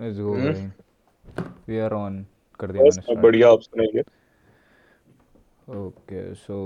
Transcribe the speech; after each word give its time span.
Let's 0.00 0.18
go 0.18 0.34
we 1.68 1.78
are 1.78 1.92
on 1.92 2.24
कर 2.60 2.72
दिया 2.72 2.84
मैंने 2.84 3.20
बढ़िया 3.22 3.50
आप 3.50 3.60
सुनाइए 3.60 4.04
ओके 5.78 6.22
सो 6.34 6.56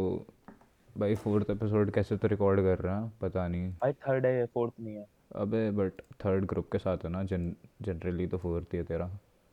भाई 0.99 1.15
फोर्थ 1.15 1.51
एपिसोड 1.51 1.91
कैसे 1.91 2.17
तो 2.17 2.29
रिकॉर्ड 2.29 2.61
कर 2.61 2.79
रहे 2.79 2.95
हैं 2.95 3.13
पता 3.21 3.47
नहीं। 3.49 3.71
भाई 3.73 3.93
थर्ड 3.93 4.27
है 4.27 4.47
फोर्थ 4.47 4.73
नहीं 4.81 4.95
है। 4.95 5.07
अबे 5.37 5.71
बट 5.71 6.01
थर्ड 6.25 6.45
ग्रुप 6.45 6.69
के 6.73 6.79
साथ 6.79 7.05
है 7.05 7.11
ना 7.11 7.23
जन 7.25 7.53
जनरली 7.83 8.27
तो 8.27 8.39
फोर्थ 8.39 8.75
ही 8.75 8.79
है 8.79 8.85
तेरा। 8.85 9.07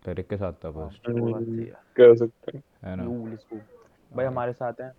लिरिक 0.06 0.28
के 0.30 0.38
साथ 0.38 0.54
था 0.64 0.70
हाँ 0.70 0.88
फ़र्स्ट 0.88 1.10
है। 1.10 1.66
कह 1.98 2.14
सकते 2.16 2.58
हैं। 2.58 2.64
है 2.84 2.96
ना? 2.96 3.04
भाई 4.16 4.26
हमारे 4.26 4.54
साथ 4.54 4.82
हैं 4.82 4.92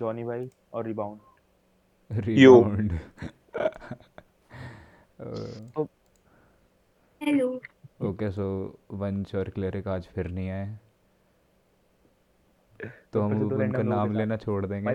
जॉनी 0.00 0.24
भाई 0.24 0.48
और 0.72 0.84
rebound 0.86 1.20
rebound 2.10 2.92
hello 7.20 7.60
okay 8.00 8.30
so 8.30 8.44
Vansh 8.94 9.34
और 9.34 9.48
क्लेरिक 9.50 9.88
आज 9.88 10.06
फिर 10.14 10.26
नहीं 10.28 10.50
आए 10.50 10.78
तो 13.12 13.20
हम 13.20 13.48
तो 13.48 13.56
उनका 13.56 13.82
नाम 13.82 14.12
लेना 14.16 14.36
छोड़ 14.36 14.64
देंगे 14.66 14.94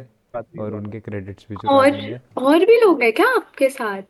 और 0.62 0.76
उनके 0.76 1.00
क्रेडिट्स 1.00 1.46
भी 1.50 1.56
और 1.70 1.90
देंगे। 1.92 2.20
और 2.38 2.66
भी 2.66 2.80
लोग 2.82 3.02
हैं 3.02 3.12
क्या 3.14 3.28
आपके 3.36 3.70
साथ? 3.70 4.02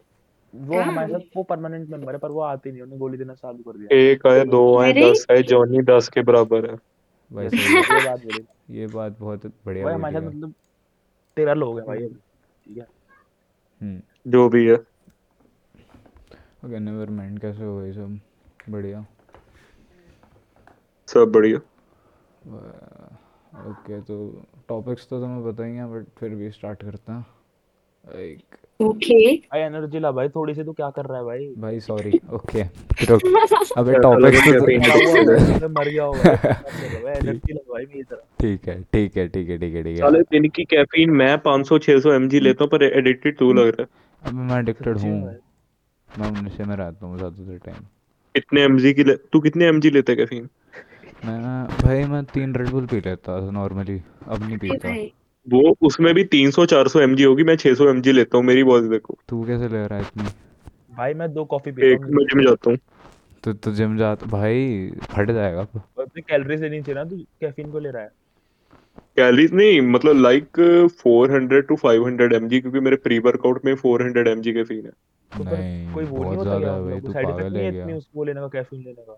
वो 0.54 0.74
क्या? 0.74 0.84
हमारे 0.84 1.14
साथ 1.14 1.38
वो 1.38 1.44
परमानेंट 1.44 1.90
मेंबर 1.90 2.14
है 2.14 2.20
पर 2.20 2.32
वो 2.32 2.42
आते 2.42 2.72
नहीं 2.72 2.82
उन्होंने 2.82 3.00
गोली 3.00 3.18
देना 3.18 3.34
चालू 3.34 3.64
कर 3.64 3.78
दिया। 3.78 3.98
एक 4.12 4.28
आए 4.28 4.44
दो 4.46 4.74
अरे! 4.76 5.12
दस 5.12 5.26
आए 5.32 5.44
जॉनी 5.44 5.82
दस 5.82 6.10
के 6.10 6.22
बराबर 6.22 6.70
है। 6.72 6.76
भाई 7.32 7.46
है। 7.46 7.50
ये 7.50 8.06
बात 8.06 8.22
ये 8.70 8.88
बात 8.88 9.18
बहुत 9.20 9.46
बढ़िया 9.66 9.86
भाई 9.86 9.94
हमारे 9.94 10.14
साथ 10.14 10.22
मतलब 10.28 10.54
तेरह 11.38 11.54
लोग 11.54 11.78
हैं 11.80 11.88
भाई। 11.88 12.08
ठीक 12.08 12.78
है। 12.78 12.88
हम्म। 13.82 14.02
जो 14.32 14.48
भी 14.50 14.66
है। 14.68 14.76
ओके 14.76 16.80
नेवर 16.80 17.10
माइंड 17.10 17.40
कैसे 17.40 17.64
हो 17.64 17.78
गई 17.78 17.92
सब? 17.94 18.20
बढ़िया। 18.70 19.06
सब 21.08 21.32
बढ़िया। 21.32 21.58
ओके 23.70 24.00
तो 24.02 24.16
टॉपिक्स 24.70 25.08
तो 25.10 25.20
तुम्हें 25.22 25.44
पता 25.46 25.66
ही 25.66 25.76
है 25.76 25.86
बट 25.94 26.06
फिर 26.20 26.30
भी 26.36 26.50
स्टार्ट 26.52 26.84
करते 26.84 27.12
हैं। 27.12 27.26
एक 28.22 28.56
ओके। 28.80 29.36
भाई 29.38 29.62
एनर्जी 29.62 30.00
ला 30.00 30.12
भाई 30.12 30.30
थोड़ी 30.30 30.54
सी 30.54 30.64
तू 30.64 30.74
क्या 30.74 30.90
कर 30.90 31.06
रहा 31.06 31.18
है 31.18 31.24
भाई? 31.26 31.48
भाई 31.58 31.80
सॉरी 31.80 32.20
ओके 32.34 32.64
रुक। 33.10 33.22
अबे 33.78 33.94
टॉपिक्स 34.00 34.48
तो 35.62 35.70
मर 35.70 35.90
गया 35.90 36.04
होगा। 36.04 36.32
एनर्जी 37.12 37.54
ला 37.54 37.62
भाई 37.72 37.86
मेरी 37.86 38.04
तरह। 38.04 38.22
ठीक 38.42 38.68
है 38.70 38.82
ठीक 38.94 39.18
है 39.18 39.28
ठीक 39.28 39.50
है 39.50 39.58
ठीक 39.58 39.76
है 39.76 39.84
ठीक 39.84 39.94
है। 39.94 39.98
साले 39.98 40.22
दिन 40.32 40.50
की 40.50 40.64
कैफीन 40.66 41.10
मैं 41.22 41.36
500 41.48 41.80
600 41.88 42.18
mg 42.20 42.42
लेता 42.42 42.64
हूँ 42.64 42.70
पर 42.72 42.84
एडिक्टेड 42.84 43.38
तू 43.38 43.52
लग 43.54 43.68
रहा 43.68 43.82
है। 43.82 43.88
अबे 44.22 44.44
मैं 44.44 44.60
एडिक्टेड 44.60 44.98
हूँ। 44.98 45.20
मैं। 45.22 46.42
नशे 46.44 46.64
में 46.64 46.76
रहता 46.76 47.06
हूँ 47.06 47.18
ज़्यादातर 47.18 47.58
टाइम 47.66 47.86
कितने 48.36 48.68
mg 48.68 48.94
की 48.94 49.04
ले... 49.04 49.16
तू 49.34 49.40
कितने 49.40 49.72
mg 49.72 49.92
लेता 49.94 50.12
है 50.12 50.16
कैफीन 50.16 50.48
मैं 51.26 51.68
भाई 51.84 52.04
मैं 52.06 52.24
तीन 52.24 52.56
रेड 52.56 52.70
बुल 52.70 52.86
पी 52.86 52.96
लेता 52.96 53.40
था 53.42 53.52
नॉर्मली 53.52 54.02
अब 54.28 54.44
नहीं 54.44 54.58
पीता। 54.58 54.94
वो 55.48 55.76
उसमें 55.82 56.14
भी 56.14 56.24
300 56.26 56.66
400 56.68 57.02
mg 57.04 57.26
होगी 57.26 57.44
मैं 57.44 57.56
600 57.58 57.88
mg 57.94 58.14
लेता 58.14 58.38
हूँ 58.38 58.46
मेरी 58.46 58.64
बॉडी 58.64 58.90
देखो। 58.90 59.18
तू 59.30 59.44
कैसे 59.44 59.68
ले 59.68 59.86
रहा 59.88 60.00
है 60.00 60.02
इतनी? 60.02 60.24
भाई 60.98 61.14
मैं 61.14 61.32
दो 61.34 61.46
कॉफ़ी 61.46 61.72
पीता 61.72 61.88
एक 61.88 62.00
हूँ। 62.00 62.12
मैं 62.12 62.26
जिम 62.26 62.44
जाता 62.48 62.70
हूँ। 62.70 62.78
तो 63.44 63.54
तो 63.54 63.72
जिम 63.72 63.98
जाता 63.98 64.26
भाई 64.28 64.92
फट 65.12 65.32
जाएगा 65.32 65.62
अपनी 65.62 66.22
कैलोरीज 66.22 66.62
लेनी 66.62 66.82
चाहिए 66.82 66.96
ना 66.96 67.10
तू 67.10 67.18
कैफीन 67.42 67.72
को 67.72 67.80
ले 67.80 67.90
रहा 67.90 68.04
है। 68.04 68.12
कैलोरीज 69.18 69.54
नहीं 69.54 69.82
मतलब 69.82 70.22
लाइक 70.22 70.60
400 71.00 71.62
टू 71.68 71.76
500 71.78 72.32
mg 72.40 72.62
क्योंकि 72.62 72.80
मेरे 72.80 72.96
प्री 73.04 73.20
वर्कआउट 73.20 73.66
में 73.66 73.74
400 73.76 74.28
mg 74.36 74.54
कैफीन 74.54 74.86
है। 74.86 74.92
तो 75.38 75.44
नहीं 75.44 75.94
कोई 75.94 76.06
वो 76.06 76.18
नहीं 76.18 76.26
बहुत 76.26 76.38
होता 76.38 76.50
ज़्यादा 76.50 76.60
क्या 76.60 76.74
है 76.74 76.82
भाई 76.84 76.96
मतलब 76.96 77.14
साइड 77.14 77.30
इफ़ेक्ट 77.30 77.54
नहीं 77.54 77.64
है 77.64 77.70
इतनी 77.70 77.86
क्या 77.86 77.98
उसको 77.98 78.24
लेने 78.24 78.42
का 78.42 78.48
कैफीन 78.48 78.84
लेने 78.84 79.02
का। 79.04 79.18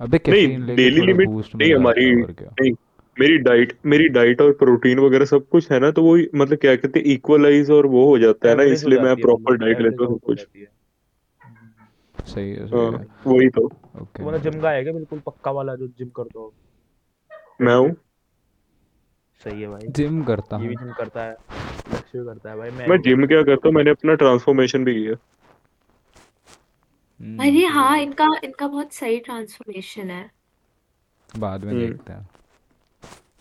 अबे 0.00 0.18
कैफीन 0.18 0.62
लेके 0.62 0.76
डेली 0.76 1.06
लिमिट 1.06 1.28
नहीं 1.56 1.74
हमारी 1.74 2.22
और 2.22 2.32
क्या? 2.32 2.50
नहीं 2.60 2.72
मेरी 3.16 3.38
डाइट 3.38 3.72
मेरी 3.86 4.08
डाइट 4.08 4.40
और 4.40 4.52
प्रोटीन 4.52 4.98
वगैरह 4.98 5.24
सब 5.24 5.48
कुछ 5.48 5.70
है 5.72 5.78
ना 5.80 5.90
तो 5.90 6.02
वो 6.02 6.16
मतलब 6.34 6.58
क्या 6.58 6.74
कहते 6.76 6.98
हैं 6.98 7.06
इक्वलाइज 7.06 7.70
और 7.70 7.86
वो 7.86 8.04
हो 8.06 8.18
जाता 8.18 8.48
है 8.48 8.54
ना 8.54 8.62
इसलिए 8.72 9.00
मैं 9.00 9.16
प्रॉपर 9.16 9.52
मतलब 9.52 9.60
डाइट 9.60 9.80
लेता 9.80 10.04
हूँ 10.04 10.18
कुछ। 10.18 10.46
सही 12.26 12.50
है 12.50 12.66
सही 12.66 12.78
हाँ 12.78 13.04
वही 13.26 13.48
तो। 13.48 13.64
ओके 14.02 14.24
मतलब 14.24 14.42
जिम 14.42 14.60
का 14.60 14.82
क्या 14.82 14.92
बिल्कुल 14.92 15.18
पक्का 15.18 15.50
वाला 15.50 15.74
जो 15.74 15.86
जिम 15.88 16.08
करता 16.08 16.38
हो? 16.38 16.52
मैं 17.60 17.74
हूँ। 17.74 17.96
सही 19.44 19.62
है 19.62 19.68
भाई। 19.68 19.88
जिम 19.88 20.22
करता 20.24 20.56
हूँ। 20.56 20.68
जिम 20.68 20.92
करता 20.92 21.24
है। 21.24 21.36
लक्ष्य 21.92 22.24
करता 22.24 22.50
है 22.50 22.56
भाई 22.56 22.70
मैं 22.70 22.88
मैं 22.88 23.00
जिम 23.00 23.26
क्या 23.26 23.42
करता 23.42 23.68
हूँ? 23.68 23.74
मैंने 23.74 23.90
अपना 23.90 24.14
ट्रांसफॉर्मेशन 24.14 24.84
भी 24.84 24.94
किया। 24.94 25.14
हम्म। 27.20 27.42
अरे 27.42 27.66
हाँ 27.66 27.98
इनका 27.98 28.26
इनका 28.44 28.66
बहुत 28.66 28.92
सही 28.92 29.18
ट्रांसफॉर्मेशन 29.18 30.10
है। 30.10 30.30
बाद 31.36 31.64
में 31.64 31.72
हम्म। 31.72 31.86
देखते 31.86 32.12
हैं। 32.12 32.28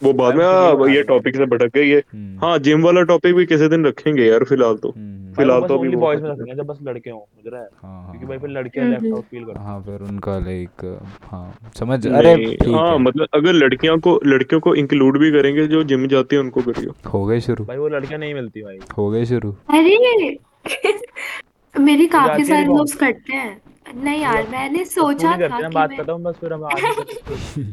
वो 0.02 0.12
बाद 0.13 0.35
में 0.35 0.46
आ, 0.46 0.88
ये 0.88 1.02
टॉपिक 1.03 1.35
से 1.35 1.46
भटक 1.46 1.72
गए 1.75 1.84
ये 1.84 2.03
हम्म। 2.13 2.40
हाँ 2.40 2.58
जिम 2.59 2.84
वाला 2.84 3.02
टॉपिक 3.03 3.35
भी 3.35 3.46
किसी 3.46 3.68
दिन 3.68 3.85
रखेंगे 3.85 4.25
यार 4.25 4.44
फ़िलहाल 4.44 4.75
तो। 4.78 4.90
हम्म 4.90 5.28
वो 5.28 5.34
फ़िलहाल 5.35 5.62
तो 5.62 5.78
अभी 5.78 5.96
बॉयज़ 5.96 6.22
में 6.22 6.30
रखेंगे 6.30 6.56
जब 6.56 6.66
बस 6.66 6.78
लड़के 6.84 7.09
हों 7.09 7.19
मुझे 7.19 7.50
रहा 7.50 7.62
है 7.62 7.68
हाँ 7.84 8.02
हाँ 8.03 8.12
क्योंकि 8.12 8.25
भाई 8.25 8.38
फिर 8.38 8.50
हाँ। 8.50 8.62
लड़कियाँ 8.62 8.88
लेफ़्ट 8.88 9.03
हम्म 9.03 9.16
आउट 9.16 9.25
फील 9.25 9.44
करती 9.46 9.59
हाँ। 9.59 9.81
फिर 9.81 10.02
उनका 10.02 10.38
लाइक 10.40 10.85
हाँ 11.24 11.72
समझ 11.80 12.08
अरे 12.08 12.34
हाँ 12.66 12.97
मतलब 12.97 13.28
अगर 13.34 13.53
लड़कियों 13.53 13.97
को 14.00 14.19
लड़कियों 14.25 14.62
को 14.62 14.75
इंक्लूड 14.75 15.19
भी 15.19 15.31
करेंगे 15.31 15.68
जो 15.68 15.84
जिम 15.84 16.08
जाती 16.08 16.35
है 16.35 16.41
उनको 16.41 16.62
करियो। 16.62 16.96
हो 17.14 17.25
गए 17.25 17.40
शुरू। 17.40 17.66
भाई 17.66 17.78
वो 17.78 17.88
लड़कियाँ 17.88 18.19
नहीं 18.19 18.34
मिलती 18.34 18.62
भाई। 18.62 18.79
हो 18.97 19.09
गए 19.09 19.25
शुरू। 19.25 19.52
अरे 19.69 20.38
मेरी 21.79 22.08
काफ़ी 22.08 22.46
सारे 22.46 22.66
लोग 22.66 22.94
करते 22.96 23.34
हैं। 23.34 23.62
नहीं 23.96 24.22
यार 24.22 24.47
मैंने 24.47 24.85
सोचा 24.85 25.31
था 25.50 25.69
बात 25.69 25.90
करता 25.97 26.12
हूँ 26.12 26.22
बस 26.24 26.35
फिर 26.35 26.53
हम 26.53 26.69
सकते 26.69 27.64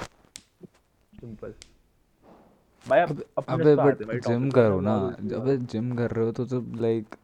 सिंपल। 1.26 1.54
भाई 2.86 3.00
अब 3.00 3.22
अबे 3.38 3.72
अपने 3.72 3.74
बट 3.76 4.26
जिम 4.26 4.50
करो 4.50 4.80
ना। 4.80 4.96
अबे 5.36 5.56
जिम 5.70 5.94
कर 5.96 6.10
रहे 6.10 6.24
हो 6.24 6.32
तो 6.32 6.44
तो 6.46 6.60
लाइक 6.80 7.14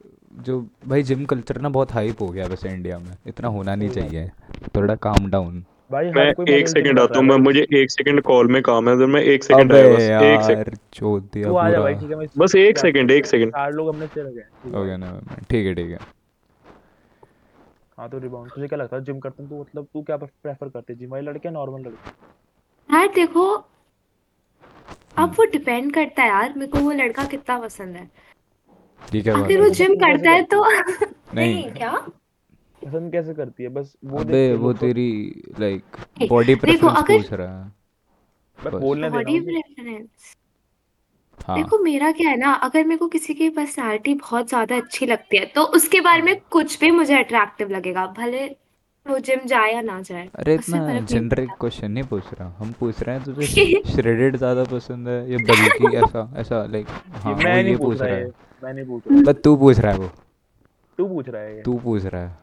जो 0.41 0.61
भाई 0.87 1.03
जिम 1.03 1.25
कल्चर 1.33 1.61
ना 1.61 1.69
बहुत 1.71 1.93
हाइप 1.93 2.23
हो 2.23 2.29
गया 2.29 2.47
वैसे 2.47 2.69
इंडिया 2.71 2.99
में। 2.99 3.13
इतना 3.27 3.49
होना 3.49 3.75
नहीं 3.75 3.91
चाहिए। 3.91 4.31
थोड़ा 4.77 4.95
काम 5.05 5.31
डाउन 5.31 5.63
भाई 5.91 6.11
मैं 6.11 6.25
एक 6.51 6.69
सेकंड 6.69 6.99
आता 7.01 7.19
हूँ 7.19 7.27
मैं 7.27 7.37
मुझे 7.39 7.67
एक 7.75 7.91
सेकंड 7.91 8.21
कॉल 8.23 8.51
में 8.53 8.61
काम 8.63 8.89
है 8.89 8.95
अगर 8.95 9.07
मैं 9.07 9.21
एक 9.23 9.45
सेकंड 9.45 9.73
आया 9.73 9.89
बस 9.89 10.01
एक 10.01 10.43
सेकंड 10.43 10.77
चोद 10.95 11.29
दिया 11.33 11.49
तू 11.49 11.53
पूरा। 11.53 11.81
भाई 11.81 11.95
ठीक 11.95 12.11
है 12.11 12.17
बस 12.39 12.55
एक 12.57 12.79
सेकंड 12.79 13.11
एक 13.11 13.27
सेकंड 13.27 13.53
चार 13.53 13.73
लोग 13.73 13.89
हमने 13.89 14.07
से 14.07 14.23
रखे 14.23 14.41
हैं 14.41 14.75
ओके 14.83 14.97
ना 14.97 15.11
ठीक 15.51 15.67
है 15.67 15.75
ठीक 15.75 15.91
है। 15.91 15.99
हाँ 17.99 18.09
तो 18.11 18.19
रिबाउंड 18.19 18.51
तुझे 18.51 18.69
क्या 18.69 18.79
लगता 18.79 18.97
है 18.97 19.05
जिम 19.05 19.19
करते 19.21 19.43
हैं 19.43 19.51
तू 19.51 19.61
मतलब 19.61 19.87
तू 19.93 20.03
क्या 20.03 20.17
प्रेफर 20.17 20.69
करते 20.69 20.93
है? 20.93 20.99
जिम 20.99 21.11
वाली 21.11 21.27
लड़के 21.27 21.51
नॉर्मल 21.51 21.81
लड़के? 21.81 22.11
यार 22.89 23.09
देखो 23.15 23.45
अब 25.19 25.35
वो 25.39 25.45
डिपेंड 25.53 25.93
करता 25.95 26.23
है 26.23 26.29
यार 26.29 26.53
मेरे 26.57 26.71
को 26.73 26.79
वो 26.79 26.91
लड़का 26.93 27.25
कितना 27.25 27.59
पसंद 27.59 27.97
है। 27.97 28.11
क्या 29.03 29.35
बात 29.35 29.45
अगर 29.45 29.61
वो 29.61 29.69
जिम 29.69 29.95
करता 29.95 30.31
है 30.31 30.43
तो 30.43 30.65
नहीं। 31.35 31.71
क्या? 31.73 31.91
पसंद 32.83 33.13
कैसे 33.13 33.35
करती 33.35 33.63
है? 33.63 33.69
बस 33.69 33.97
वो 34.05 34.19
अबे 34.19 34.53
वो 34.55 34.73
तेरी 34.73 35.11
लाइक 35.61 35.97
बॉडी 36.29 36.55
प्रेफरेंस 36.55 37.05
पूछ 37.07 37.33
रहा 37.33 37.63
है। 37.65 37.71
बस 38.59 38.81
बोलने 38.81 39.11
देना 39.11 39.17
बॉडी 39.17 39.41
प्रेफरेंस 39.41 40.35
हाँ। 41.39 41.57
देखो 41.57 41.79
मेरा 41.79 42.11
क्या 42.13 42.31
है 42.31 42.37
ना 42.37 42.53
अगर 42.65 42.85
मेरे 42.85 42.99
को 42.99 43.07
किसी 43.09 43.35
की 43.35 43.49
पर्सनालिटी 43.51 44.15
बहुत 44.15 44.49
ज़्यादा 44.49 44.77
अच्छी 44.77 45.07
लगती 45.07 45.37
है 45.37 45.45
तो 45.47 45.63
उसके 45.77 46.01
बारे 46.01 46.23
में 46.23 46.33
हाँ 46.33 46.41
कुछ 46.51 46.79
भी 46.81 46.91
मुझे 46.91 47.15
अट्रैक्टिव 47.19 47.71
लगेगा 47.71 48.07
भले 48.07 48.45
वो 49.07 49.19
जिम 49.19 49.41
जाए 49.47 49.73
या 49.73 49.81
ना 49.83 50.01
जाए। 50.03 50.29
अरे 50.35 50.57
उससे 50.59 50.73
इतना 50.73 50.79
फ़र्क 50.81 50.95
नहीं 50.95 51.07
जेनरिक 51.07 51.49
पड़ता। 51.49 51.57
क्वेश्चन 51.61 51.91
नहीं 51.91 52.05
पूछ 52.05 52.25
रहा 52.35 52.49
हम 52.59 52.73
पूछ 52.81 53.03
रहे 53.03 53.17
हैं 53.17 53.25
तुझे 53.25 53.47
श्रेडेड 53.95 54.37
ज़्यादा 54.37 54.65
पसंद 54.73 55.09
है 55.09 55.17
या 55.33 55.39
बल्कि 55.49 55.97
ऐसा 56.05 56.29
ऐसा 56.37 56.65
लाइक 56.67 56.87
ये 56.89 57.19
हाँ 57.19 57.33
वो 57.33 57.43
मैं 57.43 57.57
ये 57.57 57.63
नहीं 57.63 57.77
पूछ 57.77 57.87
पूछ 57.89 58.01
रहा 58.01 58.09
रहा 58.09 58.17
है 58.17 58.25
है। 58.25 58.31
मैं 58.63 58.73
नहीं 58.75 58.85
पूछ 58.87 59.03
रहा 59.09 59.23
बस 59.23 59.41
तू 59.45 59.57
पूछ 59.57 59.79
रहा 59.79 59.93
है 59.93 59.99
वो। 59.99 60.11
तू 60.99 61.07
पूछ 61.09 61.29
रहा 61.29 61.43
है 61.43 61.63
तू 61.63 61.79
पूछ 61.79 62.05
रहा 62.05 62.23
है। 62.23 62.37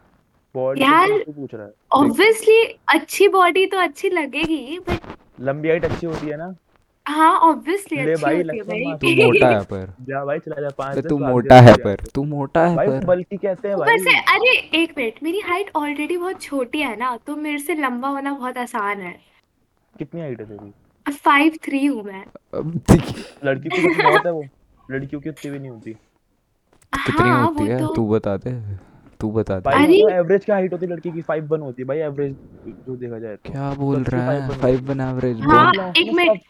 बॉडी 0.55 0.81
यार 0.81 1.17
तू 1.19 1.31
पूछ 1.31 1.53
रहा 1.53 1.65
है। 1.65 1.71
ऑब्वियसली 1.93 2.61
अच्छी 2.89 3.27
बॉडी 3.29 3.65
तो 3.65 3.77
अच्छी 3.77 4.09
लगेगी 4.09 4.79
बट 4.89 5.15
लंबी 5.41 5.69
हाइट 5.69 5.85
अच्छी 5.85 6.05
होती 6.07 6.27
है 6.27 6.37
ना? 6.37 6.53
हाँ 7.09 7.31
ऑब्वियसली 7.39 7.97
ले 7.97 8.11
अच्छी 8.11 8.23
भाई 8.23 8.35
होती 8.37 8.57
है 8.57 8.63
भाई। 8.63 8.97
तू 9.01 9.23
मोटा 9.23 9.47
है 9.49 9.61
पर। 9.63 9.93
जा 10.09 10.23
भाई 10.25 10.39
चला 10.39 10.61
जा 10.61 10.69
पाँच 10.77 11.07
तू 11.07 11.17
मोटा 11.19 11.59
है 11.61 11.73
पर 11.83 12.03
तू 12.15 12.23
मोटा 12.23 12.65
है 12.67 12.75
पर। 12.77 13.05
बल्कि 13.05 13.37
कहते 13.37 13.67
हैं 13.67 13.77
भाई? 13.77 14.15
अरे 14.35 14.51
एक 14.81 14.93
मिनट 14.97 15.23
मेरी 15.23 15.39
हाइट 15.39 15.71
ऑलरेडी 15.75 16.17
बहुत 16.17 16.41
छोटी 16.41 16.81
है 16.81 16.95
ना 16.95 17.15
तो 17.27 17.35
मेरे 17.35 17.59
से 17.59 17.75
लंबा 17.75 18.09
होना 18.09 18.33
बहुत 18.33 18.57
आसान 18.57 19.01
है। 19.01 19.15
कितनी 19.93 20.21
हाइट 20.21 20.39
है 20.41 20.45
तेरी? 20.45 20.71
फाइव 21.05 21.57
थ्री 21.63 21.85
हूँ 21.85 22.03
मैं। 22.03 22.23
लड़की 23.45 23.69
की 23.69 23.81
तो 23.81 24.03
बहुत 24.03 24.25
है 24.25 24.31
वो। 24.31 24.43
लड़कियों 24.91 25.21
की 25.21 25.29
उतनी 25.29 25.51
भी 25.51 25.59
नहीं 25.59 25.69
होती। 25.69 25.93
कितनी 26.93 27.29
हाँ 27.29 27.45
होती 27.45 27.65
है 27.65 27.79
तो 27.79 27.93
तू 27.95 28.07
बता 28.09 28.35
दे। 28.37 28.51
तू 29.19 29.29
बता 29.31 29.59
दे। 29.59 29.69
अरे। 29.75 29.97
एवरेज 30.15 30.45
क्या 30.45 30.55
हाइट 30.55 30.73
होती 30.73 30.85
है 30.85 30.91
लड़की 30.91 31.11
की? 31.11 31.21
फाइव 31.21 31.47
वन 31.47 31.61
होती 31.61 31.81
है 31.81 31.87
भाई 31.87 31.97
एवरेज 31.99 32.35
जो 32.85 32.95
देखा 32.95 33.19
जाए 33.19 33.35
तो। 33.35 33.51
क्या 33.51 33.73
बोल 33.75 34.03
रहा 34.03 34.31
है? 34.31 34.47
वन 34.49 34.55
फाइव 34.57 34.75
होती 34.75 34.85
वन 34.85 35.01
एवरेज 35.01 35.37
है 35.39 35.89
एक 36.01 36.13
मिनट 36.15 36.41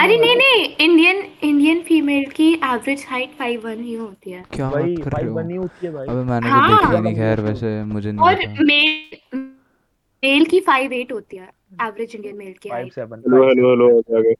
अरे 0.00 0.16
नहीं 0.16 0.36
नहीं 0.36 0.64
इंडियन 0.86 1.22
इंडियन 1.42 1.80
फीमेल 1.82 2.24
की 2.36 2.52
एवरेज 2.54 3.04
हाइट 3.08 3.30
फाइव 3.38 3.66
वन 3.66 3.82
ही 3.82 3.94
होती 3.94 4.30
है। 4.30 4.42
क्या 4.52 4.70
भाई 4.70 4.94
बात 4.94 5.04
कर 5.04 5.10
रहे 5.10 5.16
फाइव 5.16 5.30
हो 5.30 5.36
वन 5.36 5.56
होती 5.56 5.86
है 5.86 5.92
भाई। 5.92 6.06
अबे 6.06 6.24
मैंने 6.24 6.48
तो 6.48 6.68
देखी 6.68 6.84
हाँ। 6.86 7.00
नहीं 7.00 7.14
खैर 7.16 7.40
वैसे 7.40 7.82
मुझे 7.84 8.12
नहीं 8.12 8.26
और 8.26 8.34
पता। 8.36 8.64
मेल 8.64 9.46
मेल 10.22 10.44
की 10.46 10.60
फाइव 10.60 10.92
एट 10.92 11.12
होती 11.12 11.36
है 11.36 11.48
एवरेज 11.86 12.14
इंडियन 12.16 12.36
मेल 12.36 12.54
की 12.62 12.68
five 12.68 12.82
height 12.82 12.92
seven 12.94 13.18
hello 13.26 13.48
hello 13.48 13.90
hello 13.90 14.34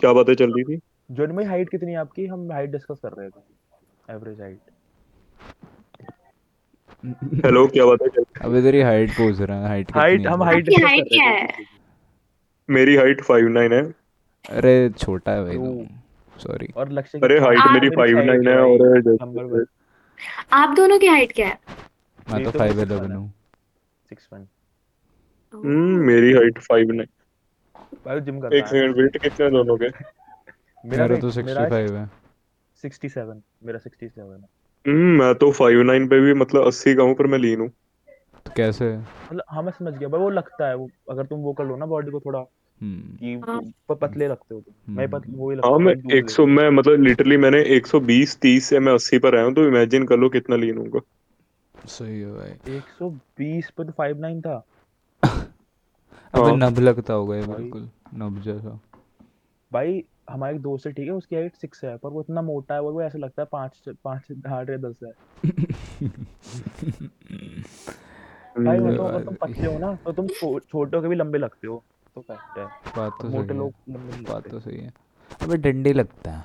क्या 0.00 0.12
बातें 0.12 0.34
चल 0.34 0.52
रही 0.52 0.64
थी? 0.64 0.80
जोन 1.10 1.36
भाई 1.36 1.44
हाइट 1.44 1.68
कितनी 1.70 1.92
है 1.92 1.98
आपकी? 1.98 2.26
हम 2.26 2.52
हाइट 2.52 2.70
डिस्कस 2.70 2.98
कर 3.02 3.12
रहे 3.18 3.28
थे। 3.28 4.14
एवरेज 4.14 4.40
हाइट 4.40 4.58
हेलो 7.04 7.66
क्या 7.66 7.86
बातें 7.86 8.06
रही 8.06 8.24
अब 8.44 8.56
इधर 8.56 8.74
ही 8.74 8.80
हाइट 8.80 9.10
पूछ 9.10 9.40
रहे 9.40 9.58
हैं 9.58 9.66
हाइट 9.66 9.92
हाइट 9.92 10.26
हम 10.26 10.42
हाइट 10.42 10.68
height 10.68 10.82
कर 10.82 11.02
क्या 11.02 11.24
है? 11.24 11.48
मेरी 12.70 12.96
हाइट 12.96 13.20
फाइव 13.20 13.48
नाइन 13.48 13.72
है। 13.72 13.94
अरे 14.50 14.90
छोटा 14.90 15.32
है 15.32 15.44
भाई 15.44 15.86
सॉरी 16.40 16.68
और 16.76 16.92
लक्ष्य 16.92 17.18
अरे 17.18 17.40
हाइट 17.40 17.58
मेरी 17.58 17.72
मेरी 17.72 17.96
फाइव 17.96 18.20
छह 18.20 18.24
नाइन 18.24 18.48
है 18.48 18.54
है 18.54 18.60
और 18.60 19.66
आप 20.52 20.76
दोनों 20.76 20.98
की 20.98 21.06
हाइट 21.06 21.32
क्या 21.32 21.46
है? 21.46 21.58
मैं 22.32 22.44
तो 22.44 22.50
तो 22.50 22.58
फाइव 22.58 22.72
six 22.72 22.80
one 22.80 22.86
इलेवन 22.86 23.10
है। 23.10 23.16
हूँ। 23.16 23.32
सिक्स 24.08 24.28
वन 24.32 24.46
हम्म 25.54 25.96
मेरी 25.96 26.32
हाइट 26.32 26.58
फाइव 26.58 26.92
नाइन 26.92 27.08
भाई 28.06 28.20
जिम 28.20 28.40
करता 28.40 28.56
एक 28.56 28.66
सेकंड 28.66 28.96
वेट 28.96 29.16
कितने 29.16 29.50
दोनों 29.50 29.76
के? 29.76 29.88
मेरा 30.88 31.06
मेरा 31.06 31.20
तो 31.20 31.30
65 31.30 31.72
है। 31.72 32.10
67 32.84 33.40
मेरा 33.62 33.78
67 33.78 34.18
है 34.18 34.59
हम्म 34.84 35.18
मैं 35.18 35.34
तो 35.36 35.50
फाइव 35.52 35.82
नाइन 35.84 36.08
पे 36.08 36.20
भी 36.20 36.34
मतलब 36.36 36.66
अस्सी 36.66 36.94
का 36.94 37.02
हूँ 37.02 37.14
पर 37.16 37.26
मैं 37.26 37.38
लीन 37.38 37.60
हूँ। 37.60 37.70
तो 38.46 38.52
कैसे? 38.52 38.90
मतलब 39.22 39.44
हाँ 39.48 39.62
मैं 39.62 39.72
समझ 39.72 39.92
गया 39.94 40.08
भाई 40.08 40.20
वो 40.20 40.28
लगता 40.30 40.68
है 40.68 40.74
वो 40.76 40.90
अगर 41.10 41.26
तुम 41.26 41.40
वो 41.40 41.52
कर 41.54 41.64
लो 41.64 41.76
ना 41.76 41.86
बॉडी 41.86 42.10
को 42.10 42.20
थोड़ा 42.20 42.42
हम्म। 42.80 43.16
कि 43.18 43.36
हाँ। 43.42 43.60
प- 43.88 43.98
पतले 44.02 44.28
लगते 44.28 44.54
हो 44.54 44.60
तुम। 44.62 44.74
मैं 44.90 45.08
पत 45.10 45.26
वो 45.30 45.50
ही 45.50 45.56
लगता 45.56 45.66
हाँ 45.66 45.78
है 45.78 45.80
मैं 45.80 45.94
दूध 45.96 46.02
एक 46.14 46.30
सौ 46.30 46.44
मैं 46.48 46.68
मतलब 46.70 47.02
लिटरली 47.02 47.36
मैंने 47.38 47.60
एक 47.76 47.86
सौ 47.86 48.00
बीस 48.02 48.38
तीस 48.40 48.68
से 48.68 48.78
मैं 48.80 48.92
अस्सी 48.94 49.18
पर 49.20 49.36
आया 49.36 49.44
हूँ 49.44 49.54
तो 49.54 49.66
इमेजिन 49.68 50.06
कर 50.06 50.18
लो 50.18 50.28
कितना 50.30 50.56
लीन 50.56 50.78
होगा 50.78 51.00
सही 51.84 52.20
है 52.20 52.30
भाई। 52.32 52.54
120 52.68 53.70
पे 53.70 53.84
तो 53.84 53.92
59 53.94 54.40
था। 54.42 54.62
अबे 56.34 56.52
हाँ। 56.52 56.54
नब 56.54 56.78
लगता 56.80 57.14
होगा 57.14 57.36
ये 57.36 57.44
भाई। 57.44 57.72
बिल्कुल 57.72 57.90
नब 58.14 58.40
जैसा। 58.42 58.78
भाई 59.72 60.02
हमारे 60.30 60.54
एक 60.54 60.60
दोस्त 60.62 60.86
है 60.86 60.92
ठीक 60.92 61.06
है 61.06 61.12
उसकी 61.12 61.36
हाइट 61.36 61.54
सिक्स 61.54 61.84
है 61.84 61.96
पर 61.96 62.08
वो 62.08 62.20
इतना 62.20 62.42
मोटा 62.42 62.74
है 62.74 62.82
और 62.82 62.92
वो 62.92 63.02
ऐसा 63.02 63.18
लगता 63.18 63.42
है 63.42 63.48
पाँच 63.52 63.82
पाँच 64.04 64.46
आठ 64.46 64.70
या 64.70 64.76
दस 64.76 64.98
है। 65.04 65.10
भाई 68.66 68.78
मतलब 68.78 69.06
अगर 69.06 69.24
तुम 69.24 69.34
पतले 69.34 69.66
हो 69.66 69.78
ना 69.78 69.94
तो 70.04 70.12
तुम 70.12 70.26
छोटे 70.58 70.96
होके 70.96 71.08
भी 71.08 71.14
लंबे 71.14 71.38
लगते 71.38 71.66
हो 71.66 71.82
तो 72.14 72.20
फैक्ट 72.20 72.58
है। 72.58 72.64
बात 72.96 73.18
तो 73.22 73.28
मोटे 73.28 73.54
लोग 73.54 73.72
लंबे 73.88 74.12
नहीं 74.12 74.24
बात 74.24 74.48
तो 74.48 74.60
सही 74.60 74.78
है। 74.78 74.92
अबे 75.42 75.56
डंडे 75.56 75.92
लगता 75.92 76.30
है। 76.30 76.44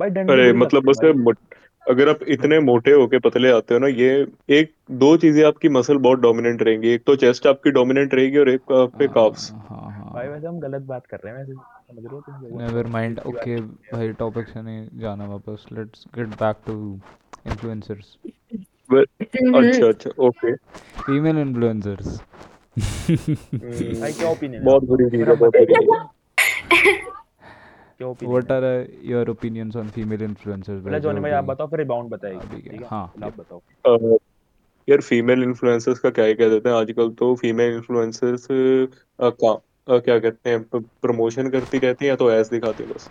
भाई 0.00 0.10
डंडे 0.10 0.32
अरे 0.32 0.52
मतलब 0.52 0.84
बस 0.84 0.98
अगर 1.90 2.08
आप 2.08 2.22
इतने 2.28 2.58
मोटे 2.60 2.90
होके 2.90 3.18
पतले 3.18 3.50
आते 3.50 3.74
हो 3.74 3.80
ना 3.80 3.86
ये 3.86 4.26
एक 4.50 4.72
दो 5.02 5.16
चीज़ें 5.16 5.44
आपकी 5.44 5.68
मसल 5.68 5.96
बहुत 5.96 6.18
डोमिनेंट 6.18 6.62
रहेंगी। 6.62 6.88
एक 6.88 7.04
तो 7.06 7.16
चेस्ट 7.16 7.46
आपकी 7.46 7.70
डोमिनेंट 7.70 8.14
रहेगी 8.14 8.38
और 8.38 8.48
एक 8.48 8.72
आप 8.72 8.92
पे 8.98 9.06
काफ्स 9.08 9.50
हाँ 9.52 9.90
हाँ। 9.90 9.95
भाई 10.16 10.28
वैसे 10.28 10.46
हम 10.46 10.58
गलत 10.60 10.82
बात 10.82 11.06
कर 11.06 11.20
रहे 11.24 11.32
हैं 11.32 11.38
वैसे 11.40 11.54
समझ 11.54 12.04
रहे 12.04 12.14
हो 12.14 12.20
तुम 12.20 12.60
नेवर 12.60 12.86
माइंड 12.86 13.18
ओके 13.26 13.56
भाई 13.60 14.12
टॉपिक 14.20 14.48
से 14.48 14.62
नहीं 14.62 14.86
जाना 15.00 15.26
वापस। 15.26 15.66
Let's 15.72 16.04
get 16.14 16.28
back 16.42 16.56
to 16.66 16.76
influencers 17.46 18.16
अच्छा 18.92 19.88
अच्छा 19.88 20.10
ओके 20.18 20.54
फीमेल 21.02 21.38
इन्फ्लुएंसर्स 21.38 22.20
भाई 24.00 24.12
क्या 24.12 24.28
ओपिनियन 24.28 24.64
बहुत 24.64 24.84
बुरी 24.84 25.10
चीज़ 25.10 25.28
है 25.28 25.34
बहुत 25.36 25.56
बुरी 25.56 25.74
क्या 27.98 28.06
opinion 28.08 28.32
what 28.32 28.52
are 28.52 28.64
your 29.04 29.30
opinions 29.30 29.76
on 29.76 29.88
female 29.90 30.22
influencers 30.22 30.82
पहले 30.84 31.00
जॉनी 31.00 31.20
भाई? 31.20 31.30
आप 31.30 31.44
बताओ 31.44 31.66
फिर 31.66 31.78
रिबाउंड 31.78 32.10
बताइए 32.10 32.38
ठीक 32.38 32.82
है? 32.82 32.88
हाँ, 32.88 33.12
आप 33.22 33.36
बताओ। 33.36 34.18
यार 34.88 35.00
फीमेल 35.00 35.42
इन्फ्लुएंसर्स 35.42 35.98
का 35.98 36.10
क्या 36.10 36.24
ही 36.24 36.34
कह 36.34 36.48
देते 36.48 36.68
हैं? 36.68 36.76
आजकल 36.76 37.10
तो 37.10 37.34
फीमेल 37.34 37.74
इन्फ्लुएंसर्स 37.74 38.46
का 38.50 39.54
अ, 39.88 39.98
क्या 39.98 40.18
कहते 40.18 40.50
हैं 40.50 40.62
प्रमोशन 41.02 41.48
करती 41.50 41.78
रहती 41.78 42.04
हैं 42.04 42.10
या 42.10 42.16
तो 42.16 42.30
एस 42.30 42.50
दिखाती 42.50 42.84
हैं 42.84 42.92
बस? 42.92 43.10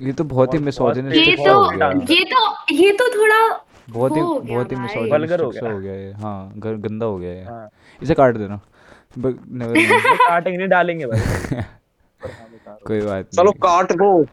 ये 0.00 0.12
तो 0.12 0.24
बहुत 0.24 0.54
ही 0.54 0.58
बहुत- 0.58 0.96
ये 1.16 1.36
सा 1.36 1.44
तो 1.44 1.62
हो 1.64 1.70
गया। 1.70 1.88
ये 2.10 2.24
तो 2.24 2.74
ये 2.74 2.92
तो 2.92 3.08
थोड़ा 3.18 3.64
बहुत 3.90 4.16
ही 4.16 4.20
वो 4.20 4.26
हो 4.26 4.40
गया 4.40 4.54
बहुत 4.54 4.72
ही 4.72 4.76
भाई। 4.76 5.10
वल्गर 5.10 5.40
हो 5.40 5.46
मिसोजिनिस्टिक 5.46 5.54
सा 5.54 5.66
गया। 5.66 5.72
हो 5.74 5.80
गया 5.80 5.94
ये। 5.94 6.12
हाँ 6.12 6.52
ग- 6.56 6.80
गंदा 6.80 7.06
हो 7.06 7.18
गया 7.18 7.32
ये। 7.32 7.44
हाँ। 7.44 7.68
इसे 8.02 8.14
काट 8.14 8.36
देना। 8.36 8.60
नेवर 9.18 9.74
काटेंगे 10.28 10.58
नहीं 10.58 10.68
डालेंगे 10.68 11.06
भाई। 11.06 11.20
पर 12.22 12.30
हाँ 12.66 12.76
कोई 12.86 13.00
बात 13.00 13.26
चलो 13.26 13.42
नहीं 13.42 13.60
काट 13.60 13.92
दो। 13.92 14.26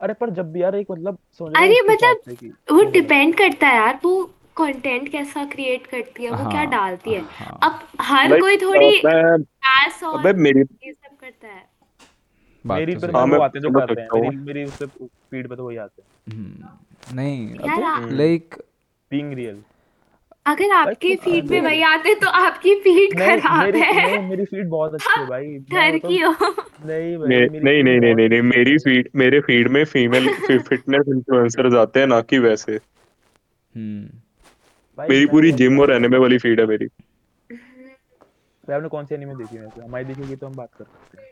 अरे 0.00 0.12
पर 0.12 0.30
जब 0.30 0.52
भी 0.52 0.62
यार 0.62 0.74
एक 0.76 0.86
मतलब 0.90 1.18
सोचने 1.38 1.64
अरे 1.64 1.80
मतलब 1.90 2.16
से 2.24 2.34
कि- 2.34 2.50
वो 2.72 2.76
वो 2.76 2.90
डिपेंड 2.90 3.34
करता 3.34 3.68
है 3.68 3.76
यार। 3.76 3.98
वो 4.04 4.30
कंटेंट 4.56 5.08
कैसा 5.08 5.44
क्रिएट 5.44 5.86
करती 5.86 6.24
है 6.24 6.30
वो 6.30 6.50
क्या 6.50 6.60
हाँ, 6.60 6.70
डालती 6.70 7.10
है। 7.10 7.20
हाँ। 7.20 7.58
अब 7.62 7.80
हर 8.00 8.40
कोई 8.40 8.56
थोड़ी 8.56 9.02
मैं 9.04 9.44
और 10.08 10.18
अबे 10.18 10.32
मेरी 10.32 10.60
ये 10.60 10.92
सब 10.92 11.16
करता 11.20 11.48
है। 11.48 11.72
मेरी 12.66 12.94
तो 12.94 13.00
पर 13.00 13.06
सही 13.06 13.16
हाँ, 13.16 13.26
वो 13.26 13.40
आते 13.40 13.60
जो 13.60 13.68
समझ 13.68 13.82
कर 13.88 13.94
रहे 13.94 14.04
हैं 14.04 14.20
मेरी 14.22 14.36
मेरी 14.36 14.64
उससे 14.64 14.86
फ़ीड 15.06 15.48
पे 15.48 15.56
तो 15.56 15.66
वही 15.66 15.76
आते 15.76 16.02
हैं। 16.02 16.36
हम्म, 16.36 16.68
नहीं। 17.16 17.54
लाइक 18.10 18.54
बीइंग 19.10 19.32
रियल 19.32 19.62
अगर 20.46 20.70
आपके 20.70 21.16
फ़ीड 21.16 21.50
में 21.50 21.60
वही 21.60 21.82
आते 21.82 22.14
तो 22.14 22.28
आपकी 22.28 22.74
फ़ीड 22.74 23.18
खराब 23.18 23.74
है। 23.74 24.28
मेरी 24.28 24.44
फ़ीड 24.44 24.68
बहुत 24.68 24.94
अच्छी 24.94 25.20
है 25.20 25.26
भाई। 25.26 25.46
घर 25.72 25.98
की 25.98 26.18
हो 26.18 26.32
नहीं 26.86 27.18
नहीं 27.18 27.38
नहीं 27.38 27.60
नहीं 27.60 27.84
नहीं 27.84 28.00
बहुत 28.00 28.16
नहीं 28.16 28.28
नहीं 28.28 28.42
मेरी 28.42 28.78
फ़ीड 28.78 29.08
मेरे 29.16 29.40
फ़ीड 29.40 29.68
में 29.68 29.84
फीमेल 29.84 30.28
फिटनेस 30.58 31.04
इन्फ्लुएंसर्स 31.08 31.74
आते 31.74 32.00
हैं 32.00 32.06
ना 32.06 32.20
कि 32.20 32.38
वैसे। 32.38 32.72
हम्म। 33.76 34.21
मेरी 34.98 35.26
पूरी 35.26 35.52
जिम 35.54 35.80
और 35.80 35.86
कर 35.86 35.94
एनिमे 35.94 36.18
वाली 36.18 36.38
फ़ीड 36.38 36.60
है 36.60 36.66
मेरी। 36.66 36.86
भाई 38.64 38.76
आपने 38.76 38.88
कौन 38.88 39.04
सी 39.06 39.14
एनीमे 39.14 39.34
देखी 39.34 39.58
वैसे 39.58 39.80
हमारी 39.82 40.04
देखी 40.04 40.36
तो 40.36 40.46
हम 40.46 40.54
बात 40.54 40.68
कर 40.78 40.84
सकते 40.84 41.22
हैं। 41.22 41.30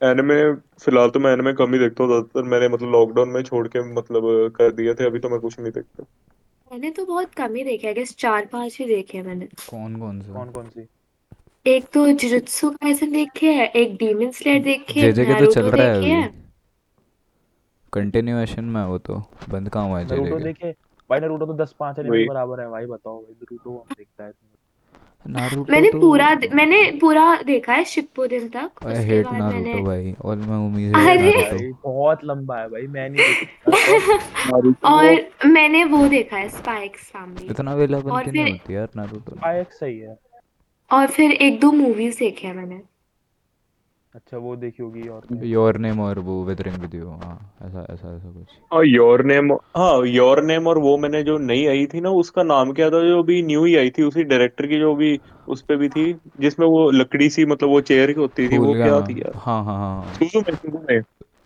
एनिमे 0.00 0.36
फ़िलहाल 0.54 1.10
तो 1.10 1.20
मैं 1.20 1.32
एनिमे 1.32 1.52
कम 1.54 1.72
ही 1.72 1.78
देखता 1.78 2.02
हूँ 2.04 2.10
ज़्यादातर 2.10 2.42
मैंने 2.50 2.68
मतलब 2.68 2.90
लॉकडाउन 2.92 3.28
में 3.28 3.42
छोड़ 3.42 3.66
के 3.68 3.82
मतलब 3.92 4.22
कर 4.56 4.72
दिए 4.72 4.94
थे 4.94 5.06
अभी 5.06 5.18
तो 5.18 5.28
मैं 5.28 5.40
कुछ 5.40 5.58
नहीं 5.60 5.72
देखता। 5.72 6.04
मैंने 6.70 6.90
तो 6.90 7.04
बहुत 7.06 7.34
कम 7.34 7.54
ही 7.54 7.64
देखे 7.64 7.92
गेस 7.94 8.14
चार 8.18 8.46
पाँच 8.52 8.76
ही 8.80 8.84
देखे 8.86 9.18
हैं 9.18 9.24
मैंने। 9.24 9.46
कौन 9.68 9.96
कौन 10.00 10.20
सा? 10.22 10.32
कौन 10.32 10.50
कौन 10.50 10.66
सी? 10.66 10.86
एक 11.66 11.84
तो 11.94 12.06
जुजुत्सु 12.12 12.70
काइसन 12.72 13.12
देखे 13.12 13.52
है 13.52 13.66
एक 13.76 13.96
डीमन 13.96 14.30
स्लेयर 14.30 14.62
देखे 14.62 15.00
है 15.00 15.06
जेजे 15.06 15.24
के 15.24 15.44
तो 15.44 15.52
चल 15.52 15.70
रहा 15.70 15.86
है 15.86 16.32
कंटिन्यूएशन 17.92 18.64
में 18.64 18.82
वो 18.84 18.98
तो 19.00 19.14
बंद 19.50 19.68
कहाँ 19.68 19.88
हुआ 19.88 19.98
है 19.98 20.04
जेजे 20.06 20.30
के? 20.30 20.38
देखे 20.44 20.72
भाई 21.10 21.20
नरूटो 21.20 21.46
तो 21.46 21.54
10 21.54 21.74
5 21.82 21.98
एनीमे। 21.98 22.24
बराबर 22.28 22.60
है 22.60 22.68
भाई 22.70 22.86
बताओ 22.86 23.18
भाई 23.18 23.32
नरूटो 23.34 23.70
कौन 23.70 23.94
देखता 23.98 24.24
है 24.24 24.32
नारुतो 25.26 25.72
मैंने 25.72 25.90
तो 25.90 26.00
पूरा 26.00 26.28
मैंने 26.54 26.80
पूरा 27.00 27.24
देखा 27.42 27.72
है 27.72 27.84
शिप्पुडेन 27.84 28.48
तक 28.48 28.84
आई 28.86 28.92
उसके 28.92 29.04
हेट 29.04 29.26
बाद 29.26 29.34
नारुतो 29.34 29.58
मैंने 29.58 29.82
भाई 29.82 30.14
और 30.22 30.36
मैं 30.36 30.56
उम्मीद 30.56 30.96
है 30.96 31.04
भाई 31.04 31.30
नारुतो 31.32 31.78
बहुत 31.84 32.24
लंबा 32.24 32.58
है 32.58 32.68
भाई 32.68 32.86
मैं 32.86 33.08
नहीं 33.10 33.34
देखता 33.70 34.88
और 34.88 35.48
मैंने 35.50 35.84
वो 35.84 36.06
देखा 36.08 36.36
है 36.36 36.48
स्पाइक्स 36.48 37.08
फैमिली 37.10 37.46
इतना 37.46 37.70
और 37.72 37.80
नहीं 37.82 38.32
फिर- 38.32 38.50
होती 38.52 38.74
यार 38.74 38.88
नारुतो 38.96 39.36
पायक 39.36 39.72
सही 39.72 39.98
है। 39.98 40.16
और 40.90 41.06
फिर 41.06 41.32
एक 41.32 41.60
दो 41.60 41.72
मूवीज़ 41.72 42.18
देखे 42.18 42.46
हैं 42.46 42.54
मैंने। 42.54 42.80
अच्छा 44.14 44.38
वो 44.38 44.54
देखी 44.56 44.82
होगी 44.82 45.08
और 45.08 45.20
क्या? 45.20 45.40
योर 45.42 45.76
नेम 45.78 46.00
और 46.00 46.18
वो 46.18 46.42
विदरिंग 46.44 46.76
विद 46.76 46.94
यू 46.94 47.08
हाँ 47.08 47.34
ऐसा 47.62 47.86
ऐसा 47.90 48.14
ऐसा 48.16 48.30
कुछ। 48.32 48.58
हाँ 48.72 48.82
योर 48.84 49.24
नेम 49.24 49.52
हाँ 49.76 50.06
योर 50.06 50.42
नेम 50.42 50.66
और 50.68 50.78
वो 50.78 50.96
मैंने 50.98 51.22
जो 51.22 51.38
नई 51.38 51.64
आई 51.66 51.86
थी 51.86 52.00
ना 52.00 52.10
उसका 52.22 52.42
नाम 52.42 52.72
क्या 52.72 52.90
था 52.90 53.00
जो 53.08 53.22
भी 53.22 53.42
न्यू 53.42 53.64
ही 53.64 53.74
आई 53.76 53.90
थी 53.90 54.02
उसी 54.02 54.24
डायरेक्टर 54.24 54.66
की 54.66 54.78
जो 54.80 54.94
भी 54.94 55.18
उस 55.48 55.62
पे 55.62 55.76
भी 55.76 55.88
थी 55.88 56.12
जिसमें 56.40 56.66
वो 56.66 56.90
लकड़ी 56.90 57.28
सी 57.30 57.46
मतलब 57.46 57.68
वो 57.68 57.80
चेयर 57.80 58.12
की 58.12 58.20
होती 58.20 58.48
थी 58.48 58.58
वो 58.58 58.72
क्या। 58.74 59.00
थी 59.00 59.20
यार? 59.20 59.32
हाँ 59.36 59.62
हाँ 59.64 59.76
हाँ। 59.78 60.12
सुजुमे 60.14 60.54
सुजुमे 60.54 61.00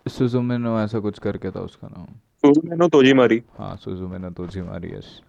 सुजुमे 0.09 0.57
नो 0.57 0.79
ऐसा 0.79 0.99
कुछ 0.99 1.19
करके 1.19 1.51
था 1.51 1.61
उसका 1.61 1.87
नाम। 1.87 2.05
Suzume 2.43 2.75
no 2.75 2.87
Tojimari. 2.89 3.41
हाँ 3.57 3.75
सुजुमे 3.77 4.17
नो 4.17 4.29
तोजीमारी 4.31 4.91
यस 4.93 5.19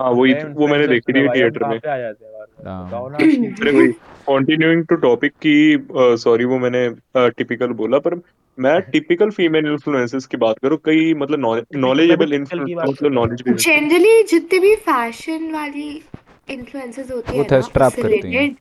हाँ 0.00 0.10
वही 0.10 0.34
वो 0.34 0.66
मैंने 0.66 0.86
देखी 0.86 1.12
थी 1.12 1.28
थिएटर 1.28 1.68
में। 1.68 1.80
हैं 1.86 3.54
अरे 3.60 3.70
वही 3.70 3.88
कंटिन्यूइंग 4.28 4.86
टू 4.86 4.96
टॉपिक 4.96 5.32
की 5.32 5.86
सॉरी 6.16 6.44
वो 6.44 6.58
मैंने 6.58 6.90
टिपिकल 7.30 7.66
बोला 7.66 7.98
पर 7.98 8.14
मैं 8.58 8.80
टिपिकल 8.80 9.30
फीमेल 9.30 9.66
इन्फ्लुएंसर्स 9.66 10.26
की 10.26 10.36
बात 10.36 10.58
करूँ 10.58 10.78
कई 10.84 11.14
मतलब 11.14 11.38
नॉलेजेबल 11.76 12.38
मतलब 12.38 13.12
नॉलेज 13.12 13.42
भी 13.42 13.54
जनरली 13.54 14.22
जितने 14.22 14.58
भी 14.58 14.76
फ़ैशन 14.76 15.50
वाली 15.52 16.02
इन्फ्लुएंसर्स 16.50 17.10
होती 17.10 17.38
है 17.38 17.44
thirst 17.44 17.70
trap 17.70 18.02
करती 18.02 18.34
हैं। 18.34 18.56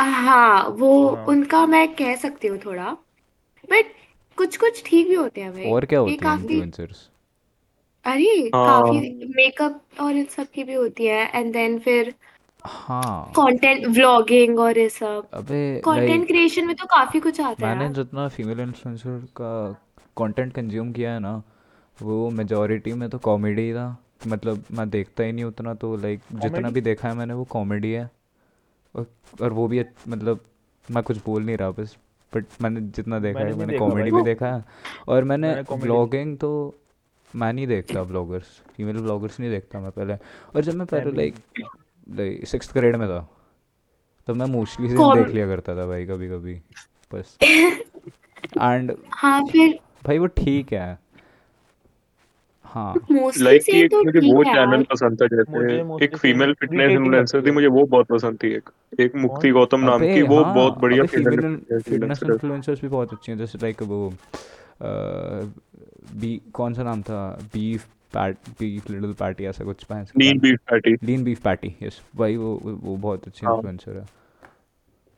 हाँ 0.00 0.68
वो 0.68 1.08
हाँ। 1.08 1.24
उनका 1.24 1.66
मैं 1.66 1.94
कह 1.94 2.16
सकती 2.16 2.48
हूँ 2.48 2.58
थोड़ा 2.58 2.96
बट 3.70 3.84
कुछ 4.36 4.56
कुछ 4.56 4.82
ठीक 4.86 5.08
भी 5.08 5.14
होते 5.14 5.40
हैं 5.40 5.52
भाई। 5.52 5.70
और 5.70 5.84
क्या 5.84 5.98
होते 5.98 6.26
हैं 6.26 6.34
इन्फ्लुएंसर्स 6.34 7.09
अरे 8.04 8.50
हाँ। 8.54 8.82
काफ़ी 8.82 9.26
मेकअप 9.34 10.00
और 10.00 10.12
इन 10.12 10.24
सब 10.24 10.46
की 10.50 10.64
भी 10.64 10.74
होती 10.74 11.06
है 11.06 11.30
एंड 11.34 11.52
देन 11.52 11.78
फिर 11.78 12.14
हाँ 12.64 13.32
कंटेंट 13.36 13.86
व्लॉगिंग 13.86 14.58
और 14.58 14.78
ये 14.78 14.88
सब 14.88 15.28
अबे 15.32 15.80
कंटेंट 15.84 16.10
लाइक 16.10 16.26
क्रिएशन 16.26 16.66
में 16.66 16.76
तो 16.76 16.86
काफ़ी 16.86 17.20
कुछ 17.20 17.40
आता 17.40 17.66
है 17.66 17.68
मैंने 17.68 17.84
यार 17.84 17.92
जितना 17.94 18.28
फीमेल 18.28 18.60
इन्फ्लुएंसर 18.60 19.20
का 19.36 19.52
कंटेंट 20.16 20.52
कंज्यूम 20.54 20.92
किया 20.92 21.12
है 21.12 21.20
ना 21.20 21.42
वो 22.02 22.30
मेजोरिटी 22.30 22.92
में 22.92 23.08
तो 23.10 23.18
कॉमेडी 23.18 23.72
था 23.72 23.96
मतलब 24.26 24.64
मैं 24.72 24.90
देखता 24.90 25.24
ही 25.24 25.32
नहीं 25.32 25.44
उतना 25.44 25.74
तो 25.74 25.96
लाइक 25.96 26.20
जितना? 26.32 26.70
भी 26.70 26.80
देखा 26.80 27.08
है 27.08 27.14
मैंने 27.14 27.34
वो 27.34 27.44
कॉमेडी 27.44 27.92
है 27.92 28.10
और 28.94 29.06
और 29.42 29.52
वो 29.52 29.68
भी 29.68 29.84
मतलब 30.08 30.40
मैं 30.90 31.02
कुछ 31.02 31.24
बोल 31.24 31.42
नहीं 31.42 31.56
रहा 31.56 31.70
बस 31.70 31.96
बट 32.32 32.44
मैंने 32.62 32.80
जितना 32.80 33.18
देखा 33.18 33.38
मैंने 33.38 33.50
है 33.50 33.56
नहीं 33.56 33.60
मैंने 33.60 33.72
देखा 33.72 33.84
कॉमेडी 33.84 34.10
भाई। 34.10 34.20
भी 34.20 34.24
देखा 34.24 34.54
है 34.56 34.64
और 35.08 35.24
मैंने 35.24 35.48
मैंने 35.48 35.62
comedy- 35.62 35.82
व्लॉगिंग 35.82 36.38
तो 36.38 36.50
मैं 37.36 37.52
नहीं 37.52 37.66
देखता 37.66 38.02
ब्लॉगर्स 38.02 38.44
फीमेल 38.76 38.96
ब्लॉगर्स 38.96 39.40
नहीं 39.40 39.50
देखता 39.50 39.80
मैं 39.80 39.90
पहले। 39.90 40.14
और 40.14 40.60
जब 40.60 40.74
मैं 40.74 40.86
पहले 40.86 41.10
लाइक 41.10 41.34
लाइक 42.08 42.46
सिक्स 42.46 42.70
ग्रेड 42.74 42.96
में 42.96 43.08
था 43.08 43.28
तब 44.28 44.36
मैं 44.36 44.46
मोस्टली 44.46 44.88
से 44.88 44.94
देख 44.94 45.34
लिया 45.34 45.46
करता 45.46 45.76
था 45.76 45.86
भाई 45.86 46.04
कभी 46.06 46.28
कभी 46.28 46.54
बस। 47.12 47.38
एंड 48.62 48.96
हाँ 49.10 49.46
फिर 49.46 49.78
भाई 50.06 50.18
वो 50.18 50.26
ठीक 50.26 50.72
है। 50.72 50.98
हाँ। 52.64 52.94
लाइक 53.38 53.68
एक 53.68 53.90
तो 53.90 54.02
मुझे 54.04 54.34
वो 54.34 54.44
चैनल 54.44 54.82
पसंद 54.82 55.22
था 55.22 55.26
जैसे 55.26 56.04
एक 56.04 56.16
फीमेल 56.16 56.52
फिटनेस 56.54 56.90
इन्फ्लुएंसर 56.90 57.46
थी 57.46 57.50
मुझे 57.50 57.66
वो 57.66 57.84
बहुत 57.86 58.06
पसंद 58.06 58.38
थी 58.42 58.48
एक। 58.48 58.70
एक 59.00 59.16
मुक्ति 59.16 59.50
गौतम 59.50 59.80
नाम 59.80 60.00
की 60.00 60.22
वो 60.22 60.42
हाँ 60.42 60.54
बहुत 60.54 60.78
बढ़िया 60.78 61.04
फीमेल 61.04 61.40
फीमेल 61.40 61.80
फिटनेस 61.80 62.22
इन्फ्लुएंसर्स 62.22 62.80
भी 62.82 62.88
बहुत 62.88 63.12
अच्छी 63.12 63.32
हैं 63.32 63.38
जैसे 63.38 63.58
लाइक 63.62 63.82
वो 63.82 64.12
बी 66.14 66.40
कौन 66.52 66.74
सा 66.74 66.82
नाम 66.82 67.02
था? 67.02 67.28
Beef 67.54 67.86
pat 68.14 68.36
beef 68.60 68.90
little 68.90 69.12
patty 69.12 69.44
ऐसा 69.44 69.64
कुछ 69.64 69.84
भैंस 69.90 70.12
lean 70.18 70.38
beef 70.38 70.58
patty 70.70 70.94
lean 71.02 71.24
beef 71.24 71.42
patty 71.42 71.74
yes. 71.82 72.00
भाई 72.16 72.36
वो 72.36 72.54
वो 72.62 72.96
बहुत 72.96 73.26
अच्छी 73.26 73.46
हाँ। 73.46 73.54
इन्फ्लुएंसर 73.54 73.96
है। 73.96 74.06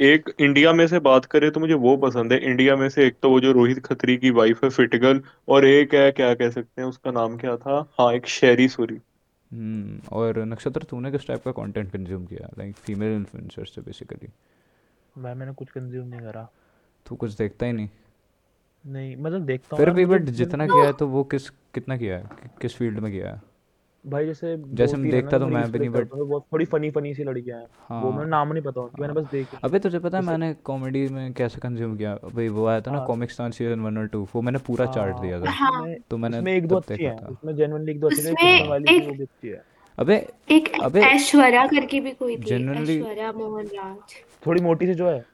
एक 0.00 0.30
इंडिया 0.40 0.72
में 0.72 0.86
से 0.86 0.98
बात 0.98 1.24
करें 1.24 1.50
तो 1.50 1.60
मुझे 1.60 1.74
वो 1.74 1.96
पसंद 1.96 2.32
है। 2.32 2.38
इंडिया 2.40 2.76
में 2.76 2.88
से 2.88 3.06
एक 3.06 3.16
तो 3.22 3.30
वो 3.30 3.40
जो 3.40 3.52
रोहित 3.52 3.84
खत्री 3.86 4.16
की 4.16 4.30
वाइफ 4.30 4.64
है 4.64 4.70
फिटगर्ल 4.70 5.22
और 5.48 5.66
एक 5.66 5.94
है 5.94 6.10
क्या 6.12 6.34
कह 6.34 6.50
सकते 6.50 6.82
हैं 6.82 6.88
उसका 6.88 7.10
नाम 7.10 7.36
क्या 7.36 7.56
था? 7.56 7.78
हाँ 8.00 8.12
एक 8.12 8.26
शेरी 8.28 8.68
सूरी 8.68 8.98
हम्म 9.50 10.00
और 10.12 10.38
नक्षत्र 10.44 10.82
तूने 10.82 11.10
किस 11.10 11.26
टाइप 11.26 11.42
का 11.44 11.52
कंटेंट 11.52 11.90
कंज्यूम 11.92 12.24
किया? 12.26 12.48
लाइक 12.58 12.76
फीमेल 12.76 13.16
इन्फ्लुएंसर्स 13.16 13.74
से 13.74 13.80
बेसिकली 13.80 14.28
भाई 15.16 15.34
मैंने 15.34 15.52
कुछ 15.52 15.70
कंज्यूम 15.70 16.06
नहीं 16.08 16.20
करा। 16.20 16.48
तू 17.06 17.16
कुछ 17.16 17.32
देखता 17.32 17.66
ही 17.66 17.72
नहीं? 17.72 17.88
नहीं 18.86 19.16
मतलब 19.16 19.40
देखता 19.40 19.68
हूँ 19.72 19.78
फिर 19.78 19.88
यार 19.88 19.96
भी 19.96 20.06
बट 20.06 20.22
जितना 20.22 20.66
किया 20.66 20.84
है 20.84 20.92
तो 20.92 21.06
वो 21.06 21.24
किस 21.24 21.50
कितना 21.50 21.96
किया 21.96 22.16
है? 22.16 22.22
कि- 22.22 22.50
किस 22.60 22.76
फ़ील्ड 22.76 22.98
में 22.98 23.12
किया 23.12 23.28
है? 23.28 23.52
भाई 24.06 24.26
जैसे 24.26 24.62
जैसे 24.66 24.96
मैं 24.96 25.04
है 25.04 25.10
देखता 25.10 25.38
तो 25.38 25.46
मैं 25.46 25.56
रील्स 25.56 25.66
भी 25.66 25.72
पे 25.72 25.78
नहीं 25.78 25.90
बट 25.90 26.12
हूँ 26.12 26.28
वो 26.28 26.46
थोड़ी 26.52 26.64
फनी 26.64 26.90
फनी 26.90 27.14
सी 27.14 27.24
लड़कियाँ 27.24 27.58
हैं। 27.58 27.66
वो 28.02 28.10
हाँ। 28.10 28.18
मैंने 28.18 28.30
नाम 28.30 28.52
नहीं 28.52 28.62
पता 28.62 28.80
उनकी 28.80 29.02
मैंने 29.02 29.14
बस 29.14 29.24
देखी। 29.30 29.56
अबे 29.64 29.78
तुझे 29.78 29.98
पता 29.98 30.18
है 30.18 30.22
जैसे 30.22 30.30
मैंने 30.30 30.54
कॉमेडी 30.54 31.08
में 31.08 31.32
कैसे 31.32 31.60
कंज्यूम 31.60 31.96
किया? 31.96 32.14
भाई 32.14 32.48
वो 32.48 32.66
आया 32.66 32.80
था 32.80 32.90
ना 32.90 32.98
हाँ। 32.98 33.06
कॉमिक्स 33.06 33.36
सीज़न 33.40 33.80
वन 33.80 33.98
और 33.98 34.06
टू 34.06 34.28
वो 34.34 34.42
मैंने 34.42 34.58
पूरा 34.58 34.86
चार्ट 34.86 35.16
दिया 35.16 35.40
था। 35.40 35.50
हाँ। 35.50 35.94
तो 36.10 36.16
मैंने 36.16 36.38
उसमें 36.38 36.52
एक 36.54 36.66
दो 36.66 36.74
तब 36.74 36.80
अच्छी 36.80 36.94
देखा 36.94 37.14
हैं 37.14 37.24
था। 37.24 37.26
उसमें 37.26 37.56
जेन्युइनली 37.56 37.92
एक 37.92 38.00
दो 38.00 38.06
अच्छी 38.06 38.22
कृष्ण 38.22 38.68
वाली 38.68 39.06
वो 39.06 39.12
भी 39.12 39.22
अच्छी 39.22 39.48
है। 39.48 39.64
अबे 39.98 40.28
एक 40.50 40.82
अबे 40.82 41.00
ऐश्वर्या 41.00 41.66
करके 41.66 42.00
भी 42.00 42.10
कोई 42.10 42.36
थी 42.36 42.42
जनरली 42.42 42.98
ऐश्वर्या 42.98 43.32
मोहन 43.32 43.66
राज 43.66 43.96
थोड़ी 44.46 44.62
मोटी 44.62 44.86
सी 44.86 44.94
जो 44.94 45.08
है? 45.10 45.24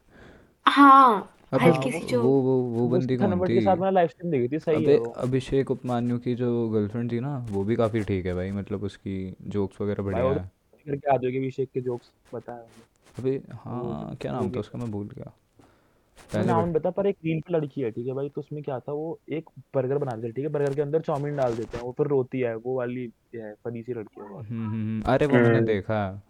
हाँ। 0.67 1.31
अबे 1.53 1.65
हल्की 1.65 1.91
सी 1.91 2.07
जो 2.07 2.23
वो 2.23 2.41
वो 2.43 2.57
वो 2.63 2.89
बंदी 2.89 3.17
कौन 3.17 3.49
थी 3.49 3.55
के 3.55 3.61
साथ 3.61 3.77
मैंने 3.77 3.91
लाइव 3.91 4.09
स्ट्रीम 4.09 4.31
देखी 4.31 4.49
थी 4.49 4.59
सही 4.59 4.77
अबे 4.77 4.93
है 4.93 4.99
वो। 4.99 5.13
अभिषेक 5.19 5.71
उपमान्यु 5.71 6.19
की 6.19 6.35
जो 6.35 6.69
गर्लफ्रेंड 6.69 7.13
थी 7.13 7.21
ना 7.21 7.37
वो 7.51 7.65
भी 7.65 7.77
काफ़ी 7.77 8.03
ठीक 8.05 8.27
है 8.27 8.35
भाई 8.35 8.51
मतलब 8.51 8.83
उसकी 8.83 9.37
जोक्स 9.49 9.81
वगैरह 9.81 10.03
बढ़िया 10.03 10.25
है। 10.25 10.51
करके 10.87 11.11
आ 11.11 11.17
जाएगी 11.17 11.39
अभिषेक 11.39 11.71
के 11.75 11.81
जोक्स 11.81 12.13
बताया 12.35 12.67
अबे 13.19 13.43
हाँ 13.53 14.17
क्या 14.17 14.33
नाम 14.33 14.51
था 14.51 14.61
उसका 14.61 14.79
मैं 14.79 14.91
भूल 14.91 15.09
गया। 15.09 15.33
नाम 16.45 16.73
बता 16.73 16.91
पर 16.91 17.07
एक 17.07 17.17
रील 17.25 17.41
पे 17.41 17.53
लड़की 17.53 17.81
है 17.81 17.91
ठीक 17.91 18.07
है 18.07 18.13
भाई 18.13 18.29
तो 18.29 18.41
उसमें 18.41 18.63
क्या 18.63 18.79
था 18.81 18.93
वो 18.93 19.19
एक 19.29 19.45
बर्गर 19.75 19.99
बना 19.99 20.13
देते 20.13 20.27
हैं 20.27 20.35
ठीक 20.35 20.45
है 20.45 20.51
बर्गर 20.53 20.75
के 20.75 20.83
अंदर 20.83 21.01
चाउमीन 21.01 21.37
डाल 21.37 21.57
देते 21.57 21.77
हैं 21.77 21.85
वो 21.85 21.93
फिर 21.93 22.07
रोती 22.07 22.41
है 22.41 22.55
वो 22.57 22.77
वाली 22.77 23.13
है 23.35 23.55
फनी 23.55 23.83
सी 23.83 23.95
लड़की 23.95 24.21
है 24.21 24.27
हम्म 24.27 24.43
हम्म 24.43 24.73
हम्म, 24.73 25.03
अरे 25.03 25.27
वो 25.27 25.33
मैंने 25.35 25.61
देखा। 25.63 26.23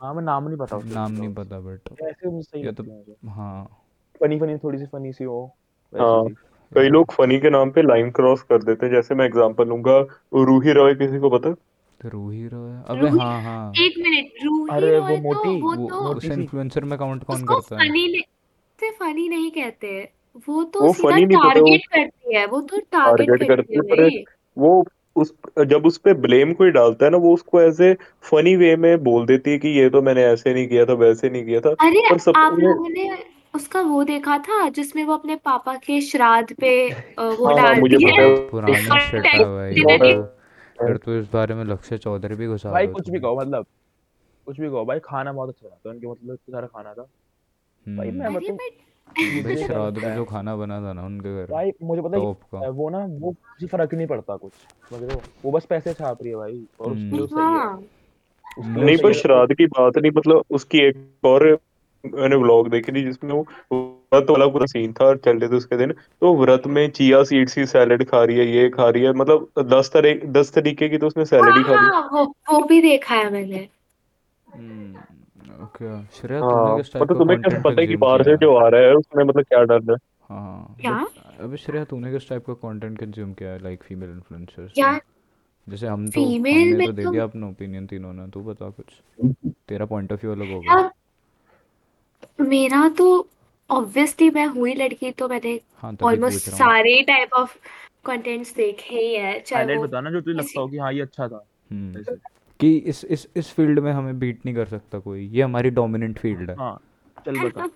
है 0.00 0.14
मैं 0.14 0.22
नाम 0.22 0.48
नहीं 0.48 0.58
पता 0.58 0.78
नाम 0.94 1.12
नहीं 1.12 1.34
पता 1.34 1.60
बट 1.60 2.00
ऐसे 2.02 2.42
सही 2.42 2.66
या 2.66 2.72
तो 2.72 2.84
हाँ। 3.28 3.82
फनी 4.20 4.38
फनी 4.40 4.56
थोड़ी 4.56 4.78
सी 4.78 4.86
फनी 4.86 5.12
सी 5.12 5.24
हो 5.24 5.56
हाँ। 5.92 6.24
कई 6.72 6.88
लोग 6.88 7.12
फनी 7.12 7.38
के 7.38 7.50
नाम 7.50 7.70
पे 7.70 7.82
लाइन 7.82 8.10
क्रॉस 8.10 8.42
कर 8.42 8.62
देते 8.62 8.86
हैं 8.86 8.92
जैसे 8.92 9.14
मैं 9.14 9.26
एग्जांपल 9.26 9.68
लूँगा 9.68 9.98
रूही 10.34 10.72
रॉय 10.72 10.94
किसी 10.94 11.18
को 11.18 11.30
पता? 11.30 11.48
है? 11.48 11.54
तो 11.54 12.08
रूही 12.08 12.46
रॉय 12.46 12.72
अबे 12.88 13.08
हाँ 13.08 13.42
हाँ। 13.42 13.72
एक 13.78 13.94
मिनट 13.98 14.44
रूही 14.44 14.76
अरे 14.76 14.98
वो 14.98 15.08
तो 15.08 15.20
मोटी 15.22 15.60
वो 15.60 15.74
वो 15.76 15.88
तो 15.88 16.14
उसे 16.14 16.32
इन्फ्लुएंसर 16.32 16.84
में 16.84 16.98
काउंट 16.98 17.24
कौन 17.24 17.44
करता 17.44 17.82
है? 17.82 17.88
फनी 17.88 18.22
से 18.78 18.90
फनी 18.90 19.28
नहीं 19.28 19.50
कहते। 19.50 20.08
वो 20.48 20.62
तो 20.64 20.80
वो 20.80 20.92
सीधा 20.92 21.10
फनी 21.10 21.24
नहीं 21.26 21.36
पता 21.36 21.52
टारगेट 21.52 21.86
करती 21.86 22.34
है 22.36 22.46
वो 22.46 22.60
तो 22.60 22.78
टारगेट 22.78 23.28
टारगेट 23.28 23.48
करती 23.48 23.74
है 23.74 23.80
पर 23.82 24.24
वो 24.56 24.84
उस 25.16 25.32
जब 25.58 25.86
उस 25.86 25.98
पे 25.98 26.14
ब्लेम 26.14 26.52
कोई 26.52 26.70
डालता 26.70 27.04
है 27.04 27.10
ना 27.10 27.18
वो 27.18 27.32
उसको 27.34 27.62
ऐसे 27.62 27.96
फनी 28.22 28.56
वे 28.56 28.76
में 28.76 29.02
बोल 29.04 29.26
देती 29.26 29.50
है 29.50 29.58
कि 29.58 29.68
ये 29.68 29.88
तो 29.90 30.02
मैंने 30.02 30.24
ऐसे 30.24 30.54
नहीं 30.54 30.66
किया 30.68 30.84
था 30.84 30.92
वैसे 30.92 31.30
नहीं 31.30 31.44
किया 31.44 31.60
था 31.60 31.70
अरे 31.80 32.02
पर 32.10 32.32
आप 32.36 32.58
लोगों 32.58 32.88
ने 32.88 33.08
उसका 33.56 33.80
वो 33.82 34.02
देखा 34.04 34.36
था 34.48 34.68
जिसमें 34.70 35.02
वो 35.04 35.14
अपने 35.14 35.36
पापा 35.44 35.74
के 35.86 36.00
श्राद्ध 36.02 36.54
पे 36.60 36.70
अ, 36.90 37.22
वो 37.22 37.46
हाँ 37.46 37.56
हाँ 37.58 37.74
मुझे 37.76 37.96
डालती 37.96 38.06
पता 38.06 38.22
है। 38.22 38.28
है 38.28 38.48
पुराना 38.50 38.94
और 38.94 39.00
शिट 39.00 39.26
है 39.26 39.44
भाई। 39.46 39.72
डिनर 39.74 39.98
फिर 39.98 40.16
तो 40.16 40.86
फिर 40.86 40.96
तो 41.04 41.18
इस 41.18 41.28
बारे 41.32 41.54
में 41.54 41.64
लक्ष्य 41.64 41.98
चौधरी 41.98 42.34
भी 42.34 42.46
घुसा 42.48 42.70
भाई 42.70 42.86
दो 42.86 42.92
कुछ 42.92 43.08
भी 43.10 43.18
तुम 43.18 43.22
कहो 43.22 43.40
मतलब 43.40 43.66
कुछ 44.46 44.60
भी 44.60 44.68
कहो 44.68 44.84
भाई 44.84 44.98
खाना 45.04 45.32
बहुत 45.32 45.48
अच्छा 45.48 45.66
बनाता 45.68 45.88
है 45.88 45.94
उनके 45.94 46.06
मतलब 46.06 46.32
इतना 46.34 46.52
सारा 46.52 46.66
खाना 46.66 46.92
था। 46.94 47.02
भाई 47.86 48.10
मैं 48.10 48.26
हम्म। 48.26 48.36
अरे 48.36 48.46
बताऊँ 48.46 48.56
बट 48.56 48.84
भाई 49.08 49.42
मुझे 49.42 49.56
श्राद्ध 49.66 49.96
लगता 49.96 50.08
में 50.08 50.14
जो 50.16 50.24
खाना 50.24 50.54
बना 50.56 50.80
था 50.80 50.92
ना 50.92 51.04
उनके 51.06 51.34
घर 51.36 51.52
भाई 51.52 51.70
मुझे 51.82 52.02
पता 52.02 52.16
है 52.16 52.22
टॉप 52.22 52.40
का। 52.54 52.68
वो 52.70 52.88
ना 52.90 53.04
वो 53.20 53.30
किसी 53.32 53.66
फ़र्क 53.66 53.92
ही 53.92 53.96
नहीं 53.96 54.06
पड़ता 54.06 54.36
कुछ 54.36 54.52
समझ 54.90 55.02
रहे 55.02 55.14
हो? 55.14 55.20
वो 55.44 55.50
बस 55.52 55.66
पैसे 55.66 55.92
छाप 55.94 56.22
रही 56.22 56.30
है 56.30 56.36
भाई 56.36 56.62
और 56.80 56.92
उसके 56.92 57.00
लिए 57.00 57.10
हम्म। 57.10 57.20
वो 57.20 57.26
सही 57.26 57.40
है। 57.40 57.58
हाँ। 57.58 57.76
उसके 57.76 58.62
लिए 58.62 58.74
वो 58.74 58.84
नहीं 58.84 58.96
सही 58.96 59.02
पर 59.02 59.08
है। 59.08 59.12
तो 59.14 59.18
श्राद्ध 59.20 59.54
की 59.54 59.66
बात 59.68 59.98
नहीं 59.98 60.12
मतलब 60.16 60.42
उसकी 60.50 60.86
एक 60.88 60.96
और 61.24 61.46
मैंने 62.14 62.36
व्लॉग 62.36 62.68
देखी 62.70 62.92
थी 62.92 63.02
जिसमें 63.02 63.32
वो 63.32 63.42
व्रत 64.12 64.30
वाला 64.30 64.46
पूरा 64.46 64.66
सीन 64.66 64.92
था 64.92 65.04
और 65.04 65.16
चल 65.16 65.38
रहे 65.38 65.50
थे 65.50 65.56
उसके 65.56 65.76
दिन। 65.76 65.92
तो 65.92 66.34
व्रत 66.36 66.66
में 66.66 66.90
चिया 66.90 67.22
सीड्स 67.22 67.54
की 67.54 67.66
सैलेड 67.66 68.04
खा 68.08 68.24
रही 68.24 68.38
है 68.38 68.46
ये 68.46 68.68
खा 68.68 68.88
रही 68.88 69.02
है। 69.02 69.12
मतलब 69.12 69.48
दस 69.58 69.90
तरह 69.94 70.14
दस 70.32 70.52
तरीके 70.54 70.88
की 70.88 70.98
तो 70.98 71.06
उसने 71.06 71.22
हाँ 71.22 71.26
सैलेड 71.26 71.56
ही 71.56 71.62
खा 71.62 71.72
ली। 71.72 71.78
हाँ 71.78 72.08
वो 72.12 72.24
वो 72.24 72.64
भी 72.64 72.80
देखा 72.82 73.14
है 73.14 73.30
मैंने। 73.32 73.68
हम्म 74.48 75.64
ओके 75.64 76.04
श्रेया 76.06 76.40
हाँ 76.40 76.76
किस 76.76 76.92
टाइप 76.92 77.02
मतलब 77.02 77.16
का 77.16 77.18
तुम्हें 77.18 77.38
कैसे 77.38 77.56
कंटेंट 77.56 77.64
पता 77.64 77.80
है 77.80 77.86
कि 77.86 77.92
कंज्यूम 77.94 78.00
बाहर 78.00 78.22
किया? 78.22 78.36
से 78.36 78.40
जो 78.40 78.54
आ 78.56 78.68
रहा 78.68 78.80
है 78.80 78.94
उसमें 78.94 79.24
मतलब 79.24 79.44
क्या 79.44 79.62
डर 79.62 79.90
है? 79.92 79.96
हाँ 80.30 80.76
क्या? 80.80 80.92
बट 80.92 81.40
अबे 81.40 81.56
श्रेया 81.56 81.84
तूने 81.84 82.12
किस 82.12 82.28
टाइप 82.28 82.46
का 82.46 82.54
कंटेंट 82.54 82.98
कंज्यूम 82.98 83.32
किया 83.32 83.50
है 83.50 83.62
लाइक 83.62 83.82
फीमेल 83.82 84.10
इन्फ्लुएंसर्स 84.10 84.74
से? 84.74 84.80
यार 84.80 85.00
जैसे 85.68 85.86
हम 85.86 86.06
तो 86.06 86.12
फीमेल 86.12 86.62
हमने 86.62 86.76
में 86.78 86.86
तो 86.86 86.92
दे 86.92 87.04
तो 87.04 87.10
दिया 87.12 87.24
अपना 87.24 87.48
ओपिनियन 87.48 87.86
तीनों 87.86 88.12
ने 88.12 88.28
तू 88.28 88.40
बता 88.40 88.70
कुछ। 88.70 88.84
तेरा 89.68 89.86
पॉइंट 89.86 90.12
ऑफ़ 90.12 90.20
व्यू 90.20 90.32
अलग 90.32 90.48
होगा। 90.48 90.90
मेरा 92.40 92.88
तो 92.88 93.28
ऑब्वियसली 93.70 94.30
मैं 94.30 94.46
हुई 94.46 94.74
लड़की 94.74 95.10
तो 95.10 95.28
मैंने 95.28 95.60
हाँ 95.76 95.94
तभी 95.94 96.04
ऑलमोस्ट 96.06 96.46
पूछ 96.46 96.54
रहा 96.54 96.64
हूँ। 96.64 96.74
सारे 96.74 97.02
टाइप 97.02 97.32
ऑफ़ 97.32 97.56
कंटेंट्स 98.06 98.54
देखे 98.54 98.96
ही 98.96 99.14
है 99.14 99.40
चाहे 99.40 99.62
हाईलाइट 99.62 99.78
वो 99.80 99.86
बताना 99.86 100.10
जो 100.10 100.20
तुझे 100.20 100.32
लगता 100.32 100.42
किसी 100.42 100.58
हो 100.60 100.68
कि 100.68 100.78
हाँ 100.78 100.92
ये 100.92 101.00
अच्छा 101.00 101.28
था। 101.28 101.46
हम्म। 101.72 102.00
ऐसे। 102.00 102.16
कि 102.60 102.76
इस 102.76 103.04
इस 103.04 103.28
इस 103.36 103.52
फ़ील्ड 103.52 103.78
में 103.78 103.92
हमें 103.92 104.18
बीट 104.18 104.46
नहीं 104.46 104.54
कर 104.54 104.66
सकता 104.66 104.98
कोई। 104.98 105.26
ये 105.26 105.42
हमारी 105.42 105.70
डोमिनेंट 105.70 106.18
फ़ील्ड 106.18 106.50
है। 106.50 106.56
हाँ 106.56 106.80
चल 107.26 107.38
बता। 107.38 107.68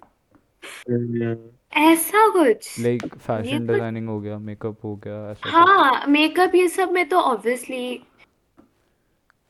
ऐसा 1.77 2.29
कुछ? 2.29 2.81
लाइक 2.81 3.03
ये 3.03 3.19
फ़ैशन 3.19 3.67
तो 3.67 3.73
डिज़ाइनिंग 3.73 4.09
हो 4.09 4.21
गया 4.21 4.39
मेकअप 4.39 4.85
हो 4.85 4.97
गया 4.97 5.31
ऐसा 5.31 5.43
कुछ। 5.45 5.55
हाँ 5.55 6.07
मेकअप 6.09 6.55
ये 6.55 6.69
सब 6.69 6.91
में 6.91 7.09
तो 7.09 7.21
ऑब्वियसली 7.21 8.03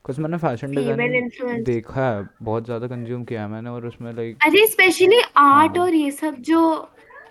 कुछ 0.05 0.19
मैंने 0.19 0.37
फ़ैशन 0.37 0.67
फीमेल 0.69 0.97
डिज़ाइनिंग 0.97 1.63
देखा 1.65 2.09
है 2.09 2.23
बहुत 2.41 2.65
ज़्यादा 2.65 2.87
कंज्यूम 2.87 3.23
किया 3.23 3.41
है 3.41 3.47
मैंने 3.47 3.69
और 3.69 3.85
उसमें 3.87 4.11
लाइक 4.13 4.37
अरे 4.43 4.65
स्पेशली 4.67 5.19
आर्ट 5.37 5.77
हाँ। 5.77 5.85
और 5.85 5.93
ये 5.95 6.11
सब 6.11 6.35
जो 6.41 6.61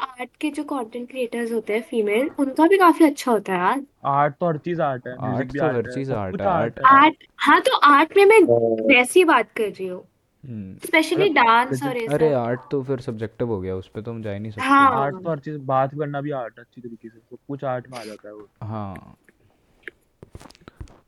आर्ट 0.03 0.31
के 0.41 0.51
जो 0.51 0.63
कंटेंट 0.65 1.09
क्रिएटर्स 1.11 1.53
होते 1.53 1.73
हैं 1.73 1.83
फीमेल 1.83 2.31
उनका 2.39 2.67
भी 2.67 2.77
काफ़ी 2.79 3.05
अच्छा 3.05 3.31
होता 3.33 3.53
है 3.53 3.59
यार। 3.59 3.83
आर्ट 4.07 4.35
तो 4.41 4.47
हर 4.47 4.57
चीज़ 4.59 4.83
आर्ट 4.83 5.07
है 5.07 5.17
म्यूज़िक 5.17 5.33
आर्ट 5.33 5.53
भी 5.53 5.59
तो 5.59 5.65
हर 5.67 5.83
चीज़ 5.95 6.13
आर्ट 6.13 6.41
है 6.41 6.47
आर्ट 6.49 6.79
आर्ट 6.79 6.79
है। 6.81 6.97
आर्ट 6.99 7.25
हाँ 7.39 7.61
तो 7.61 7.77
आर्ट 7.89 8.17
में 8.17 8.25
मैं 8.25 8.41
वैसी 8.89 9.25
बात 9.25 9.51
कर 9.57 9.69
रही 9.69 9.87
हूँ। 9.87 10.03
हम्म। 10.45 10.77
स्पेशली 10.79 11.29
डांस 11.31 11.83
और 11.83 11.97
ये 11.97 12.07
अरे 12.09 12.33
आर्ट 12.35 12.61
तो 12.71 12.83
फिर 12.83 13.01
सब्जेक्टिव 13.01 13.49
हो 13.49 13.61
गया 13.61 13.75
उस 13.77 13.89
पे 13.89 14.03
तो 14.03 14.11
हम 14.11 14.23
जा 14.23 14.33
ही 14.33 14.39
नहीं 14.39 14.53
सकते। 14.53 14.65
हाँ। 14.65 14.91
आर्ट 14.95 15.17
तो 15.17 15.31
हर 15.31 15.39
चीज़ 15.39 15.59
बात 15.67 15.95
करना 15.95 16.21
भी 16.21 16.31
आर्ट 16.37 16.59
है 16.59 16.65
अच्छी 16.65 16.81
तरीके 16.81 17.09
से 17.09 17.19
सब 17.19 17.37
कुछ 17.49 17.65
आर्ट 17.67 17.89
में 17.89 17.99
आ 17.99 18.05
जाता 18.05 18.29
है 18.29 18.35
वो। 18.35 18.49
हाँ। 18.63 19.17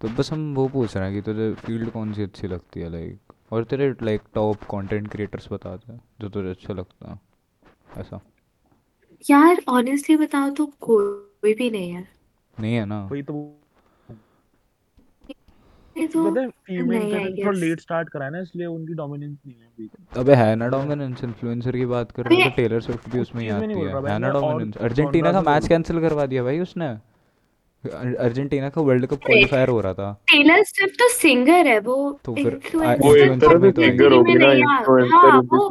तो 0.03 0.09
बस 0.09 0.33
हम 0.33 0.55
वो 0.55 0.69
पूछ 0.69 0.97
रहे 0.97 1.05
हैं 1.07 1.15
कि 1.15 1.21
तुझे 1.23 1.53
फ़ील्ड 1.55 1.91
कौन 1.91 2.13
सी 2.13 2.23
अच्छी 2.23 2.49
लगती 2.49 2.81
है 2.81 2.89
लाइक 2.91 3.33
और 3.53 3.65
तेरे 3.65 3.95
लाइक 4.03 4.23
टॉप 4.35 4.63
कंटेंट 4.65 5.09
क्रिएटर्स 5.09 5.49
बता 5.53 5.77
दे 5.77 5.99
जो 6.21 6.29
तुझे 6.29 6.51
अच्छा 6.51 6.75
लगता 6.75 7.11
है 7.13 7.19
ऐसा। 8.01 8.21
यार 9.31 9.63
ऑनेस्टली 9.69 10.17
बताओ 10.17 10.51
तो 10.51 10.67
कोई 10.81 11.55
भी 11.55 11.71
नहीं 11.71 11.91
है। 11.91 12.09
नहीं 12.61 12.75
है 12.75 12.85
ना? 12.85 13.05
वही 13.07 13.23
तो। 13.23 13.35
ये 15.99 16.07
तो 16.07 16.31
फीमेल 16.41 16.99
नहीं 16.99 17.11
का 17.11 17.17
आई 17.17 17.33
थोड़ा 17.33 17.51
गेस 17.51 17.61
लेट 17.61 17.81
स्टार्ट 17.81 18.09
करा 18.09 18.25
है 18.25 18.31
ना 18.33 18.41
इसलिए 18.41 18.67
उनकी 18.67 18.95
डोमिनेंस 18.95 19.39
नहीं 19.47 19.57
है 19.57 19.67
अभी 19.67 20.21
अबे 20.21 20.35
है 20.35 20.55
ना 20.57 20.69
डोमिनेंस 20.69 21.25
इन्फ्लुएंसर 21.25 21.77
की 21.77 21.87
बात 21.87 22.13
कर 22.13 22.23
रहे 22.23 22.35
हो 22.35 22.41
अबे 22.41 22.51
तो 22.51 22.57
टेलर 22.57 22.81
स्विफ्ट 22.81 23.09
भी 23.09 23.21
उस 23.21 23.29
उसमें 23.29 23.43
ही 23.43 23.49
आती 23.49 23.81
है 23.81 23.95
है। 24.09 24.19
ना 24.19 24.29
डोमिनेंस 24.29 24.77
अर्जेंटीना 24.77 25.33
का 25.33 25.41
मैच 25.43 25.69
कैंसिल 25.69 26.01
करवा 26.01 26.27
दिया 26.27 26.43
भाई 26.43 26.61
उसने। 26.61 27.12
अर्जेंटीना 27.85 28.69
का 28.69 28.81
वर्ल्ड 28.81 29.07
कप 29.07 29.19
क्वालिफायर 29.27 29.69
हो 29.69 29.81
रहा 29.81 29.95
था। 29.95 30.13
टेलर 30.33 30.63
स्विफ्ट 30.65 30.99
तो 30.99 31.09
सिंगर 31.09 31.67
है 31.67 31.79
वो 31.81 31.97
तो 32.25 32.35
फिर 32.35 32.61
वो 32.75 33.15
एक 33.17 33.31
इन्फ्लुएंसर 33.33 33.47
तरह 33.49 33.61
से 33.61 33.73
तो 33.73 33.83
सिंगर 33.83 34.13
हो 34.13 34.19
इन्फ्लुएंसर 34.27 35.15
हाँ 35.15 35.41
वो 35.53 35.69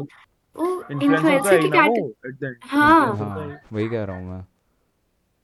तो 0.56 0.92
इन्फ्लुएंसर 0.92 1.58
तो 1.58 1.62
की 1.62 1.70
कैटेगरी 1.70 2.32
तो 2.32 2.78
हाँ। 2.78 3.48
ही। 3.48 3.76
वही 3.76 3.90
कह 3.90 4.04
रहा 4.04 4.18
हूँ 4.18 4.30
मैं। 4.32 4.46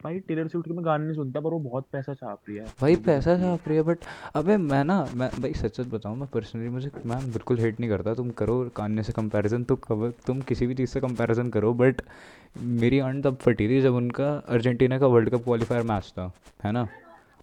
भाई 0.04 0.20
टेलर 0.20 0.48
स्विफ्ट 0.48 0.68
की 0.68 0.74
मैं 0.74 0.84
गाने 0.86 1.04
नहीं 1.04 1.16
सुनता 1.16 1.39
पर 1.39 1.50
वो 1.50 1.60
बहुत 1.60 1.86
पैसा 1.92 2.13
छाप 2.13 2.39
रही 2.48 2.58
है। 2.58 2.66
भाई 2.82 2.96
पैसा 3.06 3.36
छाप 3.38 3.68
रही 3.68 3.77
है 3.77 3.84
बट 3.84 4.00
अबे 4.36 4.58
मैं 4.58 4.84
ना 4.84 4.98
मैं 5.16 5.30
भाई 5.39 5.54
सच 5.54 5.77
सच 5.77 5.88
बताऊँ 5.89 6.18
मैं 6.18 6.27
पर्सनली 6.34 6.70
मुझे 6.70 6.92
मैं 7.06 7.20
बिल्कुल 7.32 7.60
हेट 7.60 7.80
नहीं 7.80 7.89
करता। 7.89 8.13
तुम 8.13 8.30
करो 8.38 8.58
कान्ये 8.75 9.04
से 9.04 9.13
कंपैरिजन 9.13 9.63
तो 9.63 9.75
कब 9.77 10.13
तुम 10.27 10.42
किसी 10.42 10.68
भी 10.68 10.75
चीज़ 10.75 10.89
से 10.89 11.00
कंपैरिजन 11.01 11.50
करो 11.50 11.74
बट 11.74 12.01
मेरी 12.82 13.00
आंट 13.00 13.24
तब 13.24 13.38
फटी 13.42 13.68
थी 13.70 13.82
जब 13.82 13.96
उनका 13.96 14.30
अर्जेंटीना 14.48 15.00
का 15.00 15.08
वर्ल्ड 15.08 15.30
कप 15.30 15.44
क्वालिफायर 15.44 15.84
मैच 15.84 16.13
था 16.18 16.32
है 16.63 16.72
ना? 16.72 16.88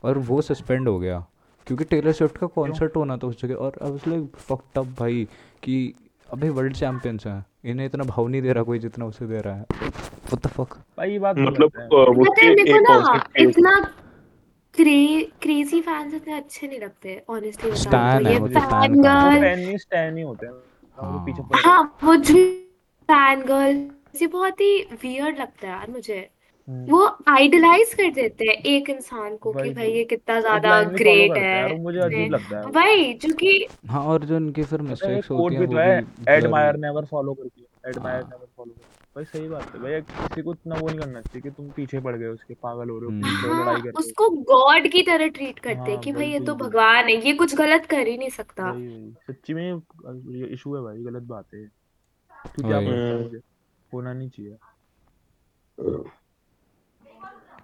और 0.04 0.18
वो 0.20 0.40
सस्पेंड 0.42 0.88
हो 0.88 0.98
गया 0.98 1.18
क्योंकि 1.66 1.84
टेलर 1.84 2.12
स्विफ्ट 2.12 2.36
का 2.38 2.46
कॉन्सर्ट 2.54 2.96
होना 2.96 3.16
था 3.16 3.26
उस 3.26 3.40
जगह 3.42 3.54
और 3.56 3.78
अब 3.82 4.00
लाइक 4.08 4.36
फक्ड 4.38 4.78
अप 4.78 4.86
भाई 4.98 5.26
कि 5.62 5.94
अभी 6.28 6.48
वर्ल्ड 6.50 6.76
चैम्पियंस 6.76 7.26
हैं। 7.26 7.44
इन्हें 7.64 7.86
इतना 7.86 8.04
भाव 8.04 8.28
नहीं 8.28 8.42
दे 8.42 8.52
रहा 8.52 8.62
कोई 8.62 8.78
जितना 8.78 9.06
उसे 9.06 9.26
दे 9.26 9.40
रहा 9.40 9.54
है। 9.54 9.66
व्हाट 9.72 10.42
द 10.42 10.46
फक 10.46 10.74
भाई 10.98 11.18
बात 11.18 11.36
मतलब 11.38 11.70
वो 12.16 12.32
है 12.32 12.48
है 12.48 12.50
एक 12.52 13.48
इतना 13.48 13.80
क्रेजी 14.74 15.80
फैंस 15.80 16.14
इतने 16.14 16.36
अच्छे 16.36 16.66
नहीं 16.66 16.80
लगते 16.80 17.22
ऑनेस्टली 17.30 17.70
तो। 17.70 17.76
स्टैन 17.76 18.26
है 18.26 18.32
ये 18.32 18.38
तो 18.38 18.48
स्टैन 18.48 18.70
फ़ैन 18.70 18.94
गर्ल 19.02 19.40
फ़ैन 19.40 19.58
नहीं 19.58 19.76
स्टैन 19.76 20.14
नहीं 20.14 20.24
होते। 20.24 20.46
हैं 20.46 21.24
पीछे 21.26 21.42
हाँ 21.42 21.62
हाँ 21.62 21.98
वो 22.04 22.16
जो 22.16 22.34
फ़ैन 23.08 23.42
गर्ल 23.42 23.76
ये 24.20 24.26
बहुत 24.26 24.60
ही 24.60 24.82
वियर्ड 25.02 25.38
लगता 25.40 25.66
है 25.66 25.72
यार 25.72 25.90
मुझे। 25.90 26.30
हैं 26.68 26.86
वो 26.88 27.04
आइडलाइज 27.28 27.92
कर 27.94 28.10
देते 28.10 28.44
हैं 28.44 28.54
एक 28.66 28.90
इंसान 28.90 29.36
को 29.36 29.52
कि 29.52 29.58
वही 29.58 29.70
भाई 29.70 29.86
वही 29.86 29.96
ये 29.96 30.04
कितना 30.04 30.36
एक 30.36 30.40
ज़्यादा 30.42 30.70
लाइन 30.70 30.88
भी 30.88 30.96
फॉलो 30.96 31.04
ग्रेट 31.04 31.30
करते 31.30 31.46
हैं 31.46 31.68
है 31.68 31.78
मुझे 31.78 31.98
इसने 31.98 32.16
अजीब 32.16 32.32
लगता 32.32 32.58
है। 32.58 32.64
वो 32.64 32.70
वही 32.72 33.12
जो 33.14 33.34
कि 33.34 33.66
हाँ 33.90 34.04
और 34.04 34.24
जो 34.24 34.36
इनकी 34.36 34.62
फिर 34.62 34.82
पता 34.82 34.86
है 34.86 34.92
एक 34.92 35.16
मिस्टेक्स 35.16 35.28
कोट 35.28 35.40
होती 35.40 35.54
हैं 35.54 35.60
भी 35.60 35.66
वो 35.66 35.72
तो 35.72 35.78
है 35.78 36.00
भी 36.00 36.06
ब्लर 36.24 36.34
एडमायर 36.36 36.76
नेवर 36.76 37.04
फॉलो 37.04 37.34
करके 37.34 37.90
एडमायर 37.90 38.22
हाँ 38.22 38.30
नेवर 38.30 38.46
फॉलो 38.56 38.74
भाई 39.16 39.24
सही 39.24 39.48
बात 39.48 39.74
है। 39.74 39.80
भाई 39.80 40.00
किसी 40.00 40.42
को 40.42 40.52
इतना 40.52 40.74
वो 40.74 40.88
नहीं 40.88 40.98
करना 40.98 41.20
चाहिए 41.20 41.40
कि 41.42 41.50
तुम 41.50 41.68
पीछे 41.70 42.00
पड़ 42.00 42.16
गए 42.16 42.26
उसके 42.26 42.54
पागल 42.54 42.88
हो 42.90 42.98
रहे 42.98 43.04
हो 43.06 43.10
पीछे 43.20 43.46
हो 43.46 43.52
हम्म 43.52 43.60
लड़ाई 43.60 43.74
हाँ 43.74 43.82
कर 43.82 43.88
रहे 43.88 43.98
उसको 43.98 44.28
गॉड 44.44 44.88
की 44.88 45.02
तरह 45.02 45.28
ट्रीट 45.28 45.58
करते 45.58 45.78
हैं 45.80 45.90
हाँ 45.90 46.00
कि 46.00 46.12
भाई 46.12 46.26
ये 46.26 46.38
बिल्कुल 46.38 46.46
तो 46.46 46.54
बिल्कुल। 46.54 46.68
भगवान 46.70 47.08
है 47.08 47.16
ये 47.26 47.32
कुछ 47.34 47.54
गलत 47.54 47.86
कर 47.86 48.06
ही 48.06 48.16
नहीं 48.18 48.30
सकता। 48.30 48.70
वही 48.70 48.86
वही। 48.86 49.12
सच्ची 49.26 49.54
में 49.54 49.62
ये 50.34 50.46
इशू 50.46 50.74
है 50.76 50.82
भाई 50.82 51.02
गलत 51.02 51.22
बात 51.22 51.54
है। 51.54 51.66
तू 52.56 52.62
क्या 52.62 52.76
वही। 52.78 52.86
बोलता 52.86 53.00
है 53.00 53.12
हम्म, 53.12 53.22
मुझे? 53.22 53.40
होना 53.92 54.12
नहीं 54.12 54.28
चाहिए। 54.28 54.56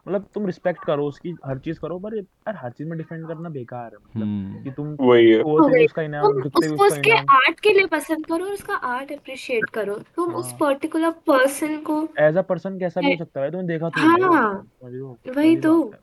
मतलब 0.07 0.27
तुम 0.35 0.47
रिस्पेक्ट 0.47 0.85
करो 0.85 1.07
उसकी 1.07 1.35
हर 1.47 1.59
चीज़ 1.59 1.79
करो 1.81 1.99
पर 1.99 2.17
यार 2.17 2.57
हर 2.57 2.71
चीज़ 2.71 2.89
में 2.89 2.97
डिफेंड 2.99 3.27
करना 3.29 3.49
बेकार 3.49 3.85
है 3.85 3.99
मतलब 3.99 4.23
कि 4.55 4.71
हम्म 4.71 4.71
तुम 4.71 4.97
वही 5.01 5.31
है। 5.31 5.85
उसका 5.85 6.03
इनाम 6.03 6.41
दुखते 6.43 6.67
उसको 6.67 6.85
उसका 6.85 6.87
उसके 6.87 7.17
आर्ट 7.37 7.61
के 7.61 7.73
लिए 7.73 7.87
पसंद 7.87 8.27
करो 8.27 8.45
और 8.45 8.53
उसका 8.53 8.75
आर्ट 8.75 9.13
अप्रिशिएट 9.13 9.71
करो। 9.71 9.99
तुम 10.17 10.35
उस 10.35 10.51
हाँ 10.51 10.59
पर्टिकुलर 10.61 11.11
पर्सन 11.27 11.77
को 11.81 12.03
एज 12.19 12.37
अ 12.37 12.43
पर्सन 12.43 12.79
कैसा 12.79 13.01
भी 13.01 13.11
हो 13.11 13.17
सकता 13.17 13.41
है 13.41 13.51
तुमने 13.51 13.67
देखा 13.69 13.91
तो 13.91 14.01
है 14.01 15.33
वही 15.37 15.57
तो। 15.57 15.95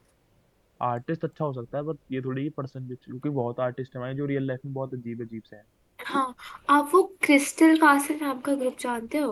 आर्टिस्ट 0.81 1.23
अच्छा 1.23 1.45
हो 1.45 1.53
सकता 1.53 1.77
है 1.77 1.83
पर 1.83 1.97
ये 2.11 2.21
थोड़ी 2.21 2.49
पर्सन 2.49 2.79
भी 2.79 2.95
क्योंकि 2.95 3.29
बहुत 3.29 3.59
आर्टिस्ट 3.59 3.95
है 3.97 4.13
जो 4.15 4.25
रियल 4.25 4.47
लाइफ 4.47 4.59
में 4.65 4.73
बहुत 4.73 4.93
अजीब 4.93 5.21
अजीब 5.21 5.41
से 5.43 5.55
हैं। 5.55 5.63
हाँ 5.99 6.35
आप 6.69 6.91
वो 6.93 7.01
क्रिस्टल 7.21 7.77
कासल 7.77 8.15
नाम 8.21 8.39
का 8.39 8.53
ग्रुप 8.55 8.75
जानते 8.79 9.17
हो? 9.17 9.31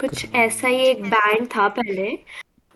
कुछ 0.00 0.34
ऐसा 0.34 0.68
ही 0.68 0.76
एक 0.76 1.02
बैंड 1.02 1.46
था 1.46 1.68
पहले। 1.68 2.18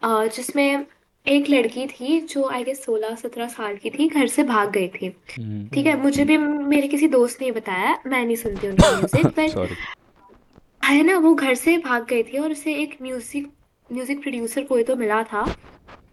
अ, 0.02 0.26
जिसमें 0.26 0.86
एक 1.26 1.48
लड़की 1.50 1.86
थी 1.86 2.20
जो 2.26 2.44
आई 2.48 2.64
गेस 2.64 2.84
सोलह 2.84 3.14
सत्रह 3.14 3.48
साल 3.48 3.76
की 3.76 3.90
थी 3.90 4.08
घर 4.08 4.26
से 4.26 4.42
भाग 4.42 4.70
गई 4.70 4.88
थी। 4.88 5.06
हम्म 5.38 5.68
ठीक 5.68 5.86
है 5.86 5.96
मुझे 6.02 6.24
भी 6.24 6.36
मेरे 6.38 6.88
किसी 6.88 7.08
दोस्त 7.08 7.42
ने 7.42 7.50
बताया 7.52 7.98
मैं 8.06 8.24
नहीं 8.24 8.36
सुनती 8.36 8.68
उनकी 8.68 8.94
म्यूज़िक 8.96 9.26
पर 9.26 9.48
सॉरी 9.48 9.74
है 10.84 11.02
ना 11.02 11.18
वो 11.18 11.34
घर 11.34 11.54
से 11.54 11.76
भाग 11.78 12.06
गई 12.06 12.22
थी 12.22 12.38
और 12.38 12.52
उसे 12.52 12.74
एक 12.74 12.96
म्यूज़िक 13.02 13.50
म्यूज़िक 13.90 14.22
प्रोड्यूसर 14.22 14.64
कोई 14.64 14.82
तो 14.82 14.96
मिला 14.96 15.22
था 15.22 15.44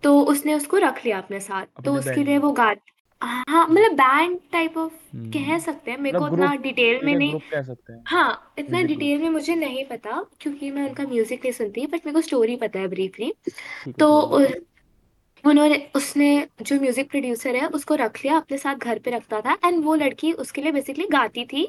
तो 0.04 0.20
उसने 0.24 0.54
उसको 0.54 0.78
रख 0.78 1.04
लिया 1.06 1.18
अपने 1.18 1.40
साथ। 1.40 1.66
तो 1.66 1.80
अपने 1.80 2.00
उसके 2.00 2.12
बैंड 2.12 2.26
लिए 2.26 2.36
में। 2.36 2.44
वो 2.44 2.52
गा 2.52 2.74
हाँ 3.22 3.68
मतलब 3.68 3.92
बैंड 3.92 4.40
टाइप 4.52 4.78
ऑफ़ 4.78 4.94
कह 5.34 5.58
सकते 5.60 5.92
हैं 5.92 5.98
मेरे 5.98 6.18
को 6.20 6.26
मतलब 6.26 6.34
उतना 6.34 6.48
ग्रुप 6.48 6.62
डिटेल 6.64 7.06
में 7.06 7.12
है 7.14 7.18
नहीं 7.18 7.30
ग्रुप 7.30 7.44
कह 7.52 7.62
सकते 7.62 7.94
हैं। 7.94 8.04
हाँ 8.08 8.54
इतना 8.60 8.78
म्यूज़िक 8.78 8.88
ग्रुप 8.88 9.00
डिटेल 9.00 9.22
में 9.22 9.30
मुझे 9.30 9.56
नहीं 9.56 9.86
पता 9.86 10.22
क्योंकि 10.42 10.72
मैं 10.72 10.88
उनका 10.88 11.04
म्यूज़िक 11.04 11.40
नहीं 11.40 11.52
सुनती 11.54 11.86
बट 11.88 12.06
मेरे 12.06 12.12
को 12.12 12.22
स्टोरी 12.22 12.56
पता 12.56 12.80
है 12.80 12.88
ब्रीफली 12.88 13.32
ठीक 13.46 13.88
है 13.88 13.94
तो 13.94 14.22
ठीक 14.38 14.50
है। 14.50 14.60
उ- 14.60 15.50
उन्होंने 15.50 15.90
उसने 15.96 16.48
जो 16.62 16.80
म्यूज़िक 16.80 17.10
प्रोड्यूसर 17.10 17.56
है 17.56 17.68
उसको 17.68 17.96
रख 17.96 18.18
लिया 18.26 18.38
अपने 18.38 18.58
साथ 18.58 18.76
घर 18.76 19.00
पे 19.00 19.12
रखता 19.12 19.42
था 19.42 19.58
एंड 19.66 19.84
वो 19.86 19.96
लड़की 19.96 20.32
उसके 20.34 20.62
लिए 20.62 20.72
बेसिकली 20.72 21.08
गाती 21.08 21.46
थी 21.46 21.68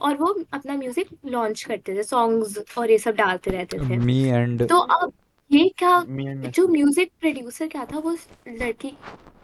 और 0.00 0.16
वो 0.16 0.26
अपना 0.52 0.74
म्यूज़िक 0.74 1.08
लॉन्च 1.26 1.62
करते 1.64 1.94
थे 1.94 2.02
सॉन्ग्स 2.02 2.58
और 2.78 2.90
ये 2.90 2.98
सब 2.98 3.14
डालते 3.14 3.50
रहते 3.50 3.78
थे। 3.78 3.96
मी 3.96 4.22
एंड 4.24 4.66
तो 4.68 4.78
अब 4.78 5.12
ये 5.50 5.68
क्या 5.78 5.98
मी 6.08 6.26
एंड 6.26 6.50
जो 6.50 6.66
म्यूज़िक 6.68 7.10
प्रोड्यूसर 7.20 7.68
क्या 7.68 7.84
था 7.84 7.98
वो 7.98 8.10
उस 8.10 8.28
लड़की 8.48 8.96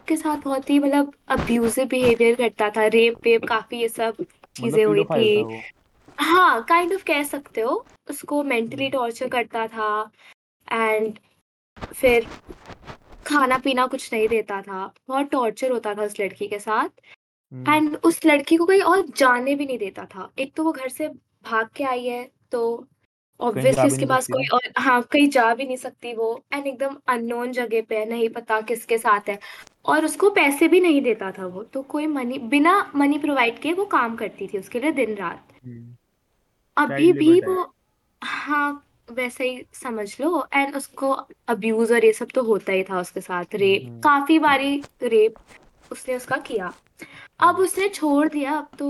के 0.07 0.15
साथ 0.17 0.37
बहुत 0.37 0.69
ही 0.69 0.79
मतलब 0.79 1.13
अब्यूजिव 1.29 1.85
बिहेवियर 1.87 2.35
करता 2.35 2.69
था 2.69 2.85
रेप 2.87 3.17
वेप 3.23 3.45
काफ़ी 3.45 3.81
ये 3.81 3.87
सब 3.89 4.15
मतलब 4.19 4.51
चीज़ें 4.55 4.83
हुई 4.85 5.03
थी। 5.03 5.43
था 5.43 5.47
वो। 5.47 5.61
हाँ 6.17 6.63
काइंड 6.63 6.93
ऑफ़ 6.93 7.03
कह 7.03 7.23
सकते 7.23 7.61
हो 7.61 7.85
उसको 8.09 8.43
मेंटली 8.43 8.83
हम्म। 8.83 8.91
टॉर्चर 8.91 9.27
करता 9.27 9.67
था 9.67 10.11
एंड 10.67 11.17
फिर 11.93 12.27
खाना 13.25 13.57
पीना 13.57 13.85
कुछ 13.87 14.11
नहीं 14.13 14.27
देता 14.27 14.61
था 14.61 14.85
बहुत 15.07 15.29
टॉर्चर 15.29 15.71
होता 15.71 15.93
था 15.95 16.03
उस 16.03 16.19
लड़की 16.19 16.47
के 16.47 16.59
साथ। 16.59 16.89
हम्म। 17.51 17.73
एंड 17.73 17.97
उस 18.03 18.19
लड़की 18.25 18.57
को 18.57 18.65
कोई 18.65 18.79
और 18.81 19.05
जाने 19.17 19.55
भी 19.55 19.65
नहीं 19.65 19.77
देता 19.77 20.05
था। 20.05 20.29
एक 20.39 20.53
तो 20.55 20.63
वो 20.63 20.71
घर 20.71 20.89
से 20.89 21.07
भाग 21.43 21.69
के 21.75 21.83
आई 21.83 22.05
है 22.05 22.23
तो 22.51 22.63
जा 23.43 23.49
ऑब्वियसली 23.49 23.81
भी 23.81 23.87
उसके 23.87 23.97
नहीं 23.97 24.07
पास 24.07 24.23
सकती 24.23 24.33
कोई 24.33 24.43
ना 24.43 24.55
और 24.55 24.83
हाँ 24.83 25.01
कहीं 25.11 25.29
जा 25.29 25.53
भी 25.53 25.65
नहीं 25.65 25.77
सकती 25.77 26.13
वो। 26.13 26.43
एंड 26.53 26.67
एकदम 26.67 26.95
अननोन 27.07 27.51
जगह 27.51 27.81
पे 27.89 27.97
है 27.97 28.09
नहीं 28.09 28.29
पता 28.29 28.59
किसके 28.61 28.97
साथ 28.97 29.29
है। 29.29 29.39
और 29.85 30.05
उसको 30.05 30.29
पैसे 30.29 30.67
भी 30.67 30.79
नहीं 30.79 31.01
देता 31.01 31.31
था 31.31 31.45
वो 31.47 31.63
तो 31.63 31.81
कोई 31.89 32.07
मनी 32.07 32.37
बिना 32.49 32.91
मनी 32.95 33.17
प्रोवाइड 33.17 33.59
किए 33.59 33.73
वो 33.73 33.85
काम 33.85 34.15
करती 34.15 34.47
थी 34.47 34.57
उसके 34.57 34.79
लिए 34.79 34.91
दिन 34.93 35.15
रात 35.15 35.47
हम्म। 35.65 35.95
अभी 36.77 36.95
चाइल्ड 36.95 37.19
भी 37.19 37.33
लेबर 37.33 37.47
वो 37.47 37.73
हाँ 38.21 38.85
वैसे 39.11 39.49
ही 39.49 39.63
समझ 39.73 40.15
लो। 40.21 40.45
एंड 40.53 40.75
उसको 40.75 41.11
अब्यूज 41.47 41.91
और 41.91 42.05
ये 42.05 42.11
सब 42.13 42.27
तो 42.35 42.43
होता 42.43 42.71
ही 42.71 42.83
था 42.83 42.99
उसके 42.99 43.21
साथ। 43.21 43.55
Rap 43.55 43.83
hmm. 43.85 43.99
काफ़ी 43.99 44.39
बारी 44.39 44.75
रेप 45.03 45.35
उसने 45.91 46.15
उसका 46.15 46.37
किया। 46.37 46.67
अब 47.39 47.47
हम्म। 47.47 47.63
उसने 47.63 47.87
छोड़ 47.89 48.27
दिया 48.29 48.51
अब 48.51 48.67
तो 48.79 48.87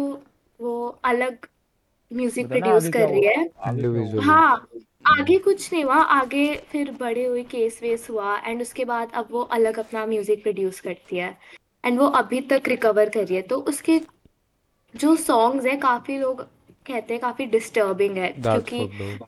वो 0.59 0.99
अलग 1.03 1.45
म्यूज़िक 2.13 2.47
प्रोड्यूस 2.47 2.89
कर 2.89 3.09
रही 3.09 3.25
है। 3.25 4.21
हाँ 4.21 4.67
आगे 5.09 5.37
कुछ 5.39 5.71
नहीं 5.73 5.83
हुआ। 5.83 5.95
आगे 5.95 6.55
फिर 6.71 6.91
बड़े 6.99 7.25
हुए 7.25 7.43
केस 7.43 7.79
वेस 7.83 8.07
हुआ 8.09 8.37
एंड 8.37 8.61
उसके 8.61 8.85
बाद 8.85 9.11
अब 9.13 9.27
वो 9.31 9.41
अलग 9.57 9.79
अपना 9.79 10.05
म्यूज़िक 10.05 10.43
प्रोड्यूस 10.43 10.79
करती 10.81 11.17
है। 11.17 11.37
एंड 11.83 11.99
वो 11.99 12.05
अभी 12.17 12.41
तक 12.41 12.67
रिकवर 12.67 13.09
कर 13.09 13.25
रही 13.25 13.35
है। 13.35 13.41
तो 13.41 13.57
उसके 13.69 13.99
जो 14.93 15.15
सॉन्ग्स 15.15 15.65
है 15.65 15.75
काफ़ी 15.79 16.17
लोग 16.19 16.41
कहते 16.87 17.13
हैं 17.13 17.21
काफ़ी 17.21 17.45
डिस्टर्बिंग 17.45 18.17
है। 18.17 18.31
क्योंकि 18.33 18.79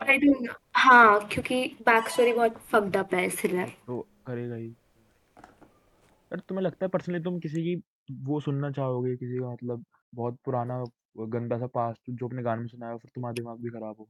आई 0.04 0.18
डोंट 0.18 0.50
हाँ 0.76 1.28
क्योंकि 1.32 1.64
बैक 1.82 2.10
स्टोरी 2.10 2.34
बहुत 2.34 2.58
फक्ड 2.72 2.98
अप 2.98 3.14
है 3.14 3.26
इसलिए। 3.26 3.66
तो 3.88 4.00
करेगा 4.28 4.56
ही। 4.56 4.68
यार 4.68 6.40
तुम्हें 6.40 6.64
लगता 6.66 6.86
है 6.86 6.90
पर्सनली 6.90 7.20
तुम 7.20 7.40
किसी 7.40 7.64
की 7.64 7.76
वो 8.24 8.40
सुनना 8.40 8.72
चाहोगे 8.72 9.16
किसी 9.16 9.38
का 9.38 9.52
मतलब 9.52 9.86
बहुत 10.16 10.38
पुराना 10.46 10.84
गंदा 11.20 11.58
सा 11.58 11.68
पास्ट 11.68 12.02
जो 12.10 12.28
अपने 12.28 12.42
गाने 12.44 12.62
में 12.62 12.68
सुनाया 12.68 12.92
हो 12.92 12.98
फिर 12.98 13.12
तुम्हारा 13.16 13.34
दिमाग 13.34 13.58
भी 13.58 13.70
खराब 13.70 13.96
हो। 14.00 14.10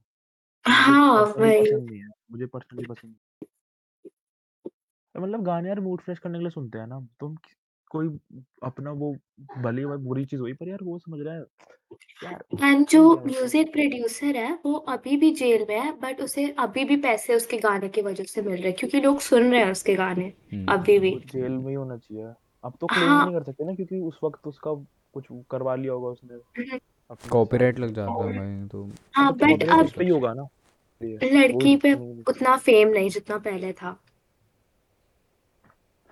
हाँ 0.64 1.26
पर्सनली 1.26 1.48
वही। 1.48 1.60
पसंद 1.60 1.90
नहीं 1.90 2.00
है 2.00 2.08
मुझे 2.30 2.46
पर्सनली 2.46 2.86
पसंद 2.86 3.10
नहीं 3.10 3.50
है। 5.16 5.22
मतलब 5.22 5.42
गाने 5.42 5.68
यार 5.68 5.80
मूड 5.80 6.00
फ्रेश 6.00 6.18
करने 6.18 6.38
के 6.38 6.42
लिए 6.42 6.50
सुनते 6.50 6.78
हैं 6.78 6.86
ना 6.86 7.08
तुम 7.20 7.34
कि- 7.34 7.56
कोई 7.90 8.18
अपना 8.62 8.90
वो 8.90 9.16
भले 9.58 9.80
ही 9.80 9.86
बुरी 9.86 10.24
चीज़ 10.24 10.40
हुई 10.40 10.52
पर 10.52 10.68
यार 10.68 10.78
वो 10.82 10.98
समझ 10.98 11.26
रहा 11.26 11.34
है 11.34 11.40
यार 12.24 12.44
एंड 12.64 12.86
जो 12.86 13.16
म्यूज़िक 13.26 13.72
प्रोड्यूसर 13.72 14.36
है? 14.36 14.58
वो 14.66 14.74
अभी 14.74 15.16
भी 15.16 15.30
जेल 15.34 15.66
में 15.68 15.80
है 15.80 15.92
बट 15.92 16.20
उसे 16.20 16.50
अभी 16.50 16.84
भी 16.84 16.96
पैसे 16.96 17.34
उसके 17.34 17.58
गाने 17.58 17.88
की 17.88 18.02
वजह 18.02 18.24
से 18.24 18.42
मिल 18.42 18.54
रहे 18.54 18.68
हैं 18.68 18.74
क्योंकि 18.78 19.00
लोग 19.00 19.20
सुन 19.20 19.50
रहे 19.50 19.64
हैं 19.64 19.70
उसके 19.70 19.94
गाने 19.94 20.32
हम्म 20.52 20.66
अभी 20.66 20.98
भी। 20.98 21.14
वो 21.14 21.20
जेल 21.20 21.52
में 21.52 21.68
ही 21.68 21.74
होना 21.74 21.96
चाहिए। 21.96 22.24
अब 22.64 22.72
तो 22.80 22.86
क्लेम 22.86 23.08
हाँ। 23.08 23.24
नहीं 23.24 23.34
कर 23.34 23.44
सकते 23.44 23.64
ना 23.64 23.74
क्योंकि 23.74 23.98
उस 23.98 24.18
वक्त 24.24 24.46
उसका 24.46 24.86
कुछ 25.12 25.24
करवा 25.50 25.74
लिया 25.74 25.92
होगा 25.92 26.08
उसने। 26.08 26.34
हम्म, 26.34 26.78
कॉपीराइट 27.10 27.78
लग 27.78 27.94
जाता 27.94 28.12
है 28.12 28.38
भाई 28.38 28.68
तो 28.68 28.88
हाँ 29.14 29.32
तो 29.32 29.46
बट 29.46 29.68
अब 29.68 29.84
उस 29.84 29.92
पे 29.92 30.04
ही 30.04 30.10
होगा 30.10 30.32
ना। 30.34 30.46
लड़की 31.02 31.76
पे 31.76 31.92
उतना 32.22 32.56
फेम 32.56 32.88
नहीं 32.88 33.10
जितना 33.10 33.38
पहले 33.38 33.72
था। 33.72 33.92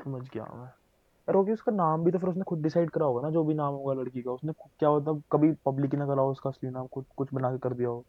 समझ 0.05 0.23
गया 0.23 0.45
मैं। 0.45 0.65
यार 0.65 1.35
होगी 1.35 1.53
उसका 1.53 1.73
नाम 1.73 2.05
भी 2.05 2.11
तो 2.11 2.19
फिर 2.19 2.29
उसने 2.29 2.43
खुद 2.43 2.63
डिसाइड 2.63 2.91
करा 2.91 3.07
होगा 3.07 3.23
ना 3.23 3.31
जो 3.31 3.45
भी 3.45 3.55
नाम 3.55 3.75
होगा 3.75 3.95
लड़की 3.95 4.23
का। 4.23 4.31
उसने 4.31 4.53
क्या 4.53 4.89
होता 4.89 5.21
कभी 5.33 5.53
पब्लिक 5.67 5.95
ही 5.95 5.99
ना 5.99 6.07
करा 6.07 6.23
हो 6.23 6.31
उसका 6.31 6.51
असली 6.51 6.71
नाम 6.71 6.87
खुद 6.87 7.05
कुछ 7.17 7.29
बना 7.35 7.51
के 7.51 7.59
कर 7.59 7.75
दिया 7.75 7.89
हो। 7.89 8.05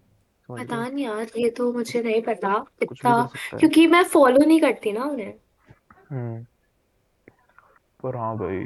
पता 0.49 0.87
नहीं 0.87 1.05
यार 1.05 1.27
ये 1.37 1.49
तो 1.49 1.71
मुझे 1.73 2.01
नहीं 2.03 2.21
पता 2.21 2.65
इतना 2.81 3.29
क्योंकि 3.53 3.87
मैं 3.87 4.03
फॉलो 4.03 4.45
नहीं 4.45 4.59
करती 4.61 4.91
ना 4.91 5.03
उन्हें। 5.03 5.33
हम्म। 6.09 6.45
पर 8.03 8.15
हाँ 8.15 8.37
भाई। 8.37 8.65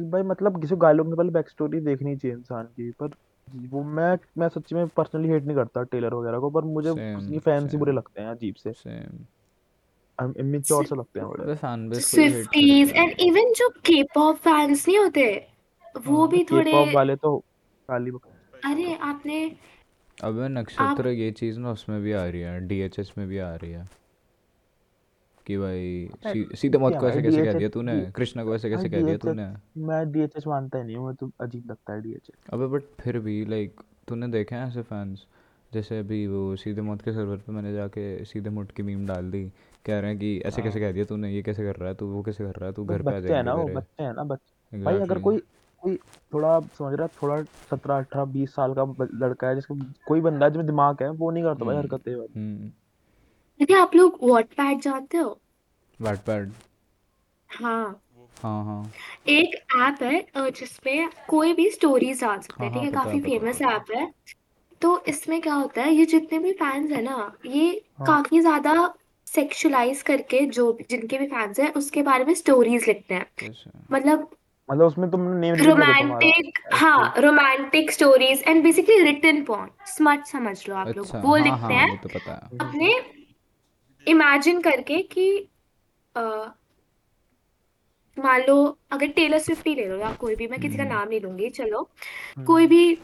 भाई 0.00 0.22
मतलब 0.22 0.60
किसी 0.60 0.76
गालों 0.76 1.04
में 1.04 1.16
पहले 1.16 1.30
बैक 1.30 1.48
स्टोरी 1.48 1.80
देखनी 1.80 2.16
चाहिए 2.16 2.36
इंसान 2.36 2.64
की 2.64 2.90
पर 2.90 3.10
वो 3.54 3.82
मैं 3.82 4.16
मैं 4.38 4.48
सच्ची 4.48 4.74
में 4.74 4.86
पर्सनली 4.88 5.28
हेट 5.28 5.44
नहीं 5.44 5.56
करता 5.56 5.82
टेलर 5.82 6.14
वगैरह 6.14 6.38
को 6.38 6.50
पर 6.50 6.64
मुझे 6.64 6.90
उसके 6.90 7.38
फैंस 7.38 7.70
ही 7.72 7.78
बुरे 7.78 7.92
लगते 7.92 8.22
हैं 8.22 8.28
अजीब 8.28 8.54
से। 8.54 8.72
सेम 8.72 10.32
इमेच्योर 10.40 10.84
से 10.86 10.96
लगते 10.96 11.20
हैं 11.20 11.28
बड़े। 11.28 11.44
Base 11.44 12.14
hate 12.14 12.32
Swifties 12.32 12.92
and 12.92 13.10
even 13.20 13.52
जो 13.52 13.68
के 13.68 14.02
पॉप 14.02 14.36
फैंस 14.36 14.88
नहीं 14.88 14.98
होते 14.98 15.48
वो 16.06 16.18
हाँ 16.18 16.28
भी 16.28 16.38
के 16.38 16.54
थोड़े 16.54 16.72
पॉप 16.72 16.88
वाले 16.94 17.16
तो 17.16 17.36
गाली 17.88 18.10
बक 18.10 18.26
अरे 18.64 18.94
आपने 18.94 19.44
अबे 20.18 20.44
आप 20.44 20.50
नक्षत्र 20.50 21.08
ये 21.08 21.30
चीज़ 21.30 21.58
ना 21.60 21.70
उसमें 21.70 22.00
भी 22.02 22.12
आ 22.12 22.24
रही 22.24 22.40
है 22.40 22.60
डीएचएस 22.68 23.12
में 23.18 23.26
भी 23.28 23.38
आ 23.38 23.54
रही 23.54 23.70
है। 23.70 24.03
कि 25.46 25.56
भाई 25.58 26.08
सीधे 26.56 26.78
मौत 26.78 26.96
को 27.00 27.08
ऐसे 27.08 27.22
कैसे 27.22 27.44
कह 27.44 27.52
दिया 27.52 27.68
तूने? 27.68 28.00
कृष्णा 28.16 28.44
को 28.44 28.54
ऐसे 28.54 28.70
कैसे 28.70 28.88
कह 28.88 29.02
दिया 29.02 29.16
तूने? 29.16 29.46
मैं 29.86 30.12
डीएचएस 30.12 30.46
मानता 30.46 30.78
ही 30.78 30.84
नहीं 30.84 30.96
हूँ 30.96 31.14
तो 31.14 31.30
अजीब 31.40 31.70
लगता 31.70 31.92
है 31.92 32.02
डीएचएस 32.02 32.50
अबे 32.52 32.66
बट 32.66 32.82
फिर 33.00 33.18
भी 33.18 33.44
लाइक 33.44 33.80
तूने 34.08 34.28
देखे 34.28 34.54
हैं 34.54 34.68
ऐसे 34.68 34.82
फैंस 34.82 35.26
जैसे 35.74 35.98
अभी 35.98 36.26
वो 36.26 36.56
सीधे 36.56 36.80
मौत 36.80 37.02
के 37.02 37.12
सर्वर 37.12 37.36
पे 37.36 37.52
मैंने 37.52 37.72
जाके 37.72 38.24
सीधे 38.24 38.50
मुट 38.50 38.72
की 38.72 38.82
मीम 38.82 39.06
डाल 39.06 39.30
दी 39.30 39.44
कह 39.86 39.98
रहे 39.98 40.10
हैं 40.10 40.18
कि 40.18 40.38
ऐसे 40.38 40.62
कैसे 40.62 40.80
हाँ। 40.80 40.88
कह 40.88 40.92
दिया 40.92 41.04
तूने? 41.04 41.32
ये 41.32 41.42
कैसे 41.42 41.64
कर 41.64 41.76
रहा 41.76 41.88
है 41.88 41.94
तू? 41.94 42.06
वो 42.06 42.22
कैसे 42.22 42.44
कर 42.44 42.50
रहा 42.50 42.66
है? 42.66 42.72
तू 42.72 42.84
घर 42.84 43.02
पे 43.02 43.14
आ 43.14 43.36
हैं 43.36 43.42
ना 43.42 43.54
वो 43.54 43.68
बच्चे 43.68 44.02
हैं 44.02 44.14
ना 44.14 44.24
बच्चे 44.24 44.82
भाई 44.84 44.98
अगर 44.98 45.18
कोई 45.18 45.42
कोई 45.82 45.96
थोड़ा 46.34 46.60
समझ 46.60 46.94
रहा 46.94 47.06
थोड़ा 47.22 47.42
सत्रह 47.42 47.98
अठारह 47.98 48.24
बीस 48.24 48.54
साल 48.54 48.74
का 48.74 48.84
लड़का 49.14 49.48
है 49.48 49.54
जिसका 49.54 49.74
कोई 50.06 50.20
बंदा 50.20 50.48
जिसमें 50.48 50.66
दिमाग 50.66 51.02
है 51.02 51.10
वो 51.10 51.30
नहीं 51.30 51.44
करता 51.44 51.64
भाई 51.64 51.76
हम्म। 51.76 51.88
हरकतें 51.88 52.14
हम्म 53.60 53.74
आप 53.74 53.94
लोग 53.94 54.18
वॉटपैड 54.22 54.80
जानते 54.80 55.18
हो? 55.18 55.40
वाटपैड 56.00 56.52
हाँ। 57.50 58.00
हाँ 58.42 58.64
हाँ। 58.64 58.92
एक 59.28 59.54
ऐप 59.82 60.02
है 60.02 60.20
अ, 60.20 60.48
जिसमें 60.50 61.08
कोई 61.28 61.52
भी 61.52 61.70
स्टोरीज 61.70 62.20
डाल 62.20 62.40
सकते 62.40 62.64
हाँ 62.64 62.70
हैं 62.70 62.80
ठीक 62.80 62.82
हाँ? 62.82 62.84
है 62.84 62.90
पता 62.90 63.00
है 63.00 63.04
काफ़ी 63.04 63.20
पता 63.20 63.32
है 63.32 63.38
फ़ेमस 63.38 63.58
पता 63.62 63.72
ऐप 63.72 63.84
है। 63.96 64.12
तो 64.82 65.04
इसमें 65.08 65.40
क्या 65.40 65.54
होता 65.54 65.82
है 65.82 65.94
ये 65.94 66.04
जितने 66.06 66.38
भी 66.38 66.52
फैंस 66.52 66.92
है 66.92 67.02
ना 67.02 67.32
ये 67.46 67.82
हाँ। 67.98 68.06
काफ़ी 68.06 68.40
ज़्यादा 68.40 68.94
सेक्सुअलाइज 69.26 70.02
करके 70.02 70.40
जो 70.46 70.72
भी- 70.72 70.88
जिनके 70.90 71.18
भी 71.18 71.26
फैंस 71.26 71.60
हैं 71.60 71.72
उसके 71.72 72.02
बारे 72.02 72.24
में 72.24 72.34
स्टोरीज 72.34 72.88
लिखते 72.88 73.14
हैं। 73.14 73.26
कैसे 73.38 73.70
मतलब 73.92 74.30
मतलब 74.70 74.86
उसमें 74.86 75.10
तुमने 75.10 75.40
नेम 75.40 75.54
लिख 75.54 75.64
दोगे 75.66 75.70
तुम्हारा। 75.70 76.04
रोमांटिक 76.04 76.58
ऐसे 76.66 76.76
हाँ 76.76 77.14
romantic 77.18 77.90
stories 77.90 78.42
and 78.42 78.62
basically 78.62 78.98
written 79.02 79.42
porn 79.44 79.70
smut 79.86 80.24
समझ 80.26 80.68
लो 80.68 80.74
आप 80.74 80.86
लोग। 80.88 81.06
अच्छा। 81.06 81.20
वो 81.20 81.36
हाँ 81.36 81.44
लिखते 81.44 81.60
हाँ 81.60 81.70
हैं। 81.70 81.90
वो 81.90 81.96
तो 81.96 82.08
पता 82.08 82.32
है। 82.32 82.38
हम्म, 82.38 82.68
अपने 82.68 83.13
इमेजिन 84.08 84.60
करके 84.60 85.02
कि 85.02 85.26
मान 88.16 88.42
लो 88.48 88.56
अगर 88.92 89.06
टेलर 89.06 89.38
स्विफ्ट 89.38 89.66
ही 89.66 89.74
ले 89.74 89.84
लो 89.88 89.96
या 89.96 90.12
कोई 90.14 90.34
भी 90.36 90.46
मैं 90.46 90.60
किसी 90.60 90.76
का 90.76 90.82
हम्म। 90.82 90.94
नाम 90.94 91.08
नहीं 91.08 91.20
लूँगी 91.20 91.48
चलो। 91.50 91.82
कोई 92.46 92.66
हम्म, 92.66 92.68
भी 92.68 92.94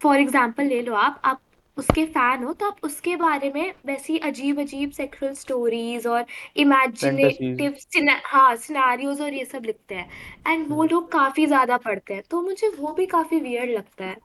फॉर 0.00 0.20
एग्ज़ाम्पल 0.20 0.64
ले 0.64 0.80
लो 0.82 0.94
आप 0.94 1.20
आप 1.24 1.40
उसके 1.76 2.04
फ़ैन 2.06 2.42
हो 2.44 2.52
तो 2.52 2.66
आप 2.66 2.76
उसके 2.82 3.14
बारे 3.16 3.50
में 3.52 3.74
वैसी 3.86 4.18
अजीब 4.18 4.60
अजीब 4.60 4.90
सेक्सुअल 4.90 5.34
स्टोरीज 5.34 6.06
और 6.06 6.24
इमेजिनेटिव 6.56 7.76
हाँ 8.24 8.54
सिनारियोज 8.56 9.20
और 9.20 9.34
ये 9.34 9.44
सब 9.44 9.64
लिखते 9.64 9.94
हैं। 9.94 10.08
एंड 10.46 10.68
वो 10.68 10.82
हम्म, 10.82 10.88
लोग 10.88 11.10
काफ़ी 11.12 11.46
ज़्यादा 11.46 11.76
पढ़ते 11.76 12.14
हैं 12.14 12.22
तो 12.30 12.42
मुझे 12.42 12.68
वो 12.78 12.92
भी 12.92 13.06
काफ़ी 13.06 13.40
वियर्ड 13.40 13.70
लगता 13.70 14.04
है। 14.04 14.16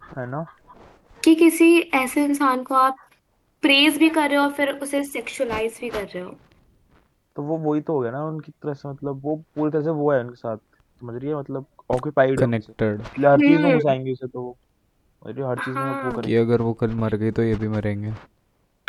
है 0.00 0.26
ना? 0.26 0.44
कि 1.22 1.34
किसी 1.34 1.78
ऐसे 1.94 2.24
इंसान 2.24 2.62
को 2.62 2.74
आप 2.74 2.96
प्रेज 3.62 3.98
भी 3.98 4.08
कर 4.08 4.28
रहे 4.28 4.38
हो 4.38 4.44
और 4.44 4.50
फिर 4.50 4.68
उसे 4.70 5.04
सेक्सुअलाइज 5.04 5.78
भी 5.80 5.88
कर 5.88 6.04
रहे 6.04 6.20
हो? 6.20 6.36
तो 7.36 7.42
वो 7.42 7.56
वही 7.56 7.80
तो 7.80 7.92
हो 7.92 8.00
गया 8.00 8.10
ना 8.10 8.24
उनकी 8.24 8.52
तरह 8.52 8.74
से 8.74 8.88
मतलब 8.88 9.20
वो 9.22 9.36
पूरी 9.36 9.70
तरह 9.70 9.82
से 9.82 9.90
वो 9.90 10.12
है 10.12 10.20
उनके 10.20 10.34
साथ 10.34 10.56
समझ 10.56 11.14
रही 11.22 11.30
है? 11.30 11.36
मतलब 11.36 11.66
ऑक्यूपाइड 11.90 12.38
कनेक्टेड 12.40 13.02
हर 13.26 13.38
चीज़ 13.40 13.50
में 13.50 13.64
हम्म। 13.64 13.74
घुसाएँगे 13.74 14.12
उसे 14.12 14.26
तो। 14.26 14.56
वो 15.22 15.48
हर 15.48 15.58
चीज़ 15.58 15.74
में 15.74 15.82
वो 15.82 15.90
हाँ। 15.92 16.10
कि 16.10 16.16
करेंगे 16.16 16.36
अगर 16.36 16.62
वो 16.62 16.72
कल 16.72 16.90
मर 16.94 17.16
गई 17.16 17.30
तो 17.30 17.42
ये 17.42 17.54
भी 17.54 17.68
मरेंगे। 17.68 18.12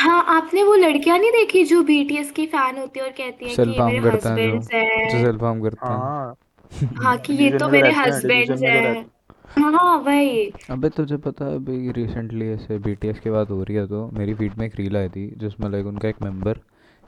हाँ 0.00 0.24
आपने 0.28 0.62
वो 0.62 0.74
लड़कियाँ 0.74 1.18
नहीं 1.18 1.30
देखी 1.30 1.64
जो 1.64 1.82
बीटीएस 1.82 2.30
की 2.30 2.46
फ़ैन 2.46 2.78
होती 2.78 3.00
है 3.00 3.06
और 3.06 3.12
कहती 3.12 3.44
है 3.44 3.54
कि 3.56 3.62
ये 3.62 3.66
मेरे 3.66 3.78
हार्म 3.80 3.92
हैं 3.94 4.02
जो। 4.02 4.10
हस्बैंड्स 4.10 4.72
हैं? 4.72 5.24
सेल्फ 5.24 5.42
हार्म 5.42 5.62
करते 5.62 5.86
हैं। 5.86 5.96
हाँ। 5.96 6.34
हाँ 7.04 7.18
कि 7.18 7.32
ये 7.34 7.58
तो 7.58 7.68
मेरे 7.68 7.88
रहते 7.88 8.00
हैं 8.00 8.06
हस्बैंड्स 8.06 8.62
हैं। 8.62 9.06
हैं 9.44 9.72
हाँ 9.72 9.96
वही। 9.98 10.52
अबे 10.70 10.88
तुझे 10.88 11.16
पता 11.16 11.44
है 11.44 11.54
अभी 11.54 11.92
रिसेंटली 11.92 12.48
ऐसे 12.48 12.78
बीटीएस 12.78 13.20
की 13.20 13.30
बात 13.30 13.50
हो 13.50 13.62
रही 13.62 13.76
है 13.76 13.86
तो 13.86 14.10
मेरी 14.12 14.34
फ़ीड 14.34 14.58
में 14.58 14.66
एक 14.66 14.76
रील 14.76 14.96
आई 14.96 15.08
थी 15.08 15.26
जिसमें 15.38 15.70
लाइक 15.70 15.86
उनका 15.86 16.08
एक 16.08 16.22
मेंबर 16.22 16.58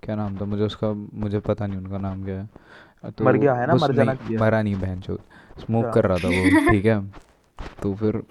क्या 0.02 0.16
नाम 0.16 0.36
था 0.40 0.44
मुझे 0.44 0.62
उसका 0.62 0.92
मुझे 0.92 1.38
पता 1.38 1.66
नहीं 1.66 1.78
उनका 1.78 1.98
नाम 1.98 2.24
क्या 2.24 2.40
है। 2.40 2.48
तो 3.10 3.24
मर 3.24 3.36
गया 3.36 3.54
है 3.54 3.66
ना 3.66 3.74
मर 3.74 3.92
जाना 3.92 4.12
नहीं 4.12 4.16
चाहिए। 4.16 4.38
मरा 4.38 4.62
नहीं 4.62 4.74
बहन 4.74 5.00
चो 5.00 5.16
स्मोक 5.60 5.84
अच्छा 5.84 6.00
कर 6.00 6.08
रहा 6.08 6.18
था 6.18 6.28
वो 6.28 6.50
ठीक 6.70 6.84
है। 6.86 7.00
तो 7.82 7.94
फिर 7.94 8.22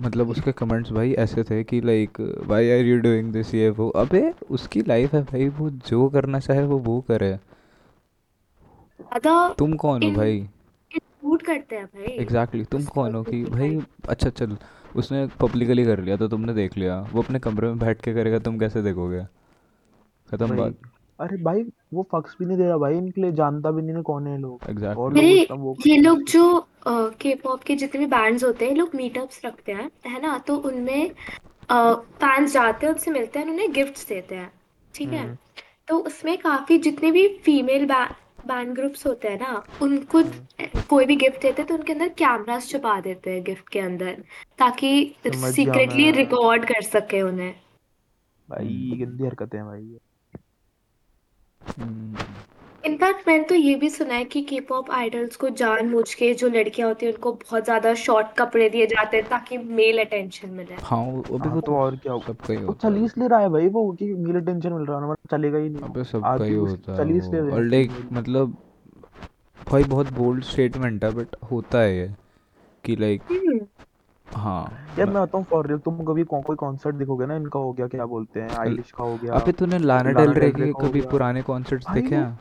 मतलब 0.00 0.28
उसके 0.28 0.52
कमेंट्स 0.52 0.92
भाई 0.92 1.12
ऐसे 1.12 1.44
थे 1.44 1.64
कि 1.64 1.80
like 1.80 2.20
why 2.46 2.70
are 2.70 2.84
you 2.84 2.98
doing 3.00 3.32
this 3.32 3.54
ये 3.54 3.70
वो? 3.70 3.88
अबे 3.90 4.32
उसकी 4.50 4.82
लाइफ 4.82 5.14
है 5.14 5.22
भाई 5.22 5.48
वो 5.48 5.70
जो 5.70 6.08
करना 6.08 6.38
चाहे 6.38 6.62
वो 6.62 6.78
वो 6.78 7.00
करे। 7.00 7.38
तुम 9.58 9.72
कौन 9.76 10.02
हो 10.02 10.10
भाई? 10.10 10.48
इंक्लूड 11.22 11.42
करते 11.42 11.76
हैं 11.76 11.84
भाई। 11.86 12.04
एग्जैक्टली 12.04 12.60
exactly, 12.60 12.70
तुम 12.70 12.84
कौन 12.92 13.14
हो 13.14 13.22
कि 13.22 13.42
भाई 13.44 13.78
अच्छा 14.08 14.30
चल 14.30 14.56
उसने 14.96 15.26
पब्लिकली 15.40 15.84
कर 15.84 16.00
लिया 16.00 16.16
तो 16.16 16.28
तुमने 16.28 16.54
देख 16.54 16.76
लिया। 16.78 17.00
वो 17.12 17.22
अपने 17.22 17.38
कमरे 17.38 17.68
में 17.68 17.78
बैठ 17.78 18.00
के 18.02 18.14
करेगा 18.14 18.38
तुम 18.38 18.58
कैसे 18.58 18.82
देखोगे? 18.82 19.20
खत्म 20.28 20.56
बात। 20.56 20.76
अरे 21.18 21.36
भाई 21.42 21.62
वो 21.94 22.06
फक्स 22.12 22.36
भी 22.38 22.46
नहीं 22.46 22.56
दे 22.58 22.64
रहा 22.64 22.76
भाई 22.78 22.96
इनके 22.96 23.20
लिए 23.20 23.32
जानता 23.32 23.70
भी 23.70 23.82
नहीं 23.82 23.96
है 23.96 24.02
कौन 24.02 24.26
है 24.26 24.32
ये 24.32 24.38
लोग। 24.38 24.62
और 24.62 24.70
एग्जैक्टली 24.70 25.40
लोग 25.42 25.60
वो 25.60 25.76
ये 25.86 25.96
लोग 25.98 26.22
जो 26.24 26.66
के 26.88 27.34
पॉप 27.42 27.62
के 27.62 27.76
जितने 27.76 28.00
भी 28.00 28.06
बैंड्स 28.08 28.44
होते 28.44 28.68
हैं 28.68 28.76
लोग 28.76 28.94
मीटअप्स 28.94 29.40
रखते 29.44 29.72
हैं 29.72 29.90
है 30.06 30.22
ना? 30.22 30.38
तो 30.38 30.56
उनमें 30.56 31.10
फैंस 31.72 32.52
जाते 32.52 32.86
हैं 32.86 32.92
उनसे 32.92 33.10
मिलते 33.10 33.38
हैं 33.38 33.46
उन्हें 33.46 33.72
गिफ्ट्स 33.72 34.08
देते 34.08 34.34
हैं 34.34 34.50
ठीक 34.94 35.08
है? 35.10 35.22
हम्म। 35.22 35.36
तो 35.88 35.98
उसमें 36.00 36.36
काफ़ी 36.38 36.78
जितने 36.80 37.10
भी 37.12 37.26
फीमेल 37.44 37.86
बैंड 38.46 38.74
ग्रुप्स 38.74 39.06
होते 39.06 39.28
हैं 39.28 39.38
ना 39.40 39.62
उनको 39.82 40.18
हम्म 40.18 40.82
कोई 40.90 41.04
भी 41.06 41.16
गिफ्ट 41.16 41.42
देते 41.42 41.62
हैं 41.62 41.68
तो 41.68 41.74
उनके 41.74 41.92
अंदर 41.92 42.08
कैमरास 42.18 42.68
छुपा 42.68 42.98
देते 43.00 43.30
हैं 43.30 43.42
गिफ्ट 43.44 43.68
के 43.68 43.80
अंदर 43.80 44.22
ताकि 44.58 44.90
सीक्रेटली 45.26 46.10
रिकॉर्ड 46.10 46.64
कर 46.64 46.82
सके 46.82 47.22
उन्हें। 47.22 47.54
भाई 48.48 48.98
गंदी 49.00 49.24
हरकतें 49.24 49.58
हैं 49.58 49.66
भाई। 49.66 49.82
ये 49.82 49.98
इनफैक्ट 52.84 53.28
मैंने 53.28 53.44
तो 53.44 53.54
ये 53.54 53.74
भी 53.74 53.88
सुना 53.90 54.14
है 54.14 54.24
कि 54.24 54.42
के 54.42 54.60
पॉप 54.60 54.90
आइडल्स 54.90 55.36
को 55.36 55.48
जानबूझ 55.50 56.14
के 56.14 56.32
जो 56.34 56.48
लड़कियाँ 56.48 56.88
होती 56.88 57.06
हैं 57.06 57.12
उनको 57.12 57.32
बहुत 57.32 57.64
ज़्यादा 57.64 57.94
शॉर्ट 57.94 58.26
कपड़े 58.38 58.68
दिए 58.68 58.86
जाते 58.86 59.16
हैं 59.16 59.28
ताकि 59.28 59.58
मेल 59.58 59.98
अटेंशन 59.98 60.50
मिले। 60.50 60.74
हाँ 60.74 60.98
वो- 60.98 61.24
अबे 61.24 61.48
हाँ 61.48 61.54
वो 61.54 61.60
तो 61.60 61.66
तो 61.66 61.76
और 61.76 61.96
क्या 61.96 62.12
होगा? 62.12 62.24
सबका 62.26 62.52
ही 62.54 62.60
वो 62.60 62.66
होता 62.66 62.88
है। 62.88 63.08
चल 63.08 63.28
रहा 63.28 63.40
है 63.40 63.48
भाई 63.48 63.68
वो 63.68 63.92
कि 63.92 64.04
मेरे 64.14 64.40
टेंशन 64.40 64.72
मिल 64.72 64.86
रहा 64.86 64.96
है 64.96 65.02
वरना 65.02 65.36
चलेगा 65.36 65.58
ही 65.58 65.68
नहीं। 65.68 65.82
अबे 65.82 66.04
सबका 66.04 66.44
ही 66.44 66.54
होता 66.54 66.92
है 66.92 66.98
चल 66.98 67.10
इसलिए 67.10 67.40
वो 67.40 67.46
रहे 67.46 67.56
और 67.56 67.64
लाइक 67.64 68.08
मतलब 68.12 68.56
भाई 69.70 69.84
बहुत 69.84 70.12
बोल्ड 70.12 70.44
स्टेटमेंट 70.44 71.04
है 71.04 71.10
बट 71.10 71.36
होता 71.52 71.78
है 71.78 71.96
ये 71.96 72.10
कि 72.84 72.96
लाइक 72.96 73.22
हम्म। 73.32 73.58
हाँ 74.28 74.62
यार 74.98 75.06
मैं 75.06 75.14
मैं 75.14 75.22
बताऊँ 75.22 75.44
फॉर 75.44 75.66
रियल 75.66 75.78
तुम 75.78 76.04
कभी 76.04 76.24
को, 76.24 76.40
कोई 76.40 76.56
कॉन्सर्ट 76.56 76.96
देखोगे 76.96 77.26
ना 77.26 77.36
इनका 77.36 77.58
हो 77.58 77.72
गया 77.72 77.86
क्या 77.86 78.06
बोलते 78.06 78.40
हैं 78.40 78.50
आइलिश 78.58 78.90
का 78.92 79.04
हो 79.04 79.16
गया 79.16 79.32
अबे 79.32 79.52
तूने 79.52 79.78
लाना 79.78 80.12
डेल 80.12 80.32
रे 80.34 80.50
के 80.52 80.72
कभी 80.82 81.00
पुराने 81.00 81.42
कॉन्सर्ट्स 81.42 81.90
देखे 81.90 82.14
हैं? 82.14 82.38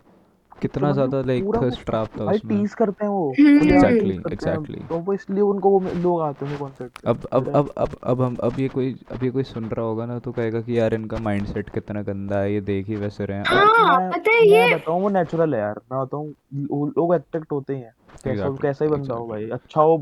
कितना 0.61 0.89
मतलब 0.89 0.93
ज़्यादा 0.93 1.21
लाइक 1.27 1.45
थर्स्ट 1.55 1.85
ट्रैप 1.85 2.19
था 2.19 2.25
भाई 2.25 2.35
उसमें। 2.35 2.57
टीज 2.57 2.73
करते 2.73 3.05
हैं 3.05 3.11
वो। 3.11 3.31
खुलेआम 3.31 3.59
टीज 3.59 3.73
एग्जैक्टली 3.73 4.15
एग्जैक्टली 4.31 4.79
तो 4.89 4.97
वो 4.99 5.13
इसलिए 5.13 5.41
उनको 5.43 5.69
वो 5.69 5.79
लोग 5.95 6.21
आते 6.21 6.45
हैं 6.45 6.57
कॉन्सर्ट 6.59 7.05
अब 7.07 7.25
अब 7.33 7.49
अब 7.55 7.69
अब 7.77 7.95
अब 8.03 8.21
हम 8.21 8.35
अब 8.43 8.59
ये 8.59 8.67
कोई 8.67 8.93
अब 9.11 9.23
ये 9.23 9.29
कोई 9.29 9.43
सुन 9.43 9.65
रहा 9.65 9.85
होगा 9.85 10.05
ना 10.05 10.17
तो 10.19 10.31
कहेगा 10.31 10.61
कि 10.61 10.77
यार 10.79 10.93
इनका 10.93 11.17
माइंडसेट 11.21 11.69
कितना 11.69 12.01
गंदा 12.01 12.39
है 12.39 12.53
ये 12.53 12.61
देख 12.61 12.87
ही 12.87 12.95
वैसे 12.95 13.25
रहे 13.25 13.37
हैं। 13.37 13.45
हाँ 13.45 14.11
पता 14.11 14.31
है 14.31 14.45
ये 14.47 14.59
मैं 14.61 14.77
बताऊँ 14.77 15.01
वो 15.01 15.09
नेचुरल 15.09 15.53
है 15.53 15.59
यार 15.59 15.79
मैं 15.91 16.01
बताऊँ 16.01 16.27
लोग 16.97 17.13
अट्रैक्ट 17.13 17.51
होते 17.51 17.75
ही 17.75 17.81
हैं। 17.81 17.93
कैसा 18.23 18.49
कैसा 18.61 18.85
ही 18.85 18.91
बंदा 18.91 19.15
हो 19.15 19.27
भाई 19.27 19.49
अच्छा 19.49 19.81
हो 19.81 19.97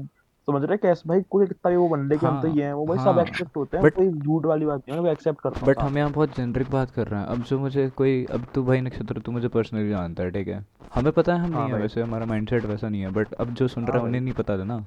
समझ 0.47 0.63
रहे 0.63 0.77
कैसे 0.77 1.09
भाई 1.09 1.21
कोई 1.29 1.45
कितना 1.47 1.69
भी 1.71 1.75
वो 1.77 1.87
बंदे 1.89 2.17
के 2.17 2.25
हम 2.25 2.39
तो 2.41 2.47
हाँ 2.47 2.55
ये 2.57 2.63
हैं 2.63 2.73
वो 2.73 2.85
भाई 2.85 2.97
सब 2.97 3.17
हाँ। 3.17 3.21
एक्सेप्ट 3.21 3.57
होते 3.57 3.77
हैं 3.77 3.83
बट 3.85 3.93
कोई 3.95 4.07
झूठ 4.09 4.45
वाली 4.45 4.65
बात 4.65 4.81
नहीं 4.87 4.97
है 4.97 5.03
मैं 5.03 5.11
एक्सेप्ट 5.11 5.41
करता 5.41 5.59
हूँ 5.59 5.67
बट 5.69 5.79
हम 5.79 5.97
यहाँ 5.97 6.11
बहुत 6.11 6.35
जेनरिक 6.37 6.69
बात 6.71 6.91
कर 6.91 7.07
रहे 7.07 7.19
हैं। 7.19 7.27
अब 7.27 7.41
जो 7.43 7.59
मुझे 7.59 7.87
कोई 7.97 8.23
अब 8.31 8.45
तू 8.55 8.63
भाई 8.63 8.81
नक्षत्र 8.81 9.19
तू 9.25 9.31
मुझे 9.31 9.47
पर्सनली 9.47 9.89
जानता 9.89 10.23
है 10.23 10.31
ठीक 10.31 10.47
है? 10.47 10.63
हमें 10.95 11.11
पता 11.11 11.33
है 11.33 11.39
हम 11.39 11.53
हाँ 11.53 11.63
नहीं 11.63 11.73
है 11.73 11.81
वैसे 11.81 12.01
हमारा 12.01 12.25
माइंडसेट 12.25 12.65
वैसा 12.65 12.89
नहीं 12.89 13.01
है 13.01 13.11
बट 13.11 13.33
अब 13.33 13.53
जो 13.53 13.67
सुन 13.67 13.83
हाँ 13.83 13.91
रहा 13.91 14.01
है 14.01 14.07
उन्हें 14.07 14.21
नहीं 14.21 14.33
पता 14.33 14.57
था 14.57 14.63
ना। 14.63 14.77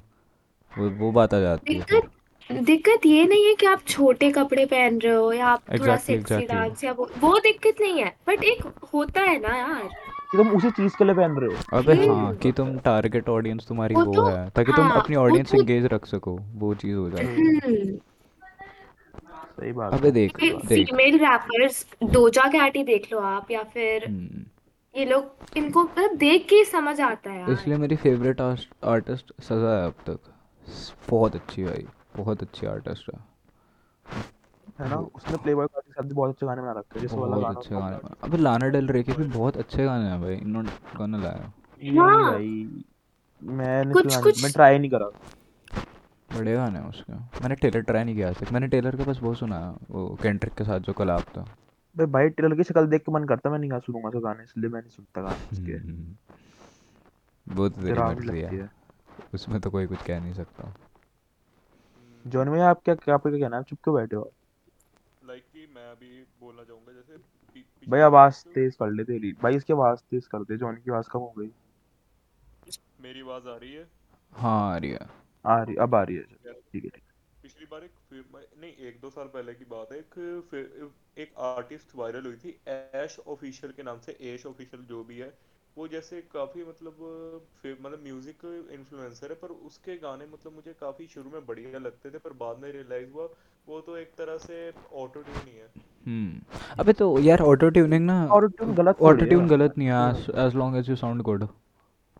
वो 0.71 0.89
वो 0.99 1.11
बात 1.11 1.33
आ 1.33 1.39
जाती 1.39 1.73
है। 1.75 1.81
फिर 1.83 2.09
दिक्कत 2.49 3.05
ये 3.05 3.25
नहीं 3.25 3.45
है 3.45 3.53
कि 3.55 3.65
आप 3.65 3.81
छोटे 3.87 4.31
कपड़े 4.31 4.65
पहन 4.65 4.97
रहे 4.99 5.13
हो 5.13 5.31
या 5.33 5.47
आप 5.47 5.61
थोड़ा 5.71 5.95
सेक्सी 5.97 6.13
एग्जैक्टली 6.13 6.55
डांस 6.55 6.83
या 6.83 6.91
वो 6.91 7.09
वो 7.19 7.37
दिक्कत 7.39 7.81
नहीं 7.81 8.01
है 8.03 8.15
बट 8.27 8.43
एक 8.43 8.63
होता 8.93 9.21
है 9.21 9.39
ना 9.41 9.55
यार। 9.57 9.89
कि 10.31 10.37
तुम 10.37 10.49
उसी 10.55 10.69
चीज़ 10.71 10.95
के 10.97 11.03
लिए 11.03 11.13
पहन 11.15 11.35
रहे 11.39 11.49
हो। 11.49 11.77
अबे 11.77 11.93
हाँ 12.07 12.35
कि 12.35 12.51
तुम 12.51 12.77
टारगेट 12.79 13.29
ऑडियंस 13.29 13.67
तुम्हारी 13.67 13.95
वो 13.95 14.03
वो 14.05 14.13
तो 14.13 14.25
है 14.25 14.49
ताकि 14.49 14.71
तुम 14.71 14.85
हाँ 14.85 14.99
अपनी 15.01 15.15
ऑडियंस 15.15 15.51
तो 15.51 15.57
एंगेज 15.57 15.85
रख 15.93 16.05
सको 16.05 16.37
वो 16.55 16.73
चीज़ 16.75 16.95
हो 16.97 17.09
जाती 17.09 17.25
है। 17.25 17.35
हम्म। 17.35 17.59
हम्म 17.65 17.97
सही 19.59 19.71
बात 19.71 19.93
अबे 19.93 20.11
देख 20.11 20.37
देख। 20.39 20.85
फीमेल 20.85 21.17
रैपर्स 21.19 21.85
डोजा 22.03 22.47
कैट 22.51 22.75
ही 22.75 22.83
देख 22.83 23.11
लो 23.13 23.19
आप 23.29 23.51
या 23.51 23.63
फिर 23.73 24.05
हम्म। 24.07 24.43
ये 24.93 25.05
लोग 25.05 25.57
इनको 25.57 25.83
मतलब 25.83 26.15
देख 26.17 26.45
के 26.45 26.63
समझ 26.65 26.99
आता 27.01 27.31
है 27.31 27.51
इसलिए 27.53 27.77
मेरी 27.77 27.95
फेवरेट 27.97 28.41
आर्टिस्ट 28.41 29.33
सजा 29.43 29.77
है 29.77 29.85
अब 29.85 29.93
तक। 30.07 30.19
बहुत 31.09 31.35
अच्छी 31.35 31.63
भाई 31.63 31.85
बहुत 32.17 32.41
अच्छी 32.41 32.67
आर्टिस्ट 32.67 33.11
है। 33.13 33.19
है 34.81 34.89
ना? 34.89 34.95
उसने 34.95 35.37
प्लेबॉय 35.37 35.67
कार्ड 35.67 35.85
के 35.85 35.91
साथ 35.91 36.07
भी 36.07 36.13
बहुत 36.13 36.29
अच्छे 36.29 36.45
गाने 36.45 36.61
बना 36.61 36.71
रखे 36.71 36.99
हैं 36.99 37.07
जैसे 37.07 37.17
वाला 37.17 37.37
गाना 37.37 37.59
अच्छे 37.59 37.75
था 37.75 37.79
गाने 37.79 37.97
बना- 37.97 38.17
अबे 38.23 38.37
लाना 38.37 38.67
डेल 38.67 38.87
रे 38.87 39.03
के 39.03 39.11
भी 39.11 39.23
बहुत 39.23 39.57
अच्छे 39.57 39.85
गाने 39.85 40.09
हैं 40.09 40.21
भाई 40.21 40.35
इन्होंने 40.35 40.69
गाने 40.99 41.17
लाया 41.17 41.51
हाँ। 42.01 42.31
भाई 42.31 42.83
मैंने 43.41 43.93
कुछ 43.93 44.05
नहीं 44.17 44.43
मैं 44.43 44.51
ट्राई 44.51 44.79
नहीं 44.79 44.91
करा। 44.91 45.05
बड़े 46.39 46.53
गाने 46.53 46.79
हैं 46.79 46.89
उसके। 46.89 47.13
मैंने 47.13 47.55
टेलर 47.55 47.81
ट्राई 47.81 48.03
नहीं 48.03 48.15
किया 48.15 48.29
आज 48.29 48.35
तक। 48.35 48.51
मैंने 48.51 48.67
टेलर 48.67 48.95
का 48.95 49.03
बस 49.03 49.19
वो 49.23 49.33
सुना 49.33 49.77
वो 49.89 50.17
केंड्रिक 50.21 50.53
के 50.53 50.63
साथ 50.63 50.79
जो 50.79 50.93
कलाप 50.93 51.21
था। 51.21 51.41
भाई 51.97 52.05
भाई 52.05 52.29
टेलर 52.29 52.55
की 52.55 52.63
शक्ल 52.63 52.87
देख 52.87 53.01
के 53.01 53.11
मन 53.11 53.23
करता 53.23 53.49
मैं 53.49 53.59
नहीं 53.59 53.71
गा 53.71 53.79
सुनूँगा 53.79 54.09
तो 54.09 54.19
गाने 54.19 54.43
इसलिए 54.43 54.69
मैं 54.69 54.79
नहीं 54.79 54.89
सुनता 54.89 55.21
गाने 55.21 55.35
उसके 55.51 55.71
हम्म, 55.71 57.55
वो 57.55 57.69
तो 57.69 57.81
तेरी 57.81 57.99
मर्ज़ी 57.99 58.27
लगती 58.27 58.55
है। 58.55 58.69
उसमें 59.33 59.61
तो 59.61 59.69
कोई 59.69 59.85
कुछ 59.85 60.01
कह 60.03 60.19
नहीं 60.19 60.33
सकता। 60.33 60.73
जॉन 62.27 62.49
में 62.49 62.61
आप 62.61 62.81
क्या 62.85 62.95
क्या 62.95 63.15
आपका 63.15 63.29
क्या 63.29 63.39
कहना 63.39 63.57
है? 63.57 63.63
चुप 63.63 63.79
क्यों 63.83 63.95
बैठे 63.95 64.15
हो? 64.15 64.31
अभी 66.01 66.21
बोलना 66.41 66.63
चाहूँगा 66.63 66.93
जैसे 66.93 67.17
भाई 67.87 68.01
आवाज़ 68.01 68.43
तेज 68.55 68.75
कर 68.75 68.91
ले 68.91 69.03
तेरी 69.03 69.31
भाई 69.41 69.55
इसकी 69.55 69.73
आवाज़ 69.73 69.99
तेज 70.11 70.27
कर 70.27 70.43
दे 70.43 70.57
जॉन 70.57 70.75
की 70.77 70.91
आवाज़ 70.91 71.09
कम 71.11 71.19
हो 71.19 71.33
गई। 71.37 71.49
मेरी 73.01 73.21
आवाज़ 73.21 73.47
आ 73.47 73.55
रही 73.55 73.73
है? 73.73 73.87
हाँ 74.33 74.71
आ 74.71 74.77
रही 74.77 74.91
है। 74.91 75.07
आ 75.45 75.61
रही 75.63 75.75
अब 75.85 75.95
आ 75.95 76.01
रही 76.03 76.15
है 76.15 76.23
ठीक 76.23 76.83
है 76.85 76.89
ठीक 76.89 77.03
पिछली 77.43 77.65
बार 77.65 77.83
एक 77.83 77.93
नहीं 78.33 78.73
एक 78.87 78.99
दो 79.01 79.09
साल 79.09 79.27
पहले 79.27 79.53
की 79.53 79.65
बात 79.69 79.91
है 79.91 79.99
एक 79.99 80.89
एक 81.19 81.33
आर्टिस्ट 81.45 81.95
वायरल 81.95 82.25
हुई 82.25 82.37
थी 82.43 82.57
ऐश 82.67 83.17
ऑफिशियल 83.27 83.71
के 83.77 83.83
नाम 83.83 83.99
से 84.05 84.17
ऐश 84.33 84.45
ऑफिशियल 84.45 84.83
जो 84.89 85.03
भी 85.03 85.17
है 85.19 85.33
वो 85.77 85.87
जैसे 85.87 86.21
काफ़ी 86.33 86.63
मतलब 86.63 86.97
मतलब 87.65 87.99
म्यूज़िक 88.03 88.45
इन्फ्लुएंसर 88.73 89.31
है 89.31 89.35
पर 89.41 89.51
उसके 89.67 89.95
गाने 89.97 90.25
मतलब 90.27 90.53
मुझे 90.55 90.73
काफ़ी 90.81 91.07
शुरू 91.07 91.29
में 91.29 91.45
बढ़िया 91.45 91.79
लगते 91.79 92.11
थे 92.11 92.17
पर 92.25 92.33
बाद 92.41 92.57
में 92.61 92.71
रियलाइज़ 92.71 93.11
हुआ 93.11 93.27
वो 93.71 93.79
तो 93.81 93.95
एक 93.97 94.09
तरह 94.17 94.37
से 94.39 94.55
ऑटो 94.95 95.21
ट्यून 95.21 95.35
ही 95.45 95.53
है। 95.53 95.67
हम्म। 96.05 96.59
अबे 96.79 96.93
तो 96.93 97.07
यार 97.21 97.41
ऑटो 97.43 97.69
ट्यूनिंग 97.69 98.05
ना 98.05 98.15
ऑटो 98.27 98.47
ट्यून 98.49 98.73
गलत 98.75 99.01
ऑटो 99.01 99.25
ट्यून 99.25 99.47
गलत 99.47 99.77
नहीं 99.77 99.87
है 99.89 100.45
as 100.45 100.55
long 100.55 100.77
as 100.77 100.89
you 100.89 100.95
sound 100.95 101.21
good 101.21 101.43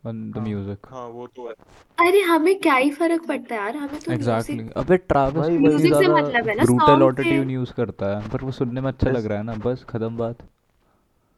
on 0.06 0.22
the 0.32 0.38
हाँ। 0.38 0.44
म्यूज़िक 0.46 0.88
हाँ 0.92 1.08
वो 1.10 1.26
तो 1.28 1.48
है। 1.48 1.54
अरे 1.98 2.22
हमें 2.24 2.54
क्या 2.60 2.76
ही 2.76 2.92
फ़र्क 2.92 3.28
पड़ता 3.28 3.56
है 3.56 3.62
यार 3.62 3.76
हमें 3.78 4.00
तो 4.00 4.12
एग्जैक्टली 4.12 4.68
अबे 4.78 4.98
ट्रैविस 5.00 5.36
भाई 5.38 5.58
म्यूज़िक 5.58 5.94
से 5.94 6.08
मतलब 6.08 6.48
है 6.50 6.56
ना 6.56 6.64
ब्रूटल 6.64 7.04
ऑटो 7.04 7.24
ट्यून 7.24 7.50
यूज़ 7.50 7.74
करता 7.74 8.16
है 8.16 8.30
पर 8.30 8.44
वो 8.44 8.52
सुनने 8.52 8.82
में 8.82 8.90
अच्छा 8.90 9.10
लग 9.10 9.16
बस 9.16 9.28
रहा 9.28 9.38
है 9.38 9.44
ना 9.44 9.54
बस 9.66 9.84
खत्म 9.90 10.16
बात। 10.18 10.48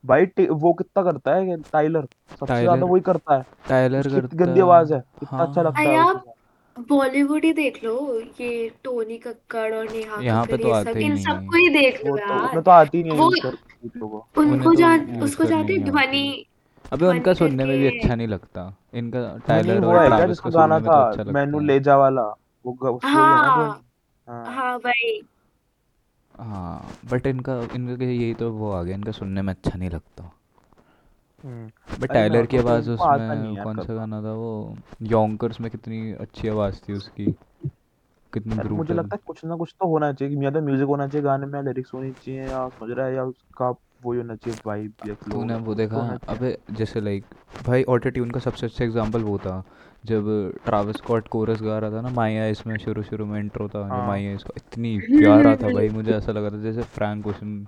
भाई 0.03 0.47
वो 0.61 0.73
कितना 0.73 1.03
करता 1.03 1.35
है 1.35 1.57
टाइलर 1.63 2.07
सबसे 2.39 2.61
ज़्यादा 2.61 2.85
वही 2.85 3.01
करता 3.01 3.35
है। 3.35 3.45
टाइलर 3.69 4.09
करता 4.11 4.37
गंदी 4.37 4.59
आवाज़ 4.59 4.93
है 4.93 4.99
कितना 5.19 5.37
हाँ। 5.37 5.47
अच्छा 5.47 5.61
लगता 5.61 5.81
है 5.81 5.99
उसके। 5.99 6.17
साथ 6.19 6.41
बॉलीवुड 6.77 7.43
ही 7.45 7.51
देख 7.53 7.83
लो 7.83 7.95
ये 8.41 8.69
टोनी 8.83 9.17
कक्कड़ 9.17 9.73
और 9.73 9.89
नेहा 9.91 10.21
यहाँ 10.21 10.45
पे 10.45 10.57
कक्कड़ 10.57 10.61
तो 10.61 10.67
ये 10.67 10.73
आते 10.73 10.91
सब 10.93 10.97
ही 10.97 11.05
इन 11.05 11.13
नहीं 11.13 11.23
सबको 11.23 11.55
ही। 11.57 11.69
देख 11.69 12.05
लो 12.05 12.11
वो 12.11 12.17
तो 12.17 12.23
यार। 12.23 12.41
उन्हें 12.41 12.61
तो 12.63 12.71
आती 12.71 13.03
नहीं 13.03 13.17
वो 13.17 13.27
उन्हें 13.27 14.53
उनको 14.53 14.69
तो 14.69 14.75
जान 14.75 15.21
उसको 15.23 15.43
करनी 15.43 15.55
जानते 15.55 15.77
नहीं 15.77 15.91
हो। 15.91 15.97
आती 15.97 16.07
ध्वनि 16.07 16.45
अबे 16.91 17.05
उनका 17.07 17.33
सुनने 17.33 17.65
में 17.65 17.77
भी 17.79 17.87
अच्छा 17.99 18.15
नहीं 18.15 18.27
लगता। 18.27 18.63
इनका 18.93 19.19
ध्वनि 19.21 19.41
टाइलर 19.47 19.79
वो 19.79 19.91
और 19.91 20.01
है 20.01 20.07
क्या 20.07 20.17
ट्रैविस 20.17 20.35
जिसका 20.35 20.49
का 20.49 20.59
गाना 20.59 20.77
सुनने 20.79 20.89
में 20.89 20.95
था? 20.97 21.03
तो 21.03 21.09
अच्छा 21.09 21.23
लगता 21.23 21.31
मैनू 21.33 21.59
है। 21.59 21.65
ले 21.65 21.79
जा 21.79 21.97
वाला? 21.97 22.21
वो 22.65 22.71
ग- 22.73 22.89
उसकी 22.95 23.07
है 23.07 23.13
ना 23.13 23.55
ध्वनि 23.55 23.69
हाँ 24.27 24.45
हाँ। 24.45 24.53
हाँ 24.55 24.77
भाई 24.79 25.21
हाँ 26.39 26.97
बट 27.11 27.27
इनका 27.27 27.61
इनका 27.75 28.05
यही 28.05 28.33
तो 28.33 28.51
वो 28.51 28.71
आ 28.71 28.81
गया। 28.83 28.95
इनका 28.95 29.11
सुनने 29.11 29.41
में 29.41 29.53
अच्छा 29.53 29.77
नहीं 29.77 29.89
लगता। 29.89 30.31
बट 31.43 32.11
टाइलर 32.13 32.45
की 32.45 32.57
आवाज़ 32.57 32.89
उसमें 32.91 33.57
कौन 33.57 33.79
सा 33.79 33.93
गाना 33.93 34.21
था 34.21 34.33
वो? 34.33 34.75
यॉन्कर्स 35.07 35.59
में 35.61 35.69
कितनी 35.71 36.11
अच्छी 36.21 36.47
आवाज़ 36.47 36.81
थी 36.81 36.93
उसकी। 36.93 37.33
कितनी 38.33 38.57
यार 38.57 38.67
मुझे 38.69 38.93
लगता 38.93 39.15
है 39.15 39.19
कुछ 39.25 39.43
ना 39.45 39.55
कुछ 39.57 39.73
तो 39.79 39.87
होना 39.87 40.11
चाहिए 40.13 40.35
कि 40.35 40.45
या 40.45 40.51
तो 40.51 40.61
म्यूज़िक 40.61 40.87
होना 40.87 41.07
चाहिए 41.07 41.23
गाने 41.23 41.45
में 41.47 41.61
लिरिक्स 41.63 41.93
होनी 41.93 42.11
चाहिए 42.13 42.41
या 42.41 42.67
समझ 42.69 42.89
रहा 42.91 43.07
है 43.07 43.15
या 43.15 43.23
उसका 43.25 43.69
वो 43.69 44.15
होना 44.15 44.35
चाहिए 44.35 44.59
वाइब 44.65 44.93
या 45.03 45.15
फ्लो 45.15 45.43
तूने 45.43 45.55
वो 45.57 45.73
देखा? 45.75 46.01
अबे 46.29 46.57
जैसे 46.71 47.01
लाइक 47.01 47.25
भाई 47.67 47.83
ऑटो 47.89 48.09
ट्यून 48.09 48.31
का 48.31 48.39
सबसे 48.39 48.65
अच्छा 48.65 48.83
एग्जांपल 48.85 49.21
वो 49.23 49.37
था 49.39 49.63
जब 50.03 50.25
ट्रैविस 50.65 50.97
स्कॉट 50.97 51.27
कोरस 51.27 51.61
गा 51.61 51.77
रहा 51.79 51.91
था 51.91 52.01
ना 52.01 52.09
माया 52.11 52.45
इसमें 52.47 52.77
शुरू 52.77 53.03
शुरू 53.03 53.25
में 53.25 53.39
इंट्रो 53.39 53.67
था 53.69 53.89
जो 53.89 54.01
हाँ। 54.01 54.03
माया 54.03 54.33
इसका 54.35 54.53
इतनी 54.57 54.97
प्यारा 55.13 55.55
था 55.55 55.69
भाई 55.69 55.89
मुझे 55.91 56.15
ऐसा 56.17 56.31
लगा 56.31 56.49
था 56.51 56.61
जैसे 56.61 56.83
फ्रैंक 56.95 57.27
ओशन 57.27 57.65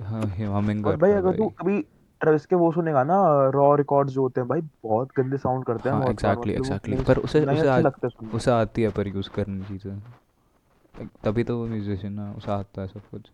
हमिंग 0.00 0.86
और 0.86 0.96
भाई 0.96 1.10
रहा 1.10 1.16
है 1.16 1.18
अगर 1.18 1.32
तू 1.32 1.48
कभी 1.50 1.78
ट्रेविस 2.20 2.46
के 2.46 2.56
वो 2.56 2.70
सुनेगा 2.72 3.02
ना 3.04 3.16
रॉ 3.54 3.74
रिकॉर्ड्स 3.76 4.12
जो 4.12 4.22
होते 4.22 4.40
हैं 4.40 4.48
भाई 4.48 4.60
बहुत 4.84 5.08
गंदे 5.16 5.36
साउंड 5.36 5.64
करते 5.64 5.88
हैं 5.88 5.96
हाँ 5.96 6.02
बहुत 6.04 6.22
बार 6.22 6.34
एग्जैक्टली 6.34 6.52
मतलब 6.52 6.66
वो 6.66 6.74
एग्जैक्टली 6.74 6.96
पर 7.04 7.18
उसे 7.18 7.40
उसे 7.40 7.58
अच्छे 7.58 7.68
आ, 7.68 7.78
लगते 7.78 8.08
उसे 8.36 8.50
आती 8.50 8.82
है 8.82 8.90
पर 8.90 9.08
यूज़ 9.08 9.30
करनी 9.30 9.64
चीज़ें। 9.64 11.08
तभी 11.24 11.44
तो 11.44 11.58
वो 11.58 11.66
म्यूजिशियन 11.66 12.12
ना 12.12 12.32
उसे 12.32 12.50
आता 12.52 12.82
है 12.82 12.88
सब 12.88 13.08
कुछ। 13.10 13.30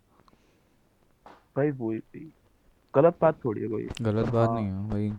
भाई 1.57 1.71
वही 1.71 2.31
गलत 2.95 3.17
बात 3.23 3.39
थोड़ी 3.45 3.63
है 3.63 3.69
कोई 3.69 3.89
गलत 4.03 4.29
बात 4.29 4.49
हाँ। 4.49 4.61
नहीं 4.61 4.67
है 4.67 4.91
भाई 4.91 5.11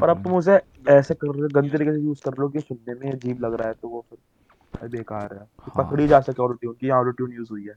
पर 0.00 0.08
अब 0.08 0.22
तुम 0.24 0.34
उसे 0.34 0.60
ऐसे 0.88 1.14
कर 1.14 1.34
रहे 1.34 1.48
गंदे 1.48 1.68
तरीके 1.68 1.92
से 1.92 2.00
यूज़ 2.00 2.22
कर 2.24 2.38
लो 2.38 2.48
कि 2.48 2.60
सुनने 2.60 2.94
में 2.94 3.12
अजीब 3.12 3.44
लग 3.44 3.54
रहा 3.54 3.68
है 3.68 3.74
तो 3.74 3.88
वो 3.88 4.04
फिर 4.10 4.88
बेकार 4.88 5.34
है। 5.34 5.44
कि 5.64 5.70
हाँ। 5.76 5.84
पकड़ी 5.84 6.06
जा 6.08 6.20
सके 6.20 6.42
ऑटो 6.42 6.54
ट्यून 6.54 6.74
की 6.74 6.90
ऑटो 6.90 7.10
ट्यून 7.10 7.32
यूज़ 7.32 7.48
हुई 7.50 7.66
है। 7.66 7.74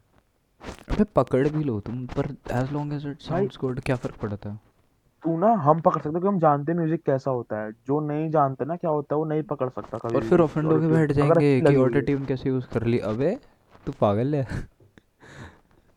अबे 0.92 1.04
पकड़ 1.16 1.48
भी 1.48 1.64
लो 1.64 1.80
तुम 1.80 2.06
पर 2.08 2.36
as 2.52 2.72
long 2.74 2.94
as 2.94 3.06
it 3.08 3.22
sounds 3.22 3.58
good 3.62 3.80
क्या 3.80 3.96
फ़र्क 3.96 4.16
पड़ता 4.16 4.50
है? 4.50 4.60
तू 5.26 5.38
ना 5.40 5.48
हम 5.62 5.80
पकड़ 5.82 6.02
सकते 6.02 6.10
हैं 6.10 6.12
क्योंकि 6.12 6.28
हम 6.28 6.40
जानते 6.40 6.72
हैं 6.72 6.80
म्यूज़िक 6.80 7.02
कैसा 7.06 7.32
होता 7.32 7.62
है। 7.62 7.72
जो 7.88 8.00
नहीं 8.08 8.30
जानते 8.32 8.66
ना 8.66 8.76
क्या 8.76 8.92
होता 8.92 9.16
है 9.16 9.20
वो 9.20 9.26
नहीं 9.26 9.44
पकड़ 9.44 9.70
सकता 9.70 9.98
कभी 9.98 10.16
और 10.16 10.22
भी। 10.22 10.30
फिर 10.30 10.42
ऑफेंड 10.42 10.72
होके 10.72 10.88
बैठ 10.88 11.12
जाएँगे 11.12 11.60
कि 11.62 11.76
ऑटो 11.76 11.96
है। 11.96 12.02
ट्यून 12.02 12.26
कैसे 12.26 12.50
यूज़ 12.50 12.68
कर 12.74 12.86
ली। 12.86 13.00
अबे 13.12 13.36
तू 13.86 13.92
पागल 14.02 14.36
है। 14.36 14.44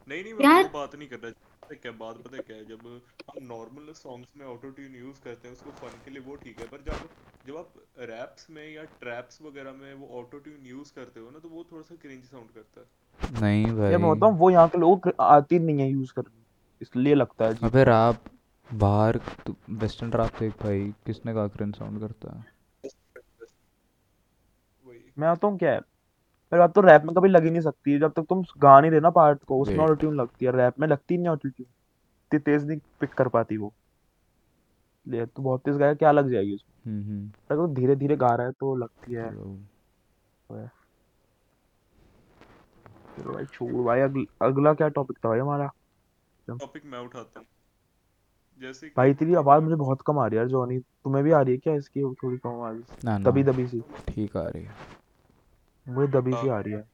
नहीं 0.06 0.22
नहीं 0.22 0.32
मैं 0.34 0.44
यार 0.44 0.62
वो 0.62 0.68
बात 0.74 0.94
नहीं 0.94 1.08
कर 1.08 1.16
रहा 1.16 1.32
है 1.70 1.76
क्या 1.76 1.92
बात 1.94 2.16
पता 2.16 2.36
है 2.36 2.42
क्या 2.42 2.56
है? 2.56 2.64
जब 2.64 2.86
हम 3.28 3.46
नॉर्मल 3.46 3.92
सॉन्ग्स 3.94 4.28
में 4.36 4.46
ऑटो 4.46 4.70
ट्यून 4.70 4.94
यूज़ 4.96 5.20
करते 5.24 5.48
हैं 5.48 5.54
उसको 5.54 5.70
फन 5.80 5.98
के 6.04 6.10
लिए 6.10 6.22
वो 6.28 6.36
ठीक 6.36 6.60
है। 6.60 6.66
पर 6.66 6.84
जब 6.86 7.08
जब 7.46 7.56
आप 7.56 7.72
रैप्स 8.10 8.46
में 8.50 8.62
या 8.74 8.84
ट्रैप्स 9.02 9.38
वगैरह 9.42 9.72
में 9.72 9.92
वो 9.94 10.06
ऑटो 10.20 10.38
ट्यून 10.38 10.66
यूज़ 10.66 10.92
करते 10.94 11.20
हो 11.20 11.30
ना 11.30 11.38
तो 11.38 11.48
वो 11.48 11.64
थोड़ा 11.72 11.82
सा 11.82 11.94
क्रिंज 12.02 12.24
साउंड 12.24 12.50
करता 12.54 12.80
है। 12.80 13.40
नहीं 13.40 13.64
ये 13.64 13.96
मैं 13.96 14.00
भाई। 14.00 14.10
बताऊँ 14.10 14.36
वो 14.38 14.50
यहाँ 14.50 14.68
के 14.68 14.78
लोगों 14.78 15.12
आती 15.26 15.58
नहीं 15.58 15.80
है 15.80 15.90
यूज़ 15.90 16.12
करनी। 16.12 16.44
इसलिए 16.80 17.14
लगता 17.14 17.44
है 17.44 17.54
अबे 17.64 17.84
रैप 17.84 18.24
बाहर 18.74 19.16
तू 19.46 19.54
वेस्टर्न 19.70 20.12
रैप 20.12 20.38
देख 20.40 20.52
भाई 20.62 20.94
किसने 21.06 21.34
कहा 21.34 21.46
क्रिंज 21.48 21.74
साउंड 21.74 22.00
करता 22.00 22.36
है? 22.36 22.44
वही। 24.86 25.12
मैं 25.18 25.56
क्या 25.56 25.72
है? 25.72 25.80
पहली 25.80 26.58
बात 26.58 26.74
तो 26.74 26.80
रैप 26.80 27.02
में 27.04 27.14
कभी 27.14 27.28
लग 27.28 27.44
ही 27.44 27.50
नहीं 27.50 27.60
सकती। 27.60 27.98
जब 27.98 28.12
तक 28.12 28.26
तुम 28.28 28.42
गा 28.58 28.80
नहीं 28.80 28.90
रहे 28.90 29.00
ना 29.00 29.10
पार्ट 29.10 29.44
को 29.44 29.60
उसमें 29.62 29.78
ऑटो 29.78 29.94
ट्यून 29.94 30.16
लगती 30.16 30.46
है। 30.46 30.52
रैप 30.52 30.80
में 30.80 30.88
लगती 30.88 31.16
नहीं 31.16 31.28
ऑटो 31.28 31.48
ट्यून 31.48 31.66
इतनी 32.26 32.38
तेज 32.38 32.66
नहीं 32.66 32.78
पिक 33.00 33.14
कर 33.14 33.28
पाती 33.28 33.56
वो। 33.56 33.72
ले 35.08 35.26
तो 35.26 35.42
बहुत 35.42 35.62
तेज 35.62 35.76
गाया 35.76 35.94
क्या 35.94 36.12
लग 36.12 36.30
जाएगी 36.30 36.54
उसमें? 36.54 36.92
हम्म 36.92 37.10
हम्म। 37.10 37.30
अगर 37.50 37.60
वो 37.60 37.68
धीरे 37.68 37.96
धीरे 37.96 38.16
गा 38.16 38.34
रहा 38.34 38.46
है 38.46 38.52
तो 38.52 38.74
लगती 38.76 39.12
है। 39.12 39.30
चलो। 39.30 39.58
है। 40.50 40.70
चलो 43.18 43.32
भाई 43.32 43.44
छोड़ 43.44 43.72
भाई 43.72 44.00
अगला 44.42 44.74
क्या 44.74 44.88
टॉपिक 44.88 45.18
था 45.18 45.28
भाई 45.28 45.38
हमारा? 45.38 45.72
टॉपिक 46.48 46.82
मैं 46.86 46.98
उठाता 46.98 47.40
हूँ। 47.40 47.46
जैसे 48.60 48.86
भाई 48.96 49.14
तेरी 49.14 49.34
आवाज़ 49.34 49.62
मुझे 49.62 49.76
बहुत 49.76 50.02
कम 50.06 50.18
आ 50.18 50.26
रही 50.26 50.36
है 50.36 50.42
यार 50.42 50.48
जॉनी। 50.48 50.78
तुम्हें 50.78 51.24
भी 51.24 51.30
आ 51.30 51.40
रही 51.40 51.52
है 51.54 51.58
क्या 51.58 51.74
इसकी 51.74 52.02
थोड़ी 52.14 52.36
कम 52.36 52.50
आवाज़? 52.50 52.78
ना 53.04 53.18
ना। 53.18 53.30
दबी 53.30 53.42
दबी 53.42 53.66
सी। 53.66 53.82
ठीक 54.08 54.36
आ 54.36 54.42
रही 54.42 54.62
है। 54.64 54.74
मुझे 55.86 56.12
दबी 56.12 56.32
हाँ। 56.32 56.42
सी 56.42 56.48
आ 56.48 56.58
रही 56.60 56.72
है। 56.72 56.84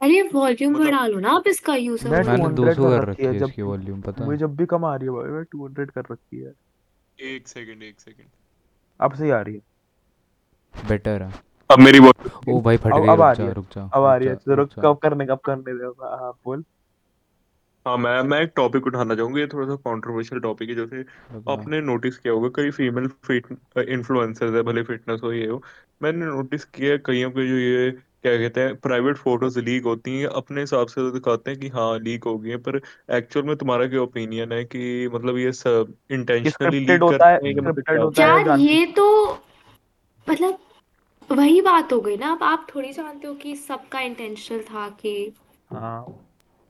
अरे 0.00 0.22
वॉल्यूम 0.22 0.72
मतलब 0.72 0.84
बढ़ा 0.86 1.06
लो 1.06 1.18
ना 1.20 1.30
आप 1.30 1.46
इसका 1.46 1.74
यूज़र 1.74 2.10
मैं 2.10 2.18
मैंने 2.18 2.42
वॉल्यूम 2.42 2.54
200 2.56 2.74
200 2.74 2.90
कर 2.90 2.98
कर 2.98 3.08
रखी 3.08 3.10
रखी 3.12 3.22
है 3.26 3.32
है 3.32 3.38
जब 3.38 3.46
इसकी 3.46 3.62
वॉल्यूम 3.62 4.00
पता 4.00 4.24
मुझे 4.24 4.38
जब 4.38 4.56
भी 4.56 4.66
कम 4.66 4.84
आ 4.84 4.94
रही 4.96 5.08
है 5.08 5.14
भाई 5.14 5.30
मैं 5.30 5.44
200 5.44 5.90
कर 5.90 6.04
रखी 6.10 6.40
है। 6.40 6.52
एक 7.18 7.48
सेकंड 7.48 7.82
एक 7.82 8.00
सेकंड 8.00 8.26
अब 9.00 9.14
सही 9.14 9.30
आ 9.30 9.40
रही 9.40 9.54
है। 9.54 10.88
बेटर 10.88 11.22
है। 11.22 11.32
अब 11.70 11.78
मेरी 11.78 11.98
वॉइस 11.98 12.32
ओ 12.48 12.60
भाई 12.60 12.76
फट 12.76 12.92
गई 12.94 13.08
अब 13.08 13.20
आ 13.22 13.30
रुक 13.32 13.38
रही 13.38 13.44
जा 13.44 13.48
है। 13.48 13.54
रुक 13.54 13.66
जा 13.74 13.90
अब 13.94 14.04
आ 14.04 14.16
रही 14.16 14.28
है। 14.28 14.34
तो 14.34 14.54
रुक 14.54 14.58
रुक 14.58 14.68
जा। 14.76 14.82
कब 14.82 14.98
करने 14.98 15.26
कब 15.26 15.38
करने 15.44 15.74
दे। 15.74 15.84
हाँ 15.84 16.32
बोल। 16.44 16.64
हाँ 17.86 17.96
मैं 17.98 18.20
मैं 18.22 18.40
एक 18.40 18.52
टॉपिक 18.56 18.86
उठाना 18.86 19.14
चाहूँगा 19.14 19.40
ये 19.40 19.46
थोड़ा 19.46 19.66
सा 19.66 19.74
कंट्रोवर्शियल 19.84 20.40
टॉपिक 20.40 20.68
है 20.68 20.74
जैसे 20.74 21.04
आपने 21.48 21.80
नोटिस 21.80 22.16
किया 22.18 22.32
होगा 22.34 22.48
कई 22.56 22.70
फीमेल 22.70 23.08
फिट 23.26 23.46
इन्फ्लुएंसर्स 23.88 24.54
है 24.54 24.62
भले 24.62 24.82
फिटनेस 24.82 25.20
हो 25.24 25.32
ये 25.32 25.46
हो 25.46 25.62
मैंने 26.02 26.26
नोटिस 26.26 26.64
किया 26.66 26.92
है 26.92 26.98
कईयों 26.98 27.30
के 27.30 27.46
जो 27.48 27.56
ये 27.56 27.90
क्या 27.90 28.36
कहते 28.38 28.60
हैं 28.60 28.76
प्राइवेट 28.76 29.16
फ़ोटोज़ 29.16 29.58
लीक 29.58 29.84
होती 29.84 30.18
हैं 30.18 30.26
अपने 30.34 30.60
हिसाब 30.60 30.86
से 30.86 31.00
तो 31.00 31.10
दिखाते 31.10 31.50
हैं 31.50 31.60
कि 31.60 31.68
हाँ 31.68 31.98
लीक 31.98 32.24
हो 32.24 32.38
गई 32.38 32.50
है 32.50 32.56
पर 32.58 32.80
एक्चुअल 33.10 33.46
में 33.46 33.56
तुम्हारा 33.56 33.86
क्या 33.86 34.00
ओपिनियन 34.00 34.52
है 34.52 34.64
कि 34.64 35.08
मतलब 35.08 35.38
ये 35.38 35.52
सब 35.52 35.94
इंटेंशनली 36.10 36.80
लीक 36.80 37.02
होता 37.02 37.18
करते 37.26 37.50
या 37.50 37.62
मतलब 37.62 38.00
होता 38.00 38.22
है 38.22 38.44
यार 38.44 38.58
ये 38.60 38.86
तो 38.92 39.08
मतलब 40.26 40.58
वही 41.30 41.60
बात 41.60 41.92
हो 41.92 42.00
गई 42.00 42.16
ना 42.16 42.32
अब 42.32 42.42
आप 42.42 42.66
थोड़ी 42.74 42.92
जानते 42.92 43.26
हो 43.26 43.34
कि 43.34 43.56
सबका 43.56 44.00
इंटेंशनल 44.00 44.62
था 44.62 44.88
कि 45.00 45.32
हाँ। 45.70 46.23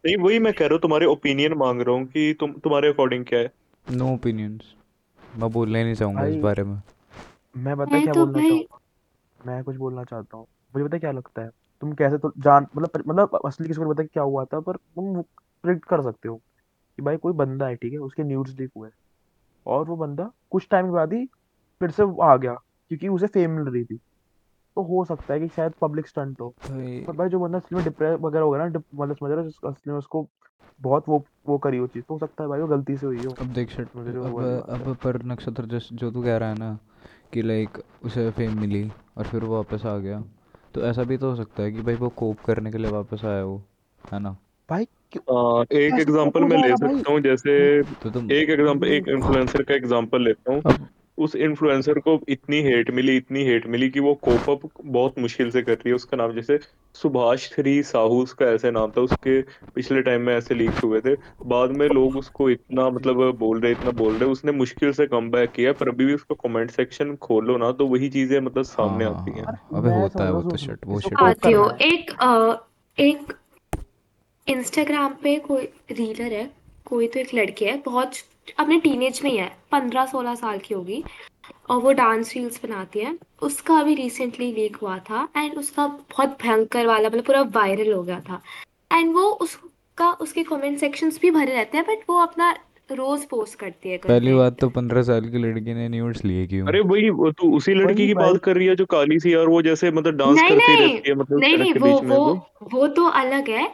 नहीं 0.05 0.17
वही 0.17 0.39
मैं 0.39 0.53
कह 0.53 0.67
रहा 0.67 0.75
हूँ 0.75 0.81
तुम्हारे 0.81 1.07
ओपिनियन 1.07 1.53
मांग 1.53 1.81
रहा 1.81 1.95
हूँ 1.95 2.07
कि 2.07 2.37
तुम 2.41 2.53
तुम्हारे 2.53 2.89
अकॉर्डिंग 2.89 3.25
क्या 3.25 3.39
है? 3.39 3.53
नो 3.87 4.05
no 4.05 4.11
ओपिनियंस 4.11 4.75
मैं 5.39 5.51
बोलना 5.53 5.79
ही 5.79 5.85
नहीं 5.85 5.95
चाहूँगा 5.95 6.25
इस 6.25 6.33
भाई 6.33 6.41
बारे 6.41 6.63
में। 6.63 6.83
मैं 7.57 7.77
पता 7.77 7.85
है 7.85 7.93
मैं 7.93 8.03
क्या 8.05 8.13
तो 8.13 8.21
बोलना 8.21 8.39
भाई 8.39 8.49
चाहूँगा? 8.49 8.79
मैं 9.47 9.65
कुछ 9.65 9.77
बोलना 9.77 10.05
चाहता 10.05 10.37
हूँ। 10.37 10.47
मुझे 10.75 10.85
पता 10.85 10.97
है 10.97 11.01
क्या 11.01 11.13
लगता 11.13 11.43
है? 11.43 11.51
तुम 11.81 11.93
कैसे 11.93 12.19
तो 12.19 12.33
जान 12.39 12.67
मतलब 12.77 13.03
मतलब 13.09 13.39
असली 13.47 13.67
किसी 13.69 13.79
को 13.79 13.85
नहीं 13.85 13.95
पता 13.95 14.03
क्या 14.05 14.23
हुआ 14.23 14.45
था 14.45 14.61
पर 14.61 14.77
तुम 14.77 15.23
प्रिडिक्ट 15.23 15.89
कर 15.89 16.03
सकते 16.03 16.29
हो 16.29 16.37
कि 16.37 17.03
भाई 17.03 17.17
कोई 17.17 17.33
बंदा 17.33 17.67
है 17.67 17.77
ठीक 17.77 17.93
है? 17.93 17.99
उसके 17.99 18.23
न्यूड्स 18.23 18.59
लीक 18.61 18.71
हुए 18.77 18.89
और 19.67 19.85
वो 19.85 19.97
बंदा 19.97 20.31
कुछ 20.51 20.69
टाइम 20.71 20.87
के 20.87 20.93
बाद 20.93 21.13
ही 21.13 21.25
फिर 21.81 21.91
से 21.91 22.03
वो 22.03 22.23
आ 22.23 22.37
गया 22.37 22.55
क्योंकि 22.89 23.09
उसे 23.09 23.27
फेम 23.27 23.51
मिल 23.51 23.65
रही 23.65 23.85
थी। 23.85 24.01
तो 24.77 24.83
हो 24.83 25.05
सकता 25.05 25.35
है 25.35 25.41
कि 25.41 25.49
शायद 25.49 25.73
पब्लिक 25.81 26.07
स्टंट 26.09 26.41
हो। 26.41 26.55
पर 26.69 27.13
भाई 27.13 27.29
जो 27.29 27.39
बंदा 27.41 27.59
असली 27.59 27.77
में 27.77 27.85
डिप्रेस 27.85 28.19
वगैरह 28.21 28.45
होगा 28.45 28.59
ना 28.59 28.65
मतलब 28.95 29.17
समझ 29.17 29.31
रहे 29.31 29.45
हो 29.45 29.69
असली 29.69 29.93
में 29.93 29.99
उसको 29.99 30.27
बहुत 30.81 31.09
वो 31.09 31.23
वो 31.49 31.59
करी 31.59 31.79
हो 31.79 31.87
चीज़ 31.87 32.05
तो 32.05 32.15
हो 32.15 32.19
सकता 32.19 32.43
है 32.45 32.49
भाई 32.49 32.61
वो 32.61 32.67
गलती 32.67 32.97
से 32.97 33.07
हुई 33.07 33.25
हो। 33.25 33.35
अब 33.41 33.53
देख 33.53 33.71
शट 33.71 33.97
मुझे 33.97 34.13
जो 34.13 34.25
अब 34.25 34.41
है 34.41 34.57
अब 34.75 34.97
पर 35.05 35.23
नक्षत्र 35.23 35.65
जस 35.67 35.89
जो 35.93 36.11
तू 36.11 36.23
कह 36.23 36.37
रहा 36.37 36.49
है 36.49 36.59
ना 36.59 36.79
कि 37.33 37.43
लाइक 37.43 37.79
उसे 38.05 38.31
फेम 38.31 38.61
मिली 38.61 38.91
और 39.19 39.25
फिर 39.25 39.45
वो 39.45 39.55
वापस 39.57 39.87
आ 39.87 39.97
गया 39.99 40.23
तो 40.75 40.83
ऐसा 40.83 41.03
भी 41.05 41.17
तो 41.17 41.31
हो 41.31 41.37
सकता 41.37 41.63
है 41.63 41.73
कि 41.73 41.83
भाई 41.83 41.95
वो 41.95 42.09
कोप 42.09 42.41
करने 42.47 42.73
के 42.73 42.79
लिए 42.79 42.91
वापस 42.91 43.25
आया 43.25 43.45
वो 43.45 43.63
है 44.13 44.19
ना? 44.19 44.37
भाई 44.69 44.85
आ, 45.31 45.63
एक 45.63 46.01
एग्जांपल 46.01 46.45
मैं 46.45 46.57
ले 46.57 46.77
सकता 46.77 47.13
हूँ 47.13 47.21
जैसे 47.21 47.83
तो 47.83 48.11
तुम 48.11 48.31
एक 48.33 48.51
एग्जांपल 48.51 48.87
एक 48.89 49.09
इन्फ्लुएंसर 49.09 49.63
का 49.63 49.75
एग्जांपल 49.75 50.23
लेता 50.23 50.53
हूँ। 50.53 50.63
उस 51.19 51.35
इन्फ्लुएंसर 51.37 51.99
को 51.99 52.19
इतनी 52.29 52.61
हेट 52.63 52.91
मिली 52.91 53.17
इतनी 53.17 53.45
हेट 53.45 53.67
मिली 53.67 53.89
कि 53.91 54.01
वो 54.01 54.15
कोप 54.25 54.49
अप 54.51 54.71
बहुत 54.85 55.19
मुश्किल 55.19 55.51
से 55.51 55.63
कर 55.63 55.73
रही 55.73 55.89
है। 55.89 55.95
उसका 55.95 56.17
नाम 56.17 56.33
जैसे 56.33 56.59
सुभाष 56.95 57.49
थ्री 57.53 57.83
साहू 57.83 58.23
उसका 58.23 58.47
ऐसे 58.47 58.71
नाम 58.71 58.91
था। 58.91 59.01
उसके 59.01 59.41
पिछले 59.75 60.03
टाइम 60.03 60.23
में 60.23 60.35
ऐसे 60.37 60.55
लीक 60.55 60.79
हुए 60.85 61.01
थे। 61.01 61.15
बाद 61.47 61.71
में 61.71 61.87
लोग 61.89 62.17
उसको 62.17 62.49
इतना 62.51 62.89
मतलब 62.91 63.31
बोल 63.39 63.61
रहे 63.61 63.73
इतना 63.73 63.91
बोल 63.93 64.15
रहे 64.15 64.31
उसने 64.31 64.53
मुश्किल 64.53 64.93
से 64.93 65.07
कम 65.07 65.31
बैक 65.31 65.53
किया 65.53 65.73
पर 65.73 65.89
अभी 65.89 66.05
भी 66.05 66.15
उसका 66.15 66.35
कमेंट 66.43 66.71
सेक्शन 66.71 67.15
खोलो 67.23 67.57
ना 67.57 67.71
तो 67.73 67.87
वही 67.87 68.09
चीज़ें 68.09 68.39
मतलब 68.41 68.65
सामने 68.65 69.05
हाँ 69.05 69.15
आती 69.15 69.39
हैं। 69.39 69.45
हाँ 69.45 69.59
अबे 69.75 69.91
होता 69.93 70.25
है 70.25 70.33
वो 70.33 70.43
तो 70.43 70.57
सुन 70.57 70.77
वो 70.87 71.01
शिट 71.01 71.23
आती 71.23 71.53
हो। 71.53 71.71
एक 71.83 72.15
एक 72.99 73.33
इंस्टाग्राम 74.47 75.15
पे 75.23 75.37
कोई 75.39 75.65
रीलर 75.93 76.33
है 76.33 76.51
कोई 76.87 77.07
तो 77.09 77.21
एक 77.21 77.35
लड़की 77.35 77.65
है 77.65 77.77
बहुत 77.87 78.15
अपने 78.59 78.79
टीनेज 78.81 79.21
में 79.25 79.31
ही 79.31 79.37
है 79.37 79.51
पंद्रह 79.73 80.07
सोलह 80.07 80.35
साल 80.35 80.59
की 80.59 80.75
होगी 80.75 81.03
और 81.71 81.81
वो 81.83 81.93
डांस 81.93 82.33
रील्स 82.35 82.61
बनाती 82.65 83.01
है। 83.01 83.17
उसका 83.43 83.79
अभी 83.79 83.95
रिसेंटली 83.95 84.53
लीक 84.53 84.77
हुआ 84.77 84.99
था 85.01 85.29
एंड 85.37 85.55
उसका 85.59 85.87
बहुत 85.87 86.37
भयंकर 86.43 86.87
वाला 86.87 87.09
मतलब 87.09 87.25
पूरा 87.25 87.43
वायरल 87.55 87.93
हो 87.93 88.03
गया 88.03 88.21
था। 88.21 88.41
एंड 88.93 89.15
वो 89.15 89.25
उसका 89.43 90.11
उसके 90.21 90.43
कमेंट 90.45 90.79
सेक्शंस 90.79 91.19
भी 91.23 91.31
भरे 91.31 91.55
रहते 91.55 91.79
हैं 91.79 91.87
बट 91.89 92.05
वो 92.11 92.19
अपना 92.19 92.55
रोज 92.91 93.25
पोस्ट 93.25 93.59
करती 93.59 93.91
है। 93.91 93.97
पहली 93.99 94.33
बात 94.35 94.59
तो 94.61 94.69
पंद्रह 94.71 95.03
साल 95.03 95.29
की 95.31 95.39
लड़की 95.39 95.75
ने 95.75 95.89
न्यूड्स 95.89 96.25
लिए 96.25 96.47
क्यों? 96.47 96.67
अरे 96.69 96.81
वही 96.83 97.11
तू 97.33 97.55
उसी 97.57 97.75
लड़की 97.75 98.07
की 98.07 98.15
बात। 98.15 98.41
कर 98.45 98.57
रही 98.57 98.67
है 98.67 98.75
जो 98.77 98.87
काली 98.87 99.19
सी 99.21 99.33
यार 99.35 99.47
वो 99.47 99.63
जैसे 99.63 99.91
मतलब 99.91 100.17
डांस 100.17 100.39
नहीं 100.41 100.51
करती 100.51 100.67
नहीं 100.67 100.89
रहती 100.89 101.11
है 101.11 101.15
मतलब 101.15 101.41
नहीं 101.41 101.57
नहीं 101.59 101.73
वो 101.75 101.99
वो 102.01 102.25
वो 102.25 102.69
वो 102.73 102.87
तो 102.89 103.05
अलग 103.21 103.49
है। 103.51 103.69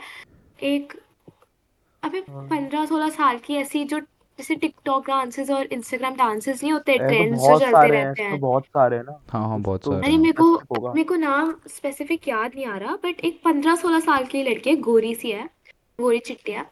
एक 0.64 0.92
अबे 2.02 2.18
हाँ। 2.30 2.46
पंद्रह 2.46 2.84
सोलह 2.86 3.08
साल 3.10 3.38
की 3.38 3.54
ऐसी 3.56 3.84
जो 3.84 4.00
जैसे 4.40 4.54
टिकटॉक 4.56 5.06
डांसेस 5.08 5.50
और 5.50 5.66
इंस्टाग्राम 5.66 6.14
डांसेस 6.14 6.62
नहीं 6.62 6.72
होते 6.72 6.92
ऐसे 6.92 6.98
तो 6.98 7.08
ट्रेंड्स 7.08 7.40
जो 7.40 7.58
चलते 7.58 7.70
सारे 7.70 7.90
रहते 7.90 8.22
तो 8.22 8.28
हैं। 8.30 8.40
बहुत 8.40 8.64
सारे 8.66 8.96
हैं 8.96 9.04
ना। 9.04 9.20
हाँ 9.30 9.48
हाँ 9.48 9.60
बहुत 9.60 9.82
तो 9.84 9.92
सारे 9.92 10.06
अरे 10.06 10.16
मेरे 10.16 10.32
को 10.32 10.92
मेरे 10.94 11.04
को 11.04 11.16
नाम 11.16 11.54
स्पेसिफिक 11.68 12.28
याद 12.28 12.52
नहीं 12.54 12.66
आ 12.66 12.76
रहा 12.78 12.96
बट 13.04 13.20
एक 13.20 13.40
पंद्रह 13.44 13.74
सोलह 13.74 14.00
साल 14.00 14.24
की 14.24 14.42
लड़की 14.42 14.70
है 14.70 14.76
गोरी 14.76 15.14
सी 15.14 15.30
है 15.30 15.48
गोरी 16.00 16.18
चिट्टिया 16.18 16.60
है 16.60 16.70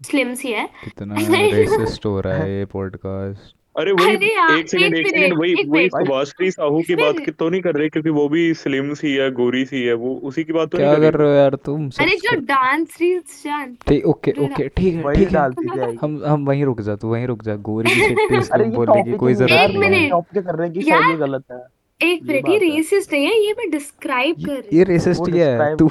स्लिम 0.00 0.34
सी 0.34 0.52
है। 0.52 0.68
कितना 0.84 1.14
रेसिस्ट 1.16 2.06
हो 2.06 2.20
रहा 2.20 2.34
है 2.34 2.58
ये 2.58 2.64
पॉडकास्ट 2.72 3.55
अरे 3.76 3.92
वही 3.92 4.14
एक 4.58 4.68
सेकंड 4.68 4.94
एक 4.96 5.06
सेकंड 5.08 5.38
वही 5.38 5.54
वही 5.68 5.88
सुभाश्री 5.88 6.50
साहू 6.50 6.80
की 6.82 6.94
बात 6.96 7.18
की 7.24 7.30
तो 7.32 7.48
नहीं 7.48 7.60
कर 7.62 7.74
रहे 7.74 7.88
क्योंकि 7.88 8.10
वो 8.10 8.28
भी 8.28 8.42
स्लिम 8.54 8.92
सी 8.94 9.12
है 9.14 9.30
गोरी 9.32 9.64
सी 9.64 9.82
है 9.82 9.94
वो 9.94 10.14
उसी 10.24 10.44
की 10.44 10.52
बात 10.52 10.68
तो 10.70 10.78
क्या 10.78 10.94
कर 10.94 11.14
रहे। 11.14 11.28
हो 11.28 11.34
यार 11.34 11.54
तुम? 11.64 11.88
अरे 12.00 12.16
जो 12.22 12.36
डांस 12.46 12.96
रील्स 13.00 13.42
जान। 13.44 13.76
ठीक 13.88 14.06
ओके 14.06 14.32
ओके 14.44 14.68
ठीक 14.68 14.94
है 14.94 15.12
ठीक 15.14 15.32
है। 15.32 15.80
है 15.80 15.94
हम 16.02 16.20
हम 16.26 16.46
वहीं 16.46 16.64
रुक 16.64 16.80
जा 16.80 16.96
तू 16.96 17.08
वहीं 17.08 17.26
रुक 17.26 17.42
जा 17.42 17.56
गोरी 17.68 17.94
की 17.94 18.00
चिट्टी 18.08 18.24
अरे 18.26 18.42
स्लिम 18.42 18.70
बोलने 18.72 19.02
की 19.02 19.16
कोई 19.16 19.32
ही 19.32 19.38
नहीं 19.38 19.46
ज़रूरत 19.46 19.70
एक 19.70 19.76
नहीं 19.76 19.82
है। 19.82 19.90
मिनट 19.90 20.10
टॉपिक 20.10 20.44
कर 20.44 20.54
रहे 20.54 20.66
हैं 20.68 20.74
कि 20.74 20.82
शायद 20.90 21.10
ये 21.10 21.16
गलत 21.16 21.44
है। 21.52 21.62
एक 22.00 22.22
मिनट 22.22 22.48
ये 22.48 22.58
बात 22.58 22.62
रेसिस्ट 22.62 23.12
नहीं 23.12 23.26
है 23.26 23.38
ये 23.44 23.52
मैं 23.58 23.70
डिस्क्राइब 23.70 24.44
कर 24.46 24.52
रही 24.52 24.78
ये 24.78 24.84
रेसिस्ट 24.84 25.28
ही 25.28 25.38
है 25.38 25.74
तू 25.76 25.88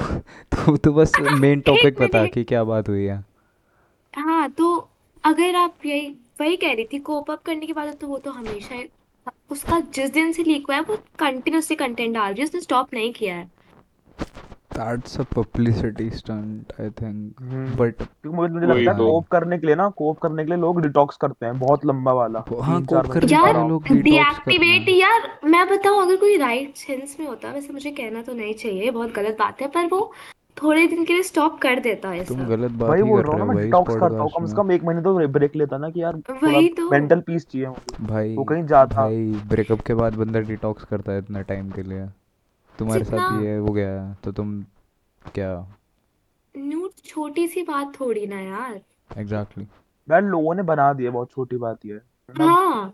तू 0.56 0.76
तू 0.76 0.92
बस 0.92 1.12
मेन 1.40 1.60
टॉपिक 1.66 2.00
बता 2.02 2.26
कि 2.26 2.44
क्या 2.44 2.64
बात 2.64 2.88
हुई 2.88 3.04
है। 3.04 3.24
हाँ 4.14 4.48
तो 4.58 4.76
अगर 5.24 5.56
आप 5.56 5.86
यही 5.86 6.14
वही 6.40 6.56
कह 6.56 6.72
रही 6.72 6.84
थी 6.92 6.98
कोप 6.98 7.30
अप 7.30 7.42
करने 7.42 7.66
के 7.66 7.72
बाद 7.72 7.94
तो 8.00 8.06
वो 8.06 8.18
तो 8.18 8.30
हमेशा 8.30 8.74
ही- 8.74 8.88
उसका 9.50 9.80
जिस 9.94 10.10
दिन 10.10 10.32
से 10.32 10.42
लीक 10.42 10.66
हुआ 10.66 10.76
है 10.76 10.82
वो 10.82 10.96
कंटिन्यूसली 11.18 11.76
कंटेंट 11.76 12.14
डाल 12.14 12.32
रही 12.32 12.40
है 12.40 12.46
उसने 12.46 12.60
स्टॉप 12.60 12.94
नहीं 12.94 13.12
किया 13.12 13.34
है। 13.34 13.50
That's 14.72 15.20
a 15.20 15.22
publicity 15.36 16.08
stunt 16.10 16.72
I 16.80 16.90
think 16.90 17.40
hmm. 17.40 17.76
But 17.76 17.94
क्योंकि 17.98 18.28
मुझे 18.28 18.54
मुझे 18.54 18.66
लगता 18.66 18.90
है 18.92 18.96
तो। 18.98 19.04
कोप 19.10 19.26
करने 19.28 19.58
के 19.58 19.66
लिए 19.66 19.76
ना 19.76 19.88
कोप 19.96 20.18
करने 20.18 20.44
के 20.44 20.50
लिए 20.50 20.58
लोग 20.58 20.80
डिटॉक्स 20.82 21.16
करते 21.16 21.46
हैं 21.46 21.58
बहुत 21.58 21.86
लंबा 21.86 22.12
वाला। 22.12 22.44
हाँ 22.62 22.82
कोप 22.84 23.06
करने 23.06 23.26
के 23.26 23.34
यार 23.34 23.54
लिए 23.56 23.68
लोग 23.68 23.82
डिटॉक्स 23.82 23.88
करना 23.88 24.02
डीएक्टिवेट 24.02 24.88
है। 24.88 24.94
यार 24.94 25.38
मैं 25.44 25.66
बताऊँ 25.68 26.02
अगर 26.02 26.16
कोई 26.16 26.36
राइट 26.36 26.76
सेंस 26.76 27.16
में 27.20 27.26
होता 27.26 27.52
वैसे 27.52 27.72
मुझे 27.72 27.90
कहना 27.90 28.22
तो 28.22 28.34
नहीं 28.34 28.54
चाहिए 28.54 28.90
बहुत 28.90 29.12
गलत 29.12 29.36
बात 29.38 29.62
है 29.62 29.68
पर 29.68 29.86
वो 29.86 30.12
थोड़े 30.56 30.86
दिन 30.86 31.04
के 31.04 31.12
लिए 31.12 31.22
स्टॉप 31.22 31.58
कर 31.60 31.80
देता 31.80 32.08
है 32.08 32.24
तुम 32.24 32.44
गलत 32.46 32.70
बात 32.72 32.96
ही 32.96 33.02
बोल 33.02 33.22
कर 33.22 33.28
रहा 33.28 33.38
हो 33.38 33.46
मैं 33.46 33.56
भाई 33.56 33.64
डिटॉक्स 33.64 33.94
करता 33.94 34.22
हूँ 34.22 34.30
कम 34.36 34.46
से 34.46 34.56
कम 34.56 34.70
एक 34.72 34.84
महीने 34.84 35.02
तो 35.02 35.26
ब्रेक 35.28 35.56
लेता 35.56 35.78
ना 35.78 35.90
कि 35.90 36.02
यार 36.02 36.16
वही 36.42 36.68
तो। 36.68 36.90
मेंटल 36.90 37.20
पीस 37.20 37.46
चाहिए 37.46 37.68
मुझे। 37.68 38.06
भाई 38.06 38.34
वो 38.36 38.44
कहीं 38.44 38.64
जाता। 38.66 38.96
भाई 38.96 39.24
ब्रेकअप 39.48 39.80
के 39.80 39.94
बाद 39.94 40.14
बंदा 40.14 40.40
डिटॉक्स 40.42 40.84
करता 40.84 41.12
है 41.12 41.18
इतना 41.18 41.40
टाइम 41.42 41.70
के 41.70 41.82
लिए। 41.82 42.06
तुम्हारे 42.74 43.04
साथ 43.04 43.42
ये 43.42 43.56
हो 43.56 43.72
गया 43.72 43.90
है 43.92 44.16
तो 44.24 44.32
तुम 44.32 44.60
क्या? 45.34 45.50
न्यूड 46.54 46.90
छोटी 47.04 47.46
सी 47.48 47.62
बात 47.62 47.92
थोड़ी 48.00 48.26
ना 48.26 48.40
यार। 48.40 48.80
एग्जैक्टली 49.10 49.64
यार 50.08 50.22
लोगों 50.22 50.54
ने 50.54 50.62
बना 50.62 50.92
दिया 50.92 51.10
बहुत 51.10 51.30
छोटी 51.30 51.56
बात 51.56 51.86
ये 51.86 51.92
है। 51.92 52.00
मतलब 52.30 52.46
हाँ। 52.46 52.92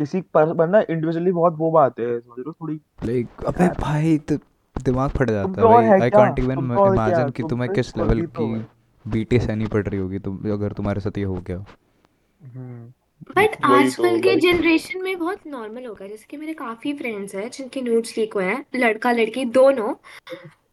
किसी 0.00 0.20
पर 0.34 0.52
बंदा 0.54 0.80
इंडिविजुअली 0.80 1.32
बहुत 1.32 1.56
वो 1.58 1.70
बात 1.70 2.00
है 2.00 2.18
समझ 2.20 2.38
रहे 2.38 2.44
हो? 2.46 2.52
थोड़ी 2.52 2.80
लाइक 3.04 3.44
अबे 3.46 3.68
भाई 3.80 4.16
तो 4.18 4.36
दिमाग 4.82 5.10
फट 5.10 5.30
जाता 5.30 5.60
है 5.60 5.66
भाई। 5.66 6.00
आई 6.00 6.10
कांट 6.10 6.38
इवन 6.38 6.58
इमेजिन 6.58 7.30
कि 7.30 7.42
तुम्हें 7.50 7.70
किस 7.72 7.96
लेवल 7.96 8.20
तो 8.22 8.46
की 8.46 8.64
बीटी 9.04 9.38
सहनी 9.40 9.66
पड़ 9.66 9.86
रही 9.86 10.00
होगी 10.00 10.18
तुम 10.20 10.38
अगर 10.52 10.72
तुम्हारे 10.72 11.00
साथ 11.00 11.18
ये 11.18 11.24
हो 11.24 11.34
गया। 11.46 11.56
हम्म 11.56 12.92
बट 13.36 13.56
आजकल 13.64 14.16
तो। 14.16 14.22
के 14.22 14.34
जनरेशन 14.40 15.02
में 15.02 15.18
बहुत 15.18 15.40
नॉर्मल 15.46 15.84
हो 15.86 15.94
गया। 15.94 16.08
जैसे 16.08 16.26
कि 16.30 16.36
मेरे 16.36 16.54
काफ़ी 16.54 16.92
फ्रेंड्स 16.94 17.34
हैं 17.34 17.50
जिनके 17.50 17.80
न्यूड्स 17.82 18.16
लीक 18.18 18.34
हुए 18.34 18.44
हैं 18.44 18.64
लड़का 18.76 19.12
लड़की 19.12 19.44
दोनों। 19.56 19.92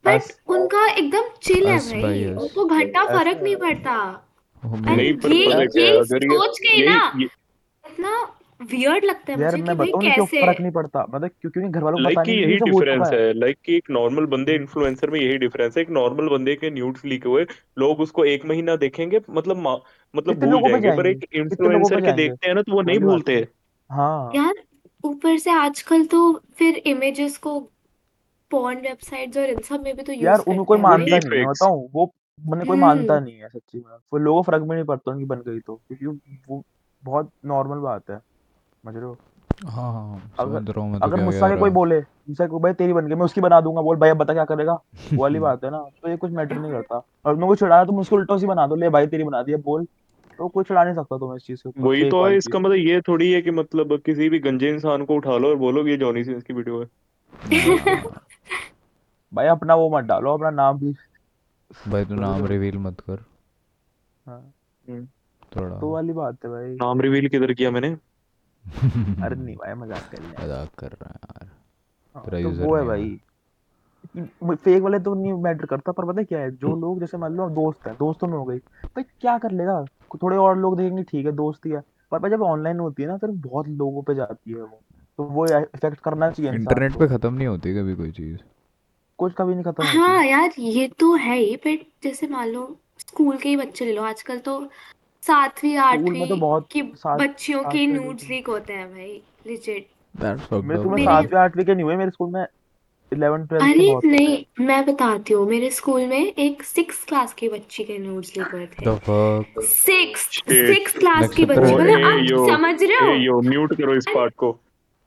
बट 0.06 0.32
उनका 0.48 0.86
एकदम 0.88 1.30
चिल 1.44 1.68
है 1.68 1.78
भाई 2.02 2.26
उनको 2.34 2.66
घंटा 2.68 3.06
फ़र्क 3.08 3.44
नहीं 3.44 3.56
पड़ता। 3.56 3.96
नहीं 4.64 5.14
पर 5.18 5.32
ये 5.32 5.54
है 5.54 5.66
ये 5.78 6.04
सोच 6.04 6.60
के 6.60 6.86
ना 6.86 7.12
इतना 7.18 8.12
वियर्ड 8.60 9.04
लगता 9.06 9.32
है 9.34 9.40
यार 9.40 9.52
मुझे 9.52 9.58
कि 9.58 9.68
मैं 9.68 9.78
भाई 9.78 9.88
क्यों 9.88 10.26
कैसे? 10.26 10.42
फ़र्क 10.42 10.60
नहीं 10.62 10.72
पड़ता। 10.72 11.06
मतलब 11.10 11.30
क्यों 11.32 11.52
क्योंकि 11.52 11.70
घर 11.70 11.84
वालों 11.84 11.98
को 11.98 12.04
पता 12.06 12.24
नहीं 12.24 12.38
यही 12.38 12.58
हो 12.58 12.66
डिफरेंस 12.72 13.10
है। 13.14 13.20
है। 13.20 13.34
लाइक 13.34 13.58
कि 13.66 13.76
एक 13.76 13.90
नॉर्मल 13.92 14.26
बंदे 14.26 14.56
इन्फ्लुएंसर 14.56 15.10
में 15.10 15.20
यही 15.20 15.38
डिफरेंस 15.38 15.78
है। 15.78 15.82
एक 15.84 15.90
नॉर्मल 15.90 16.28
बंदे 16.30 16.56
के 16.56 16.70
न्यूड्स 16.70 17.06
लीक 17.06 17.26
हुए 17.26 17.46
लोग 17.78 18.00
उसको 18.00 18.26
एक 18.26 18.46
महीना 18.46 18.76
देखेंगे 18.76 19.22
मतलब 19.30 19.58
मतलब 20.14 20.40
भूल 20.40 20.62
जाएँगे। 20.62 20.92
पर 20.92 21.08
एक 21.08 21.26
इन्फ्लुएंसर 21.34 22.02
के 22.02 22.14
देखते 22.14 22.48
हैं 22.48 22.56
ना 22.56 22.62
तो 22.62 22.74
वो 22.74 22.82
नहीं 22.82 23.00
भूलते। 23.00 23.36
है 23.36 23.48
हाँ। 23.90 24.32
यार 24.36 24.64
ऊपर 25.04 25.38
से 25.38 25.52
आजकल 25.52 26.06
तो 26.06 26.22
फिर 26.58 26.76
इमेजेस 26.88 27.38
को 27.38 27.60
पॉर्न 28.52 28.78
वेबसाइट्स 28.80 29.38
और 29.38 29.50
इन 29.50 29.60
सब 29.62 29.84
में 29.84 29.96
भी 29.96 30.04
तो 30.04 30.14
यार 30.14 30.36
यूज़ 30.36 30.42
उनको 30.42 30.64
करते 30.64 30.66
कोई 30.66 30.78
मानता 30.78 31.06
नहीं 31.06 31.14
है 31.14 31.20
डिफेक्ट्स 31.20 31.62
वो 31.94 32.12
मैंने 32.40 32.66
कोई 32.66 32.78
मानता 32.78 33.20
नहीं 33.20 33.38
है 33.40 33.48
सच्ची 33.50 33.78
में। 33.80 33.96
वो 34.14 34.18
लोगों 34.20 34.42
फ़र्क 34.44 34.62
भी 34.64 34.76
नहीं 34.76 34.84
पड़ता 34.86 35.12
उनकी 35.12 35.26
बन 35.26 35.42
गई 35.48 35.60
तो 35.60 35.76
क्योंकि 35.78 36.06
वो 36.50 36.64
बहुत 37.04 37.32
नॉर्मल 37.46 37.78
बात 37.80 38.10
है। 38.10 38.20
समझ 38.86 38.96
रहे 38.96 39.04
हो? 39.04 39.18
हाँ 39.66 39.94
हाँ 39.94 40.10
हाँ, 40.10 40.22
अगर 40.40 40.54
मैं 40.54 40.66
तो 40.66 41.00
अगर 41.06 41.24
मुझसे 41.24 41.58
कोई 41.58 41.70
बोले 41.70 42.00
मुझसे 42.00 42.48
कोई 42.48 42.60
भाई 42.60 42.74
तेरी 42.74 42.94
बन 42.94 43.08
गई 43.08 43.16
मैं 43.16 43.22
उसकी 43.22 43.42
बना 43.42 43.62
दूँगा 43.62 43.82
बोल 43.82 43.98
भाई 43.98 44.10
अब 44.10 44.18
बता 44.18 44.34
क्या 44.34 44.46
करेगा? 44.46 44.74
वो 45.14 45.22
वाली 45.22 45.40
बात 45.48 45.64
है 45.64 45.72
ना 45.72 45.78
तो 45.78 46.10
ये 46.10 46.18
कुछ 46.18 46.32
मैटर 46.32 46.56
नहीं 46.56 46.72
करता। 46.72 47.02
और 47.26 47.36
मैं 47.36 47.48
कुछ 47.48 47.60
चिढ़ाया 47.60 47.86
तो 47.86 47.92
मुझको 47.92 48.16
उल्टा 48.16 48.38
सी 48.38 48.46
बना 48.46 48.68
दो 48.68 48.76
ले 48.76 48.90
भाई 48.90 49.08
तेरी 49.08 49.24
बना 49.24 49.44
दी 49.44 49.56
बोल। 49.56 49.88
तो 50.38 50.48
कोई 50.48 50.64
चिढ़ा 50.64 50.84
नहीं 50.84 50.96
सकता 50.96 51.18
तुम्हें 51.18 51.38
इस 51.38 51.44
चीज़ 51.44 51.62
के 51.68 51.82
वही 51.82 52.10
तो 52.10 52.26
है 52.26 52.38
इसका 52.38 52.60
मतलब 52.60 52.76
ये 52.76 53.02
थोड़ी 53.02 53.32
है 53.32 53.42
कि 53.42 53.52
मतलब 53.52 54.02
किसी 54.06 54.30
भी 54.30 54.40
गंजे 54.40 54.70
इंसान 54.70 55.06
को 55.06 55.16
उठा 55.16 55.38
लो 55.38 55.50
और 55.50 55.56
बोलो 55.56 55.88
ये 55.88 55.98
जॉनी 55.98 56.24
सिंस 56.24 56.44
की 56.44 56.54
वीडियो 56.54 56.82
है। 56.82 56.88
भाई 59.34 59.48
अपना 59.48 59.76
वो 59.76 59.98
मत 59.98 60.04
डालो 60.04 60.34
अपना 60.34 60.50
नाम 60.50 60.80
भी। 60.80 60.96
भाई 61.88 62.06
तू 62.06 62.16
नाम 62.16 62.46
रिवील 62.46 62.78
मत 62.78 63.00
कर। 63.00 63.26
हाँ। 64.26 64.54
थोड़ा। 65.56 65.80
तो 65.80 65.90
वाली 65.90 66.14
बात 66.14 66.38
है 66.46 66.52
भाई। 66.52 66.76
नाम 66.76 67.02
रिवील 67.02 67.30
किधर 67.30 67.54
किया 67.54 67.72
मैंने? 67.72 67.98
अरे 69.24 69.36
नहीं 69.36 69.56
भाई 69.56 69.74
मज़ाक 69.76 70.10
कर 70.12 70.22
लिया। 70.22 70.44
मज़ाक 70.44 70.70
कर 70.80 70.92
रहा 70.92 71.10
है 71.10 71.20
यार। 71.26 71.48
हाँ 72.16 72.24
तेरा 72.26 72.38
तो 72.38 72.44
यूज़र 72.44 72.66
वो 72.66 72.76
है 72.76 72.84
भाई। 72.86 73.20
फेक 74.56 74.82
वाले 74.82 75.00
तो 75.00 75.14
नहीं 75.16 75.34
मैटर 75.44 75.66
करता 75.66 75.92
पर 75.92 76.06
पता 76.06 76.20
है 76.20 76.26
क्या 76.26 76.40
है? 76.40 76.52
जो 76.52 76.76
लोग 76.78 77.00
जैसे 77.00 77.18
मान 77.18 77.34
लो 77.34 77.50
दोस्त 77.56 77.88
है 77.88 77.94
दोस्तों 77.96 78.28
में 78.28 78.38
हो 78.38 78.44
गई 78.46 78.58
भाई 78.58 79.04
क्या 79.04 79.38
कर 79.38 79.52
लेगा? 79.52 79.84
थोड़े 80.16 80.38
और 80.38 80.58
लोग 80.58 80.78
देखेंगे 80.78 81.04
ठीक 81.04 81.26
है 81.26 81.32
दोस्त 81.34 81.66
ही 81.66 81.72
है। 81.72 81.82
पर 82.12 82.20
भाई 82.20 82.32
जब 82.32 82.42
ऑनलाइन 82.44 82.80
होती 82.80 83.04
है 83.04 83.10
ना 83.10 83.18
फिर 83.18 83.30
बहुत 83.42 83.68
लोगों 83.70 84.02
पे 84.04 84.16
जाती 84.16 84.52
है 84.52 84.62
वो। 84.62 84.82
तो 85.20 85.24
वो 85.26 85.46
इफ़ेक्ट 85.48 86.00
करना 86.00 86.30
चाहिए 86.32 86.52
इंटरनेट 86.52 86.98
पे 87.00 87.08
ख़त्म 87.08 87.34
नहीं 87.34 87.48
होती 87.48 87.74
कभी 87.76 87.96
कोई 87.96 88.12
चीज़। 88.12 88.38
कुछ 89.20 89.34
कभी 89.34 89.54
नहीं 89.54 89.64
खत्म 89.64 89.86
हाँ 89.86 90.24
यार 90.26 90.54
ये 90.60 90.88
तो 91.00 91.14
है 91.16 91.36
ही 91.38 91.56
बट 91.66 91.86
जैसे 92.04 92.28
मान 92.28 92.48
लो 92.50 92.64
स्कूल 93.00 93.38
के 93.38 93.50
ही 93.50 93.56
बच्चे 93.58 93.86
ले 93.86 93.94
लो। 93.94 94.04
आजकल 94.04 94.40
तो 94.40 94.60
सातवीं 95.24 95.78
स्कूल 95.78 96.14
में 96.14 96.28
तो 96.30 96.36
बहुत 96.36 96.68
की 96.72 96.82
सात 96.96 97.20
बच्चियों 97.22 97.64
के 97.64 97.86
तो 97.96 98.12
लीक 98.30 98.48
होते 98.48 98.74
हैं 98.74 98.88
भाई 98.92 99.22
लिजिट 99.48 99.88
मेरे 100.16 100.38
स्कूल 100.38 100.62
में 100.62 100.76
मेरे 100.78 101.04
सातवीं 101.06 101.40
आठवीं 101.40 101.66
के 101.66 101.74
नहीं 101.74 101.84
हुए 101.84 101.96
मेरे 101.96 102.12
स्कूल 102.12 102.30
में 102.30 102.46
इलेवन 103.12 103.46
ट्वेल्थ 103.46 103.64
के 103.64 103.72
अरे 103.72 104.08
नहीं 104.08 104.66
मैं 104.66 104.86
बताती 104.86 105.34
हूँ 105.34 105.46
मेरे 105.50 105.70
स्कूल 105.70 106.06
में 106.06 106.18
एक 106.18 106.64
सिक्स 106.64 107.04
क्लास 107.06 107.34
की 107.34 107.50
बच्ची 107.50 107.84
के 107.84 107.98
नोट्स 107.98 108.38
लीक 108.38 108.48
हुए 108.54 108.66
थे। 108.66 109.66
सिक्स 109.68 110.26
सिक्स 110.50 110.98
क्लास 110.98 111.30
की 111.30 111.46
बच्ची 111.46 111.74
मतलब 111.74 112.04
आप 112.06 112.50
समझ 112.50 112.84
रहे 112.84 112.98
हो? 112.98 113.14
यो 113.24 113.42
म्यूट 113.42 113.74
करो 113.74 113.96
इस 113.96 114.06
पार्ट 114.16 114.34
को। 114.36 114.58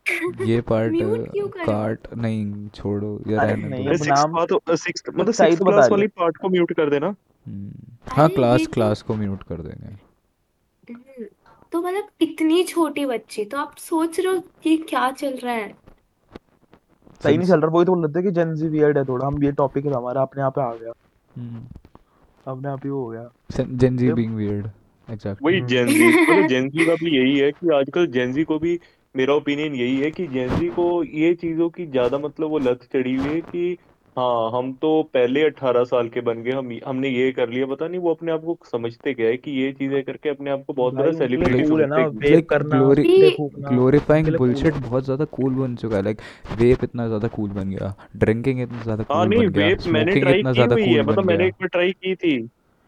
ये 0.46 0.60
पार्ट 0.60 0.92
म्यूट 0.92 1.28
क्यों 1.32 1.48
करो 1.48 1.64
काट 1.64 2.14
नहीं 2.16 2.68
छोड़ो 2.74 3.10
या 3.28 3.40
अरे 3.40 3.52
रहने 3.52 3.68
नहीं 3.68 3.86
दो 3.86 3.96
सिक्स 3.96 4.08
नाम 4.08 4.32
बात 4.32 4.48
सिक्स 4.78 5.02
मतलब 5.08 5.32
सही 5.32 5.50
सिक्स 5.50 5.58
तो 5.58 5.64
बता 5.64 5.76
क्लास 5.76 5.90
वाली 5.90 6.06
पार्ट 6.06 6.36
को 6.36 6.48
म्यूट 6.48 6.72
कर 6.72 6.90
देना। 6.90 7.14
हाँ 8.08 8.28
क्लास 8.28 8.60
तो 8.60 8.72
क्लास 8.72 9.02
को 9.02 9.14
म्यूट 9.14 9.42
कर 9.42 9.60
देंगे। 9.62 9.94
हम्म, 10.92 11.24
तो 11.72 11.82
मतलब 11.82 12.08
इतनी 12.20 12.62
छोटी 12.64 13.06
बच्ची 13.06 13.44
तो 13.44 13.58
आप 13.58 13.76
सोच 13.78 14.20
रहे 14.20 14.34
हो 14.34 14.42
कि 14.62 14.76
क्या 14.76 15.10
चल 15.10 15.36
रहा 15.36 15.54
है? 15.54 15.74
सही 17.22 17.36
नहीं 17.38 17.48
चल 17.48 17.60
रहा 17.60 17.70
वही 17.70 17.84
तो 17.84 17.94
बोल 17.94 18.06
रहे 18.06 18.14
थे 18.14 18.22
कि 18.22 18.30
जेंजी 18.30 18.68
वियर्ड 18.68 18.98
है 18.98 19.04
थोड़ा 19.04 19.26
हम 19.26 19.44
ये 19.44 19.52
टॉपिक 19.52 19.86
है 19.86 19.92
हमारा 19.92 20.22
अपने 20.22 20.42
आप 20.42 20.54
पे 20.54 20.60
आ 20.60 20.72
गया। 20.74 20.92
अपने 22.46 22.68
आप 22.68 22.80
ही 22.84 22.90
हो 22.90 23.06
गया। 23.06 23.30
Gen 23.60 23.96
Z 23.96 24.12
being 24.12 24.34
weird 24.34 24.66
exactly 25.08 25.46
वही 25.46 25.58
हम्म 25.58 25.68
जेंजी 25.68 26.08
मतलब 26.30 26.48
जेंजी 26.48 26.84
का 26.84 26.94
भी 26.94 27.16
यही 27.16 27.38
है 27.38 27.50
कि 27.52 27.74
आजकल 27.74 28.06
जेंजी 28.06 28.44
को 28.44 28.58
भी 28.58 28.78
मेरा 29.16 29.34
ओपिनियन 29.34 29.74
यही 29.74 30.00
है 30.00 30.10
कि 30.10 30.26
जेंजी 30.26 30.68
को 30.68 31.04
ये 31.04 31.34
चीज़ों 31.34 31.68
की 31.70 31.86
ज़्यादा 31.86 32.18
मतलब 32.18 32.50
वो 32.50 32.58
लत 32.58 32.88
चढ़ी 32.92 33.14
हुई 33.14 33.28
है 33.28 33.40
कि 33.40 33.78
हाँ 34.16 34.50
हम 34.52 34.72
तो 34.74 34.88
पहले 35.14 35.42
अट्ठारह 35.42 35.84
साल 35.84 36.08
के 36.08 36.20
बन 36.20 36.42
गए 36.42 36.50
हम 36.52 36.70
हमने 36.86 37.08
ये 37.08 37.30
कर 37.32 37.48
लिया। 37.48 37.66
पता 37.66 37.86
नहीं 37.88 38.00
वो 38.00 38.12
अपने 38.14 38.32
आप 38.32 38.40
को 38.44 38.56
समझते 38.66 39.14
क्या 39.14 39.26
है 39.26 39.36
कि 39.36 39.50
ये 39.52 39.70
चीज़ें 39.72 40.02
करके 40.04 40.28
अपने 40.28 40.50
आप 40.50 40.64
को 40.66 40.72
बहुत 40.72 40.94
बड़ा 40.94 41.02
भाई 41.02 41.12
उनके 41.12 41.36
लिए 41.36 41.46
सेलिब्रिटी 41.46 41.62
कूल 41.62 41.80
है 41.80 41.86
ना 41.86 41.96
समझते 41.98 42.26
हैं। 42.26 42.34
वेप 42.34 42.48
करना 42.48 42.76
ग्लोरी 42.76 43.30
फूकना 43.30 43.68
ग्लोरीफाइंग 43.68 44.26
उनके 44.26 44.30
लिए 44.30 44.38
कूल 44.38 44.48
बुलशिट 44.48 44.74
है 44.74 44.80
बहुत 44.82 45.04
ज़्यादा 45.04 45.24
कूल 45.32 45.54
बन 45.54 45.76
चुका 45.76 45.96
है। 45.96 46.02
लाइक 46.02 46.20
वेप 46.58 46.84
इतना 46.84 47.06
ज़्यादा 47.06 47.28
कूल 47.30 47.50
बन 47.52 47.70
गया 47.70 47.94
ड्रिंकिंग 48.16 48.60
इतना 48.62 48.82
ज़्यादा 48.82 49.04
हाँ 49.04 49.22
कूल 49.22 49.28
नहीं 49.28 49.38
बन 49.38 49.52
गया 49.52 49.66
वेप 49.66 49.78
मैंने 49.88 50.12
स्मोकिंग 50.12 50.24
ट्राई 50.24 50.38
इतना 50.38 50.50
की 50.50 50.54
ज़्यादा 50.54 50.74
हुई 50.74 50.82
है 50.84 50.88
कूल 50.88 51.02
बन 51.02 51.12
मतलब 51.12 51.24
मैंने 51.24 51.38
गया 51.38 51.48
एक 51.48 51.54
बार 51.60 51.68
ट्राई 51.68 51.92
की 51.94 52.14
थी। 52.16 52.36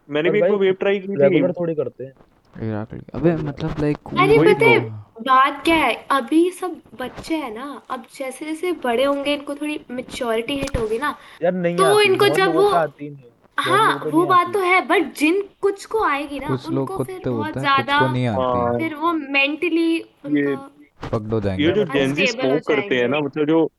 मैंने 0.09 0.29
पर 0.29 0.33
भी 0.33 0.37
एक 0.37 0.43
भाई 0.43 0.51
बार 0.51 0.59
वेप 0.59 0.79
ट्राई 0.79 0.99
की 0.99 1.07
थी। 1.07 1.21
रेगुलर 1.23 1.51
थोड़ी 1.53 1.75
करते 1.75 2.03
हैं। 2.03 2.13
एग्जैक्टली 2.55 2.99
अबे 3.15 3.35
मतलब 3.43 3.79
लाइक 3.79 3.97
अरे 4.17 4.37
पता 4.39 4.65
है 4.65 4.79
तो। 4.79 5.23
बात 5.23 5.61
क्या 5.65 5.75
है? 5.75 5.93
अभी 6.11 6.49
सब 6.51 6.75
बच्चे 6.99 7.35
हैं 7.35 7.53
ना 7.53 7.81
अब 7.89 8.03
जैसे 8.17 8.45
जैसे 8.45 8.71
बड़े 8.83 9.03
होंगे 9.03 9.33
इनको 9.33 9.55
थोड़ी 9.55 9.79
मेच्योरिटी 9.91 10.57
हिट 10.57 10.77
होगी 10.77 10.97
ना 10.99 11.15
यार 11.43 11.53
नहीं 11.53 11.77
तो 11.77 12.01
इनको 12.01 12.27
जब 12.29 12.55
वो 12.55 12.69
नहीं 12.71 13.09
है। 13.09 13.33
हाँ 13.57 14.09
वो 14.13 14.25
बात 14.25 14.53
तो 14.53 14.59
है 14.59 14.81
बट 14.87 15.13
जिन 15.17 15.41
कुछ 15.61 15.85
को 15.85 16.03
आएगी 16.03 16.39
ना 16.39 16.57
उनको 16.67 17.03
फिर 17.03 17.21
बहुत 17.29 17.57
ज़्यादा 17.57 17.99
को 17.99 18.11
नहीं 18.13 18.27
आती 18.27 18.41
हाँ। 18.41 18.77
फिर 18.79 18.95
वो 18.95 19.13
मेंटली 19.13 19.87
ये 19.95 20.03
उनका 20.25 21.07
फक्ड 21.09 21.33
हो 21.33 21.39
ये 21.51 21.71
जो 21.71 21.83
जेंजी 21.85 22.27
स्मोक 22.27 22.61
करते 22.67 22.95
हैं 22.95 23.07
ना 23.07 23.19
मतलब 23.19 23.45
जो 23.45 23.69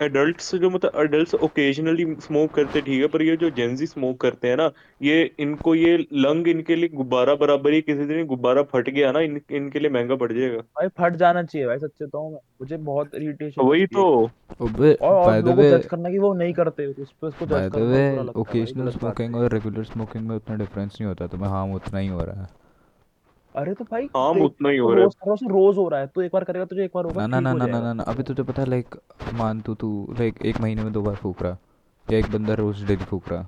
एडल्ट्स 0.00 0.54
जो 0.54 0.70
मतलब 0.70 1.00
एडल्ट्स 1.00 1.34
ओकेजनली 1.34 2.04
स्मोक 2.20 2.52
करते 2.54 2.80
ठीक 2.80 3.00
है 3.00 3.06
पर 3.08 3.22
ये 3.22 3.36
जो 3.36 3.50
जेंजी 3.50 3.86
स्मोक 3.86 4.20
करते 4.20 4.48
हैं 4.48 4.56
ना 4.56 4.70
ये 5.02 5.22
इनको 5.40 5.74
ये 5.74 5.96
लंग 6.16 6.48
इनके 6.48 6.76
लिए 6.76 6.88
गुब्बारा 6.88 7.34
बराबर 7.36 7.72
ही 7.72 7.80
किसी 7.80 8.04
दिन 8.04 8.26
गुब्बारा 8.26 8.62
फट 8.64 8.90
गया 8.90 9.12
ना 9.12 9.20
इन, 9.20 9.40
इनके 9.50 9.78
लिए 9.78 9.90
महँगा 9.90 10.16
पड़ 10.16 10.32
जाएगा। 10.32 10.58
भाई 10.58 10.88
फट 10.98 11.16
जाना 11.16 11.42
चाहिए 11.42 11.66
भाई 11.66 11.78
सच्चे 11.78 12.06
तो 12.06 12.28
मैं। 12.30 12.38
मुझे 12.60 12.76
बहुत 12.76 13.14
इरिटेशन 13.14 13.62
वही 13.62 13.86
तो। 13.88 14.04
अबे 14.60 14.92
और 14.94 15.14
और 15.14 15.26
बाय 15.26 15.42
द 15.42 15.58
वे 15.58 15.70
जज 15.70 15.86
करना 15.86 16.10
कि 16.10 16.18
वो 16.18 16.32
नहीं 16.34 16.52
करते 16.52 16.86
उस 16.86 17.12
पे 17.12 17.26
उसको 17.26 17.46
जज 17.46 17.70
करना 17.74 17.96
है 17.96 18.26
ओकेजनल 18.36 18.90
स्मोकिंग 18.90 19.36
और 19.36 19.52
रेगुलर 19.52 19.84
स्मोकिंग 19.84 20.28
में 20.28 20.34
उतना 20.36 20.56
डिफरेंस 20.56 20.96
नहीं 21.00 21.08
होता 21.08 21.26
तुम्हें 21.26 21.50
हार्म 21.50 21.74
उतना 21.74 21.98
ही 21.98 22.08
हो 22.08 22.20
रहा 22.20 22.42
है। 22.42 22.48
अरे 23.54 23.74
तो 23.74 23.84
भाई 23.84 24.06
काम 24.06 24.40
उतना 24.42 24.68
ही 24.68 24.78
तो 24.78 24.84
हो 24.84 24.92
रहा 24.94 25.04
है। 25.04 25.08
रोज 25.26 25.38
है 25.42 25.48
रोज 25.48 25.76
हो 25.76 25.88
रहा 25.88 26.00
है 26.00 26.06
तो 26.06 26.22
एक 26.22 26.30
बार 26.32 26.44
करेगा 26.44 26.64
तुझे 26.64 26.84
एक 26.84 26.90
बार 26.94 27.04
होगा 27.04 27.26
ना 27.26 27.40
ना 27.40 27.52
ना 27.52 27.66
ना 27.66 27.66
ना 27.66 27.78
अभी 27.78 27.86
ना 27.86 27.92
ना 27.92 28.02
अबे 28.02 28.22
तुझे 28.22 28.42
पता 28.42 28.62
है 28.62 28.68
लाइक 28.68 28.94
मान 29.34 29.60
तू 29.60 29.74
तू 29.74 30.14
लाइक 30.18 30.42
एक 30.42 30.60
महीने 30.60 30.82
में 30.82 30.92
दो 30.92 31.02
बार 31.02 31.14
फूक 31.14 31.42
रहा 31.42 31.56
या 32.10 32.18
एक 32.18 32.30
बंदा 32.32 32.54
रोज 32.54 32.84
डेली 32.84 33.04
फूक 33.04 33.28
रहा 33.28 33.42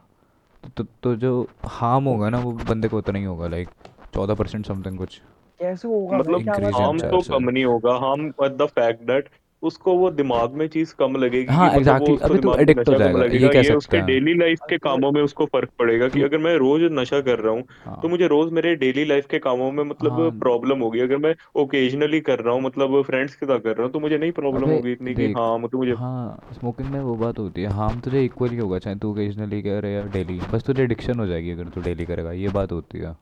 तो, 0.64 0.84
तो, 0.84 0.84
तो 1.02 1.16
जो 1.16 1.48
हार्म 1.66 2.04
होगा 2.04 2.28
ना 2.28 2.38
वो 2.38 2.52
बंदे 2.52 2.88
को 2.88 2.98
उतना 2.98 3.18
ही 3.18 3.24
होगा 3.24 3.48
लाइक 3.48 3.68
चौदह 4.14 4.34
परसेंट 4.34 4.66
समथिंग 4.66 4.98
कुछ। 4.98 5.20
कैसे 5.60 5.88
होगा 5.88 6.18
मतलब 6.18 6.74
हार्म 6.74 6.98
तो 7.00 7.20
कम 7.20 7.50
नहीं 7.50 7.64
होगा 7.64 7.92
हार्म 7.92 8.32
द 8.48 8.66
फैक्ट 8.66 9.02
दैट 9.02 9.28
उसको 9.62 9.94
वो 9.96 10.10
दिमाग 10.12 10.54
में 10.54 10.66
चीज़ 10.68 10.94
कम 10.98 11.16
लगेगी 11.16 11.52
हाँ 11.52 11.66
मतलब 11.68 12.00
वो 12.00 12.06
एग्जैक्टली 12.06 12.14
उसको 12.14 12.26
अबे 12.26 12.38
तू 12.38 12.48
में 12.48 12.58
एडिक्ट 12.58 12.88
हो 12.88 12.94
जाएगा। 12.94 13.24
ये 13.24 13.48
कह 13.48 13.62
सकते 13.62 13.74
उसके 13.74 14.00
डेली 14.02 14.34
लाइफ 14.34 14.60
के 14.70 14.78
कामों 14.78 15.10
में 15.12 15.20
उसको 15.22 15.46
फ़र्क 15.46 15.70
पड़ेगा 15.78 16.08
कि 16.08 16.22
अगर 16.22 16.38
मैं 16.38 16.54
रोज 16.56 16.82
नशा 16.92 17.20
कर 17.20 17.38
रहा 17.38 17.52
हूँ 17.52 17.62
तो 17.62 17.90
हाँ। 17.90 18.10
मुझे 18.10 18.26
रोज 18.26 18.52
मेरे 18.52 18.74
डेली 18.76 19.04
लाइफ 19.04 19.26
के 19.30 19.38
कामों 19.38 19.70
में 19.72 19.82
मतलब 19.84 20.12
हाँ। 20.12 20.30
प्रॉब्लम 20.40 20.80
होगी। 20.80 21.00
अगर 21.00 21.16
मैं 21.18 21.34
ओकेजनली 21.56 22.20
कर 22.20 22.38
रहा 22.40 22.54
हूँ 22.54 22.62
मतलब 22.62 23.00
फ्रेंड्स 23.02 23.34
के 23.34 23.46
साथ 23.46 23.60
कर 23.60 23.76
रहा 23.76 23.82
हूँ 23.82 23.92
तो 23.92 24.00
मुझे 24.00 24.18
नहीं 24.18 24.32
प्रॉब्लम 24.32 24.70
होगी 24.70 24.92
इतनी 24.92 25.14
कि 25.14 25.32
हाँ 25.32 25.58
मतलब 25.58 25.78
मुझे 25.80 25.92
हाँ 25.98 26.38
स्मोकिंग 26.52 26.90
में 26.90 27.00
वो 27.00 27.14
बात 27.16 27.38
होती 27.38 27.62
है। 27.62 27.72
हार्म 27.72 28.00
तुझे 28.00 28.24
इक्वली 28.24 28.56
होगा 28.56 28.78
चाहे 28.78 28.96
तू 28.96 29.10
ओकेजनली 29.12 29.62
करे 29.62 29.92
या 29.92 30.02
डेली 30.12 30.40
बस 30.52 30.64
तुझे 30.66 30.82
एडिक्शन 30.82 31.20
हो 31.20 31.26
जाएगी 31.26 31.50
अगर 31.50 31.68
तू 31.68 31.80
डेली 31.80 32.04
करेगा 32.06 32.32
ये 32.34 32.48
बात 32.54 32.72
होती 32.72 32.98
है। 32.98 33.14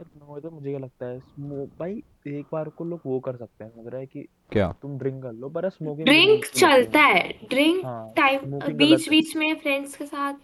यार 0.00 0.28
मैं 0.28 0.40
तो 0.40 0.50
मुझे 0.50 0.70
क्या 0.70 0.78
लगता 0.78 1.06
है 1.06 1.18
भाई 1.78 2.02
एक 2.28 2.46
बार 2.52 2.68
को 2.68 2.84
लोग 2.84 3.00
वो 3.06 3.18
कर 3.20 3.36
सकते 3.36 3.64
हैं 3.64 3.70
समझ 3.70 3.92
रहा 3.92 4.00
है 4.00 4.06
कि 4.06 4.26
क्या? 4.52 4.70
तुम 4.82 4.96
ड्रिंक 4.98 5.22
कर 5.22 5.32
लो 5.32 5.48
पर 5.48 5.68
स्मोकिंग 5.70 6.06
ड्रिंक 6.06 6.44
चलता 6.46 7.00
है 7.00 7.28
ड्रिंक 7.48 7.84
हाँ 7.84 8.12
टाइम 8.16 8.58
बीच 8.78 9.08
बीच 9.08 9.36
में 9.36 9.54
फ्रेंड्स 9.56 9.96
के 9.96 10.06
साथ 10.06 10.34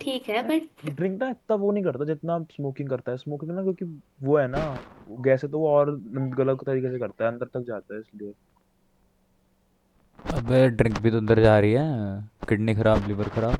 ठीक 0.00 0.28
है 0.28 0.42
बट 0.48 0.90
ड्रिंक 0.90 1.20
ना 1.22 1.28
इतना 1.30 1.56
वो 1.56 1.70
नहीं 1.72 1.84
करता 1.84 2.04
जितना 2.04 2.38
स्मोकिंग 2.52 2.88
करता 2.88 3.12
है। 3.12 3.16
स्मोकिंग 3.18 3.50
ना 3.50 3.62
क्योंकि 3.62 3.84
वो 4.22 4.36
है 4.38 4.46
ना 4.48 4.60
गैस 5.20 5.44
है 5.44 5.50
तो 5.50 5.58
वो 5.58 5.68
और 5.70 5.90
गलत 6.38 6.64
तरीके 6.66 6.90
से 6.92 6.98
करता 6.98 7.24
है 7.24 7.30
अंदर 7.32 7.46
तक 7.46 7.64
जाता 7.68 7.94
है 7.94 8.00
इसलिए। 8.00 8.32
अबे 10.18 10.68
ड्रिंक 10.70 10.98
भी 10.98 11.10
तो 11.10 11.16
अंदर 11.16 11.40
जा 11.40 11.58
रही 11.58 11.72
है 11.72 11.88
किडनी 12.48 12.74
खराब 12.74 13.08
लिवर 13.08 13.28
खराब। 13.28 13.58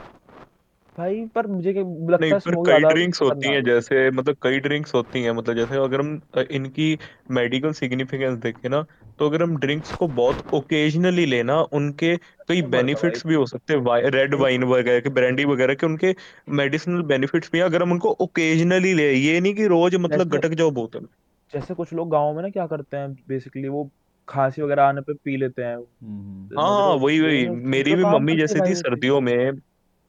भाई 0.99 1.25
पर 1.35 1.47
मुझे 1.49 1.73
क्या 1.73 1.83
लगता 2.09 2.21
नहीं 2.21 2.35
है 2.35 2.41
पर 2.41 2.41
स्मोक 2.41 2.67
कई 2.67 2.85
ज़्यादा 2.85 2.85
ड्रिंक्स 2.85 3.21
होती 3.23 3.49
हैं 3.49 3.63
जैसे 3.65 4.11
मतलब 4.11 4.37
कई 4.43 4.59
ड्रिंक्स 4.61 4.95
होती 4.95 5.23
हैं 5.23 5.31
मतलब 5.33 5.57
जैसे 5.57 5.77
अगर 5.79 6.01
हम 6.01 6.21
इनकी 6.53 6.89
मेडिकल 7.33 7.73
सिग्निफिकेंस 7.75 8.39
देखें 8.41 8.69
ना 8.69 8.83
तो 9.19 9.29
अगर 9.29 9.43
हम 9.43 9.57
ड्रिंक्स 9.59 9.93
को 9.95 10.09
बहुत 10.15 10.43
ओकेजनली 10.55 11.27
लेना 11.27 11.61
उनके 11.75 12.17
कई 12.49 12.63
बेनिफिट्स 12.71 13.27
भी 13.27 13.35
हो 13.35 13.47
सकते 13.47 13.75
हैं 13.75 14.11
रेड 14.13 14.35
वाइन 14.37 14.65
वगैरह 14.67 15.01
के 15.01 15.11
ब्रांडी 15.13 15.45
वगैरह 15.47 15.75
के 15.75 15.87
उनके 15.87 16.15
मेडिसिनल 16.55 17.03
बेनिफिट्स 17.07 17.51
भी 17.53 17.59
हैं 17.59 17.65
अगर 17.65 17.83
हम 17.83 17.93
उनको 17.93 18.11
ओकेजनली 18.23 18.95
ले 18.95 19.13
ये 19.15 19.41
नहीं 19.41 19.55
कि 19.55 19.67
रोज 19.69 19.95
मतलब 19.99 20.29
गटक 20.31 20.55
जाओ 20.55 20.71
बोतल 20.73 21.09
जैसे 21.53 21.75
कुछ 21.75 21.93
लोग 21.93 22.11
गाँव 22.11 22.35
में 22.35 22.43
ना 22.43 22.49
क्या 22.51 22.67
करते 22.67 22.97
हैं 22.97 23.13
बेसिकली 23.29 23.69
वो 23.69 23.91
खांसी 24.29 24.63
वगैरह 24.63 24.83
आने 24.85 25.01
पे 25.03 25.15
पी 25.17 25.37
लेते 25.37 25.65
हैं। 25.65 25.77
हम्म 25.77 26.49
हाँ 26.51 26.69
समझ 26.71 26.77
हाँ 26.77 26.95
वही 26.97 27.21
वही 27.21 27.49
मेरी 27.67 27.95
भी 27.95 28.05
मम्मी 28.07 28.37
जैसे 28.37 28.61
थी 28.63 28.75
सर्दियों 28.75 29.21
में 29.21 29.51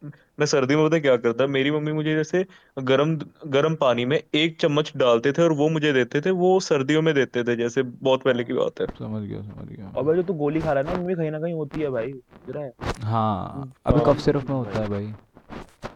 मैं 0.04 0.46
सर्दियों 0.46 0.80
में 0.80 0.88
पता 0.90 0.96
है 0.96 1.02
क्या 1.02 1.18
करता 1.18 1.48
मेरी 1.48 1.72
मम्मी 1.72 1.92
मुझे 1.92 2.16
जैसे 2.16 2.46
गरम 2.80 3.16
गरम 3.48 3.76
पानी 3.76 4.06
में 4.06 4.24
एक 4.34 4.62
चम्मच 4.62 4.92
डालते 4.98 5.32
थे 5.32 5.42
और 5.42 5.52
वो 5.52 5.70
मुझे 5.70 5.94
देते 5.94 6.22
थे 6.22 6.30
वो 6.32 6.60
सर्दियों 6.60 7.02
में 7.02 7.14
देते 7.16 7.44
थे 7.44 7.56
जैसे 7.56 7.84
बहुत 7.84 8.24
पहले 8.24 8.44
की 8.44 8.54
बात 8.54 8.82
है। 8.82 8.88
समझ 8.88 9.22
गया 9.30 9.42
समझ 9.42 9.68
गया। 9.78 10.02
भाई 10.02 10.16
जो 10.16 10.24
तू 10.24 10.34
गोली 10.34 10.60
खा 10.60 10.74
रहा 10.74 10.84
है 10.84 10.96
ना 10.96 11.02
उनमें 11.02 11.16
कहीं 11.16 11.32
ना 11.32 11.40
कहीं 11.40 11.54
होती 11.54 11.82
है 11.82 11.90
भाई 11.90 12.14
है? 12.58 12.72
हाँ 13.04 13.74
अबे 13.86 13.98
हाँ 13.98 14.06
कफ 14.06 14.20
सिरप 14.20 14.50
में 14.50 14.56
होता 14.56 14.80
है 14.80 14.88
भाई? 14.88 15.14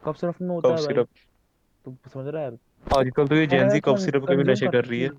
कफ 0.06 0.16
सिरप 0.16 0.36
में 0.42 0.50
होता 0.50 0.70
कफ 0.70 0.76
है 0.76 0.82
भाई? 0.82 0.94
सिरप 0.94 1.08
तू 1.86 1.98
समझ 2.14 2.34
रहा 2.34 2.44
है 2.44 2.52
आजकल 2.98 3.28
तो 3.28 3.36
ये 3.36 3.48
जेंजी 3.48 3.80
कफ 3.80 3.98
सिरप 3.98 4.26
के 4.30 4.36
भी 4.36 4.44
नशे 4.44 4.68
कर 4.68 4.86
रही 4.86 5.02
है? 5.02 5.10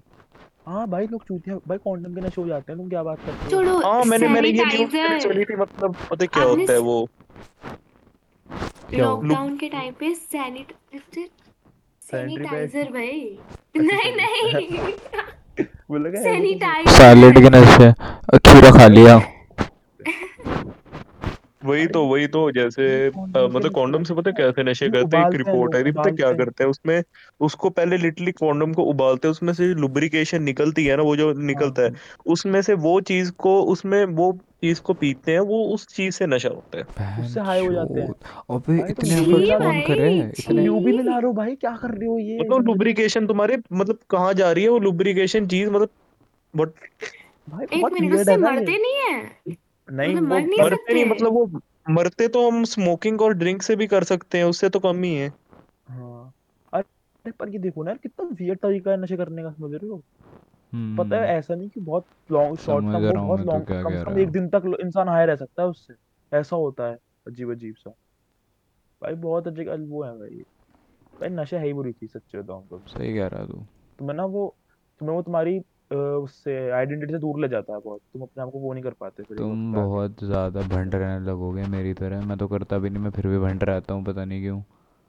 है? 0.68 0.86
भाई 0.86 1.06
लोग 1.06 1.24
चूतिया 1.24 1.56
भाई 1.68 1.78
कॉन्डम 1.78 2.14
के 2.14 2.20
नशे 2.20 2.40
हो 2.42 2.48
जाते 2.48 2.72
हैं 2.72 2.80
तुम 2.80 2.88
क्या 2.88 3.02
बात 3.02 3.18
करते 3.18 3.44
हो? 3.44 3.50
छोड़ो 3.50 3.80
हाँ 3.80 4.04
मैंने 4.04 4.28
मैंने 4.28 4.48
ये 4.48 4.64
न्यूज़ 4.64 4.90
सैनिटाइजर 4.90 5.20
सुनी 5.20 5.44
थी 5.44 5.56
मतलब 5.56 5.96
पता 6.10 6.24
है 6.24 6.26
क्या 6.26 6.42
आपने 6.44 6.60
होता 6.62 6.72
है 6.72 6.78
वो? 6.78 7.08
लॉकडाउन 8.94 9.56
के 9.56 9.68
टाइम 9.68 9.92
पे 9.92 10.14
सैनिटाइजर 12.02 12.90
भाई। 12.92 13.20
अच्छा 13.76 13.82
नहीं 13.82 14.12
नहीं। 14.14 14.54
है 14.54 15.64
वो 15.90 15.98
तो 15.98 16.22
सैनिटाइजर 16.22 16.90
सैलेड 16.90 17.38
के 17.42 17.50
नशे। 17.58 17.92
खीरा 18.38 18.70
खा 18.78 18.86
लिया। 18.86 19.16
वही 21.64 21.86
तो 21.86 22.04
वही 22.06 22.26
तो 22.26 22.50
जैसे 22.50 22.86
मतलब 23.08 23.72
कॉन्डम 23.72 24.02
से 24.04 24.14
पता 24.14 24.30
कैसे 24.30 24.62
नशे 24.62 24.88
करते 24.88 25.16
हैं 25.16 25.26
एक 25.26 25.34
रिपोर्ट 25.34 25.74
आई 25.76 25.84
थी 25.84 25.92
पता 25.92 26.10
क्या 26.10 26.32
करते 26.32 26.64
हैं? 26.64 26.70
उसमें 26.70 27.02
उसको 27.40 27.70
पहले 27.70 27.96
लिटरली 27.96 28.32
कॉन्डम 28.32 28.72
को 28.72 28.84
उबालते 28.84 29.28
हैं 29.28 29.30
उसमें 29.30 29.52
से 29.52 29.66
लुब्रिकेशन 29.74 30.42
निकलती 30.42 30.84
है 30.86 30.96
ना 30.96 31.02
वो 31.02 31.16
जो 31.16 31.32
निकलता 31.42 31.82
है 31.82 31.88
हाँ। 31.88 32.22
उसमें 32.26 32.60
से 32.62 32.74
वो 32.74 33.00
चीज़ 33.02 33.32
को 33.38 33.60
उसमें 33.62 34.04
वो 34.04 34.32
चीज़ 34.62 34.80
को 34.80 34.94
पीते 34.94 35.32
हैं 35.32 35.40
वो 35.40 35.64
उस 35.74 35.86
चीज़ 35.86 36.14
से 36.14 36.26
नशा 36.26 36.48
होता 36.48 36.78
है। 36.78 36.84
उससे 37.22 37.40
हाई 37.40 37.60
हो 37.60 37.72
जाते 37.72 38.00
हैं। 38.00 38.06
चोद 38.06 38.56
अबे 38.56 38.78
इतने 38.90 39.14
ल्यूबी 39.14 39.32
एफर्ट्स 39.32 39.40
मिला 39.40 39.56
छी 39.56 39.64
रहे 39.64 39.80
हो? 39.80 39.86
करे 39.88 40.08
इतने 40.38 40.62
ल्यूबी 40.62 40.92
छी 40.92 40.96
मिला 40.98 41.18
रहे 41.18 41.26
हो 41.26 41.32
भाई 41.32 41.54
क्या 41.56 41.76
कर 41.76 41.90
रहे 41.90 42.08
हो 42.08 42.18
ये? 42.18 42.38
मतलब 42.40 42.66
लुब्रिकेशन 42.66 43.26
तुम्हारे 43.26 43.58
मतलब 43.72 43.98
कहाँ 44.10 44.32
जा 44.34 44.50
रही 44.52 44.64
है 44.64 44.70
वो 44.70 44.78
लुब्रिकेशन 44.80 45.46
चीज़ 45.46 45.70
मतलब 45.70 45.88
बट 46.54 46.68
भाई 47.48 47.66
एक 47.72 47.84
मिनट 47.92 48.14
उससे 48.14 48.32
है 48.32 48.38
मरते 48.38 48.78
नहीं 48.78 48.94
है? 48.94 49.54
नहीं 49.92 50.14
वो 50.14 50.20
नहीं 50.20 50.46
पर 50.46 50.64
मरते 50.64 50.94
नहीं 50.94 51.04
मतलब 51.04 51.32
वो 51.32 51.50
मरते 51.90 52.28
तो 52.28 52.50
हम 52.50 52.64
स्मोकिंग 52.64 53.22
और 53.22 53.34
ड्रिंक 53.34 53.62
से 53.62 53.76
भी 53.76 53.86
कर 53.86 54.04
सकते 54.04 54.38
हैं 54.38 54.44
उससे 54.44 54.68
तो 54.68 54.78
कम 54.78 55.02
ही 55.02 55.14
है। 55.14 55.32
हाँ। 55.88 56.32
अरे 56.72 57.30
पर 57.30 57.48
ये 57.48 57.58
देखो 57.58 57.82
ना 57.82 57.90
यार 57.90 57.98
कितना 57.98 58.26
वियर्ड 58.26 58.58
तरीका 58.58 58.90
है 58.90 58.96
नशे 58.96 59.16
करने 59.16 59.42
का 59.42 59.50
समझ 59.50 59.70
रहे 59.70 59.88
हो? 59.88 59.96
पता 60.98 61.16
है 61.16 61.22
हम्म। 61.22 61.38
ऐसा 61.38 61.54
नहीं 61.54 61.68
कि 61.68 61.80
बहुत 61.80 62.04
लॉन्ग 62.32 62.56
शॉर्ट 62.56 62.84
टर्म 62.84 63.26
बहुत 63.26 63.40
तो 63.40 63.46
लॉन्ग 63.46 63.66
क्या 63.66 63.82
कम 63.82 63.90
से 63.90 64.04
कम 64.04 64.18
एक 64.18 64.30
दिन 64.30 64.48
तक 64.48 64.76
इंसान 64.80 65.08
हाई 65.08 65.26
रह 65.26 65.36
सकता 65.36 65.62
है 65.62 65.68
उससे। 65.68 65.94
ऐसा 66.36 66.56
होता 66.56 66.86
है 66.86 66.98
अजीब 67.26 67.50
अजीब 67.50 67.74
सा। 67.74 67.90
भाई 69.02 69.14
बहुत 69.14 69.48
अजीब 69.48 69.90
वो 69.90 70.04
है 70.04 70.12
भाई। 70.12 70.42
भाई 71.20 71.28
नशा 71.28 71.58
है 71.58 71.66
ही 71.66 71.72
बुरी 71.72 71.92
चीज़ 71.92 72.10
सच्चे 72.10 72.38
बताऊँ 72.38 72.68
तो। 72.68 72.82
सही 72.86 73.14
कह 73.14 73.26
रहा 73.26 73.46
तू। 73.46 73.66
तुम्हें 73.98 74.16
ना 74.16 74.24
वो 74.24 74.56
तुम्हें 74.98 75.16
वो 75.16 75.22
तुम्हारी 75.22 75.60
उससे 75.90 76.52
आइडेंटिटी 76.72 77.12
से 77.12 77.18
दूर 77.18 77.40
ले 77.40 77.48
जाता 77.48 77.72
है 77.72 77.80
बहुत। 77.80 78.00
तुम 78.12 78.22
अपने 78.22 78.42
आप 78.42 78.50
को 78.50 78.58
वो 78.58 78.72
नहीं 78.72 78.84
कर 78.84 78.92
पाते 79.00 79.22
फिर 79.22 79.36
तुम 79.38 79.72
पे 79.72 79.78
आके 79.78 79.86
बहुत 79.86 80.24
ज़्यादा 80.24 80.60
भंड 80.68 80.94
रहने 80.94 81.26
लगोगे 81.26 81.64
मेरी 81.70 81.92
तरह। 81.94 82.24
मैं 82.26 82.38
तो 82.38 82.48
करता 82.48 82.78
भी 82.78 82.90
नहीं 82.90 83.02
मैं 83.02 83.10
फिर 83.12 83.26
भी 83.26 83.38
भंड 83.40 83.64
रहता 83.64 83.94
हूँ 83.94 84.04
पता 84.04 84.24
नहीं 84.24 84.40
क्यों। 84.42 84.60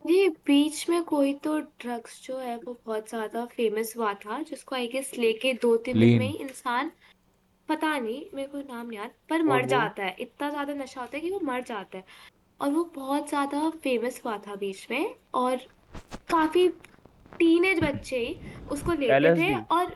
ये 0.06 0.28
बीच 0.48 0.90
में 0.90 1.04
कोई 1.06 1.34
तो 1.44 1.60
ड्रग्स 1.60 2.22
जो 2.24 2.38
है 2.40 2.56
वो 2.58 2.78
बहुत 2.86 3.10
ज़्यादा 3.10 3.46
फ़ेमस 3.48 3.94
हुआ 3.98 4.14
था 4.16 4.42
जिसको 4.44 4.76
आई 4.76 4.88
गेस 4.88 5.12
लेके 5.18 5.54
दो 5.62 5.76
तीन 5.78 6.00
दिन 6.00 6.20
में 6.20 6.28
ही 6.28 6.36
इंसान 6.40 6.92
पता 7.70 7.98
नहीं 8.00 8.22
मेरे 8.34 8.48
को 8.48 8.58
नाम 8.60 8.86
नहीं 8.88 9.00
याद 9.00 9.12
पर 9.30 9.36
और 9.36 9.44
मर 9.44 9.62
वो? 9.62 9.68
जाता 9.68 10.04
है। 10.04 10.16
इतना 10.20 10.50
ज़्यादा 10.50 10.74
नशा 10.76 11.02
होता 11.02 11.18
है 11.18 11.22
कि 11.22 11.32
वो 11.32 11.40
मर 11.44 11.62
जाता 11.64 11.98
है। 11.98 12.04
और 12.60 12.70
वो 12.72 12.84
बहुत 12.96 13.30
ज़्यादा 13.30 13.70
फ़ेमस 13.84 14.22
हुआ 14.26 14.38
था 14.38 14.56
बीच 14.56 14.88
में 14.92 15.16
और 15.36 15.56
काफ़ी 16.30 16.68
टीनेज 17.40 17.80
बच्चे 17.84 18.18
ही 18.18 18.36
उसको 18.72 18.92
लेते 18.94 19.08
थे 19.08 19.16
एलएसडी 19.16 19.54
और 19.72 19.96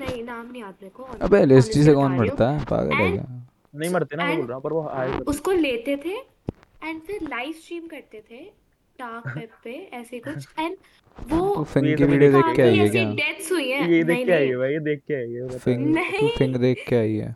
नहीं 0.00 0.22
नाम 0.24 0.50
नहीं 0.50 0.62
याद 0.62 0.74
मेरे 0.82 0.90
को। 0.96 1.02
अबे 1.02 1.38
एलएसडी 1.38 1.54
ऑनेस्टली 1.54 1.82
से 1.84 1.92
कौन 1.94 2.16
मरता 2.16 2.50
है? 2.50 2.64
पागल 2.64 2.94
है 2.94 3.10
क्या? 3.12 3.24
नहीं 3.74 3.90
मरते 3.90 4.16
ना 4.16 4.24
मैं 4.26 4.36
बोल 4.36 4.46
रहा 4.46 4.54
हूँ 4.56 4.62
पर 4.62 4.72
वो 4.72 4.82
करते 4.82 5.24
उसको 5.30 5.52
लेते 5.52 5.96
थे 6.04 6.16
एंड 6.88 7.00
फिर 7.02 7.28
लाइव 7.28 7.52
स्ट्रीम 7.52 7.86
करते 7.86 8.22
थे 8.30 8.42
डार्क 8.98 9.26
वेब 9.36 9.48
पे 9.64 9.74
ऐसे 9.92 10.18
कुछ। 10.18 10.46
एंड 10.58 10.76
वो 11.16 11.54
तो 11.54 11.64
फिंग 11.64 11.96
की 11.96 12.04
वीडियो 12.04 12.30
देख 12.32 12.54
के 12.56 12.62
आई 12.62 12.76
है 12.78 12.88
क्या? 12.88 13.04
डेथ्स 13.14 13.52
हुई 13.52 13.68
हैं। 13.70 13.88
ये 13.88 14.02
देख 14.04 14.26
के 14.26 14.32
आई 14.32 14.46
है 14.48 14.56
भाई 14.56 14.72
ये 14.72 14.78
देख 14.80 15.02
के 15.08 15.14
आई 15.14 15.32
है 15.32 15.58
फिंग 15.58 15.96
फिंग 16.38 16.56
देख 16.56 16.84
के 16.88 16.96
आई 16.96 17.14
है। 17.16 17.34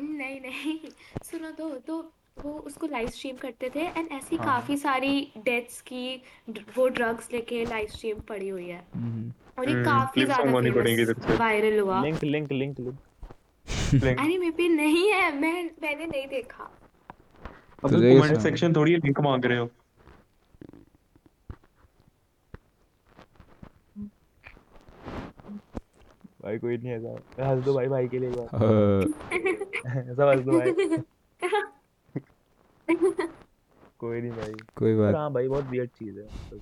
नहीं 0.00 0.40
नहीं। 0.40 0.78
सुनो 1.24 1.50
तो 1.50 1.68
तो 1.86 2.00
वो 2.36 2.52
उसको 2.66 2.86
लाइव 2.86 3.08
स्ट्रीम 3.08 3.36
करते 3.36 3.70
थे 3.74 3.80
एंड 3.80 4.08
ऐसी 4.12 4.36
हाँ। 4.36 4.46
काफ़ी 4.46 4.76
सारी 4.76 5.32
डेथ्स 5.38 5.80
की 5.80 6.22
वो 6.76 6.88
ड्रग्स 6.88 7.28
लेके 7.32 7.64
लाइव 7.64 7.88
स्ट्रीम 7.88 8.20
पड़ी 8.28 8.48
हुई 8.48 8.68
है। 8.68 8.82
हम्म। 8.94 9.32
और 9.58 9.68
ये 9.70 9.82
काफ़ी 9.84 10.24
ज़्यादा 10.24 11.34
वायरल 11.38 11.78
हुआ। 11.80 12.02
लिंक 12.02 12.24
लिंक 12.24 12.52
लिंक 12.52 12.80
लिंक 12.80 12.98
अरे 14.18 14.38
मेरे 14.38 14.50
पे 14.50 14.68
नहीं 14.68 15.08
है 15.12 15.30
मैं 15.40 15.52
मैंने 15.82 16.06
नहीं 16.06 16.26
देखा। 16.26 16.70
अब 17.84 17.90
कमेंट 17.90 18.38
सेक्शन 18.40 18.74
थोड़ी 18.76 18.96
लिंक 18.96 19.20
मांग 19.20 19.44
रहे 19.44 19.58
हो। 19.58 19.70
भाई 26.42 26.58
कोई 26.58 26.76
नहीं 26.76 26.92
ऐसा 26.92 27.48
हंस 27.50 27.64
दो 27.64 27.74
भाई 27.74 27.88
भाई 27.88 28.08
के 28.08 28.18
लिए 28.18 28.28
एक 28.30 28.36
बार। 28.36 28.46
अ, 29.86 30.14
सब 30.14 30.28
हंस 30.28 30.40
दो 30.40 30.58
भाई। 30.58 30.70
कोई 34.00 34.20
नहीं 34.20 34.30
भाई। 34.30 34.52
कोई 34.76 34.94
बात 34.96 35.14
हाँ 35.14 35.32
भाई 35.32 35.48
बहुत 35.48 35.64
वियर्ड 35.64 35.90
चीज़ 35.90 36.18
है। 36.18 36.58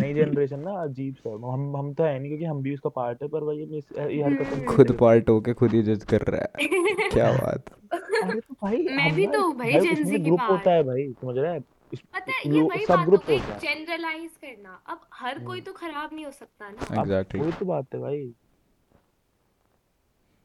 नई 0.00 0.14
जनरेशन 0.14 0.60
ना 0.60 0.72
अजीब 0.82 1.14
सा 1.14 1.30
हम 1.52 1.76
हम 1.76 1.92
तो 1.94 2.04
है 2.04 2.18
नहीं 2.18 2.28
क्योंकि 2.28 2.44
हम 2.44 2.62
भी 2.62 2.74
उसका 2.74 2.90
पार्ट 2.90 3.22
है 3.22 3.28
पर 3.28 3.44
भाई 3.44 3.56
ये 3.56 3.80
ये 4.16 4.22
हरकत 4.22 4.52
हम 4.52 4.64
खुद 4.66 4.92
पार्ट 5.00 5.28
होके 5.28 5.52
खुद 5.52 5.72
ही 5.72 5.82
जज 5.82 6.04
कर 6.04 6.22
रहा 6.22 6.40
है। 6.40 6.68
क्या 7.10 7.30
बात। 7.42 7.70
अरे 7.94 8.40
तो 8.40 8.54
भाई 8.62 8.76
मैं 8.96 9.14
भी 9.14 9.26
तो 9.26 9.52
भाई 9.52 9.72
भाई 9.72 9.80
जेन 9.80 10.04
जी 10.04 10.10
की 10.10 10.18
ग्रुप 10.18 10.40
होता 10.50 10.70
है 10.70 10.82
भाई 10.82 11.08
समझ 11.12 11.36
रहा 11.38 11.52
है? 11.52 11.60
पता 11.60 12.32
है 12.32 12.54
ये 12.54 12.60
वही 12.62 12.84
सब 12.86 12.88
बात 12.88 12.98
हो 12.98 13.04
ग्रुप 13.06 13.28
है। 13.30 13.38
जनरलाइज 13.58 14.30
करना। 14.36 14.80
अब 14.86 15.00
हर 15.14 15.38
कोई 15.38 15.58
हम्म। 15.58 15.64
तो 15.64 15.72
खराब 15.72 16.10
नहीं 16.12 16.24
हो 16.24 16.30
सकता 16.32 16.70
ना। 16.70 17.00
एग्जैक्टली 17.00 17.40
वही 17.40 17.52
तो 17.52 17.66
बात 17.66 17.94
है 17.94 18.00
भाई। 18.00 18.22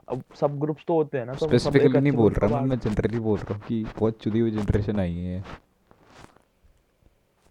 अब 0.08 0.24
सब 0.36 0.58
ग्रुप्स 0.60 0.84
तो 0.88 0.93
होते 0.95 1.18
हैं 1.18 1.26
ना 1.26 1.36
तो 1.36 1.47
स्पेसिफिकली 1.49 1.99
नहीं 2.01 2.12
बोल 2.14 2.34
रहा 2.34 2.62
मैं 2.64 2.80
जनरली 2.80 3.20
बोल 3.20 3.39
रहा 3.39 3.53
हूँ 3.53 3.64
कि 3.64 3.84
बहुत 3.99 4.22
चुदी 4.24 4.39
हुई 4.39 4.51
जनरेशन 4.51 4.99
आई 4.99 5.16
है। 5.18 5.43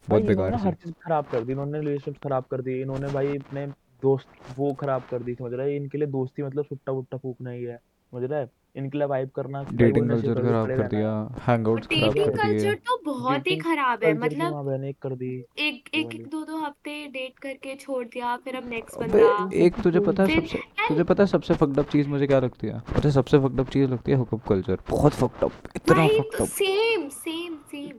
बहुत 0.08 0.22
बेकार 0.22 0.54
हर 0.56 0.74
चीज़ 0.74 0.92
खराब 1.02 1.26
कर 1.26 1.44
दी 1.44 1.52
इन्होंने 1.52 1.78
रिलेशनशिप 1.80 2.16
खराब 2.22 2.44
कर 2.50 2.62
दी 2.62 2.80
इन्होंने 2.82 3.08
भाई 3.10 3.36
अपने 3.36 3.66
दोस्त 4.02 4.28
वो 4.58 4.72
खराब 4.74 5.04
कर 5.10 5.22
दी 5.22 5.34
समझ 5.34 5.52
रहा 5.52 5.66
है? 5.66 5.76
इनके 5.76 5.98
लिए 5.98 6.08
दोस्ती 6.08 6.42
मतलब 6.42 6.64
सुट्टा 6.64 6.92
वुट्टा 6.92 7.16
फूकना 7.18 7.50
ही 7.50 7.62
है 7.64 7.76
समझ 7.76 8.22
रहा 8.30 8.40
है? 8.40 8.46
इनके 8.76 8.98
लिए 8.98 9.06
वाइब 9.08 9.30
करना 9.36 9.60
वो 9.60 9.76
डेटिंग 9.76 10.08
कल्चर 10.10 10.34
खराब 10.36 10.68
कर 10.68 10.82
दिया 10.88 11.12
हैंगआउट्स 11.46 11.86
खराब 11.88 12.14
कर 12.14 12.14
दिए। 12.14 12.24
डेटिंग 12.26 12.38
कल्चर 12.38 12.74
तो 12.86 13.00
बहुत 13.04 13.46
ही 13.46 13.56
खराब 13.58 14.04
है 14.04 14.12
मतलब 14.14 14.52
माँ 14.52 14.64
बहने 14.64 14.92
कर 15.02 15.14
दी 15.16 15.34
एक 15.58 15.88
एक 15.94 16.14
एक 16.14 16.26
दो 16.28 16.42
दो 16.44 16.56
हफ़्ते 16.58 17.06
डेट 17.08 17.38
करके 17.38 17.74
छोड़ 17.76 18.04
दिया 18.06 18.36
फिर 18.44 18.56
अब 18.56 18.68
नेक्स्ट 18.68 19.00
बंदा 19.00 19.48
एक 19.56 19.80
तुझे 19.82 20.00
पता 20.00 20.22
है 20.22 20.28
सबसे 20.30 20.58
तुझे 20.88 21.04
पता 21.04 21.22
है 21.22 21.26
सबसे 21.26 21.54
फक्ड 21.54 21.78
अप 21.78 21.88
चीज़ 21.92 22.08
मुझे 22.08 22.26
क्या 22.26 22.40
लगती 22.40 22.66
है? 22.66 22.78
मुझे 22.94 23.10
सबसे 23.10 23.38
फक्ड 23.38 23.60
अप 23.60 23.68
चीज़ 23.70 23.90
लगती 23.90 24.12
है 24.12 24.18
हुकअप 24.18 24.46
कल्चर 24.48 24.78
बहुत 24.90 25.12
फक्ड 25.14 25.44
अप 25.44 25.52
इतना 25.76 26.06
फक्ड 26.08 26.36
तो 26.36 26.44
अप 26.44 26.50
सेम 26.50 27.08
सेम 27.10 27.56
सेम 27.70 27.98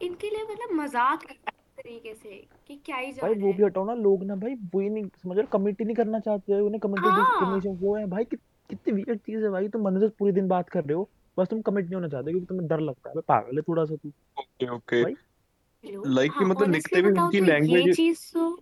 इनके 0.00 0.30
लिए 0.30 0.42
मतलब 0.44 0.76
मज़ाक 0.80 1.24
तरीके 1.78 2.14
से 2.14 2.36
कि 2.68 2.76
क्या 2.86 2.96
ही 2.96 3.12
भाई 3.12 3.34
वो 3.34 3.52
भी 3.52 3.64
हटाओ 3.64 3.84
ना 3.84 3.94
लोग 4.02 4.24
ना 4.24 4.34
भाई 4.36 4.54
वही 4.74 4.88
नहीं 4.90 5.04
समझ 5.22 5.36
रहे 5.36 5.46
कमिट 5.52 5.80
ही 5.80 5.84
नहीं 5.84 5.96
करना 5.96 6.18
चाहते 6.20 6.60
उन्हें 6.60 6.80
कमिटेड 6.80 7.12
हाँ 7.12 7.40
रिलेशन 7.40 7.76
वो 7.80 7.96
है। 7.96 8.06
भाई 8.06 8.24
कि, 8.24 8.36
कितनी 8.70 8.92
वियर्ड 8.94 9.18
चीज़ 9.18 9.44
है 9.44 9.50
भाई 9.50 9.68
तुम 9.68 9.84
बंदे 9.84 10.00
से 10.00 10.08
पूरे 10.18 10.32
दिन 10.32 10.48
बात 10.48 10.68
कर 10.68 10.84
रहे 10.84 10.94
हो 10.94 11.08
बस 11.36 11.48
तुम 11.48 11.60
कमिट 11.62 11.84
नहीं 11.84 11.94
होना 11.94 12.08
चाहते 12.08 12.30
क्योंकि 12.30 12.46
तुम्हें 12.46 12.68
डर 12.68 12.80
लगता 12.80 13.10
है। 13.10 13.20
पागल 13.28 13.56
है 13.56 13.62
थोड़ा 13.62 13.84
सा 13.84 13.94
तू। 13.94 14.08
ओके 14.38 14.68
ओके 14.74 15.02
भाई। 15.04 15.14
लाइक 16.06 16.32
कि 16.38 16.44
मतलब 16.44 16.70
लिखते 16.70 17.02
भी 17.02 17.08
उनकी 17.08 17.38
तो 17.38 17.44
ये 17.44 17.50
लैंग्वेज 17.50 17.96
चीज़ 17.96 18.30
तो 18.34 18.54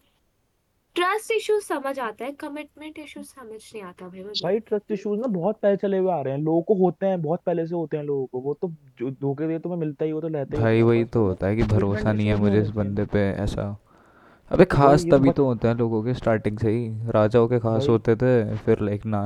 ट्रस्ट 0.96 1.30
इशू 1.32 1.58
समझ 1.60 1.98
आता 1.98 2.24
है 2.24 2.32
कमिटमेंट 2.32 2.98
इशू 2.98 3.22
समझ 3.22 3.60
नहीं 3.74 3.82
आता 3.82 4.08
भाई 4.08 4.22
मुझे। 4.22 4.40
भाई 4.44 4.58
ट्रस्ट 4.60 4.92
इश्यूज़ 4.92 5.20
ना 5.20 5.26
बहुत 5.28 5.58
पहले 5.62 5.76
चले 5.76 5.98
हुए 5.98 6.12
आ 6.12 6.20
रहे 6.20 6.34
हैं 6.34 6.40
लोगों 6.40 6.62
को 6.62 6.74
होते 6.74 7.06
हैं 7.06 7.20
बहुत 7.22 7.40
पहले 7.46 7.66
से 7.66 7.74
होते 7.74 7.96
हैं 7.96 8.04
लोगों 8.04 8.26
को 8.26 8.40
वो 8.40 8.54
तो 8.54 8.68
जो 8.98 9.10
धोखे 9.10 9.46
दे 9.48 9.58
तुम्हें 9.58 9.78
मिलता 9.80 10.04
ही 10.04 10.12
वो 10.12 10.20
तो 10.20 10.28
रहता 10.28 10.56
ही 10.56 10.62
भाई 10.62 10.82
वही 10.82 11.04
तो 11.04 11.24
होता 11.26 11.46
है 11.46 11.56
कि 11.56 11.62
भरोसा 11.62 12.12
नहीं 12.12 12.26
है 12.26 12.36
मुझे 12.36 12.56
होने 12.56 12.62
इस 12.62 12.74
बंदे 12.74 13.04
पे 13.04 13.28
ऐसा। 13.42 13.76
अबे 14.50 14.64
खास 14.64 15.04
तो 15.04 15.16
तभी 15.16 15.30
तो 15.30 15.44
होते 15.44 15.68
हैं 15.68 15.74
लोगों 15.74 16.02
के 16.04 16.14
स्टार्टिंग 16.14 16.58
से 16.58 16.70
ही। 16.70 17.10
राजाओं 17.10 17.48
के 17.48 17.58
खास 17.58 17.88
होते 17.88 18.16
थे 18.16 18.56
फिर 18.56 18.80
लाइक 18.80 19.06
ना 19.06 19.20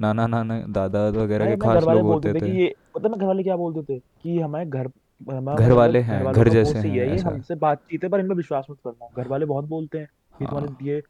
नाना 0.00 0.26
नाना 0.26 0.60
दादा 0.68 1.08
वगैरह 1.08 1.50
के 1.50 1.56
खास 1.56 1.84
लोग 1.84 2.00
बोलते 2.00 2.28
होते 2.28 2.40
थे 2.40 2.50
कि 2.50 2.58
ये 2.58 2.74
पता 2.94 3.08
ना 3.08 3.16
घर 3.16 3.26
वाले 3.26 3.42
क्या 3.42 3.56
बोलते 3.56 3.94
थे? 3.94 3.98
कि 4.22 4.38
हमारे 4.40 4.66
घर 4.66 4.90
हमारा 5.30 5.56
घर 5.56 5.64
मतलब 5.64 5.76
वाले 5.76 5.98
हैं 5.98 6.32
घर 6.32 6.48
जैसे 6.48 6.78
हैं 6.78 6.94
ये 6.94 7.06
ऐसा। 7.06 7.28
हमसे 7.28 7.54
बातचीत 7.54 8.04
है 8.04 8.10
पर 8.10 8.20
इनमें 8.20 8.36
विश्वास 8.36 8.66
मत 8.70 8.76
करना। 8.84 9.08
घर 9.16 9.28
वाले 9.28 9.46
बहुत 9.46 9.64
बोलते 9.64 9.98
हैं 9.98 10.08
कि 10.38 10.44
तुम्हारे 10.44 10.68
हाँ। 10.68 10.76
ये 10.82 11.02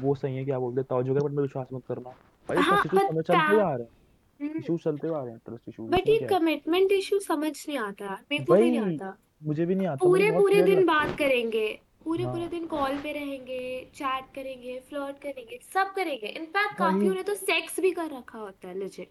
वो 0.00 0.14
सही 0.14 0.36
है 0.36 0.44
क्या 0.44 0.58
बोलते 0.58 0.80
हैं 0.80 0.86
तवज्जो 0.90 1.14
पर 1.14 1.30
इनमें 1.30 1.42
विश्वास 1.42 1.66
मत 1.74 1.82
करना। 1.88 2.10
भाई 2.48 2.56
हाँ 2.58 2.82
ट्रस्ट 2.82 2.94
इश्यूज़ 2.94 3.14
पर 3.14 3.22
चलते 3.22 3.60
आ 3.60 3.74
रहे 3.74 4.46
हैं। 4.46 4.54
इश्यूज़ 4.58 4.80
चलते 4.80 5.08
आ 5.08 5.20
रहे 5.20 5.30
हैं 5.30 5.38
ट्रस्ट 5.38 5.68
इश्यूज़ 5.68 5.90
बट 5.90 6.08
ये 6.08 6.18
है? 6.22 6.26
कमिटमेंट 6.26 6.92
इशू 6.92 7.18
समझ 7.18 7.52
नहीं 7.68 7.78
आता 7.78 8.18
मेरे 8.30 8.44
को 8.44 8.54
भी 8.54 8.70
नहीं 8.70 8.94
आता। 8.94 9.16
मुझे 9.44 9.66
भी 9.66 9.74
नहीं 9.74 9.86
आता 9.86 10.08
मुझे 10.08 10.22
पूरे 10.22 10.30
बहुत 10.30 10.42
पूरे 10.42 10.62
दिन 10.62 10.78
लगता 10.78 10.92
बात 10.94 11.16
करेंगे। 11.18 11.80
पूरे 12.04 12.24
पूरे 12.26 12.40
हाँ 12.40 12.48
दिन 12.50 12.66
कॉल 12.66 12.96
पे 12.98 13.12
रहेंगे 13.12 13.90
चैट 13.94 14.24
करेंगे 14.34 14.78
फ्लर्ट 14.88 15.16
करेंगे 15.22 15.58
सब 15.74 15.92
करेंगे। 15.96 16.26
इनफैक्ट 16.26 16.76
काफ़ी 16.78 17.08
उन्हें 17.08 17.24
तो 17.24 17.34
सेक्स 17.34 17.80
भी 17.80 17.90
कर 17.90 18.10
रखा 18.18 18.38
होता 18.38 18.68
है 18.68 18.78
लेजिट 18.78 19.08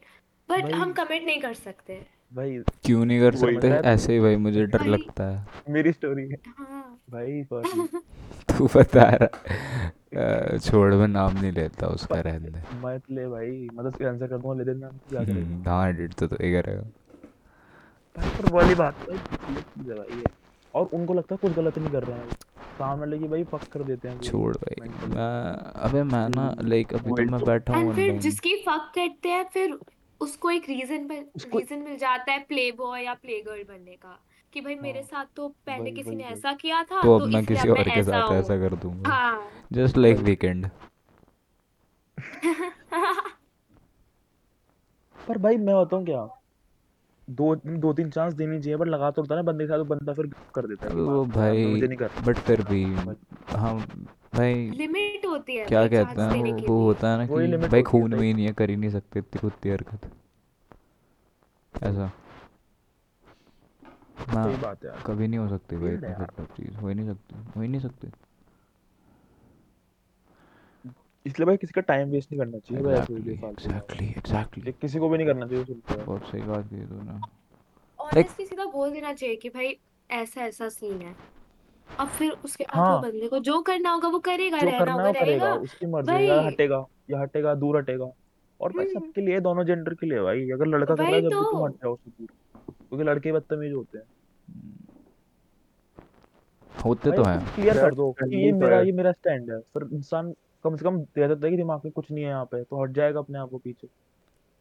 बट 0.49 0.71
हम 0.73 0.91
कमिट 0.93 1.23
नहीं 1.25 1.41
कर 1.41 1.53
सकते। 1.53 2.05
भाई 2.33 2.57
क्यों 2.85 3.05
नहीं 3.05 3.19
कर 3.19 3.35
सकते? 3.35 3.67
ऐसे 3.69 4.13
ही 4.13 4.19
भाई 4.19 4.35
मुझे 4.35 4.65
डर 4.65 4.85
लगता 4.85 5.23
है। 5.23 5.47
मेरी 5.69 5.91
स्टोरी 5.91 6.29
है। 6.29 6.37
हाँ। 6.47 6.99
भाई 7.09 7.43
तू 8.57 8.67
बता 8.75 9.03
रहा 9.03 10.57
छोड़ 10.57 10.93
मैं 10.93 11.07
नाम 11.07 11.33
नहीं 11.33 11.51
लेता 11.51 11.87
उसका 11.87 12.19
रहने 12.19 12.49
दे। 12.49 12.63
मत 12.73 13.03
ले 13.11 13.27
भाई। 13.27 13.67
मैं 13.73 13.91
तो 13.91 14.07
आंसर 14.09 14.27
कर 14.27 14.37
दूँगा 14.37 14.63
ले 14.63 14.73
देना 14.73 14.87
क्या 15.09 15.23
करेगा? 15.23 15.41
हम्म, 15.41 15.69
हाँ 15.69 15.89
एडिट 15.89 16.13
तो 16.13 16.27
तू 16.27 16.35
ही 16.41 16.51
करेगा। 16.53 16.81
भाई 18.15 18.29
पर 18.29 18.51
वाली 18.53 18.75
बात 18.75 18.95
है 19.09 19.17
चीज़ 19.17 19.91
है 19.91 19.97
भाई। 19.97 20.23
और 20.75 20.89
उनको 20.93 21.13
लगता 21.13 21.35
है 21.35 21.39
कुछ 21.41 21.51
गलत 21.51 21.77
नहीं 21.77 21.91
कर 21.91 22.03
रहे 22.03 22.17
हैं। 22.17 22.29
सामने 22.73 23.17
की 23.19 23.27
भाई 23.27 23.43
फक 23.43 23.63
कर 23.71 23.83
देते 23.83 24.07
हैं 24.07 24.19
छोड़ 24.19 24.55
भाई। 24.57 24.89
मैं 25.09 25.31
अबे 25.89 26.03
मैं 26.03 26.27
ना 26.29 26.53
लाइक 26.61 26.93
अभी 26.93 27.11
तो 27.11 27.31
मैं 27.31 27.39
तो 27.39 27.45
बैठा 27.45 27.77
हूँ 27.77 27.93
फिर 27.95 28.17
जिसकी 28.19 28.55
फक 28.67 28.91
करते 28.95 29.29
हैं 29.29 29.43
फिर 29.53 29.77
उसको 30.21 30.51
एक 30.51 30.69
रीजन 30.69 31.07
पर 31.07 31.55
रीजन 31.55 31.79
मिल 31.79 31.97
जाता 31.97 32.31
है 32.31 32.39
प्ले 32.39 32.71
बॉय 32.71 33.03
या 33.03 33.13
प्ले 33.13 33.39
गर्ल 33.41 33.63
बनने 33.63 33.95
का 33.95 34.19
कि 34.53 34.61
भाई 34.61 34.75
मेरे 34.75 34.99
हाँ। 34.99 35.07
साथ 35.07 35.25
तो 35.35 35.47
पहले 35.67 35.91
किसी 35.91 36.15
ने 36.15 36.23
ऐसा 36.23 36.53
किया 36.53 36.83
था 36.83 37.01
तो 37.01 37.15
अब 37.15 37.21
तो 37.21 37.27
मैं 37.27 37.45
किसी 37.45 37.69
और 37.69 37.83
के 37.83 38.03
साथ 38.03 38.31
ऐसा 38.33 38.57
कर 38.59 38.75
दूँगा। 38.75 39.09
हाँ। 39.09 39.49
जस्ट 39.73 39.97
लाइक 39.97 40.17
वीकेंड 40.19 40.69
पर 45.17 45.37
भाई 45.37 45.57
मैं 45.57 45.75
बताऊँ 45.75 46.05
क्या? 46.05 46.27
दो 47.29 47.55
दो 47.55 47.93
तीन 47.93 48.09
चांस 48.09 48.33
देनी 48.33 48.61
चाहिए 48.61 48.77
पर 48.77 48.87
लगा 48.87 49.11
तो 49.11 49.21
होता 49.21 49.35
है 49.35 49.41
ना 49.41 49.51
बंदे 49.51 49.63
के 49.63 49.67
साथ 49.67 49.77
तो 49.77 49.85
बंदा 49.85 50.13
फिर 50.13 50.31
कर 50.55 50.67
देता 50.67 50.87
है। 50.87 50.95
वो 50.95 51.25
भाई 51.25 51.65
मुझे 51.65 51.87
नहीं 51.87 51.97
करना। 51.97 52.25
बट 52.25 52.37
फिर 52.37 52.61
भी 52.61 52.83
हाँ 53.49 53.79
भाई 54.35 54.69
लिमिट 54.69 55.25
होती 55.25 55.55
है 55.55 55.65
क्या 55.65 55.87
कहते 55.87 56.21
हैं 56.21 56.43
वो 56.43 56.73
वो 56.73 56.83
होता 56.83 57.11
है 57.11 57.17
ना 57.17 57.25
कि 57.25 57.67
भाई 57.67 57.81
खून 57.81 58.13
में 58.13 58.21
ही 58.21 58.33
नहीं 58.33 58.45
है 58.45 58.53
कर 58.53 58.69
ही 58.69 58.75
नहीं 58.75 58.89
सकते 58.89 59.19
इतनी 59.19 59.39
कुत्ती 59.39 59.69
हरकत। 59.69 60.11
ऐसा। 61.83 62.11
ना 64.33 64.47
बात 64.47 64.85
है 64.85 64.91
कभी 65.05 65.27
नहीं 65.27 65.39
हो 65.39 65.47
सकती 65.47 65.75
भाई 65.75 65.93
इतनी 65.93 66.45
चीज़ 66.45 66.77
हो 66.77 66.89
ही 66.89 66.95
नहीं 66.95 67.07
सकती 67.07 67.35
हो 67.55 67.61
ही 67.61 67.67
नहीं 67.67 67.81
सकती। 67.81 68.07
इसलिए 71.25 71.45
भाई 71.45 71.57
किसी 71.57 71.71
का 71.71 71.81
टाइम 71.81 72.09
वेस्ट 72.09 72.31
नहीं 72.31 72.39
करना 72.39 72.57
चाहिए 72.57 72.83
भाई 72.83 72.93
ऐसे 72.93 73.13
एग्जैक्टली 73.13 74.07
एग्जैक्टली 74.07 74.71
किसी 74.71 74.99
को 74.99 75.09
भी 75.09 75.17
नहीं 75.17 75.27
करना 75.27 75.47
चाहिए 75.47 75.65
सुनते 75.65 75.93
हैं। 75.93 76.05
बहुत 76.05 76.23
सही 76.23 76.41
बात 76.41 76.65
की 76.65 76.85
तूने। 76.85 77.05
लाइक 77.05 78.15
ऑनेस्टली 78.15 78.45
सीधा 78.45 78.65
बोल 78.65 78.91
देना 78.91 79.13
चाहिए 79.13 79.35
कि 79.35 79.49
भाई 79.49 79.77
ऐसा 80.09 80.41
ऐसा 80.41 80.69
सीन 80.69 81.01
है। 81.01 81.15
अब 81.99 82.07
फिर 82.07 82.31
उसके 82.45 82.63
वो 82.63 82.81
हाँ। 82.81 83.01
बंदे 83.01 83.27
को 83.27 83.39
जो 83.39 83.61
करना 83.61 83.91
होगा 83.91 84.07
वो 84.07 84.19
करेगा 84.19 84.57
जो 84.57 84.65
रहना 84.65 84.79
करना 84.79 84.91
है 84.93 85.07
होगा 85.07 85.19
करेगा 85.19 85.53
उसकी 85.55 85.85
मर्ज़ी 85.85 86.13
है 86.13 86.25
यार 86.25 86.45
हटेगा 86.47 86.85
या 87.11 87.19
हटेगा 87.19 87.53
दूर 87.55 87.77
हटेगा। 87.77 88.11
और 88.61 88.71
भाई 88.71 88.85
हम्म। 88.85 88.99
सबके 88.99 89.21
लिए 89.21 89.39
दोनों 89.39 89.63
जेंडर 89.65 89.93
के 89.93 90.07
लिए 90.07 90.19
भाई। 90.19 90.49
अगर 90.51 90.67
लड़का 90.67 90.95
कर 90.95 91.03
रहा 91.03 91.11
है 91.11 91.21
जब 91.21 91.29
तो। 91.29 91.39
भी 91.39 91.51
तुम 91.51 91.65
हट 91.65 91.71
जाओ 91.73 91.93
उससे 91.93 92.11
दूर। 92.11 92.27
क्योंकि 92.69 93.03
लड़के 93.05 93.31
बदतमीज 93.31 93.73
होते 93.73 93.97
हैं। 93.97 94.05
होते 96.73 97.11
तो 97.11 97.23
हैं। 97.23 97.39
क्लियर 97.55 97.77
कर 97.77 97.93
दो 97.95 98.11
कि 98.11 98.45
ये 98.45 98.51
तो 98.51 98.57
मेरा 98.57 98.79
ये 98.81 98.91
मेरा 98.91 99.11
स्टैंड 99.11 99.51
है। 99.51 99.59
फिर 99.73 99.87
इंसान 99.93 100.33
कम 100.63 100.75
से 100.77 100.83
कम 100.85 100.97
दे 100.99 101.27
देता 101.27 101.45
है 101.45 101.51
कि 101.51 101.57
दिमाग 101.57 101.81
में 101.85 101.91
कुछ 101.93 102.11
नहीं 102.11 102.23
है 102.23 102.29
यहाँ 102.29 102.45
पे 102.45 102.63
तो 102.63 102.83
हट 102.83 102.91
जाएगा 102.91 103.19
अपने 103.19 103.39
आप 103.39 103.49
को 103.49 103.57
पीछे। 103.57 103.87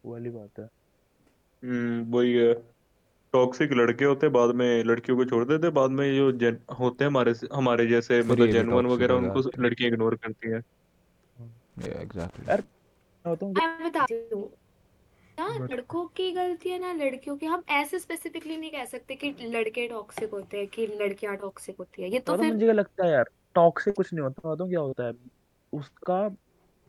वो 0.03 0.11
वाली 0.13 0.29
बात 0.29 0.59
है। 0.59 0.65
हम्म 1.63 2.11
वही 2.11 2.33
है। 2.33 2.53
टॉक्सिक 3.33 3.71
लड़के 3.71 4.05
होते 4.05 4.25
हैं 4.25 4.33
बाद 4.33 4.49
में 4.55 4.83
लड़कियों 4.83 5.17
को 5.17 5.25
छोड़ 5.25 5.43
देते 5.45 5.67
हैं 5.67 5.73
बाद 5.73 5.91
में 5.91 6.15
जो 6.15 6.31
जेन 6.31 6.59
होते 6.79 7.03
हैं 7.03 7.09
हमारे 7.11 7.33
हमारे 7.53 7.85
जैसे 7.87 8.21
फिर 8.21 8.31
मतलब 8.31 8.39
ये 8.39 8.45
भी 8.47 8.53
जेनुअन 8.53 8.85
टॉक्सिक 8.85 8.97
वगैरह 8.97 9.13
हो 9.13 9.19
उनको 9.19 9.41
जाते 9.41 9.57
हैं 9.57 9.63
लड़कियाँ 9.65 9.91
इग्नोर 9.91 10.15
करती 10.15 10.49
हैं। 10.49 10.61
या 11.87 12.01
एग्जैक्टली 12.01 12.45
यार 12.49 12.63
मैं 13.25 13.91
बताती 13.91 14.29
हूँ। 14.33 14.51
ना 15.37 15.47
लड़कों 15.65 16.05
की 16.07 16.31
गलती 16.31 16.69
है 16.69 16.79
ना 16.79 16.91
लड़कियों 16.93 17.35
की। 17.37 17.45
हम 17.45 17.63
ऐसे 17.69 17.99
स्पेसिफिकली 17.99 18.57
नहीं 18.57 18.71
कह 18.71 18.85
सकते 18.85 19.15
कि 19.15 19.31
लड़के 19.41 19.87
टॉक्सिक 19.87 20.31
होते 20.31 20.57
हैं 20.57 20.67
कि 20.67 20.87
लड़कियाँ 20.87 21.35
टॉक्सिक 21.37 21.75
होती 21.79 22.01
है। 22.01 22.09
ये 22.11 22.19
तो 22.19 22.33
मतलब 22.33 22.45
फिर 22.45 22.53
मुझे 22.53 22.73
लगता 22.73 23.05
है 23.05 23.11
यार 23.11 23.29
टॉक्सिक 23.55 23.95
कुछ 23.95 24.13
नहीं 24.13 24.23
होता। 24.23 24.53
बताऊँ 24.53 24.69
क्या 24.69 24.79
होता 24.79 25.07
है 25.07 25.13
उसका 25.73 26.19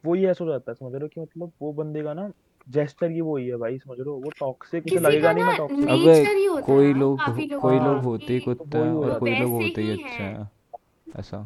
वो 0.04 0.14
ही 0.14 0.26
ऐसा 0.26 0.44
हो 0.44 0.50
जाता 0.50 0.70
है 0.70 0.74
समझ 0.74 0.92
रहे 0.92 1.02
हो 1.02 1.08
कि 1.08 1.20
मतलब 1.20 1.52
वो 1.62 1.72
बंदे 1.72 2.02
का 2.02 2.14
ना 2.14 2.30
जेस्चर 2.68 3.10
ही 3.10 3.20
वो 3.20 3.36
ही 3.36 3.48
है 3.48 3.56
भाई 3.56 3.78
समझ 3.78 3.98
रहे 3.98 4.08
हो? 4.08 4.16
वो 4.16 4.30
टॉक्सिक 4.30 4.84
उसे 4.86 5.00
लगेगा 5.00 5.32
नहीं 5.32 5.44
मैं 5.44 5.56
टॉक्सिक 5.58 5.88
अबे 5.90 6.14
ही 6.36 6.46
कोई 6.62 6.92
लोग 6.94 7.18
काफ़ी 7.18 7.46
लोगों 7.46 7.62
कोई 7.62 7.78
लोग 7.78 7.94
हाँ 7.94 8.02
होते 8.02 8.32
ही 8.32 8.40
कि 8.40 8.46
तो 8.46 8.54
कुत्ते 8.54 8.78
हैं 8.78 8.84
ही 8.84 8.90
हो 8.90 9.02
और 9.04 9.18
कोई 9.20 9.30
लोग 9.34 9.52
होते 9.52 9.80
ही 9.80 9.86
ही 9.86 9.92
अच्छे 9.92 10.22
हैं। 10.22 10.34
हैं 10.34 10.50
ऐसा। 11.18 11.38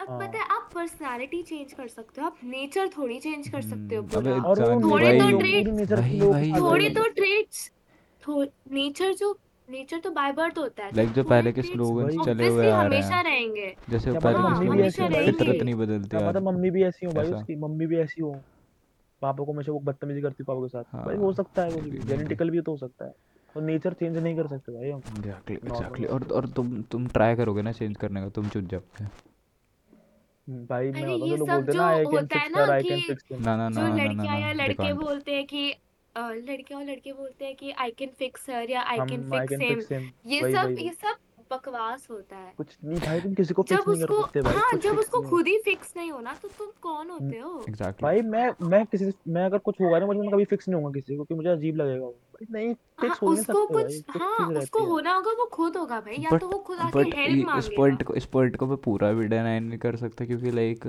अब 0.00 0.06
पता 0.08 0.14
हाँ 0.14 0.28
है 0.28 0.44
आप 0.48 0.70
पर्सनालिटी 0.74 1.42
चेंज 1.42 1.72
कर 1.72 1.88
सकते 1.88 2.20
हो 2.20 2.26
आप 2.26 2.36
नेचर 2.44 2.88
थोड़ी 2.88 3.18
चेंज 3.20 3.48
कर 3.48 3.60
सकते 3.62 3.96
हो 3.96 4.02
हम्म, 4.02 4.10
थोड़े 4.90 5.18
तो 5.18 5.30
लोग 5.30 5.40
ट्रेट 5.40 5.64
पूरी 5.64 5.72
नेचर 5.72 6.00
वही 6.00 6.20
लोग 6.20 6.32
वही 6.32 6.52
आ 6.52 6.58
थोड़े 6.60 6.88
तो 6.88 7.08
ट्रेट्स 7.08 7.70
नेचर 8.72 9.14
जो 9.14 9.32
नेचर 9.68 9.98
तो 9.98 10.10
बाय 10.10 10.32
बर्थ 10.32 10.58
होता 10.58 10.84
है 10.84 10.90
तो 10.90 10.96
लाइक 10.96 11.10
जो 11.12 11.24
पहले 11.24 11.52
के 11.52 11.62
स्लोगन्स 11.62 12.24
चले 12.24 12.48
हुए 12.48 12.70
आ 12.70 12.82
रहे 12.82 12.98
हमेशा 12.98 13.14
हैं। 13.16 13.24
रहेंगे 13.24 13.74
जैसे 13.90 14.10
वो 14.10 14.20
पहले 14.20 14.38
के 14.38 14.42
मम्मी 14.42 14.68
भी 14.68 14.82
ऐसी 14.82 15.02
हमेशा 15.02 15.24
फितरत 15.24 15.62
नहीं 15.64 15.74
बदलती 15.74 16.16
यार 16.16 16.28
पता 16.28 16.40
मम्मी 16.40 16.70
भी 16.70 16.82
ऐसी 16.84 17.06
हो 17.06 17.12
भाई 17.12 17.26
उसकी 17.26 17.56
मम्मी 17.56 17.86
भी 17.86 17.98
ऐसी 17.98 18.20
हो 18.20 18.32
पापा 19.22 19.44
को 19.44 19.52
हमेशा 19.52 19.72
वो 19.72 19.80
बदतमीजी 19.80 20.20
करती 20.22 20.44
पापा 20.44 20.60
के 20.60 20.68
साथ। 20.68 20.84
भाई 21.06 21.16
हो 21.16 21.24
हाँ 21.26 21.32
सकता 21.34 21.62
है 21.62 21.80
बी 21.82 21.98
जेनेटिकल 21.98 22.50
भी 22.50 22.60
तो 22.60 22.72
हो 22.72 22.78
सकता 22.78 23.04
है। 23.04 23.12
तो 23.54 23.60
नेचर 23.60 23.92
चेंज 23.92 24.16
नहीं 24.16 24.36
कर 24.36 24.46
सकते 24.46 24.72
भाई 24.72 24.90
हम। 24.90 24.98
एग्जैक्टली 25.08 25.56
एग्जैक्टली 25.56 26.06
और 26.06 26.26
और 26.32 26.46
तुम 26.48 26.82
तुम 26.82 27.06
ट्राई 27.08 27.34
करोगे 27.36 27.62
ना 27.62 27.72
चेंज 27.72 27.96
करने 27.96 28.20
का 28.20 28.28
तुम 28.28 28.48
चुप 28.48 28.64
जाओगे 28.64 29.04
हम्म, 29.04 30.64
भाई 30.66 30.90
मैं 30.90 31.02
अरे 31.02 31.14
बताऊँ 31.14 31.28
ये 31.30 31.36
लोग 31.36 31.48
सब 31.48 31.54
बोलते 31.54 31.72
हैं 31.72 31.78
जो 31.78 31.82
ना 31.82 31.88
आई 31.88 32.04
कैन 32.04 32.14
होता 32.14 32.38
है 32.38 32.48
फिक्स 32.48 32.56
ना 32.58 32.72
आई 32.72 32.82
कैन 32.82 32.96
कि 32.96 33.02
फिक्स 33.02 33.24
ना 33.32 33.56
ना 33.56 33.68
जो 33.68 33.80
ना 33.80 33.88
ना 33.88 33.96
ना 33.96 34.04
लड़कियाँ 34.04 34.38
या 34.40 34.52
लड़के 34.52 34.92
बोलते 34.94 35.34
हैं 35.34 35.46
कि 35.46 35.74
लड़कियाँ 36.26 36.80
और 36.80 36.86
लड़के 36.86 37.12
बोलते 37.12 37.44
हैं 37.44 37.54
कि 37.56 37.70
आई 37.78 37.90
कैन 37.98 38.10
फिक्स 38.18 38.50
हर 38.50 38.70
या 38.70 38.82
आई 38.82 38.98
कैन 39.00 39.28
फिक्स 39.30 39.92
हिम 39.92 40.10
ये 40.26 40.42
वही 40.42 40.52
सब 40.54 40.64
वही। 40.64 40.84
ये 40.84 40.92
सब 40.92 41.16
बकवास 41.52 42.06
होता 42.10 42.36
है। 42.36 42.52
कुछ 42.56 42.76
नहीं 42.84 42.98
भाई 43.00 43.20
तुम 43.20 43.34
किसी 43.34 43.54
को 43.54 43.62
फिक्स 43.62 43.88
नहीं 43.88 44.00
कर 44.00 44.12
सकते 44.22 44.40
भाई 44.40 44.54
हाँ 44.54 44.72
जब 44.82 44.98
उसको 44.98 45.20
खुद 45.28 45.46
ही 45.46 45.58
फिक्स 45.64 45.92
नहीं 45.96 46.10
होना 46.10 46.34
तो 46.42 46.48
तुम 46.48 46.70
कौन 46.82 47.10
होते 47.10 47.38
हो? 47.38 47.52
एग्जैक्टली 47.68 48.02
भाई 48.02 48.20
मैं 48.22 48.68
मैं 48.68 48.84
किसी 48.86 49.10
मैं 49.28 49.44
अगर 49.44 49.58
कुछ 49.58 49.80
होगा 49.80 49.98
ना 49.98 50.06
मुझे 50.06 50.20
मैं 50.20 50.30
कभी 50.30 50.44
फिक्स 50.44 50.68
नहीं 50.68 50.80
होऊँगा 50.80 50.98
किसी 51.00 51.16
को 51.16 51.24
क्योंकि 51.24 51.34
मुझे 51.34 51.48
अजीब 51.50 51.76
लगेगा 51.76 52.06
भाई 52.06 52.46
नहीं 52.50 52.68
हाँ 52.68 53.08
फिक्स 53.08 53.22
हो 53.22 53.28
ही 53.28 53.34
नहीं 53.34 53.40
उसको 53.40 53.64
सकते 53.64 53.74
भाई 53.74 53.84
कुछ 53.84 54.02
कुछ 54.12 54.22
हाँ 54.22 54.48
उसको 54.62 54.84
होना 54.84 55.14
होगा 55.14 55.32
वो 55.32 55.46
खुद 55.52 55.76
होगा 55.76 56.00
भाई 56.00 56.16
या 56.20 56.38
तो 56.38 56.48
वो 56.48 56.58
खुद 56.58 56.78
आके 56.78 56.98
बट 56.98 57.14
हेल्प 57.14 57.52
इस 57.58 57.68
पॉइंट 57.76 58.02
को 58.02 58.14
इस 58.14 58.26
पॉइंट 58.26 58.56
को 58.56 58.66
मैं 58.66 58.76
पूरा 58.84 59.12
भी 59.12 59.26
डिनाई 59.26 59.60
नहीं 59.60 59.78
कर 59.78 59.96
सकता 59.96 60.24
क्योंकि 60.24 60.50
लाइक 60.50 60.84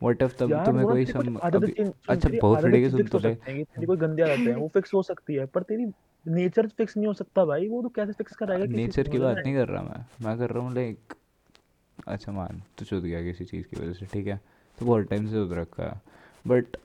व्हाट 0.00 0.22
इफ़ 0.22 0.34
तब 0.38 0.60
तुम्हें 0.66 0.86
कोई 0.86 1.04
सम 1.06 1.36
अभी 1.52 1.72
अच्छा 2.08 2.28
बहुत 2.32 2.64
है 2.64 2.88
सुन 2.90 3.08
तो 3.08 3.18
हैं 3.18 3.36
तेरी 3.36 3.86
कोई 3.86 3.96
गंदी 3.96 4.22
आदत 4.22 4.46
है 4.46 4.54
वो 4.56 4.68
फिक्स 4.74 4.94
हो 4.94 5.02
सकती 5.02 5.34
है 5.34 5.46
पर 5.48 5.62
तेरी 5.62 5.86
नेचर 6.26 6.68
फिक्स 6.68 6.96
नहीं 6.96 7.06
हो 7.06 7.12
सकता 7.14 7.44
भाई 7.44 7.68
वो 7.68 7.82
तो 7.82 7.88
कैसे 7.90 8.12
फिक्स 8.14 8.36
कराएगा 8.36 8.66
नेचर 8.66 9.08
की 9.08 9.18
बात 9.18 9.42
नहीं 9.44 9.54
कर 9.54 9.68
रहा 9.68 9.82
मैं। 9.82 10.04
मैं 10.22 10.36
कर 10.38 10.50
रहा 10.50 10.64
हूँ 10.64 10.74
लाइक 10.74 11.12
अच्छा 12.06 12.32
मान 12.32 12.62
तू 12.78 12.84
चुद 12.84 13.02
गया 13.04 13.22
किसी 13.22 13.44
चीज़ 13.44 13.66
की 13.66 13.76
वजह 13.76 13.92
से 13.92 14.06
ठीक 14.06 14.26
है? 14.26 14.40
तो 14.78 14.86
बहुत 14.86 15.08
टाइम 15.10 15.26
से 15.26 15.32
चुद 15.32 15.52
रखा 15.52 15.84
है। 15.84 16.00
बट 16.44 16.76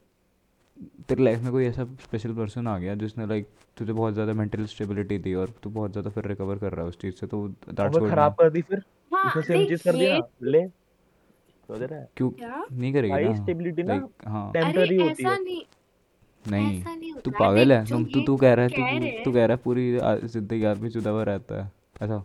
तेरी 1.10 1.24
लाइफ 1.24 1.40
में 1.40 1.52
कोई 1.52 1.66
ऐसा 1.66 1.84
स्पेशल 2.02 2.34
पर्सन 2.34 2.68
आ 2.68 2.78
गया 2.78 2.96
जिसने 2.96 3.26
लाइक 3.28 3.48
तुझे 3.78 3.94
बहुत 3.94 4.14
ज़्यादा 4.14 4.34
मेंटल 4.34 4.66
स्टेबिलिटी 4.66 5.18
दी 5.18 5.34
और 5.34 5.54
तू 5.64 5.70
बहुत 5.70 5.92
ज़्यादा 5.92 6.10
फिर 6.10 6.28
रिकवर 6.28 6.58
कर 6.58 6.72
रहा 6.74 6.82
है 6.82 6.90
उस 6.90 7.00
चीज़ 7.00 7.16
से 7.16 7.28
तो 7.28 7.48
दैट्स 7.70 7.98
खराब 8.10 8.34
कर 8.40 8.50
दी 8.50 8.62
फिर? 8.62 8.84
हाँ 9.12 9.42
सेम 9.42 9.66
चीज़ 9.66 9.84
कर 9.84 9.96
दी 9.98 10.06
ये 10.06 10.12
ना 10.12 10.20
ले। 10.44 10.64
समझ 11.74 11.90
रहा 11.90 12.00
है। 12.00 12.10
क्यों? 12.18 12.30
क्या? 12.32 12.66
नहीं 12.72 12.94
करेगी 12.94 13.12
भाई 13.12 13.24
ना। 13.24 13.36
स्टेबिलिटी 13.36 13.84
ना 13.84 13.94
हाँ। 14.28 14.50
अरे 14.58 14.96
होती 14.98 15.24
है। 15.24 15.38
नहीं 16.46 16.84
नहीं 16.84 17.14
तू 17.16 17.32
पागल 17.32 17.72
है। 17.72 17.84
जो 17.86 17.96
तुम 17.96 18.06
तू 18.06 18.20
ये 18.20 18.26
तू 18.26 18.36
कह 18.38 18.54
रहा 18.54 18.66
है 18.66 18.70
तू 18.70 19.24
तू 19.24 19.32
कह 19.32 19.46
रहा 19.46 19.56
है 19.58 19.62
पूरी 19.64 19.92
ज़िंदगी 20.28 20.64
आदमी 20.64 20.90
जुदा 20.90 21.10
हुआ 21.10 21.24
रहता 21.24 21.62
है। 21.64 21.72
ऐसा 22.02 22.18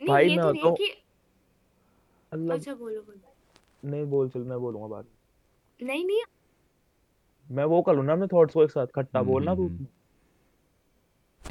भाई 0.00 0.28
मैं 0.28 0.36
तो 0.36 0.42
नहीं 0.42 0.46
है 0.46 0.52
बताऊँ 0.52 0.74
कि 0.76 0.92
मतलब 2.34 2.54
अच्छा 2.54 2.74
बोलो 2.74 3.00
बोलो। 3.00 3.90
नहीं 3.90 4.04
बोल 4.04 4.28
चल 4.28 4.40
मैं 4.40 4.58
बोलूँगा 4.60 4.86
बाद 4.86 5.04
नहीं 5.80 6.04
नहीं। 6.06 6.22
मैं 7.50 7.64
वो 7.64 7.82
कर 7.82 7.94
लूँ 7.94 8.04
ना 8.04 8.12
अपने 8.12 8.26
थॉट्स 8.26 8.54
को 8.54 8.62
एक 8.64 8.70
साथ। 8.70 8.86
खट्टा 8.86 9.18
हम्म 9.18 9.28
बोलना 9.28 9.54
तू। 9.54 9.66
हम्म। 9.66 9.86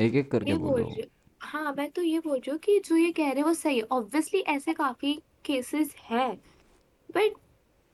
एक 0.01 0.15
एक 0.15 0.31
करके 0.31 0.53
बोलो 0.53 0.95
हाँ। 1.41 1.73
मैं 1.73 1.89
तो 1.91 2.01
ये 2.01 2.19
बोल 2.19 2.37
रही 2.37 2.51
हूँ 2.51 2.59
कि 2.59 2.79
जो 2.79 2.95
ये 2.95 3.11
कह 3.11 3.23
रहे 3.23 3.35
हैं 3.35 3.43
वो 3.43 3.53
सही 3.53 3.77
है। 3.77 3.83
ऑब्वियसली 3.91 4.39
ऐसे 4.39 4.73
काफ़ी 4.73 5.13
केसेस 5.45 5.95
हैं। 6.09 6.37
बट 7.15 7.33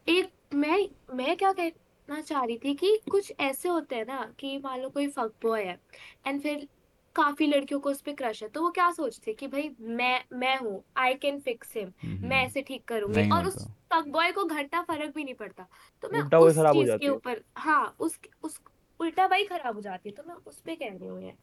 एक 0.10 0.32
मैं 0.54 0.90
मैं 1.16 1.38
क्या 1.38 1.52
कहना 1.54 2.22
चाह 2.22 2.44
रही 2.44 2.58
थी 2.58 2.74
कि 2.76 3.02
कुछ 3.12 3.34
ऐसे 3.40 3.70
होते 3.70 3.96
हैं 3.96 4.06
ना 4.06 4.34
कि 4.40 4.58
मान 4.58 4.82
लो 4.82 4.90
कोई 4.90 5.08
फक 5.08 5.34
बॉय 5.44 5.64
है 5.64 5.80
एंड 6.28 6.42
फिर 6.42 6.68
काफ़ी 7.16 7.48
लड़कियों 7.48 7.80
को 7.80 7.90
उस 7.90 8.02
पर 8.02 8.14
क्रश 8.14 8.44
है 8.44 8.50
तो 8.50 8.62
वो 8.62 8.70
क्या 8.72 8.92
सोचते 8.92 9.34
कि 9.34 9.48
भाई 9.48 9.76
मैं 9.80 10.24
मैं 10.34 10.58
हूँ 10.58 10.84
आई 10.98 11.14
कैन 11.14 11.40
फिक्स 11.40 11.78
हिम 11.78 11.92
मैं। 12.24 12.46
ऐसे 12.46 12.62
ठीक 12.62 12.86
करूँगी 12.86 13.30
और 13.30 13.46
उस 13.46 13.68
फक 13.94 14.06
बॉय 14.08 14.32
को 14.32 14.46
घंटा 14.46 14.82
फ़र्क 14.82 15.16
भी 15.16 15.24
नहीं 15.24 15.36
पड़ता। 15.36 15.68
तो 16.04 16.10
मैं 16.10 16.22
उस 16.40 16.56
चीज़ 16.56 16.98
के 16.98 17.10
ऊपर 17.10 17.42
हाँ 17.58 17.96
उस 18.00 18.20
उस 18.44 18.60
उल्टा 19.00 19.28
भाई 19.28 19.44
खराब 19.44 19.76
हो 19.76 19.82
जाती 19.82 20.10
है 20.10 20.16
तो 20.16 20.24
मैं 20.28 20.36
उस 20.36 20.62
पे 20.62 20.76
कह 20.76 20.98
रही 20.98 21.08
हूँ 21.08 21.24
ये। 21.24 21.34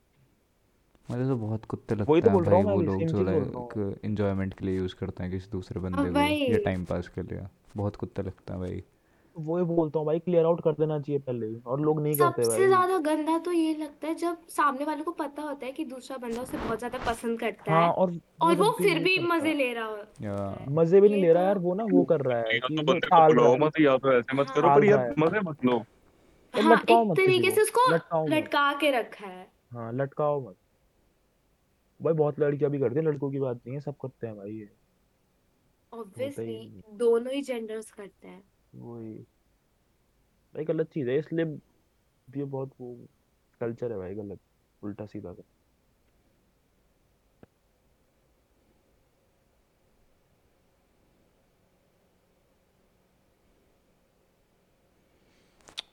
मुझे 1.09 1.25
तो 1.25 1.37
बहुत 1.39 1.65
कुत्ते 1.67 1.95
वही 2.03 2.21
लगते 2.21 2.21
तो 2.23 2.31
हैं 2.31 2.31
बोल 2.31 2.45
रहा 2.45 2.57
भाई 2.57 2.57
हूँ 2.57 2.65
मैं 2.65 2.75
वो 2.75 2.79
भी 2.79 2.83
लोग 2.83 2.89
सेम 2.89 3.09
जो 3.09 3.23
चीज़ 3.23 3.29
बोल 3.29 3.45
रहा 3.47 3.63
हूँ। 3.63 3.75
लाइक 3.75 3.99
इंजॉयमेंट 4.05 4.55
के 4.55 4.65
लिए 4.67 4.77
यूज़ 4.77 4.95
करते 4.97 5.23
हैं 5.23 5.33
किसी 5.33 5.51
दूसरे 5.51 5.81
हाँ 5.89 6.05
बंदे 6.05 6.11
को 6.13 6.35
या 6.47 6.59
टाइम 6.61 6.85
पास 6.87 7.09
के 7.09 7.23
लिए। 7.25 7.47
बहुत 7.77 7.97
कुत्ते 7.97 8.23
लगते 8.23 8.53
हैं 8.53 8.61
भाई। 8.61 8.83
वही 9.37 9.65
बोलता 9.67 9.99
हूँ 9.99 10.07
भाई 10.07 10.19
क्लियर 10.21 10.45
आउट 10.45 10.61
कर 10.65 10.73
देना 10.75 10.99
चाहिए 11.01 11.19
पहले 11.21 11.47
ही 11.47 11.61
और 11.67 11.81
लोग 11.81 12.01
नहीं 12.01 12.17
करते 12.17 12.47
सबसे 12.47 12.47
भाई। 12.47 12.67
ज़्यादा 12.69 12.99
गंदा 13.01 13.39
तो 13.39 13.53
ये 13.53 13.75
लगता 13.75 14.07
है 14.09 14.15
जब 14.17 14.47
सामने 14.49 14.85
वाले 14.85 15.03
को 15.03 15.13
पता 15.15 15.43
होता 15.43 15.67
है 15.67 15.73
कि 15.73 15.85
दूसरा 15.85 16.17
बंदा 16.19 16.43
उसे 16.43 16.57
बहुत 16.59 16.79
ज़्यादा 16.79 16.99
पसंद 17.05 17.39
करता 17.41 17.71
हाँ 17.71 17.75
है 17.75 17.93
और 17.93 18.11
वो 18.11 18.21
और 18.43 18.55
जब 18.55 18.59
वो 18.59 18.71
भी 18.71 18.75
फिर 18.79 18.89
नहीं 18.89 19.05
भी 19.05 19.19
करता। 19.19 19.27
मज़े 19.27 19.55
ले 19.55 19.73
रहा 19.75 19.97
या। 20.21 20.37
है 20.51 20.67
मज़े 20.71 21.01
भी 21.01 21.09
नहीं 21.09 21.19
ये 21.19 21.21
ले 21.21 21.33
रहा 21.33 21.43
तो 21.43 21.45
यार 21.45 21.59
वो 21.61 21.75
ना 21.75 21.85
वो 21.87 22.05
कर 22.07 22.21
रहा 22.23 22.39
है 22.41 22.55
या 22.55 22.69
तो 22.69 22.69
कि 22.69 22.85
वो 22.85 22.95
बंदे 22.95 23.11
को 23.11 23.21
टाल 23.21 23.37
रहा 23.37 23.49
बुलाओ 23.49 23.57
है। 23.57 23.59
मत 23.59 23.81
या 23.81 23.97
तो 23.99 24.13
ऐसे 24.15 24.37
मत 24.37 24.51
करो 24.51 24.71
पर 24.73 24.85
यार 24.85 25.01
है। 25.01 25.11
मज़े 25.19 25.41
मत 25.43 25.65
लो। 25.65 25.79
और 26.55 26.63
हाँ 26.63 26.65
लटकाओ 26.65 27.05
एक 27.05 27.07
मत 27.07 27.21
किसी 27.21 27.43
तरीके 27.43 27.45
को 27.45 27.53
से 27.53 27.63
उसको 27.63 27.81
लटकाओ 27.89 28.29
मत। 28.31 28.49
लटका 28.49 28.73
के 28.75 28.91
रखा 28.93 29.27
है। 29.27 29.51
हाँ 29.73 29.93
लटकाओ 29.95 30.41
मत। 30.41 30.57
भाई 32.01 32.15
बहुत 32.15 32.39
लड़कियाँ 32.41 32.71
भी 32.71 32.79
करती 32.79 32.97
हैं 32.97 33.05
लड़कों 33.07 33.31
की 33.31 33.39
बात 33.39 33.57
नहीं 33.57 33.75
है 33.75 33.81
सब 33.81 33.97
करते 34.03 34.27
हैं 34.27 34.37
भाई 34.37 34.51
ये। 34.51 34.69
ऑब्वियसली 35.93 36.55
तो 36.83 36.97
दोनों 36.97 37.33
ही 37.33 37.43
जेंडर्स 37.43 37.91
करते 37.91 38.29
हैं। 38.29 38.43
वही। 38.75 39.15
भाई 40.55 40.65
गलत 40.65 40.91
चीज़ 40.93 41.09
है 41.11 41.19
इसलिए 41.19 41.45
ये 42.29 42.45
बहुत 42.45 42.73
वो 42.81 42.95
कल्चर 43.61 43.93
है 43.93 43.99
भाई 43.99 44.15
गलत 44.15 44.41
उल्टा 44.83 45.07
सीधा 45.07 45.33
का 45.33 45.43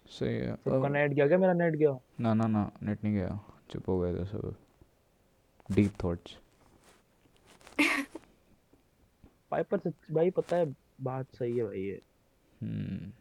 सही 0.09 0.35
है 0.35 0.55
तो 0.55 0.87
नेट 0.87 1.13
गया 1.13 1.27
क्या? 1.27 1.37
मेरा 1.37 1.53
नेट 1.53 1.75
गया। 1.75 1.97
ना 2.21 2.33
ना 2.33 2.47
ना 2.47 2.71
नेट 2.83 3.03
नहीं 3.03 3.13
गया 3.13 3.39
चुप 3.71 3.89
हो 3.89 3.99
गए 3.99 4.13
थे 4.13 4.25
सब। 4.25 4.55
डीप 5.69 5.93
थॉट्स 6.03 6.37
भाई 9.51 9.63
पर 9.63 9.77
भाई 10.11 10.29
पता 10.29 10.55
है 10.57 10.75
बात 11.01 11.25
सही 11.35 11.57
है 11.57 11.63
भाई 11.65 11.79
ये। 11.79 12.01
हम्म। 12.61 13.11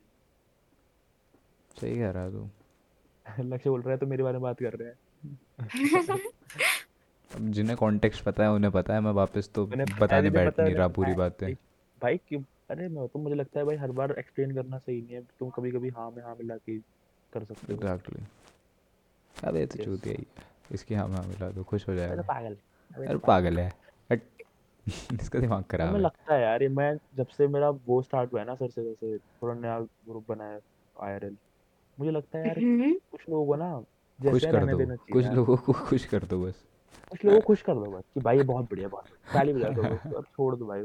सही 1.81 1.99
कह 1.99 2.11
रहा 2.11 2.31
तू। 2.31 2.49
लक्ष्य 3.45 3.71
बोल 3.71 3.81
रहा 3.83 3.91
है 3.91 3.97
तो 3.97 4.07
मेरे 4.07 4.23
बारे 4.23 4.33
में 4.33 4.43
बात 4.43 4.59
कर 4.59 4.73
रहे 4.73 4.89
हैं। 4.89 4.97
अब 7.31 7.49
जिन्हें 7.51 7.77
कॉन्टेक्स्ट 7.77 8.25
पता 8.25 8.43
है 8.43 8.51
उन्हें 8.51 8.73
पता 8.73 8.95
है 8.95 9.01
मैं 9.01 9.13
वापस 9.13 9.51
तो 9.55 9.67
बताने 9.67 10.31
बैठ 10.31 10.61
नहीं 10.61 10.75
रहा 10.75 10.89
पूरी। 10.89 11.13
बातें। 11.15 11.53
भाई 12.03 12.17
क्यों? 12.17 12.43
अरे 12.71 12.89
मैं 12.89 13.07
तो 13.09 13.19
मुझे 13.19 13.35
लगता 13.37 13.61
है 13.61 13.67
भाई 13.67 13.77
हर 13.77 13.91
बार 13.93 14.15
एक्सप्लेन 14.19 14.55
करना 14.55 14.79
सही 14.79 15.01
नहीं 15.03 15.15
है 15.15 15.23
तुम 15.39 15.51
कभी 15.51 15.71
कभी 15.71 15.89
हाँ 15.89 16.11
में 16.11 16.23
हाँ 16.23 16.35
मिला 16.35 16.57
के 16.57 16.79
कर 17.33 17.45
सकते 17.45 17.73
हो। 17.73 17.79
एग्जैक्टली 17.79 18.25
अब 19.45 19.57
ये 19.57 19.67
तो 19.67 19.77
Yes. 19.77 19.85
चूती 19.85 20.11
है। 20.11 20.25
इसकी 20.73 20.95
हाँ 20.95 21.09
हाँ 21.09 21.23
मिला 21.25 21.49
दो 21.51 21.63
खुश 21.65 21.89
हो 21.89 21.93
अरे 21.93 21.99
जाएगा। 21.99 22.23
पागल 22.23 22.57
अरे 22.91 23.17
पागल। 23.17 23.59
है। 23.59 23.73
इसका 25.21 25.39
दिमाग 25.39 25.63
तो 25.63 25.69
खराब 25.71 25.89
मैं 25.89 25.95
है। 25.95 26.01
लगता 26.01 26.35
है 26.35 26.43
यार 26.43 26.63
ये 26.63 26.69
मैं 26.69 26.93
जब 27.15 27.27
से 27.27 27.47
मेरा 27.49 27.71
वो 27.71 28.03
स्टार्ट 28.03 28.33
हुआ 28.33 28.41
है 28.41 28.47
ना 28.47 28.55
सर 28.55 28.69
से 28.69 28.85
जैसे 28.85 29.19
थोड़ा 29.19 29.55
नया 29.55 29.79
ग्रुप 29.81 30.27
बनाया 30.29 30.59
आईआरएल 30.97 31.37
मुझे 31.99 32.11
लगता 32.11 32.39
है 32.39 32.47
यार 32.47 32.59
हम्म 32.59 32.93
कुछ 33.11 33.29
लोगों 33.29 33.47
को 33.47 33.57
ना 33.57 33.73
खुश 34.19 34.43
जैसे 34.43 34.47
कर 34.47 34.59
रहने 34.59 34.73
दो 34.73 34.79
देना 34.79 34.97
चाहिए 34.97 35.13
कुछ 35.13 35.35
लोगों 35.35 35.57
को 35.57 35.73
खुश 35.73 36.05
कर 36.05 36.25
दो 36.25 36.45
बस। 36.45 36.65
कुछ 37.11 37.25
लोगों 37.25 37.41
को 37.41 37.47
खुश 37.47 37.63
कर 37.63 37.75
दो 37.75 37.91
बस 37.91 38.03
कि 38.15 38.21
भाई 38.21 38.37
ये 38.37 38.43
बहुत 38.43 38.71
बढ़िया 38.71 38.89
बात 38.89 39.05
है 39.11 39.17
ताली 39.35 39.53
बजा 39.53 39.71
दो 39.71 39.83
बस 39.83 40.13
और 40.13 40.23
छोड़ 40.23 40.57
दो 40.57 40.67
भाई। 40.67 40.83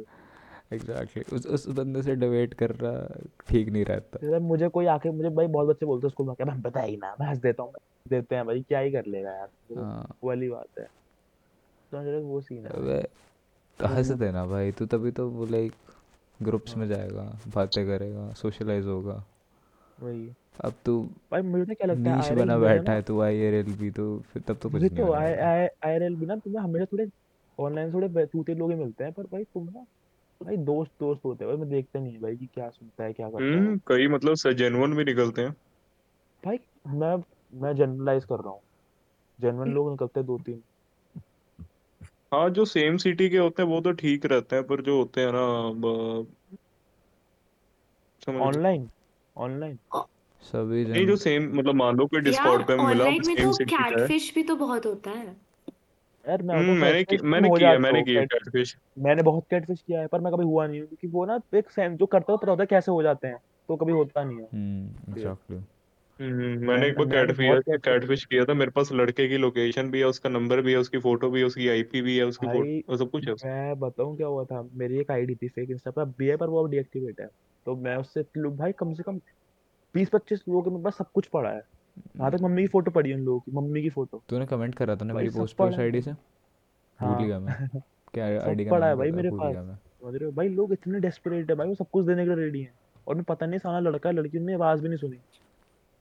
एग्जैक्टली 0.72 1.24
उस 1.36 1.46
उस 1.48 1.68
बंदे 1.70 2.02
से 2.04 2.16
डिबेट 2.16 2.54
कर 2.54 2.72
रहा 2.72 3.22
ठीक 3.50 3.70
नहीं 3.70 3.86
रहता। 3.86 4.28
जब 4.28 4.42
मुझे 4.42 4.68
कोई 4.70 4.86
आके 4.86 5.12
मुझे 5.12 5.30
भाई 5.30 5.48
बहुत 5.48 5.68
बच्चे 5.68 5.86
बोलते 5.86 6.08
हैं 6.08 6.12
स्कूल 6.12 6.26
में 6.26 6.32
आके 6.32 6.44
मैं 6.44 6.62
बता 6.62 6.82
ही 6.82 6.98
ना 6.98 7.16
मैं 7.20 7.28
हंस 7.28 7.38
देता 7.38 7.64
हूँ 7.64 7.74
देते 8.06 8.36
हैं 8.36 8.46
भाई 8.46 8.62
क्या 8.62 8.80
ही 8.80 8.92
कर 8.92 9.06
लेगा 9.06 9.32
यार? 9.32 9.48
तो 9.70 9.76
हाँ। 9.76 10.16
वाली 10.24 10.50
बात 10.50 10.80
है। 10.80 10.86
तो 11.92 12.22
वो 12.22 12.42
सीन 12.42 12.66
है। 12.66 12.72
अबे 12.72 13.02
तो 13.80 13.88
हंस 13.88 14.12
देना 14.20 14.46
भाई 14.46 14.72
तू 14.72 14.86
तभी 14.86 15.12
तो 15.12 15.28
वो 15.30 15.46
लाइक 15.46 15.74
ग्रुप्स 16.40 16.76
में 16.78 16.88
जाएगा 16.88 17.24
बातें 17.56 17.86
करेगा 17.88 18.32
सोशलाइज 18.34 18.86
होगा। 18.86 19.24
वही। 19.98 20.30
अब 20.66 20.74
तू 20.86 21.02
भाई 21.32 21.42
मुझे 21.42 21.74
क्या 21.74 21.88
लगता 21.88 22.10
है 22.10 22.16
नीच 22.18 22.40
बना 22.40 22.58
बैठा 22.58 22.94
है 22.94 23.02
तू 23.02 23.20
आईआरएल 23.22 23.74
भी 23.74 23.90
तो 23.92 24.06
फिर 24.32 24.44
तब 24.48 24.58
तो 24.62 24.70
कुछ 24.70 24.82
नहीं 24.82 24.96
तो 24.98 25.12
आईआरएल 25.14 26.16
भी 26.16 26.26
ना 26.26 26.36
तुम्हें 26.36 26.62
हमेशा 26.62 26.86
थोड़े 26.86 27.08
ऑनलाइन 27.60 27.94
थोड़े 27.94 28.26
चूते 28.26 28.56
लोग 28.56 28.72
ही 28.72 28.78
मिलते 28.78 29.04
हैं 29.04 29.14
पर 29.14 29.24
भाई 29.24 29.44
तुम 29.44 29.64
ना 29.66 29.86
भाई 30.44 30.58
दोस्त 30.58 30.92
दोस्त 31.00 31.26
होते 31.26 31.46
हैं 31.46 31.54
भाई 31.54 31.62
मैं 31.62 31.70
देखता 31.70 32.00
नहीं 32.00 32.14
है 32.14 32.20
भाई 32.20 32.36
कि 32.36 32.46
क्या 32.46 32.70
सुनता 32.70 33.04
है 33.04 33.14
क्या 33.14 33.30
करता 33.30 33.44
है। 33.44 33.58
हम्म 33.58 33.80
कई 33.88 34.08
मतलब 34.08 34.36
जेन्युइन 34.52 34.96
भी 34.96 35.04
निकलते 35.04 35.42
हैं। 35.42 35.52
भाई 36.46 36.60
मैं 36.88 37.24
मैं 37.54 37.76
जनरलाइज 37.76 38.26
कर 38.26 38.36
रहा 38.36 38.50
हूँ। 38.50 38.62
जेन्युइन 39.42 39.74
लोग 39.74 39.92
निकलते 39.92 40.20
हैं 40.20 40.28
दो 40.28 40.38
तीन। 40.38 40.64
हाँ 42.34 42.50
जो 42.50 42.66
सेम 42.66 42.98
सिटी 42.98 43.30
के 43.30 43.38
होते 43.38 43.62
हैं 43.62 43.70
वो 43.70 43.82
तो 43.82 43.92
ठीक 43.92 44.26
रहते 44.26 44.56
हैं 44.56 44.68
पर 44.68 44.82
जो 44.82 44.98
होते 44.98 45.22
हैं 45.22 45.32
ना 45.32 45.72
ब- 45.74 46.28
समझ 48.26 48.42
ऑनलाइन 48.42 48.90
ऑनलाइन 49.38 49.80
सभी 50.42 50.86
नहीं 50.86 51.08
जो 51.08 51.16
सेम 51.16 51.58
मतलब 51.60 51.76
मान 51.76 51.96
लो 51.96 52.06
कोई 52.08 52.20
डिस्कॉर्ड 52.20 52.68
पे 52.68 52.76
मिला 52.76 52.90
ऑनलाइन 52.90 53.28
में 53.28 53.36
सेम 53.36 53.46
तो 53.46 53.54
सिटी 53.54 53.72
का 53.72 53.84
है। 53.84 53.92
कैटफिश 53.92 54.36
भी 54.36 54.44
तो 54.44 54.56
बहुत 54.56 54.86
होता 54.86 55.12
है। 55.12 55.49
यार 56.30 56.42
मैं 56.42 56.56
हम्म 56.56 56.66
बताऊँ 56.66 56.78
मैंने 56.78 57.18
मैंने 57.24 57.50
हो 57.50 57.58
किया 57.58 57.80
मैंने 57.80 58.00
हो 58.00 58.06
किया 58.06 58.22
कैट 58.22 58.34
कैटफिश 58.34 58.76
मैंने 59.00 59.24
बहुत 59.24 59.46
कैटफिश 59.50 59.82
किया 59.82 60.02
है 60.02 60.08
पर 60.08 60.22
मैं 60.22 60.34
कभी 60.34 60.44
हुआ 60.44 60.68
नहीं 60.68 60.80
हूँ 60.80 60.88
क्योंकि 60.88 61.08
वो 61.08 61.26
ना 61.26 61.40
एक 61.56 61.70
सेंस 61.70 61.98
जो 62.00 62.06
करता 62.06 62.32
है 62.32 62.38
पता 62.38 62.52
होता 62.52 62.64
है 62.64 62.68
कैसे 62.68 62.92
हो 62.92 63.04
जाते 63.04 63.28
हैं 63.28 63.38
तो 63.70 63.76
कभी 63.76 63.94
होता 63.94 64.24
नहीं 64.24 64.38
है। 64.38 64.44
हम्म 64.44 65.14
एग्जैक्टली 65.14 65.58
हम्म 66.20 66.68
मैंने 66.68 66.88
एक 66.88 66.96
बार 66.98 67.06
मैंने 67.06 67.34
कैटफिश 67.34 67.80
कैटफिश 67.86 68.26
किया। 68.26 68.46
था 68.46 68.54
मेरे 68.54 68.72
पास 68.72 68.92
लड़के 68.92 69.28
की 69.28 69.38
लोकेशन 69.38 69.92
भी 69.92 70.00
है 70.00 70.06
उसका 70.06 70.30
नंबर 70.30 70.62
भी 70.62 70.72
है 70.72 70.78
उसकी 70.78 70.98
फ़ोटो 70.98 71.30
भी 71.30 71.40
है 71.40 71.46
उसकी 71.46 71.68
आईपी 71.68 72.02
भी 72.02 72.18
है 72.18 72.24
उसकी 72.24 72.48
फ़ोटो 72.48 72.98
सब 72.98 73.10
कुछ 73.12 73.28
है 73.28 73.34
मैं 73.34 73.80
बताऊँ 73.80 74.18
क्या 74.18 74.28
हुआ 74.28 74.44
था 74.46 74.70
मेरी 74.74 75.00
एक 75.00 75.12
आईडी 75.12 75.36
थी 75.36 75.48
फेक 75.48 75.70
इंस्टा 75.72 75.92
पर 75.92 76.02
अब 76.02 76.16
है 76.22 76.38
पर 76.38 76.50
वो 76.50 76.64
अब 76.64 76.72
डीएक्टिवेट 76.72 77.22
है। 77.22 77.28
तो 77.66 77.76
मैं 77.76 77.96
उससे 77.96 78.22
भाई 78.50 78.72
कम 78.72 78.94
से 78.94 79.04
कम 79.04 79.20
बीस 79.96 80.10
पच्चीस 80.10 80.40
लोगों 80.50 80.64
के 80.64 80.70
मेरे 80.70 80.84
पास 80.84 80.98
सब 80.98 81.06
कुछ 81.14 81.28
पड़ा 81.28 81.50
है। 81.50 81.62
यहाँ 81.98 82.32
तक 82.32 82.38
मम्मी 82.42 82.62
की 82.62 82.68
फ़ोटो 82.68 82.92
पड़ी 82.92 83.10
है 83.10 83.16
उन 83.16 83.22
लोगों 83.22 83.40
की 83.40 83.52
मम्मी 83.52 83.82
की 83.82 83.90
फ़ोटो। 83.90 84.24
तूने 84.30 84.46
कमेंट 84.46 84.76
करा 84.76 84.96
था 84.96 85.06
ना 85.06 85.14
मेरी 85.14 85.30
पोस्ट 85.30 85.38
पे 85.38 85.44
उस 85.44 85.54
पड़ा 85.54 85.78
है। 85.78 85.84
आईडी 85.84 86.02
से? 86.02 86.12
भूल 86.12 87.10
हाँ 87.10 87.28
गया 87.28 87.40
मैं। 87.40 87.70
क्या 88.14 88.26
आईडी 88.26 88.66
का 88.66 88.72
पड़ा 88.72 88.88
है 88.88 88.96
भाई 88.96 89.12
मेरे 89.12 89.30
पास। 89.30 89.56
समझ 89.56 90.16
रहे 90.16 90.26
हो? 90.26 90.32
भाई 90.32 90.50
लोग 90.50 90.74
इतने 90.74 91.00
डेस्परेट 91.00 91.50
है 91.50 91.56
भाई 91.56 91.68
वो 91.68 91.76
सब 91.76 91.90
कुछ 91.90 92.06
देने 92.06 92.26
के 92.26 92.36
लिए 92.36 92.46
रेडी 92.46 92.62
हैं। 92.62 92.74
और 93.08 93.16
मैं 93.16 93.24
पता 93.24 93.46
नहीं 93.46 93.60
साला 93.60 93.80
लड़का 93.80 94.12
लड़की 94.12 94.40
ने 94.40 94.54
आवाज़ 94.54 94.82
भी 94.82 94.90
नहीं 94.90 94.98
सुनी। 94.98 95.18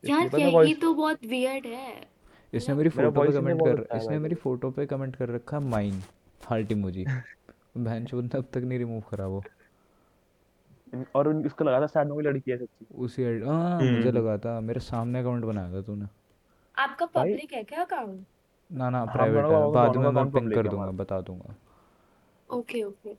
यार 0.05 0.41
यही 0.41 0.75
तो 0.75 0.95
बहुत 0.95 1.25
वियर्ड 1.25 1.67
है। 1.67 2.19
इसने 2.55 2.75
मतलब 2.75 2.77
मेरी 2.77 2.89
फ़ोटो 2.89 3.21
पे 3.23 3.33
कमेंट 3.33 3.61
कर 3.65 3.81
अच्छा 3.83 3.97
इसने 3.97 4.19
मेरी 4.19 4.35
फ़ोटो 4.35 4.71
पे 4.71 4.87
कमेंट 4.87 5.17
कर 5.17 5.29
रखा 5.29 5.61
माइन 5.61 6.03
हार्ट 6.45 6.73
इमोजी 6.73 7.05
बहन 7.77 8.05
चोद 8.05 8.25
ने 8.25 8.39
अब 8.39 8.45
तक 8.53 8.59
नहीं 8.59 8.79
रिमूव 8.79 9.01
करा 9.11 9.27
वो। 9.27 9.43
और 11.17 11.29
उन- 11.29 11.47
उसको 11.47 11.65
लगा 11.65 11.81
था 11.81 11.87
शायद 11.87 12.09
वो 12.09 12.21
लड़की 12.21 12.51
है 12.51 12.57
सच्ची। 12.59 12.87
उसी 12.95 13.23
हाँ 13.23 13.85
मुझे 13.85 14.11
हम्म 14.11 14.19
लगा 14.19 14.37
था 14.39 14.61
मेरे 14.61 14.81
सामने 14.81 15.21
अकाउंट 15.21 15.45
बनाया 15.45 15.73
था 15.73 15.83
तूने। 15.83 16.07
आपका 16.75 17.07
पब्लिक 17.07 17.53
है 17.53 17.63
क्या 17.65 17.85
अकाउंट 17.85 18.27
ना 18.71 18.91
ना 18.91 19.05
प्राइवेट 19.07 19.45
है। 19.45 19.73
बाद 19.73 19.97
में 19.97 20.11
मैं 20.11 20.31
पिन 20.31 20.51
कर 20.51 20.69
दूँगा 20.69 20.91
बता 20.91 21.21
दूँगा। 21.21 21.55
ओके 22.51 22.83
ओके 22.83 23.11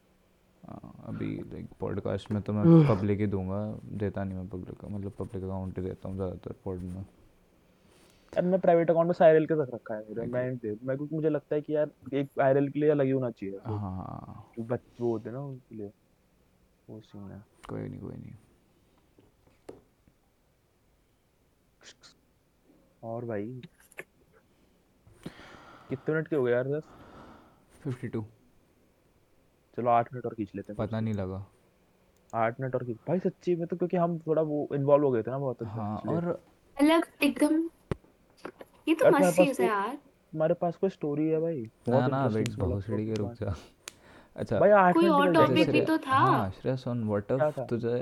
हाँ, 0.63 0.93
अभी 1.07 1.35
लाइक 1.35 1.67
पॉडकास्ट 1.79 2.31
में 2.31 2.41
तो 2.41 2.53
मैं 2.53 2.65
पब्लिक 2.87 3.19
ही 3.19 3.27
दूँगा 3.27 3.59
देता 3.97 4.23
नहीं 4.23 4.37
मैं 4.37 4.47
पब्लिक 4.47 4.79
का 4.79 4.87
मतलब 4.87 5.11
पब्लिक 5.19 5.43
अकाउंट 5.43 5.77
ही 5.77 5.83
देता 5.83 6.09
हूँ 6.09 6.15
ज़्यादातर 6.15 6.53
पॉड 6.65 6.79
में। 6.79 7.01
यार 8.33 8.45
मैं 8.45 8.59
प्राइवेट 8.59 8.89
अकाउंट 8.89 9.07
में 9.07 9.13
साइरल 9.13 9.45
के 9.45 9.61
रख 9.61 9.69
रखा 9.73 9.95
है 9.95 10.01
मेरा 10.09 10.23
मैं 10.25 10.57
दे 10.57 10.71
मैं 10.83 10.97
क्योंकि 10.97 11.15
मुझे 11.15 11.29
लगता 11.29 11.55
है 11.55 11.61
कि 11.61 11.75
यार 11.75 11.91
एक 12.13 12.39
आईरल 12.41 12.67
के 12.69 12.79
लिए 12.79 12.89
अलग 12.89 13.05
ही 13.05 13.11
होना 13.11 13.29
चाहिए 13.31 13.57
हाँ। 13.67 14.43
जो 14.57 14.63
बच्चे 14.63 15.03
वो 15.03 15.11
होते 15.11 15.29
हैं 15.29 15.35
ना 15.35 15.41
उनके 15.43 15.75
लिए। 15.75 15.91
वो 16.89 16.99
सीन 17.01 17.31
है 17.31 17.41
कोई 17.69 17.81
नहीं 17.81 17.99
कोई 17.99 18.15
नहीं 18.15 18.33
और 23.03 23.25
भाई? 23.25 23.45
कितने 25.89 26.13
मिनट 26.15 26.27
के 26.27 26.35
हो 26.35 26.43
गए 26.43 26.51
यार 26.51 26.67
बस 26.67 26.83
फिफ्टी 27.83 28.07
टू 28.07 28.21
चलो 29.77 29.89
आठ 29.89 30.13
मिनट 30.13 30.25
और 30.25 30.33
खींच 30.33 30.51
लेते 30.55 30.71
हैं। 30.71 30.77
पता 30.77 30.99
नहीं 30.99 31.13
लगा। 31.13 31.45
आठ 32.33 32.59
मिनट 32.59 32.75
और 32.75 32.83
खींच 32.85 32.97
भाई 33.07 33.19
सच्ची 33.19 33.55
में 33.55 33.67
तो 33.67 33.75
क्योंकि 33.77 33.97
हम 33.97 34.17
थोड़ा 34.19 34.41
वो 34.41 34.67
इन्वॉल्व 34.75 35.05
हो 35.05 35.11
गए 35.11 35.23
थे 35.23 35.31
ना 35.31 35.37
बहुत। 35.37 35.61
अच्छा 35.61 35.81
हाँ 35.81 35.97
और 36.07 36.27
मतलब 36.77 37.03
एकदम 37.23 37.69
ये 38.87 38.95
तो 38.95 39.11
मस्त 39.11 39.35
चीज़ 39.37 39.61
है 39.61 39.67
यार। 39.67 39.95
तुम्हारे 39.95 40.53
पास 40.53 40.75
कोई 40.75 40.89
स्टोरी 40.89 41.27
है 41.27 41.39
भाई। 41.39 41.63
ना 41.89 42.07
ना 42.07 42.25
वेट 42.27 42.49
बहुत 42.49 42.83
सीढ़ी 42.85 43.05
के 43.05 43.13
रुक 43.13 43.33
जा। 43.33 43.55
अच्छा। 44.35 44.59
भाई 44.59 44.69
आठ 44.71 44.93
कोई 44.95 45.07
और 45.09 45.33
टॉपिक 45.33 45.69
भी 45.69 45.81
तो 45.81 45.97
था। 45.99 46.17
हाँ 46.17 46.49
श्रेया 46.51 46.75
सुन 46.77 47.03
व्हाट 47.05 47.31
इफ़ 47.31 47.59
तुझे 47.69 47.97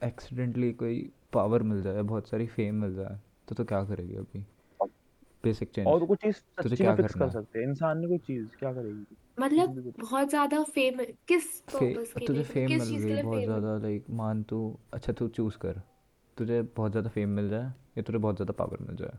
एक्सीडेंटली 0.00 0.72
कोई 0.74 1.00
पावर 1.32 1.62
मिल 1.62 1.82
जाए 1.82 2.02
बहुत 2.04 2.28
सारी 2.28 2.46
फेम 2.48 2.74
मिल 2.76 2.94
जाए 2.94 3.18
तो 3.48 3.54
तू 3.54 3.64
क्या 3.64 3.82
करेगी 3.84 4.14
अभी? 4.16 4.44
बेसिक 5.44 5.70
चेंज 5.70 5.86
और 5.86 6.04
कोई 6.06 6.16
चीज़ 6.16 6.36
तुझे 6.62 6.70
सच्ची 6.70 6.76
क्या 6.76 6.90
में 6.90 6.96
फिक्स 6.96 7.12
करना 7.12 7.24
कर 7.24 7.30
सकते 7.30 7.58
हैं। 7.58 7.68
इंसान 7.68 7.98
ने 7.98 8.06
कोई 8.08 8.18
चीज़ 8.20 8.46
क्या 8.58 8.72
करेगी? 8.72 9.16
मतलब 9.38 9.92
बहुत 10.00 10.28
ज़्यादा 10.28 10.62
फेम 10.70 11.04
किस 11.28 11.60
पर्पस 11.68 12.12
के 12.14 12.26
तुझे 12.26 12.42
फेम 12.44 12.72
मिल 12.72 12.88
चीज़ 12.88 13.06
गई 13.06 13.16
बहुत 13.18 13.44
ज़्यादा 13.44 13.76
लाइक 13.78 14.04
मान 14.18 14.42
तू 14.44 14.60
अच्छा 14.92 15.12
तू 15.12 15.28
चूज़ 15.30 15.58
कर। 15.58 15.82
तुझे 16.36 16.62
बहुत 16.76 16.90
ज़्यादा 16.92 17.10
फेम 17.10 17.28
मिल 17.30 17.48
जाए 17.50 17.72
या 17.98 18.02
तुझे 18.02 18.18
बहुत 18.18 18.36
ज़्यादा 18.36 18.52
पावर 18.54 18.78
मिल 18.82 18.96
जाए? 18.96 19.18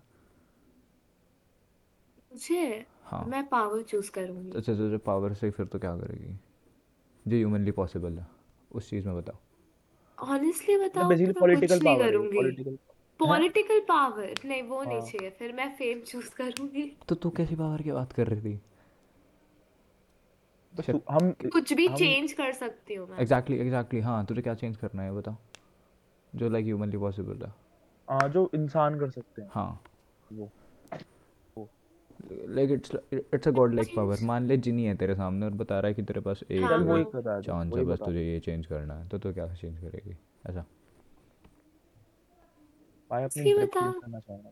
मुझे? 2.32 2.86
हाँ। 3.12 3.24
मैं 3.26 3.46
पावर 3.48 3.82
चूज़ 3.82 4.12
करूँगी। 4.12 4.52
अच्छा 4.58 4.74
तुझे 4.74 4.98
पावर 4.98 5.34
से 5.34 5.50
फिर 5.52 5.66
तो 5.66 5.80
क्या 5.80 5.96
करेगी? 5.98 6.34
जो 7.26 7.38
ह्यूमनली 7.38 7.72
पॉसिबल 7.72 8.18
है 8.18 8.28
उस 8.72 8.90
चीज़ 8.90 9.08
में 9.08 9.16
बता 9.18 9.38
ऑनेस्टली 10.18 10.78
बताऊँ 10.78 11.10
बेसिकली 11.10 11.34
तो 11.34 11.40
पॉलिटिकल 11.40 11.80
पावर 11.80 12.08
करूँगी। 12.08 12.38
पॉलिटिकल 12.38 12.78
पॉलिटिकल 13.20 13.80
पावर 13.80 14.34
नहीं 14.46 14.64
वो 14.64 14.84
नहीं 14.84 15.00
हाँ। 15.00 15.06
चाहिए 15.08 15.30
फिर 15.30 15.54
मैं 15.54 15.70
फेम 15.76 16.00
चूज़ 16.02 16.30
करूँगी। 16.36 16.84
तो 17.08 17.16
तू 17.16 17.30
कैसी 17.30 17.56
पावर 17.56 17.82
की 17.82 17.92
बात 17.92 18.14
कर 18.14 18.28
रही 18.28 18.42
थी? 18.42 18.60
बस 20.76 20.90
हम 20.90 21.32
कुछ 21.52 21.74
भी 21.74 21.88
चेंज 21.88 22.34
कर 22.34 22.52
सकती 22.54 22.94
हूँ 22.94 23.08
मैं। 23.10 23.18
एग्जैक्टली 23.18 23.58
एग्जैक्टली 23.58 24.00
हाँ 24.00 24.26
तुझे 24.26 24.42
क्या 24.42 24.54
चेंज 24.54 24.78
करना 24.78 25.04
है 25.04 25.12
बता 25.14 25.38
जो 26.34 26.50
लाइक 26.50 26.66
ह्यूमनली 26.66 26.98
पॉसिबल 26.98 27.46
है। 27.46 27.54
हाँ 28.08 28.28
जो 28.30 28.50
इंसान 28.56 29.00
कर 29.00 29.10
सकते 29.10 29.42
हैं। 29.42 29.50
हाँ। 29.56 29.84
वो। 30.34 30.50
Like 32.30 32.72
it's 32.72 32.92
it's 33.14 33.48
a 33.48 33.52
god 33.52 33.76
like 33.76 33.88
power 33.96 34.18
मान 34.22 34.48
ले 34.48 34.58
जिनी 34.58 34.86
है 34.86 34.96
तेरे 34.96 35.16
सामने 35.16 35.46
और 35.46 35.52
बता 35.52 35.80
रहा 35.80 35.88
है 35.88 35.94
कि 35.94 36.04
तेरे 36.04 36.22
पास 36.22 36.44
एक 36.52 36.64
हाँ 36.64 36.78
वो 36.78 37.04
चांस 37.42 37.74
है 37.76 37.84
बस 37.86 38.00
तुझे 38.00 38.24
ये 38.34 38.40
चेंज 38.40 38.66
करना 38.66 38.94
है 38.94 39.08
तो 39.10 39.18
तू 39.18 39.34
क्या 39.34 39.54
चेंज 39.54 39.78
करेगी? 39.78 40.18
ऐसा। 40.50 40.66
भाई 43.12 43.24
अपनी 43.24 43.54
करना 43.54 44.20
चाहूँगा 44.20 44.50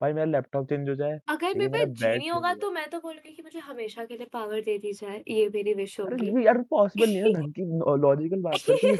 भाई 0.00 0.12
मेरा 0.12 0.24
लैपटॉप 0.24 0.68
चेंज 0.68 0.88
हो 0.88 0.94
जाए 0.94 1.18
अगर 1.28 1.58
मेरे 1.58 1.68
पास 1.68 1.88
जीनी 1.88 2.28
होगा 2.28 2.54
तो 2.54 2.70
मैं 2.70 2.90
तो 2.90 2.98
बोलूँगी 2.98 3.32
कि 3.32 3.42
मुझे 3.42 3.58
हमेशा 3.58 4.04
के 4.04 4.16
लिए 4.16 4.26
पावर 4.32 4.60
दे 4.60 4.78
दी 4.78 4.92
जाए 4.92 5.22
ये 5.28 5.48
मेरी 5.48 5.74
विश 5.74 6.00
होगी। 6.00 6.46
यार 6.46 6.62
पॉसिबल 6.62 7.06
नहीं 7.06 7.16
है 7.16 7.32
ढंग 7.34 7.52
की 7.52 7.64
लॉजिकल 8.02 8.40
बात 8.40 8.58
तू 8.66 8.72
हो। 8.72 8.96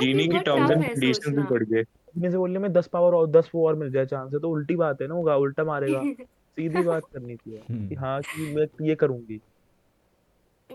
जीने 0.00 0.22
ये 0.22 0.28
की 0.28 0.38
टर्म्स 0.38 0.70
एंड 0.70 0.84
कंडीशंस 0.84 1.34
भी 1.36 1.42
बढ़ 1.42 1.64
गए। 1.64 1.84
में 2.18 2.30
से 2.30 2.36
बोलने 2.36 2.58
में 2.58 2.72
दस 2.72 2.86
पावर 2.86 3.14
और 3.14 3.26
दस 3.26 3.50
वो 3.54 3.68
और 3.68 3.74
मिल 3.74 3.90
जाए 3.90 4.06
चांस 4.06 4.32
है 4.32 4.40
तो 4.40 4.50
उल्टी 4.50 4.76
बात 4.76 5.02
है 5.02 5.08
ना 5.08 5.14
होगा 5.14 5.36
उल्टा 5.36 5.64
मारेगा। 5.64 6.02
सीधी 6.58 6.82
बात 6.82 7.02
करनी 7.12 7.36
चाहिए। 7.36 7.58
कि 7.58 7.72
हम्म, 7.72 7.98
हाँ 7.98 8.20
कि 8.20 8.54
मैं 8.54 8.86
ये 8.86 8.94
करूँगी। 8.94 9.40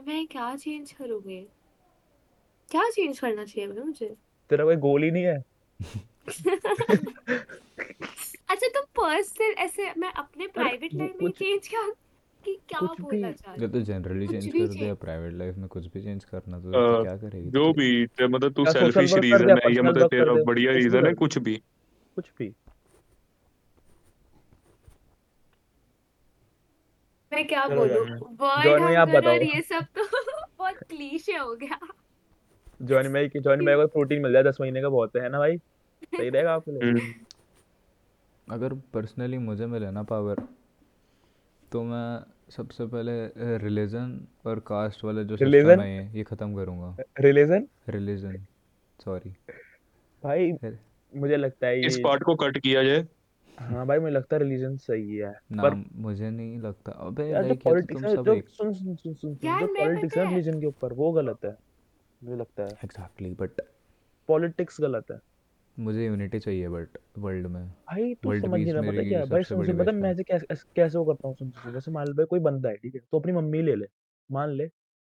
मैं 0.08 0.28
क्या 0.28 0.56
चेंज 0.56 0.92
करूँगी? 0.92 1.48
क्या 2.72 2.90
चेंज 2.90 3.20
करना 3.20 3.46
चाहिए 3.46 3.74
मुझे? 3.74 4.16
तेरा 4.50 4.64
कोई 4.64 4.76
गोल 4.76 5.04
ही 5.04 5.12
नहीं 5.12 5.24
है? 5.24 5.44
अच्छा 8.50 8.68
तो 8.68 8.82
पर्सनल 8.84 9.54
ऐसे 9.58 9.94
मैं 9.98 10.12
अपने 10.12 10.48
प्राइवेट 10.48 10.94
लाइफ 10.94 11.16
में 11.22 11.32
चेंज 11.32 11.68
क्या 11.68 11.92
कि 12.46 12.60
क्या 12.70 12.80
कुछ 12.80 13.02
बोलना 13.02 13.32
चाह 13.32 13.68
तो 13.68 13.82
जनरली 13.82 14.28
चेंज 14.28 14.48
कर 14.54 14.68
दे 14.68 14.86
या 14.86 14.94
प्राइवेट 14.94 15.34
लाइफ 15.34 15.56
में 15.56 15.68
कुछ 15.68 15.86
भी 15.86 16.02
चेंज 16.02 16.24
करना 16.26 16.60
तो, 16.60 16.72
तो 16.72 17.04
क्या 17.04 17.18
करेगी? 17.18 17.50
जो 17.50 17.74
भी 17.74 18.08
मतलब 18.22 18.54
तू 18.54 18.66
सेल्फिश 18.66 19.14
रीजन 19.18 19.50
है 19.50 19.76
या 19.76 19.84
मतलब 19.84 20.08
तेरा 20.08 20.44
बढ़िया 20.44 20.72
रीजन 20.72 21.06
है 21.06 21.14
कुछ 21.14 21.38
भी। 21.38 21.64
कुछ 22.16 22.32
भी। 22.40 22.56
मैं 27.34 27.48
क्या 27.48 27.68
बोलूँ? 27.68 28.30
हंगर। 28.58 29.44
ये 29.44 29.62
सब 29.62 29.86
तो 29.98 30.04
बहुत 30.60 30.76
क्लीशे 30.78 31.38
हो 31.38 31.56
गया। 31.56 31.80
भाई 33.10 33.30
की 33.30 33.40
जॉनी 33.40 33.66
भाई 33.66 33.76
को 33.76 33.88
प्रोटीन 33.88 34.22
मिल 34.22 34.34
जाए 34.34 34.44
दस 34.44 34.58
महीने 34.62 34.82
का 34.82 34.90
बहुत 34.90 35.16
है 35.16 35.30
ना 35.30 35.40
भाई? 35.40 35.58
सही 36.16 36.30
रहेगा 36.30 36.54
आपके 36.54 36.72
लिए। 36.72 36.92
हम्म, 36.92 37.14
अगर 38.52 38.74
पर्सनली 38.74 39.38
मुझे 39.38 39.66
मिले 39.66 39.92
ना 39.92 40.04
पावर 40.04 40.36
तो 41.74 41.84
मैं 41.84 42.24
सबसे 42.50 42.86
पहले 42.86 43.28
रिलीजन 43.58 44.28
और 44.46 44.60
कास्ट 44.60 45.04
वाला 45.04 45.24
जो 45.24 45.38
सिस्टम 45.38 45.58
Religion? 45.58 45.82
है 45.82 46.18
ये 46.18 46.24
ख़त्म 46.24 46.56
करूँगा। 46.56 46.98
रिलीजन 47.20 47.68
रिलीजन 47.90 48.46
सॉरी 49.06 49.30
भाई 50.24 50.54
फिर- 50.54 50.78
मुझे 51.18 51.38
लगता 51.38 51.68
है 51.68 51.86
इस 51.86 51.98
पार्ट 52.04 52.24
को 52.24 52.36
कट 52.36 52.58
किया 52.58 52.84
जाए। 52.84 53.08
हाँ 53.60 53.88
भाई 53.88 54.00
मुझे 54.00 54.14
लगता 54.14 54.36
है 54.36 54.44
रिलीजन 54.44 54.78
सही 54.78 55.16
है। 55.16 55.32
पर 55.32 55.84
मुझे 55.96 56.30
नहीं 56.30 56.60
लगता। 56.60 56.92
अबे 56.92 57.24
यार 57.24 57.42
जो 57.42 57.48
लाइक 57.48 57.62
तो 57.62 57.70
पॉलिटिक्स 57.70 58.04
है 58.04 58.16
जो 58.16 58.24
सुन 58.24 58.74
सुन 58.74 58.74
सुन 58.74 58.96
सुन 58.96 59.14
सुन 59.14 59.34
जो 59.34 59.68
पॉलिटिक्स 59.68 60.18
है 60.18 60.24
है- 60.24 60.30
रिलीजन 60.30 60.60
के 60.60 60.66
ऊपर 60.66 60.94
वो 60.94 61.12
गलत 61.12 61.38
है 61.46 61.56
मुझे 62.24 62.36
लगता 62.36 62.64
है। 62.64 62.70
एग्जैक्टली 62.70 63.34
बट 63.34 63.62
पॉलिटिक्स 64.28 64.82
गलत 64.82 65.06
है। 65.12 65.18
मुझे 65.78 66.06
यूनिटी 66.06 66.40
चाहिए 66.40 66.70
बट 66.70 66.98
वर्ल्ड 67.18 67.48
में। 67.48 67.64
भाई 67.68 68.14
तू 68.16 68.34
समझ 68.40 68.60
नहीं 68.60 68.74
रहा 68.74 68.92
पता 68.92 69.04
क्या 69.10 69.24
भाई 69.26 69.44
सुन 69.44 69.78
पता 69.78 69.92
मैं 69.92 70.12
ऐसे 70.12 70.24
कैसे 70.24 70.56
कैसे 70.76 70.98
वो 70.98 71.06
करता 71.06 71.28
हूँ 71.28 71.36
सुन 71.36 71.50
सुन 71.52 71.74
जैसे 71.74 71.92
मान 71.92 72.08
लो 72.08 72.14
भाई 72.14 72.26
कोई 72.26 72.40
बंदा 72.40 72.70
है 72.70 72.76
ठीक 72.76 72.96
है 72.96 73.02
तो 73.12 73.20
अपनी 73.20 73.34
मम्मी 73.34 73.62
ले 73.62 73.76
ले। 73.76 73.86
मान 74.30 74.50
ले 74.50 74.68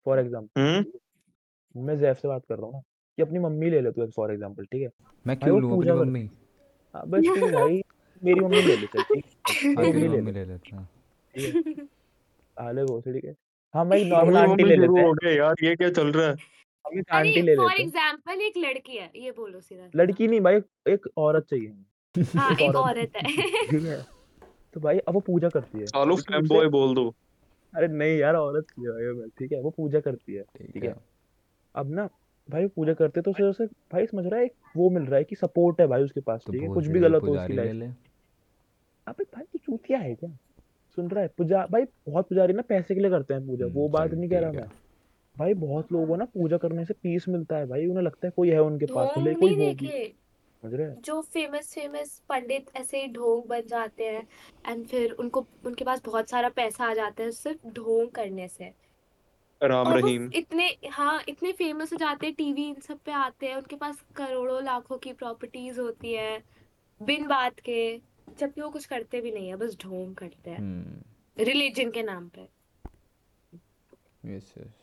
फॉर 0.06 0.20
एग्जांपल 0.20 0.62
हम्म। 0.62 1.84
मैं 1.86 1.98
जैफ 2.00 2.18
से 2.18 2.28
बात 2.28 2.46
कर 2.50 2.56
रहा 2.56 2.66
हूँ 2.66 2.74
ना 2.74 2.80
कि 3.18 3.22
अपनी 3.22 3.40
मम्मी 3.40 3.70
ले 3.70 3.82
ले 3.82 3.92
तू 3.92 4.06
फॉर 4.16 4.32
एग्जांपल 4.34 4.66
ठीक 4.66 4.82
है। 4.82 4.90
मैं 5.26 5.38
क्यों 5.38 5.62
लूँ 5.62 5.78
अपनी 5.78 5.92
मम्मी? 6.02 6.30
हाँ 6.96 7.04
बस 7.08 7.26
तू 7.26 7.52
भाई 7.52 7.82
मेरी 8.22 8.40
मम्मी 8.40 8.62
ले 8.62 8.76
ले 8.76 8.88
चल 8.88 9.04
ठीक 9.04 9.26
है। 9.26 9.74
हाँ 9.76 9.86
मम्मी 9.86 10.32
ले 10.32 10.46
लेते 10.46 10.76
हैं। 10.76 10.88
ठीक 11.34 11.78
है। 11.80 11.86
आले 12.58 12.84
वो 12.84 13.00
ठीक 13.02 13.26
है। 13.26 13.36
हाँ 13.74 13.88
भाई 13.90 14.10
नॉर्मल 14.10 14.38
आंटी 14.38 14.64
ले 14.64 14.76
लेते 14.76 15.00
हैं। 15.00 15.36
यार 15.38 15.64
ये 15.64 15.76
क्या 15.76 15.90
चल 15.90 16.12
रहा 16.12 16.28
है? 16.28 16.36
हम 16.86 17.00
एक 17.00 17.12
आंटी 17.12 17.32
अरे 17.32 17.42
ले 17.42 17.56
फॉर 17.56 17.70
लेते 17.70 17.82
हैं। 17.82 17.88
एग्जांपल 17.88 18.42
एक 18.42 18.58
लड़की 18.58 18.98
है 18.98 19.10
ये 19.16 19.32
बोलो 19.32 19.60
सीधा 19.60 19.84
सीधा। 19.88 20.02
लड़की 20.04 20.28
नहीं 20.28 20.42
भाई 20.42 20.60
एक 20.88 21.08
औरत 21.18 21.46
चाहिए 21.50 21.74
हाँ 22.36 22.52
एक 22.52 22.62
एक 22.62 22.76
औरत। 22.76 22.98
औरत 22.98 23.16
है। 23.18 23.68
ठीक 23.68 23.84
है। 23.84 24.02
तो 24.74 24.80
भाई 24.80 24.98
अब 25.00 25.14
वो 25.14 25.20
पूजा 25.20 25.50
करती 25.50 25.80
है। 25.80 25.86
सालो 25.86 26.16
लेकिन 26.16 26.48
बॉय 26.48 26.68
बोल 26.70 26.96
दो। 26.96 27.08
अरे 27.74 27.88
नहीं 27.88 28.18
यार 28.18 28.36
औरत 28.36 28.66
की 28.70 28.86
है 28.86 29.14
भाई, 29.14 29.30
ठीक 29.40 29.52
है 29.52 29.62
वो 29.62 29.70
पूजा 29.70 30.00
करती 30.00 30.34
है 30.34 30.44
ठीक 30.58 30.72
ठीक 30.74 30.84
है। 30.84 30.90
है। 30.90 30.96
अब 31.76 31.92
ना 31.92 32.10
भाई 32.50 32.68
पूजा 32.68 32.94
करते 32.94 33.22
तो 33.22 33.32
उसे 33.32 33.44
उसे 33.44 33.66
भाई 33.94 34.06
समझ 34.06 34.26
रहा 34.26 34.40
है 34.40 34.46
एक 34.46 34.54
वो 34.78 34.90
मिल 34.90 35.04
रहा 35.04 35.18
है 35.18 35.24
कि 35.24 35.36
सपोर्ट 35.36 35.82
है 35.82 35.88
भाई 35.88 36.04
उसके 36.04 36.22
पास 36.22 36.44
तो 36.48 36.54
ठीक 36.54 36.62
है 36.62 36.68
कुछ 36.68 36.88
भी 36.88 37.00
गलत 37.00 37.22
हो 37.24 37.28
उसकी 37.28 37.32
पुजारी 37.32 37.56
ले 37.56 37.64
लाइफ 37.64 37.76
ले। 37.76 37.86
अबे 39.08 39.24
भाई 39.36 39.44
तू 39.44 39.60
चूतिया 39.60 40.00
है 40.00 40.14
क्या? 40.16 40.30
सुन 40.98 41.10
रहा 41.10 41.22
है 41.22 41.28
पूजा 41.38 41.66
भाई 41.72 41.84
बहुत 42.08 42.28
पुजारी 42.30 42.54
ना 42.54 42.62
पैसे 42.70 42.96
के 42.96 43.02
लिए 43.02 43.10
करते 43.10 43.34
हैं 43.34 43.46
पूजा 43.48 43.66
वो 43.66 43.82
हम्म, 43.84 43.92
बात 43.94 44.10
चल 44.12 44.18
नहीं 44.18 44.30
कह 44.30 44.40
रहा 44.40 44.52
मैं। 44.52 44.68
भाई 45.38 45.54
बहुत 45.54 45.92
लोगों 45.92 46.18
ना 46.18 46.26
पूजा 46.26 46.58
करने 46.58 46.86
से 46.86 46.94
पीस 46.94 47.28
मिलता 47.30 47.58
है 47.58 47.66
भाई 47.66 47.86
उन्हें 47.88 48.04
लगता 48.04 48.28
है 48.28 48.32
कोई 48.32 48.50
है 48.50 48.60
उनके 48.62 48.86
पास 48.86 49.10
ढोंग 49.10 49.24
भले 49.24 49.34
कोई 49.34 49.54
हो 49.56 49.74
भी 49.74 49.88
समझ 50.64 50.74
रहे 50.74 50.90
जो 51.02 51.22
फ़ेमस 51.22 51.74
फ़ेमस 51.74 52.22
पंडित 52.30 52.66
ऐसे 52.76 53.02
ही 53.02 53.08
ढोंग 53.08 53.44
बन 53.44 53.62
जाते 53.62 54.06
हैं 54.06 54.28
एंड 54.68 54.86
फिर 54.88 55.12
उनको 55.12 55.46
उनके 55.66 55.84
पास 55.84 56.02
बहुत 56.06 56.30
सारा 56.30 56.50
पैसा 56.50 56.86
आ 56.86 56.94
जाता 56.94 57.24
है 57.24 57.32
सिर्फ़ 57.32 57.68
ढोंग 57.68 58.10
करने 58.10 58.48
से। 58.48 58.72
राम 59.62 59.88
और 59.88 60.02
वो 60.02 60.08
रहीम। 60.08 60.30
इतने 60.36 60.68
हाँ 60.90 61.22
इतने 61.30 61.52
फ़ेमस 61.52 61.94
हो 61.94 61.98
जाते 61.98 62.28
हैं 62.28 62.36
टीवी 62.36 62.68
इन 62.70 62.80
सब 62.80 63.00
पे 63.00 63.12
आते 63.12 63.48
हैं 63.48 63.56
उनके 63.56 63.76
पास 63.76 64.04
करोड़ों 64.16 64.64
लाखों 64.64 64.98
की 64.98 65.14
प्रॉपर्टीज़ 65.14 65.80
होती 65.80 66.14
है 66.14 66.44
बिन 67.02 67.28
बात 67.28 67.60
के 67.60 67.82
जबकि 68.40 68.62
वो 68.62 68.70
कुछ 68.70 68.86
करते 68.86 69.22
भी 69.22 69.32
नहीं 69.32 69.48
है 69.50 69.56
बस 69.56 69.78
ढोंग 69.82 70.16
करते 70.16 70.50
हैं। 70.50 70.58
हम्म। 70.58 71.44
रिलीजन 71.44 71.92
के 71.92 72.04
नाम 72.04 72.30
पे। 72.30 72.48
यस 74.26 74.54
यस 74.58 74.81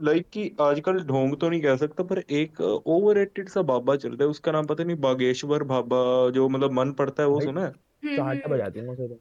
लाइक 0.00 0.28
कि 0.32 0.42
आजकल 0.60 0.98
ढोंग 1.04 1.34
तो 1.36 1.48
नहीं 1.48 1.60
कह 1.62 1.76
सकता 1.76 2.04
पर 2.04 2.18
एक 2.18 2.60
ओवररेटेड 2.60 3.48
सा 3.48 3.62
बाबा 3.70 3.96
चल 3.96 4.10
रहा 4.10 4.22
है 4.22 4.28
उसका 4.30 4.52
नाम 4.52 4.66
पता 4.66 4.84
नहीं 4.84 4.96
बागेश्वर 5.00 5.62
बाबा 5.72 5.98
जो 6.30 6.48
मतलब 6.48 6.72
मन 6.72 6.92
पड़ता 6.92 7.22
है 7.22 7.28
वो 7.28 7.38
भाई 7.38 7.46
सुना 7.46 7.60
है? 7.60 7.68
हम्म, 7.68 8.16
चांटा 8.16 8.46
हम्म। 8.46 8.54
बजाती 8.54 8.86
उसे 8.88 9.08
तो 9.08 9.18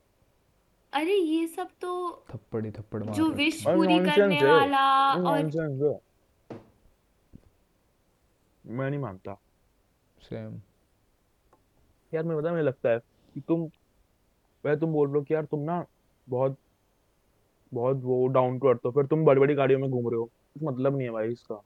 अरे 0.93 1.15
ये 1.15 1.47
सब 1.47 1.67
तो 1.81 1.91
थप्पड़ 2.29 2.63
ही 2.65 2.71
थप्पड़ 2.71 3.03
मार 3.03 3.15
जो 3.15 3.27
रहे 3.27 3.35
विश 3.35 3.65
और 3.67 3.75
पूरी 3.75 3.93
nonsense 3.93 4.15
करने 4.15 4.35
है, 4.35 4.45
वाला 4.45 5.13
ये 5.13 5.21
और 5.21 5.41
nonsense 5.41 5.83
है। 5.83 5.97
मैं 8.65 8.89
नहीं 8.89 8.99
मानता। 8.99 9.37
सेम 10.17 10.59
यार 12.13 12.23
मैं 12.23 12.37
बता 12.37 12.51
मुझे 12.51 12.63
लगता 12.63 12.89
है 12.89 12.99
कि 13.35 13.39
तुम 13.39 13.69
वह 14.63 14.75
तुम 14.75 14.91
बोल 14.93 15.07
रहे 15.07 15.17
हो 15.17 15.23
कि 15.23 15.33
यार 15.33 15.45
तुम 15.45 15.59
ना 15.63 15.83
बहुत 16.27 16.57
बहुत 17.71 17.97
वो 18.03 18.25
डाउन 18.27 18.59
टू 18.59 18.67
अर्थ 18.67 18.85
हो 18.85 18.91
फिर 18.91 19.05
तुम 19.05 19.25
बड़ी 19.25 19.39
बड़ी 19.41 19.53
गाड़ियों 19.55 19.79
में 19.79 19.89
घूम 19.89 20.09
रहे 20.09 20.17
हो। 20.17 20.29
मतलब 20.63 20.97
नहीं 20.97 21.07
है 21.07 21.13
भाई 21.13 21.27
इसका? 21.27 21.61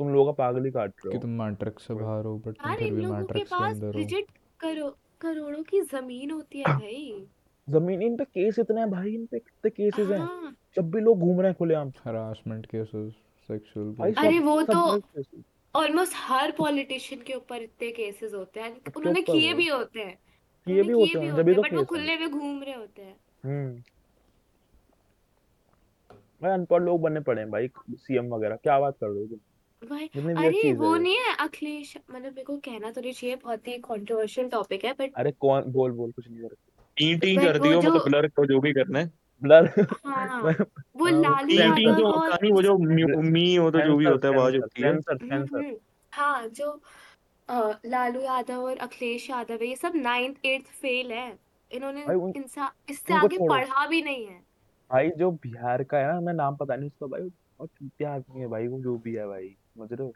तुम 0.00 0.08
लोगों 0.08 0.32
का 0.32 0.32
पागल 0.32 0.64
ही 0.64 0.70
काट 0.70 0.88
रहे 0.90 1.06
हो। 1.06 1.12
कि 1.12 1.18
तुम 1.18 1.30
मैट्रिक्स 1.30 1.86
से 1.86 1.94
बाहर 1.94 2.24
हो 2.24 2.36
बट 2.38 2.54
तुम 2.54 2.74
फिर 2.74 2.94
भी 2.94 3.02
लोगों 3.02 3.14
के 3.14 3.20
मैट्रिक्स 3.20 3.50
के 3.50 3.56
पास 3.56 3.74
अंदर 3.74 3.86
हो। 3.86 3.92
रिजिट 3.92 4.26
करो 4.60 4.96
करोड़ों 5.20 5.62
की 5.62 5.80
ज़मीन 5.80 6.30
होती 6.30 6.58
है 6.58 6.64
भाई। 6.64 7.26
ज़मीन 7.68 8.02
इन 8.02 8.16
पे 8.16 8.24
केस 8.24 8.58
इतने 8.58 8.80
हैं 8.80 8.90
भाई 8.90 9.14
इन 9.14 9.26
पे 9.26 9.38
कितने 9.38 9.70
केसेस 9.70 10.10
हैं। 10.10 10.18
हाँ। 10.18 10.56
जब 10.76 10.90
भी 10.90 11.00
लोग 11.00 11.18
घूम 11.18 11.40
रहे 11.40 11.50
हैं 11.50 11.56
खुलेआम। 11.58 11.92
हरासमेंट 12.04 12.66
केसेस 12.66 13.12
सेक्सुअल 13.48 14.12
अरे 14.12 14.38
वो 14.38 14.62
तो 14.62 15.00
ऑलमोस्ट 15.74 16.12
हर 16.16 16.50
पॉलिटिशियन 16.50 17.22
के 17.22 17.34
ऊपर 17.34 17.62
इतने 17.62 17.90
केसेस 17.90 18.34
होते 18.34 18.60
हैं। 18.60 18.80
उन्होंने 18.96 19.22
किए 19.22 19.52
भी 19.54 19.66
होते 19.68 20.00
हैं। 20.00 20.18
किए 20.66 20.82
भी 20.82 20.92
होते 20.92 21.18
हैं 21.18 21.36
जब 21.36 21.42
भी 21.42 21.54
तो 21.54 21.84
खुले 21.84 22.16
में 22.16 22.30
घूम 22.30 22.62
रहे 22.62 22.74
होते 22.74 23.02
हैं। 23.02 23.16
हम्म। 23.44 23.82
भाई 26.42 26.52
अनपढ़ 26.52 26.82
लोग 26.82 27.00
बनने 27.00 27.20
पड़े 27.20 27.42
हैं 27.42 27.50
भाई 27.50 27.68
सीएम 27.90 28.26
वगैरह। 28.26 28.56
क्या 28.56 28.78
बात 28.80 28.96
कर 29.00 29.06
रहे 29.06 29.20
हो 29.20 29.26
तुम? 29.26 29.38
भाई 29.88 30.06
कितनी 30.06 30.32
weird 30.32 30.38
अरे 30.38 30.52
चीज़ 30.52 30.66
है। 30.66 30.72
वो 30.72 30.96
ये 30.96 31.02
नहीं 31.02 31.16
है 31.16 31.34
अखिलेश 31.40 31.96
मतलब 32.10 32.22
मेरे 32.22 32.42
को 32.42 32.56
कहना 32.56 32.90
तो 32.90 33.00
नहीं 33.00 33.12
चाहिए 33.12 33.36
बहुत 33.36 33.68
ही 33.68 33.76
कंट्रोवर्शियल 33.78 34.48
टॉपिक 34.48 34.84
है 34.84 34.92
बट 34.92 35.12
अरे 35.16 35.32
कौन 35.40 35.62
बोल 35.62 35.90
बोल 35.90 36.10
कुछ 36.12 36.30
नहीं 36.30 36.40
कर 36.40 36.54
टी 36.96 37.14
टी 37.16 37.34
But 37.36 37.44
कर 37.44 37.58
दियो 37.58 37.80
जो- 37.82 37.90
मतलब 37.90 38.04
ब्लर 38.04 38.26
को 38.28 38.46
जो 38.46 38.60
भी 38.60 38.72
करना 38.72 38.98
है। 38.98 39.10
ब्लर? 39.42 39.66
हाँ 40.06 40.42
वो 40.96 41.04
हाँ, 41.04 41.12
लालू 41.12 41.46
टी 41.46 41.56
टी 41.56 41.58
यादव 41.58 41.98
जो 41.98 42.28
नहीं 42.34 42.52
वो 42.52 42.62
जो 42.62 42.76
मी 43.22 43.54
हो 43.56 43.70
तो 43.70 43.80
जो 43.80 43.96
भी 43.96 44.04
होता 44.04 44.28
है 44.28 44.34
आवाज़ 44.34 44.56
होती 44.56 44.82
है। 44.82 44.92
सेंसर 44.92 45.16
सेंसर 45.16 45.56
हम्म, 45.56 45.74
हाँ 46.12 46.48
जो 46.48 46.80
लालू 47.86 48.20
यादव 48.20 48.54
और 48.54 48.76
अखिलेश 48.76 49.30
यादव 49.30 49.54
है 49.54 49.66
ये 49.66 49.76
सब 49.76 49.92
नाइन्थ 49.96 50.46
एट्थ 50.46 50.66
फेल 50.66 51.12
है। 51.12 51.38
इन्होंने 51.70 52.04
इंसान 52.38 52.70
इससे 52.88 53.14
आगे 53.14 53.38
पढ़ा 53.48 53.86
भी 53.86 54.02
नहीं 54.02 54.26
है। 54.26 54.49
भाई 54.90 55.10
जो 55.10 55.30
बिहार 55.32 55.82
का 55.84 55.98
है 55.98 56.06
ना 56.06 56.20
मैं 56.20 56.32
नाम 56.32 56.56
पता 56.56 56.76
नहीं 56.76 56.88
उसका 56.90 57.06
भाई 57.06 57.30
और 57.60 57.66
चूतिया 57.68 58.12
आदमी 58.14 58.40
है 58.40 58.46
भाई 58.48 58.66
वो 58.68 58.80
जो 58.80 58.96
भी 58.98 59.14
है 59.14 59.26
भाई 59.26 59.48
समझ 59.48 59.88
रहे 59.92 60.02
हो? 60.02 60.12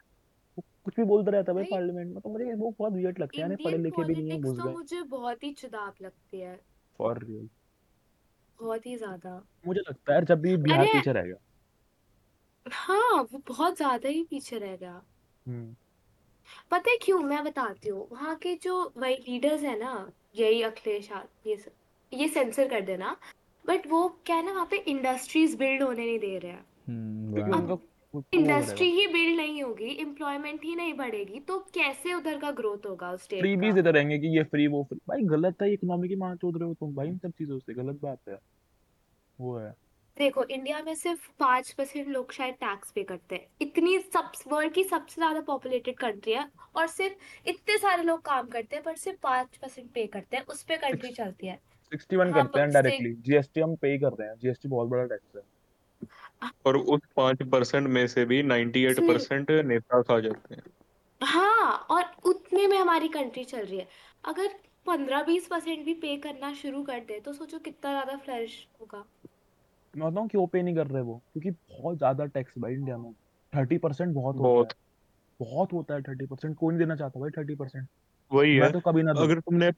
वो 0.57 0.63
कुछ 0.85 0.95
भी 0.95 1.03
बोलता 1.03 1.31
रहता 1.31 1.51
है 1.51 1.55
भाई 1.55 1.63
भाई, 1.63 1.71
पार्लियामेंट 1.71 2.13
में 2.13 2.21
तो 2.21 2.29
मुझे 2.29 2.53
वो 2.53 2.71
बहुत 2.79 2.93
वियर्ड 2.93 3.19
लगता 3.19 3.41
है 3.41 3.49
यार 3.49 3.55
पढ़े 3.57 3.75
इंडियन 3.75 3.83
लिखे 3.83 4.03
भी 4.03 4.13
नहीं 4.13 4.31
है 4.31 4.37
पॉलिटिक्स 4.37 4.49
घुस 4.49 4.57
तो 4.57 4.69
गए। 4.69 4.73
मुझे 4.73 5.01
बहुत 5.09 5.43
ही 5.43 5.51
चुदाप 5.53 6.01
लगती 6.01 6.39
है। 6.39 6.59
फॉर 6.99 7.23
रियल 7.23 7.49
बहुत 8.59 8.85
ही 8.85 8.95
ज़्यादा। 8.97 9.41
मुझे 9.67 9.79
लगता 9.79 10.11
है 10.11 10.15
यार 10.15 10.25
जब 10.25 10.41
भी 10.41 10.55
बिहार 10.57 10.79
अरे- 10.79 10.93
पीछे 10.93 11.11
रहेगा 11.11 11.37
हाँ 12.65 13.21
वो 13.23 13.41
बहुत 13.47 13.75
ज़्यादा 13.75 14.09
ही 14.09 14.23
पीछे 14.23 14.57
रह 14.57 14.75
गया। 14.75 15.01
हम्म। 15.45 15.75
पता 16.71 16.91
है 16.91 16.97
क्यों? 17.01 17.19
मैं 17.19 17.43
बताती 17.43 17.89
हूँ। 17.89 18.07
वहाँ 18.11 18.35
के 18.35 18.55
जो 18.55 18.93
वही 18.97 19.15
लीडर्स 19.15 19.61
है 19.61 19.77
ना 19.79 20.11
यही 20.35 20.61
अखिलेश 20.61 21.11
यादव 21.11 21.49
ये 21.49 21.57
सब 21.57 21.71
ये 22.13 22.27
सेंसर 22.27 22.67
कर 22.69 22.81
देना। 22.81 23.17
बट 23.67 23.87
वो 23.87 24.07
क्या 24.25 24.35
है 24.35 24.45
ना 24.45 24.51
वहाँ 24.51 24.67
पे 24.71 24.77
इंडस्ट्रीज़ 24.77 25.57
बिल्ड 25.57 25.83
होने 25.83 26.05
नहीं 26.05 26.19
दे 26.19 26.37
रहे 26.37 26.51
हैं। 26.51 26.65
हम्म 26.87 27.33
क्योंकि 27.33 27.51
वह- 27.51 27.61
उनका 27.61 27.75
कुछ 27.75 28.23
वो 28.35 28.39
इंडस्ट्री 28.39 28.89
ही 28.91 29.07
बिल्ड 29.07 29.37
नहीं 29.37 29.63
होगी 29.63 29.89
एम्प्लॉयमेंट 30.01 30.63
ही 30.63 30.75
नहीं 30.75 30.93
बढ़ेगी 30.93 31.39
तो 31.39 31.59
कैसे 31.59 32.13
उधर 32.13 32.39
का 32.39 32.51
ग्रोथ 32.51 32.85
होगा 32.85 33.11
उस 33.11 33.23
स्टेट 33.23 33.39
फ्री 33.39 33.55
का? 33.55 33.61
भी 33.61 33.71
देते 33.73 33.91
रहेंगे 33.91 34.19
कि 34.19 34.37
ये 34.37 34.43
फ्री 34.43 34.67
वो 34.67 34.83
फ्री 34.83 34.99
भाई 35.07 35.21
गलत 35.21 35.61
है 35.61 35.73
इकोनॉमी 35.73 36.07
की 36.07 36.15
मार 36.15 36.35
चोद 36.35 36.57
रहे 36.57 36.67
हो 36.67 36.73
तुम। 36.73 36.95
भाई 36.95 37.07
इन 37.07 37.17
सब 37.17 37.31
चीज़ों 37.31 37.59
से 37.59 37.73
गलत 37.73 37.99
बात 38.01 38.19
है। 38.29 38.39
वो 39.39 39.57
है। 39.57 39.73
देखो 40.17 40.43
इंडिया 40.43 40.81
में 40.81 40.95
सिर्फ़ 40.95 41.29
पाँच 41.39 41.71
परसेंट 41.71 42.07
लोग 42.07 42.31
शायद 42.31 42.53
टैक्स 42.53 42.91
पे 42.91 43.03
करते 43.03 43.35
हैं। 43.35 43.47
इतनी 43.61 43.99
सब 43.99 44.31
वर्ल्ड 44.47 44.73
की 44.73 44.83
सबसे 44.83 45.15
ज़्यादा 45.15 45.41
पॉपुलेटेड 45.41 45.97
कंट्री 45.97 46.33
है 46.33 46.49
और 46.75 46.87
सिर्फ़ 46.87 47.49
इतने 47.49 47.77
सारे 47.77 48.03
लोग 48.03 48.21
काम 48.21 48.47
करते 48.47 48.75
हैं 48.75 48.83
पर 48.83 48.95
सिर्फ़ 48.95 49.19
पाँच 49.23 49.57
परसेंट 49.57 49.91
पे 49.91 50.07
करते 50.07 50.37
हैं। 50.37 50.45
उस 50.45 50.63
पर 50.63 50.75
कंट्री 50.75 51.09
चलती 51.09 51.47
है। 51.47 51.59
61 51.95 52.31
हाँ 52.31 52.43
करते 52.43 52.59
हैं 52.59 52.71
डायरेक्टली 52.73 53.13
जीएसटी 53.21 53.61
हम 53.61 53.75
पे 53.75 53.91
ही 53.91 53.99
कर 53.99 54.13
रहे 54.13 54.27
हैं। 54.29 54.37
जीएसटी 54.37 54.69
बहुत 54.69 54.89
बड़ा 54.89 55.05
टैक्स 55.05 55.35
है। 55.35 55.41
और 56.65 56.77
उस 56.77 57.01
पाँच 57.15 57.43
परसेंट 57.51 57.87
में 57.87 58.05
से 58.07 58.25
भी 58.25 58.41
98 58.43 58.95
से 58.95 59.01
परसेंट 59.01 59.51
नेता 59.65 60.01
खा 60.01 60.19
जाते 60.19 60.55
हैं। 60.55 60.61
हाँ 61.21 61.73
और 61.89 62.03
उतने 62.25 62.65
में 62.67 62.77
हमारी 62.77 63.07
कंट्री 63.07 63.43
चल 63.43 63.65
रही 63.65 63.77
है। 63.77 63.87
अगर 64.23 64.47
पंद्रह 64.85 65.23
बीस 65.23 65.47
परसेंट 65.47 65.85
भी 65.85 65.93
पे 65.93 66.15
करना 66.17 66.53
शुरू 66.53 66.83
कर 66.83 66.99
दे 66.99 67.19
तो 67.19 67.33
सोचो 67.33 67.59
कितना 67.59 67.91
ज़्यादा 67.91 68.17
फ्लरिश 68.17 68.67
होगा। 68.81 69.03
मैं 69.93 70.11
बताऊँ 70.11 70.27
क्यों 70.29 70.45
पे 70.47 70.61
नहीं 70.61 70.75
कर 70.75 70.87
रहे 70.87 71.01
वो? 71.01 71.17
क्योंकि 71.33 71.51
बहुत 71.51 71.97
ज़्यादा 71.97 72.25
टैक्स 72.27 72.53
है 72.57 72.61
भाई 72.61 72.73
इंडिया 72.73 72.97
में। 72.97 73.11
थर्टी 73.53 73.77
परसेंट 73.77 74.13
बहुत 74.13 74.35
होता 74.37 74.63
है। 74.63 74.73
बहुत 75.39 75.73
होता 75.73 75.93
है 75.93 76.01
थर्टी 76.01 76.25
परसेंट। 76.25 76.55
कोई 76.57 76.69
नहीं 76.69 76.79
देना 76.79 76.95
चाहता 76.95 77.19
भाई 77.19 77.29
थर्टी 77.31 77.55
परसेंट। 77.55 77.87
वही 78.31 78.55
है। 78.55 78.61
मैं 78.61 78.71
तो 78.71 78.79
कभी 78.81 79.03
ना 79.03 79.11
अगर 79.13 79.39
तुमने 79.41 79.71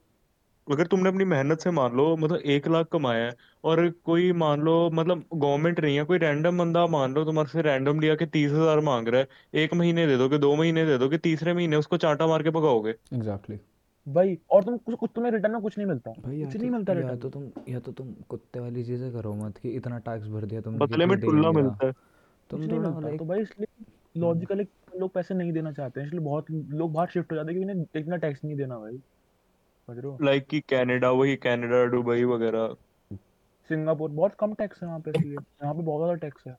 अगर 0.67 0.87
तुमने 0.87 1.09
अपनी 1.09 1.25
मेहनत 1.25 1.59
से 1.59 1.71
मान 1.71 1.95
लो 1.97 2.05
मतलब 2.17 2.39
एक 2.47 2.67
लाख 2.67 2.87
कमाया 2.91 3.25
है 3.25 3.35
और 3.63 3.89
कोई 4.05 4.31
मान 4.33 4.61
लो 4.61 4.73
मतलब 4.93 5.23
गवर्नमेंट 5.35 5.79
नहीं 5.79 5.97
है 5.97 6.03
कोई 6.03 6.17
रैंडम 6.17 6.57
बंदा 6.57 6.85
मान 6.87 7.13
लो 7.13 7.23
तुम्हारे 7.25 7.49
से 7.49 7.61
रैंडम 7.61 7.99
लिया 7.99 8.15
कि 8.15 8.25
तीस 8.25 8.51
हज़ार 8.51 8.79
मांग 8.79 9.07
रहा 9.07 9.21
है 9.21 9.63
एक 9.63 9.73
महीने 9.73 10.07
दे 10.07 10.17
दोगे 10.17 10.37
दो 10.37 10.55
महीने 10.55 10.85
दे 10.85 10.97
दोगे 10.97 11.17
तीसरे 11.19 11.53
महीने 11.53 11.75
उसको 11.75 11.97
चांटा 11.97 12.27
मार 12.27 12.43
के 12.43 12.49
भगाओगे? 12.51 12.95
एग्जैक्टली 13.13 13.59
भाई 14.07 14.37
और 14.51 14.63
तुम 14.63 14.77
कुछ 14.77 14.95
कुछ 14.95 15.09
तुम्हें 15.15 15.31
रिटर्न 15.31 15.51
में 15.53 15.61
कुछ 15.61 15.77
नहीं 15.77 15.87
मिलता। 15.87 16.11
भाई 16.19 16.37
या 16.37 16.45
कुछ 16.45 16.53
तो 16.53 16.59
नहीं 16.59 16.71
मिलता 16.71 16.93
या 16.93 16.99
रिटर्न 16.99 17.17
तो 17.17 17.29
तुम 17.29 17.49
या 17.69 17.79
तो 17.79 17.91
तुम 17.91 18.13
कुत्ते 18.29 18.59
वाली 18.59 18.83
चीज़ें 18.83 19.11
करो 19.13 19.33
मत 19.35 19.57
कि 19.57 19.69
इतना 19.71 19.97
टैक्स 20.05 20.27
भर 20.27 20.45
दिया 20.45 20.61
तुमने 20.61 20.79
बदले 20.79 21.05
में 21.05 21.19
टुल्ला 21.19 21.51
मिलता 21.51 21.87
है। 21.87 21.93
तुम 22.49 22.59
नहीं 22.59 22.69
थोड़ा 22.69 22.89
मिलता। 22.89 23.07
लाइक 23.07 23.19
तो 23.19 23.25
भाई 23.25 23.41
इसलिए 23.41 23.85
लॉजिकली 24.17 24.63
लोग 24.99 25.13
पैसे 25.13 25.35
नहीं 25.35 25.51
देना 25.53 25.71
चाहते 25.71 25.99
हैं 25.99 26.07
इसलिए 26.07 26.23
बहुत 26.23 26.51
लोग 26.51 26.93
बाहर 26.93 27.07
शिफ्ट 27.07 27.31
हो 27.31 27.35
जाते 27.35 27.51
हैं 27.51 27.55
क्योंकि 27.55 27.71
इन्हें 27.71 28.01
इतना 28.01 28.17
टैक्स 28.17 28.43
नहीं 28.45 28.55
देना 28.57 28.77
भाई। 28.79 28.99
समझ 29.87 29.97
रहे 29.97 30.07
हो? 30.07 30.17
लाइक 30.21 30.45
कि 30.47 30.59
कनाडा 30.69 31.11
वही 31.13 31.35
कनाडा 31.37 31.85
दुबई 31.91 32.23
वगैरह। 32.25 32.75
सिंगापुर 33.69 34.09
बहुत 34.11 34.35
कम 34.39 34.53
टैक्स 34.53 34.81
है 34.83 34.87
वहाँ 34.87 34.99
पे 34.99 35.11
इसलिए 35.11 35.33
यहाँ 35.33 35.73
पे 35.73 35.81
बहुत 35.81 36.01
ज़्यादा 36.01 36.27
टैक्स 36.27 36.47
है। 36.47 36.55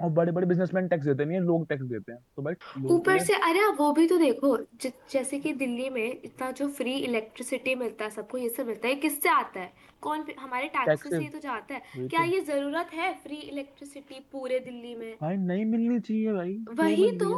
और 0.00 0.10
बड़े 0.10 0.32
बड़े 0.32 0.46
बिजनेसमैन 0.46 0.88
टैक्स 0.88 1.04
देते 1.06 1.24
नहीं 1.24 1.36
है 1.36 1.42
लोग 1.44 1.66
टैक्स 1.68 1.82
देते 1.84 2.12
हैं। 2.12 2.18
तो 2.36 2.42
भाई 2.42 2.84
ऊपर 2.90 3.18
से 3.18 3.34
अरे 3.48 3.66
वो 3.78 3.92
भी 3.92 4.06
तो 4.08 4.18
देखो 4.18 4.56
ज, 4.56 4.90
जैसे 5.10 5.38
कि 5.38 5.52
दिल्ली 5.54 5.88
में 5.90 6.06
इतना 6.14 6.50
जो 6.50 6.68
फ्री 6.70 6.94
इलेक्ट्रिसिटी 6.94 7.74
मिलता 7.74 8.04
है 8.04 8.10
सबको 8.10 8.38
ये 8.38 8.48
सब 8.48 8.66
मिलता 8.66 8.88
है 8.88 8.94
किससे 8.96 9.28
आता 9.28 9.60
है? 9.60 9.72
कौन 10.02 10.24
हमारे 10.38 10.68
टैक्सेस 10.68 11.12
से 11.12 11.18
ही 11.18 11.28
तो 11.28 11.38
जाता 11.38 11.74
है। 11.74 11.80
क्या 11.98 12.20
तो। 12.20 12.32
ये 12.32 12.40
ज़रूरत 12.42 12.90
है 12.94 13.12
फ्री 13.22 13.36
इलेक्ट्रिसिटी 13.36 14.20
पूरे 14.32 14.58
दिल्ली 14.60 14.94
में? 14.94 15.14
भाई 15.20 15.36
नहीं 15.38 15.64
मिलनी 15.66 16.00
चाहिए 16.00 16.32
भाई। 16.32 16.58
वही 16.74 17.10
तो। 17.18 17.30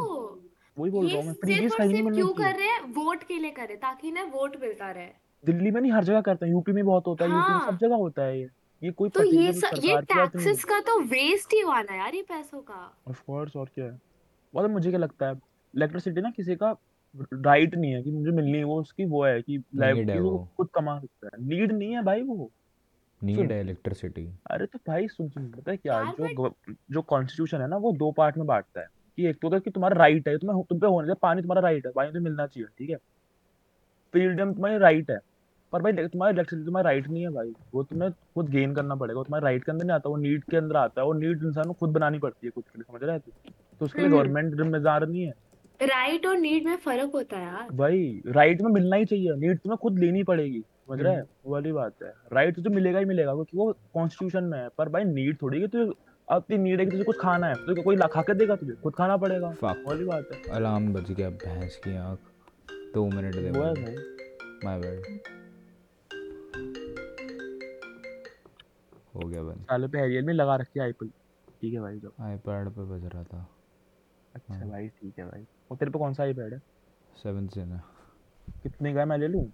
वही 0.77 0.91
बोल 0.91 1.07
रहा 1.07 1.17
हूँ 1.17 1.25
मैं 1.25 1.33
नहीं 1.45 1.67
सिर्फ़ 1.67 1.81
मिलनी 1.81 2.15
क्यों 2.15 2.33
कर 2.33 2.55
रहे 2.55 2.67
हैं? 2.67 2.81
वोट 2.93 3.23
के 3.23 3.37
लिए 3.39 3.51
कर 3.51 3.61
रहे 3.61 3.71
हैं 3.71 3.79
ताकि 3.81 4.11
ना 4.11 4.23
वोट 4.23 4.55
मिलता 4.61 4.91
रहे। 4.91 5.07
दिल्ली 5.45 5.71
में 5.71 5.81
नहीं 5.81 5.91
हर 5.91 6.03
जगह 6.03 6.21
करते 6.21 6.45
हैं 6.45 6.53
यूपी 6.53 6.71
में 6.71 6.85
बहुत 6.85 7.07
होता 7.07 7.25
है 7.25 7.31
यूपी 7.31 7.51
में 7.51 7.59
सब 7.59 7.65
हाँ 7.65 7.77
जगह 7.77 7.95
होता 7.95 8.23
है 8.23 8.39
ये। 8.39 8.49
ये 8.81 8.91
कोई 8.91 9.09
तो 9.09 9.23
ये 9.23 9.51
स, 9.53 9.63
ये 9.83 10.01
टैक्सेस 10.01 10.63
का 10.63 10.79
तो 10.79 10.99
वेस्ट 10.99 11.53
ही 11.53 11.59
हुआ 11.59 11.81
ना 11.81 11.95
यार 11.95 12.15
ये 12.15 12.21
पैसों 12.21 12.59
का। 12.61 12.95
ऑफ़ 13.07 13.21
कोर्स 13.27 13.55
और 13.55 13.69
क्या 13.75 13.85
है। 13.85 13.99
मतलब 14.53 14.69
मुझे 14.69 14.89
क्या 14.89 14.99
लगता 14.99 15.27
है 15.27 15.33
इलेक्ट्रिसिटी 15.73 16.21
ना 16.21 16.29
किसी 16.29 16.55
का 16.55 16.75
राइट 17.15 17.75
नहीं 17.75 17.91
है 17.91 18.01
कि 18.03 18.11
मुझे 18.11 18.31
मिलनी 18.31 18.57
है 18.57 18.63
वो 18.63 18.79
उसकी 18.81 19.05
वो 19.05 19.23
है 19.25 19.41
कि 19.41 19.63
लाइफ 19.75 20.09
है 20.09 20.19
वो 20.19 20.37
खुद 20.57 20.69
कमा 20.73 20.99
सकता 20.99 21.29
है। 21.33 21.43
नीड 21.45 21.71
नहीं 21.71 21.91
है 21.91 22.03
भाई 22.03 22.21
वो। 22.21 22.51
नीड 23.23 23.51
है 23.51 23.59
इलेक्ट्रिसिटी 23.61 24.27
अरे 24.51 24.65
तो 24.65 24.79
भाई 24.87 25.07
सुन 25.07 25.29
सुन 25.29 25.49
पता 25.51 25.71
है 25.71 25.77
क्या 25.77 26.03
जो 26.19 26.49
जो 26.91 27.01
कॉन्स्टिट्यूशन 27.01 27.61
है 27.61 27.67
ना 27.67 27.77
वो 27.77 27.91
दो 27.91 28.11
पार्ट 28.11 28.37
में 28.37 28.45
बांटता 28.47 28.81
है। 28.81 28.87
कि 29.17 29.27
एक 29.27 29.37
तो 29.41 29.59
कि 29.59 29.71
तुम्हारा 29.71 29.97
राइट 29.97 30.27
है 30.27 30.37
तुम्हें 30.37 30.63
तुम 30.69 30.79
पे 30.79 30.87
होने 30.87 31.07
दे 31.07 31.13
पानी 31.21 31.41
तुम्हारा 31.41 31.61
राइट 31.61 31.85
है 31.85 31.91
पानी 31.91 32.11
तो 32.11 32.21
मिलना 32.21 32.47
चाहिए 32.47 32.67
ठीक 32.77 32.89
है? 32.89 32.95
फ्रीडम 34.13 34.53
तुम्हारी 34.53 34.77
राइट 34.77 35.11
है 35.11 35.19
पर 35.73 35.81
भाई 35.81 35.91
देख, 35.91 36.07
तुम्हारा 36.07 36.31
इलेक्ट्रिसिटी 36.31 36.65
तुम्हारा 36.65 36.89
राइट 36.89 37.07
नहीं 37.07 37.23
है 37.23 37.29
भाई। 37.29 37.51
वो 37.73 37.83
तुम्हें 37.83 38.11
खुद 38.11 38.49
गेन 38.49 38.73
करना 38.75 38.95
पड़ेगा 38.95 39.17
वो 39.17 39.23
तुम्हारे 39.23 39.43
राइट 39.43 39.63
के 39.63 39.71
अंदर 39.71 39.85
नहीं 39.85 39.95
आता 39.95 40.09
वो 40.09 40.17
नीड 40.17 40.43
के 40.43 40.57
अंदर 40.57 40.75
आता 40.77 41.01
है 41.01 41.07
और 41.07 41.15
नीड 41.15 41.43
इंसान 41.43 41.63
को 41.63 41.73
खुद 41.73 41.89
बनानी 41.89 42.19
पड़ती 42.19 42.47
है 42.47 42.51
खुद 42.51 42.63
के 42.63 42.79
लिए 42.79 42.91
समझ 42.91 43.03
रहा 43.03 43.13
है? 43.13 43.19
तू 43.19 43.31
तो 43.79 43.85
उसके 43.85 43.99
लिए 43.99 44.07
हम्म। 44.07 44.17
गवर्नमेंट 44.17 44.55
जिम्मेदार 44.55 45.07
नहीं 45.07 45.23
है। 45.23 45.33
राइट 45.79 46.25
और 46.25 46.37
नीड 46.37 46.65
में 46.65 46.75
फ़र्क 46.75 47.11
होता 47.15 47.37
है 47.37 47.45
यार। 47.45 47.67
भाई 47.73 48.21
राइट 48.27 48.61
में 48.61 48.71
मिलना 48.71 48.95
ही 48.95 49.05
चाहिए 49.05 49.35
नीड 49.37 49.57
तुम्हें 49.59 49.77
खुद 49.77 49.99
लेनी 49.99 50.23
पड़ेगी 50.23 50.59
समझ 50.59 50.99
रहा 51.01 51.11
है? 51.13 51.19
हम्म, 51.19 51.27
वो 51.45 51.53
वाली 51.53 51.71
बात 51.71 52.03
है। 52.03 52.13
राइट 52.33 52.59
तो 52.59 52.69
मिलेगा 52.69 52.99
ही 52.99 53.05
मिलेगा 53.05 53.33
क्योंकि 53.33 53.57
वो 53.57 53.71
कॉन्स्टिट्यूशन 53.93 54.43
में 54.43 54.57
है 54.59 54.67
पर 54.77 54.89
भाई 54.89 55.03
नीड 55.03 55.41
थोड़ी 55.41 55.61
है 55.61 55.67
तुझे 55.67 55.91
अपनी 56.27 56.57
नीड 56.57 56.79
है 56.79 56.85
कि 56.85 56.91
तुझे 56.91 57.03
कुछ 57.03 57.17
खाना 57.19 57.47
है। 57.47 57.55
तो 57.55 57.81
कोई 57.83 57.95
ला 57.95 58.05
खा 58.07 58.21
के 58.21 58.33
देगा 58.33 58.55
तुझे? 58.55 58.73
खुद 58.73 58.93
खाना 58.95 59.17
पड़ेगा। 59.17 59.47
वाली 59.63 60.05
बात 60.05 60.29
है। 60.33 60.41
अलार्म 60.51 60.93
बज 60.93 61.11
गया 61.11 61.29
भैंस 61.29 61.75
की 61.83 61.95
आँख। 61.97 62.19
दो 62.93 63.05
मिनट 63.09 63.35
दे 63.35 63.49
वो 63.49 63.63
भाई। 63.75 63.95
माय 64.63 64.79
बैड 64.79 65.19
हो 69.15 69.27
गया 69.27 69.43
बंद। 69.43 69.61
साले 69.61 69.87
पे 69.87 70.05
रियल 70.07 70.25
में 70.25 70.33
लगा 70.33 70.55
रखी 70.55 70.79
है 70.79 70.85
आईपीएल 70.85 71.11
ठीक 71.61 71.73
है 71.73 71.79
भाई 71.81 71.99
जो 71.99 72.13
आईपैड 72.21 72.69
पे 72.69 72.85
बज 72.85 73.05
रहा 73.13 73.23
था। 73.23 73.47
अच्छा 74.35 74.53
हाँ। 74.53 74.69
भाई 74.69 74.87
ठीक 74.89 75.19
है 75.19 75.25
भाई। 75.25 75.45
और 75.71 75.77
तेरे 75.77 75.91
पे 75.91 75.99
कौन 75.99 76.13
सा 76.13 76.23
आईपैड 76.23 76.53
है? 76.53 76.59
सेवन 77.15 77.47
से 77.47 77.65
ना 77.65 77.81
कितने 78.63 78.93
का 78.93 79.05
मैं 79.05 79.17
ले 79.17 79.27
लूँ? 79.27 79.45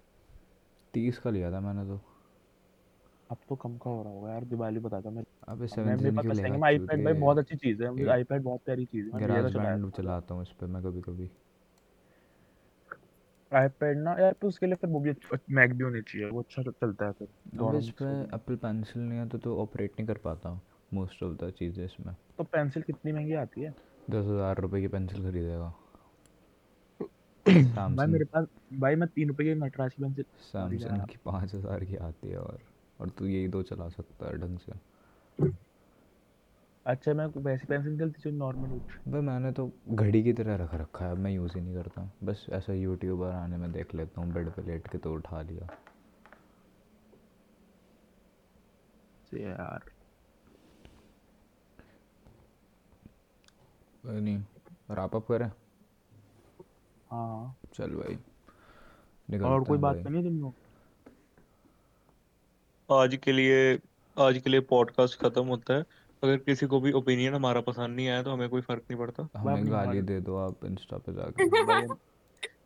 तीस 0.94 1.18
का 1.18 1.30
लिया 1.30 1.52
था 1.52 1.60
मैंने 1.60 1.84
तो। 1.86 2.00
अब 3.32 3.38
तो 3.48 3.56
कम 3.56 3.76
का 3.78 3.90
हो 3.90 4.02
रहा 4.02 4.12
होगा 4.12 4.32
यार 4.32 4.44
दिवाली 4.46 4.80
बता 4.80 5.00
था 5.00 5.10
मैं 5.10 5.22
अबे 5.48 5.66
मैं 5.66 5.68
सेवन 5.68 5.96
मेरे 5.96 6.02
से 6.02 6.12
पास 6.12 6.24
क्यों 6.24 6.32
पैसे 6.32 6.42
लेगा 6.42 6.58
आईपैड 6.66 7.04
भाई 7.04 7.14
बहुत 7.16 7.38
अच्छी 7.38 7.56
चीज़ 7.56 7.82
है 7.82 7.90
मुझे 7.90 8.10
आईपैड 8.10 8.42
बहुत 8.42 8.60
प्यारी 8.64 8.86
चीज़ 8.86 9.06
है 9.06 9.12
था 9.12 9.18
गराज 9.18 9.52
चलाया 9.52 9.76
बैंड 9.76 9.90
चलाता 9.92 10.34
हूँ 10.34 10.42
इस 10.42 10.52
पे 10.60 10.66
मैं 10.66 10.82
कभी 10.82 11.00
कभी 11.02 11.30
आईपैड 13.52 13.98
ना 13.98 14.14
यार 14.20 14.32
तो 14.32 14.48
उसके 14.48 14.66
लिए 14.66 14.74
फिर 14.74 14.90
वो 14.90 15.00
भी 15.00 15.12
मैक 15.54 15.72
भी 15.72 15.84
होनी 15.84 16.02
चाहिए 16.02 16.28
वो 16.28 16.40
अच्छा 16.42 16.62
चलता 16.62 17.06
है 17.06 17.12
फिर 17.12 17.28
अब 17.60 17.74
इस 17.74 17.90
पे 17.92 18.04
एप्पल 18.36 18.56
पेंसिल 18.56 19.02
नहीं 19.02 19.18
है 19.18 19.28
तो 19.28 19.38
तो 19.38 19.56
ऑपरेट 19.62 19.92
नहीं 19.92 20.06
कर 20.06 20.18
पाता 20.18 20.60
मोस्ट 20.94 21.22
ऑफ़ 21.22 21.36
द 21.36 21.50
चीज़ें 21.50 21.84
इसमें। 21.84 22.14
तो 22.38 22.44
पेंसिल 22.44 22.82
कितनी 22.82 23.12
महँगी 23.12 23.34
आती 23.34 23.62
है? 23.62 23.74
दस 24.10 24.24
हज़ार 24.26 24.60
रुपये 24.60 24.80
की 24.80 24.88
पेंसिल 24.88 25.22
खरीदेगा। 25.22 25.72
भाई 27.96 28.06
मेरे 28.06 28.24
पास 28.24 28.46
भाई 28.80 28.94
मैं 28.94 29.08
तीन 29.08 29.28
रुपए 29.28 29.44
की 29.44 29.54
नटराज 29.54 29.94
की 29.94 30.02
पेंसिल 30.02 30.24
सैमसंग 30.42 31.02
की 31.04 31.18
पाँच 31.24 31.54
हज़ार 31.54 31.84
की 31.84 31.96
आती 32.02 32.28
है 32.28 32.38
और 32.38 32.58
और 33.02 33.10
तू 33.10 33.26
यही 33.26 33.48
दो 33.48 33.62
चला 33.62 33.88
सकता 33.88 34.26
है 34.26 34.38
ढंग 34.38 34.58
से। 34.58 34.72
अच्छा 36.86 37.14
मैं 37.14 37.26
वैसी 37.42 37.66
पेंसिल 37.66 37.98
चलती 37.98 38.20
जो 38.22 38.30
नॉर्मल 38.30 38.70
होती 38.70 39.10
भाई 39.10 39.20
मैंने 39.20 39.52
तो 39.52 39.70
घड़ी 39.88 40.22
की 40.22 40.32
तरह 40.32 40.56
रख 40.56 40.74
रखा 40.74 41.06
है 41.06 41.14
मैं 41.14 41.30
यूज़ 41.30 41.54
ही 41.54 41.60
नहीं 41.60 41.74
करता। 41.74 42.10
बस 42.24 42.46
ऐसा 42.50 42.72
यूट्यूबर 42.72 43.30
आने 43.30 43.56
में 43.56 43.70
देख 43.72 43.94
लेता 43.94 44.20
हूँ 44.20 44.32
बेड 44.32 44.50
पे 44.50 44.62
लेट 44.62 44.88
के 44.88 44.98
तो 44.98 45.12
उठा 45.14 45.42
लिया। 45.42 45.68
यार। 49.32 49.84
नहीं 54.04 54.36
रैप 54.90 55.16
अप 55.16 55.26
करें? 55.28 55.50
हाँ। 57.10 57.56
चल 57.74 57.94
भाई 57.94 58.18
और 59.44 59.64
कोई 59.64 59.78
बात 59.78 59.94
भाई। 59.94 60.04
करनी 60.04 60.18
है 60.18 60.24
तुम 60.24 60.40
लोग 60.40 60.54
आज 62.92 63.16
के 63.16 63.32
लिए 63.32 63.78
आज 64.18 64.38
के 64.38 64.50
लिए 64.50 64.60
पॉडकास्ट 64.60 65.20
खत्म 65.20 65.46
होता 65.46 65.74
है। 65.74 65.84
अगर 66.22 66.36
किसी 66.36 66.66
को 66.66 66.80
भी 66.80 66.92
ओपिनियन 66.92 67.34
हमारा 67.34 67.60
पसंद 67.60 67.96
नहीं 67.96 68.08
आया 68.08 68.22
तो 68.22 68.30
हमें 68.30 68.48
कोई 68.48 68.60
फ़र्क 68.60 68.82
नहीं 68.90 68.98
पड़ता। 68.98 69.28
हमें 69.36 69.54
गाली 69.54 69.70
गाली 69.70 70.02
दे 70.02 70.20
दो 70.20 70.36
आप 70.36 70.64
इंस्टा 70.64 70.98
पे 70.98 71.12
जाके। 71.12 71.48
भाई 71.64 71.86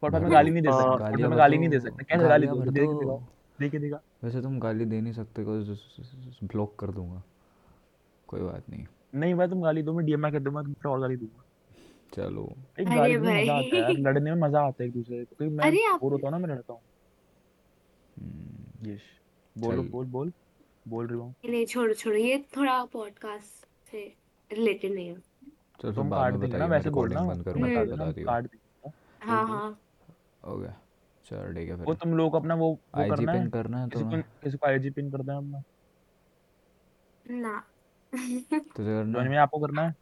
पॉडकास्ट 0.01 0.25
में 0.25 0.33
गाली 0.33 0.51
गाली 0.51 0.51
नहीं 0.51 0.63
दे 0.63 0.71
सकते। 0.71 1.05
हाँ 1.05 1.29
में 1.29 1.39
गाली 1.39 1.59
नहीं 1.59 1.69
दे 1.69 1.81
सकते। 1.81 2.05
कैसे 2.05 2.29
गाली 2.29 2.47
दो। 2.47 3.23
दिखा 3.61 4.01
वैसे 4.25 4.43
तुम 4.43 4.61
गाली 4.61 4.85
दे 4.85 5.01
नहीं 5.01 5.13
सकते 5.13 5.45
को 5.45 5.53
ब्लॉक 6.47 6.77
कर 6.79 6.87
दूँगा। 6.87 7.23
कोई 8.29 8.41
बात 8.41 8.63
नहीं। 8.71 8.87
नहीं 9.15 9.35
भाई 9.35 9.49
तुम 9.49 9.63
गाली 9.63 9.83
दो 9.83 9.93
मैं 9.93 10.07
डीएम 10.07 10.31
कर 10.31 10.39
दूँगा 10.39 10.63
तुम 10.63 10.73
फिर 10.73 10.93
और 10.93 11.01
गाली 11.01 11.17
दूँगा। 11.17 11.43
चलो। 12.15 12.57
एक 12.81 12.87
अरे 12.87 12.97
गाली 12.97 13.17
में 13.17 13.43
मज़ा 13.43 13.55
आता 13.55 13.77
है 13.77 13.83
यार। 13.83 13.93
लड़ने 13.93 14.35
में 14.35 14.49
मज़ा 14.49 14.61
आता 14.61 14.83
है 14.83 14.89
एक 14.89 14.95
दूसरे 14.95 15.25
को 15.25 15.37
क्योंकि 15.37 15.57
मैं 15.57 15.99
बोर 15.99 16.13
होता 16.13 16.29
हूँ 16.29 16.41
ना 16.41 16.47
मैं 16.47 16.55
लड़ता 16.55 16.73
हूँ। 16.73 16.81
हम्म, 18.21 18.93
यश। 18.93 19.01
बोलो 19.57 19.83
बोल 19.83 20.07
बोल 20.07 20.33
बोल 20.89 21.07
रही 21.07 21.19
हूँ। 21.19 21.35
नहीं 21.45 21.65
छोड़ो 21.67 21.95
छोड़ो 21.95 22.17
ये 22.17 22.39
थोड़ा 22.57 22.85
पॉडकास्ट 22.85 23.67
से 23.91 24.03
रिलेटेड 24.51 24.95
नहीं 24.95 25.09
है। 25.09 25.15
चलो 25.81 25.93
तुम 25.93 26.11
काट 26.11 26.35
देना 26.35 26.59
मैं 26.59 26.67
वैसे 26.69 26.91
बोलना। 26.91 27.23
बंद 27.23 27.45
करूँगा 27.45 27.69
बता 27.69 27.85
तब 27.85 27.91
देना 27.91 28.05
बता 28.05 28.13
दियो 28.13 28.27
काट 28.27 28.45
देना। 28.45 28.91
बोल 28.91 29.29
हाँ 29.29 29.47
हाँ। 29.49 29.79
हो 30.47 30.57
गया 30.59 30.77
चल 31.27 31.55
ठीक 31.55 31.69
है 31.69 31.77
फिर। 31.77 31.85
वो 31.87 31.95
तुम 31.95 32.17
लोग 32.17 32.35
अपना 32.35 32.55
वो 32.55 32.69
वो 32.71 33.01
आईजी 33.01 33.15
करना 33.17 33.33
है? 33.33 33.41
पिन 33.41 33.51
करना 33.51 33.81
है 33.83 33.89
किसी 33.89 34.05
को 34.05 34.11
तुम्हें 34.11 34.23
किसी 34.43 34.57
को 34.57 34.67
आईजी 34.67 34.91
पिन 34.91 35.11
करना 35.11 35.33
है 35.33 35.39
अपना। 35.39 35.63
ना। 37.25 37.59
करना 38.13 39.13
जॉनी 39.13 39.25
है 39.25 39.29
में 39.29 39.37
आपको 39.39 39.59
करना 39.59 39.83
है? 39.83 39.95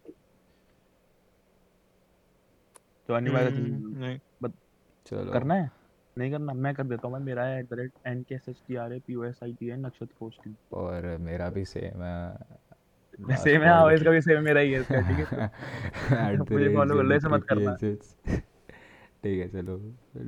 भाई 3.08 3.44
का 3.44 3.56
हम्म, 3.56 3.98
नहीं। 3.98 4.18
बत, 4.42 4.52
चलो। 5.06 5.32
करना 5.32 5.54
है? 5.54 5.70
नहीं 6.16 6.30
करना 6.30 6.52
मैं 6.54 6.74
कर 6.74 6.84
देता 6.84 7.08
हूँ 7.08 7.12
भाई 7.12 7.22
मेरा 7.24 7.44
है 7.44 7.58
at 7.60 7.68
the 7.70 7.78
rate 7.78 7.92
N 8.06 8.22
K 8.22 8.34
S 8.34 8.48
H 8.48 8.62
T 8.68 8.76
R 8.76 8.92
A 8.92 8.98
P 9.06 9.14
O 9.14 9.24
S 9.24 9.38
I 9.42 9.52
T 9.54 9.68
N 9.70 9.86
नक्षत्र 9.86 10.14
पोस्टिंग 10.20 10.54
और 10.74 11.06
मेरा 11.20 11.48
भी 11.50 11.64
सेम 11.64 12.02
है। 12.02 12.74
सेम 13.36 13.62
है 13.62 13.68
हाँ 13.68 13.92
इसका 13.94 14.10
भी 14.10 14.20
सेम 14.20 14.42
मेरा 14.44 14.60
ही 14.60 14.72
है 14.72 14.80
इसका 14.80 15.00
ठीक 15.02 15.32
है। 15.32 15.48
मुझे 16.50 16.68
फॉलो 16.70 16.96
कर 16.96 17.02
लो, 17.02 17.14
ऐसे 17.14 17.28
मत 17.28 17.44
करना। 17.48 17.76
ठीक 19.24 19.38
है 19.40 19.48
चलो 19.48 19.76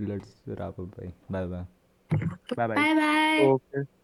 लेट्स 0.06 0.42
रैप 0.48 0.80
अप 0.80 0.86
भाई। 0.98 1.12
Bye 1.32 1.46
bye 1.46 1.66
bye 2.50 2.68
bye 2.68 2.78
bye 2.78 2.94
bye 2.96 3.46
okay 3.46 3.95